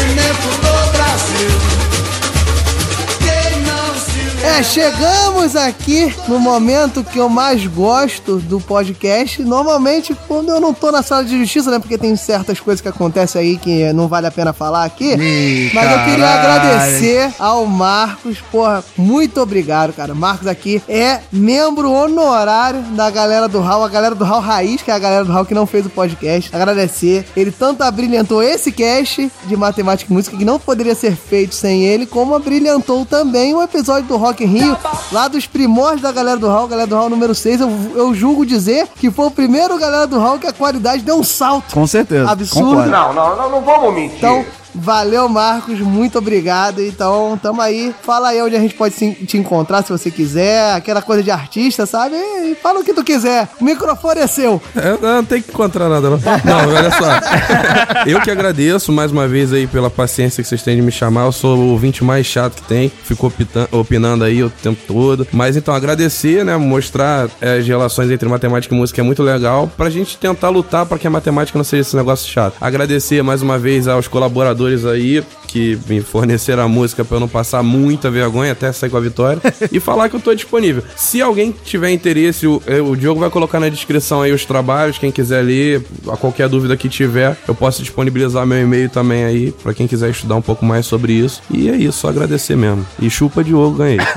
chegamos 4.64 5.54
aqui 5.54 6.12
no 6.26 6.38
momento 6.38 7.04
que 7.04 7.18
eu 7.18 7.28
mais 7.28 7.66
gosto 7.66 8.36
do 8.38 8.60
podcast. 8.60 9.42
Normalmente, 9.42 10.16
quando 10.26 10.48
eu 10.50 10.60
não 10.60 10.74
tô 10.74 10.90
na 10.90 11.02
sala 11.02 11.24
de 11.24 11.38
justiça, 11.38 11.70
né? 11.70 11.78
Porque 11.78 11.96
tem 11.96 12.14
certas 12.16 12.58
coisas 12.58 12.80
que 12.80 12.88
acontecem 12.88 13.40
aí 13.40 13.56
que 13.56 13.92
não 13.92 14.08
vale 14.08 14.26
a 14.26 14.30
pena 14.30 14.52
falar 14.52 14.84
aqui. 14.84 15.14
Ih, 15.14 15.70
Mas 15.72 15.90
eu 15.90 15.98
queria 16.04 16.26
caralho. 16.26 16.70
agradecer 16.70 17.32
ao 17.38 17.66
Marcos. 17.66 18.38
Porra, 18.50 18.84
muito 18.96 19.40
obrigado, 19.40 19.92
cara. 19.92 20.14
Marcos 20.14 20.46
aqui 20.46 20.82
é 20.88 21.20
membro 21.32 21.90
honorário 21.92 22.80
da 22.96 23.10
galera 23.10 23.48
do 23.48 23.60
Hall, 23.60 23.84
a 23.84 23.88
galera 23.88 24.14
do 24.14 24.24
Hall 24.24 24.40
Raiz, 24.40 24.82
que 24.82 24.90
é 24.90 24.94
a 24.94 24.98
galera 24.98 25.24
do 25.24 25.32
Hall 25.32 25.44
que 25.46 25.54
não 25.54 25.66
fez 25.66 25.86
o 25.86 25.90
podcast. 25.90 26.54
Agradecer. 26.54 27.26
Ele 27.36 27.50
tanto 27.52 27.82
abrilhantou 27.82 28.42
esse 28.42 28.72
cast 28.72 29.30
de 29.46 29.56
matemática 29.56 30.10
e 30.10 30.14
música 30.14 30.36
que 30.36 30.44
não 30.44 30.58
poderia 30.58 30.94
ser 30.94 31.14
feito 31.16 31.54
sem 31.54 31.84
ele, 31.84 32.06
como 32.06 32.34
abrilhantou 32.34 33.04
também 33.06 33.54
o 33.54 33.62
episódio 33.62 34.08
do 34.08 34.16
Rock 34.16 34.47
Rio, 34.48 34.76
lá 35.12 35.28
dos 35.28 35.46
primórdios 35.46 36.02
da 36.02 36.12
galera 36.12 36.38
do 36.38 36.48
Hall, 36.48 36.66
galera 36.66 36.86
do 36.86 36.96
Hall 36.96 37.08
número 37.08 37.34
6. 37.34 37.60
Eu, 37.60 37.70
eu 37.94 38.14
julgo 38.14 38.44
dizer 38.44 38.88
que 38.96 39.10
foi 39.10 39.26
o 39.26 39.30
primeiro 39.30 39.78
galera 39.78 40.06
do 40.06 40.18
Hall 40.18 40.38
que 40.38 40.46
a 40.46 40.52
qualidade 40.52 41.02
deu 41.02 41.18
um 41.18 41.24
salto. 41.24 41.72
Com 41.72 41.86
certeza. 41.86 42.30
Absurdo. 42.30 42.68
concordo. 42.70 42.90
Não, 42.90 43.12
não, 43.12 43.36
não, 43.36 43.50
não 43.50 43.60
vamos 43.60 43.94
mentir. 43.94 44.16
Então, 44.18 44.44
valeu, 44.74 45.28
Marcos. 45.28 45.78
Muito 45.80 46.18
obrigado. 46.18 46.82
Então, 46.82 47.38
tamo 47.42 47.60
aí. 47.60 47.94
Fala 48.02 48.28
aí 48.28 48.42
onde 48.42 48.56
a 48.56 48.60
gente 48.60 48.74
pode 48.74 48.94
te 48.94 49.36
encontrar 49.36 49.82
se 49.82 49.90
você 49.90 50.10
quiser. 50.10 50.74
Aquela 50.74 51.02
coisa 51.02 51.22
de 51.22 51.30
artista, 51.30 51.86
sabe? 51.86 52.16
E 52.16 52.54
fala 52.54 52.80
o 52.80 52.84
que 52.84 52.94
tu 52.94 53.04
quiser. 53.04 53.48
O 53.60 53.64
microfone 53.64 54.20
é 54.20 54.26
seu. 54.26 54.60
É, 54.76 54.98
não, 55.00 55.24
tem 55.24 55.40
que 55.42 55.50
encontrar 55.50 55.88
nada, 55.88 56.10
não. 56.10 56.18
Não, 56.18 56.74
olha 56.74 56.90
só. 56.90 58.04
Eu 58.06 58.20
que 58.20 58.30
agradeço 58.30 58.92
mais 58.92 59.10
uma 59.10 59.26
vez 59.26 59.52
aí 59.52 59.66
pela 59.66 59.90
paciência 59.90 60.42
que 60.42 60.48
vocês 60.48 60.62
têm 60.62 60.76
de 60.76 60.82
me 60.82 60.92
chamar. 60.92 61.24
Eu 61.24 61.32
sou 61.32 61.56
o 61.56 61.70
ouvinte 61.70 62.04
mais 62.04 62.26
chato 62.26 62.56
que 62.56 62.62
tem. 62.62 62.90
Fico 63.04 63.32
opinando 63.72 64.24
aí 64.24 64.42
o 64.42 64.50
tempo 64.50 64.80
todo. 64.86 65.26
Mas 65.32 65.56
então, 65.56 65.74
agradecer, 65.74 66.44
né? 66.44 66.56
Mostrar 66.56 67.28
é, 67.40 67.58
as 67.58 67.66
relações 67.66 68.10
entre 68.10 68.28
matemática 68.28 68.74
e 68.74 68.78
música 68.78 69.00
é 69.00 69.04
muito 69.04 69.22
legal. 69.22 69.70
Pra 69.76 69.90
gente 69.90 70.16
tentar 70.16 70.48
lutar 70.48 70.86
pra 70.86 70.98
que 70.98 71.06
a 71.06 71.10
matemática 71.10 71.58
não 71.58 71.64
seja 71.64 71.82
esse 71.82 71.96
negócio 71.96 72.28
chato. 72.30 72.56
Agradecer 72.60 73.22
mais 73.22 73.42
uma 73.42 73.58
vez 73.58 73.88
aos 73.88 74.08
colaboradores 74.08 74.57
aí 74.84 75.22
que 75.48 75.78
me 75.88 76.00
forneceram 76.02 76.62
a 76.62 76.68
música 76.68 77.04
pra 77.04 77.16
eu 77.16 77.20
não 77.20 77.26
passar 77.28 77.62
muita 77.62 78.10
vergonha 78.10 78.52
até 78.52 78.70
sair 78.70 78.90
com 78.90 78.96
a 78.96 79.00
vitória. 79.00 79.40
e 79.72 79.80
falar 79.80 80.08
que 80.08 80.14
eu 80.14 80.20
tô 80.20 80.34
disponível. 80.34 80.82
Se 80.94 81.20
alguém 81.20 81.52
tiver 81.64 81.90
interesse, 81.90 82.46
o, 82.46 82.62
o 82.86 82.94
Diogo 82.96 83.18
vai 83.18 83.30
colocar 83.30 83.58
na 83.58 83.68
descrição 83.68 84.22
aí 84.22 84.30
os 84.30 84.44
trabalhos. 84.44 84.98
Quem 84.98 85.10
quiser 85.10 85.42
ler, 85.42 85.84
a 86.08 86.16
qualquer 86.16 86.48
dúvida 86.48 86.76
que 86.76 86.88
tiver, 86.88 87.36
eu 87.48 87.54
posso 87.54 87.82
disponibilizar 87.82 88.46
meu 88.46 88.60
e-mail 88.60 88.90
também 88.90 89.24
aí, 89.24 89.50
pra 89.50 89.72
quem 89.72 89.86
quiser 89.86 90.10
estudar 90.10 90.36
um 90.36 90.42
pouco 90.42 90.64
mais 90.64 90.86
sobre 90.86 91.12
isso. 91.14 91.42
E 91.50 91.70
é 91.70 91.76
isso, 91.76 91.98
só 91.98 92.08
agradecer 92.08 92.56
mesmo. 92.56 92.86
E 93.00 93.08
chupa 93.08 93.42
Diogo, 93.42 93.78
ganhei. 93.78 93.98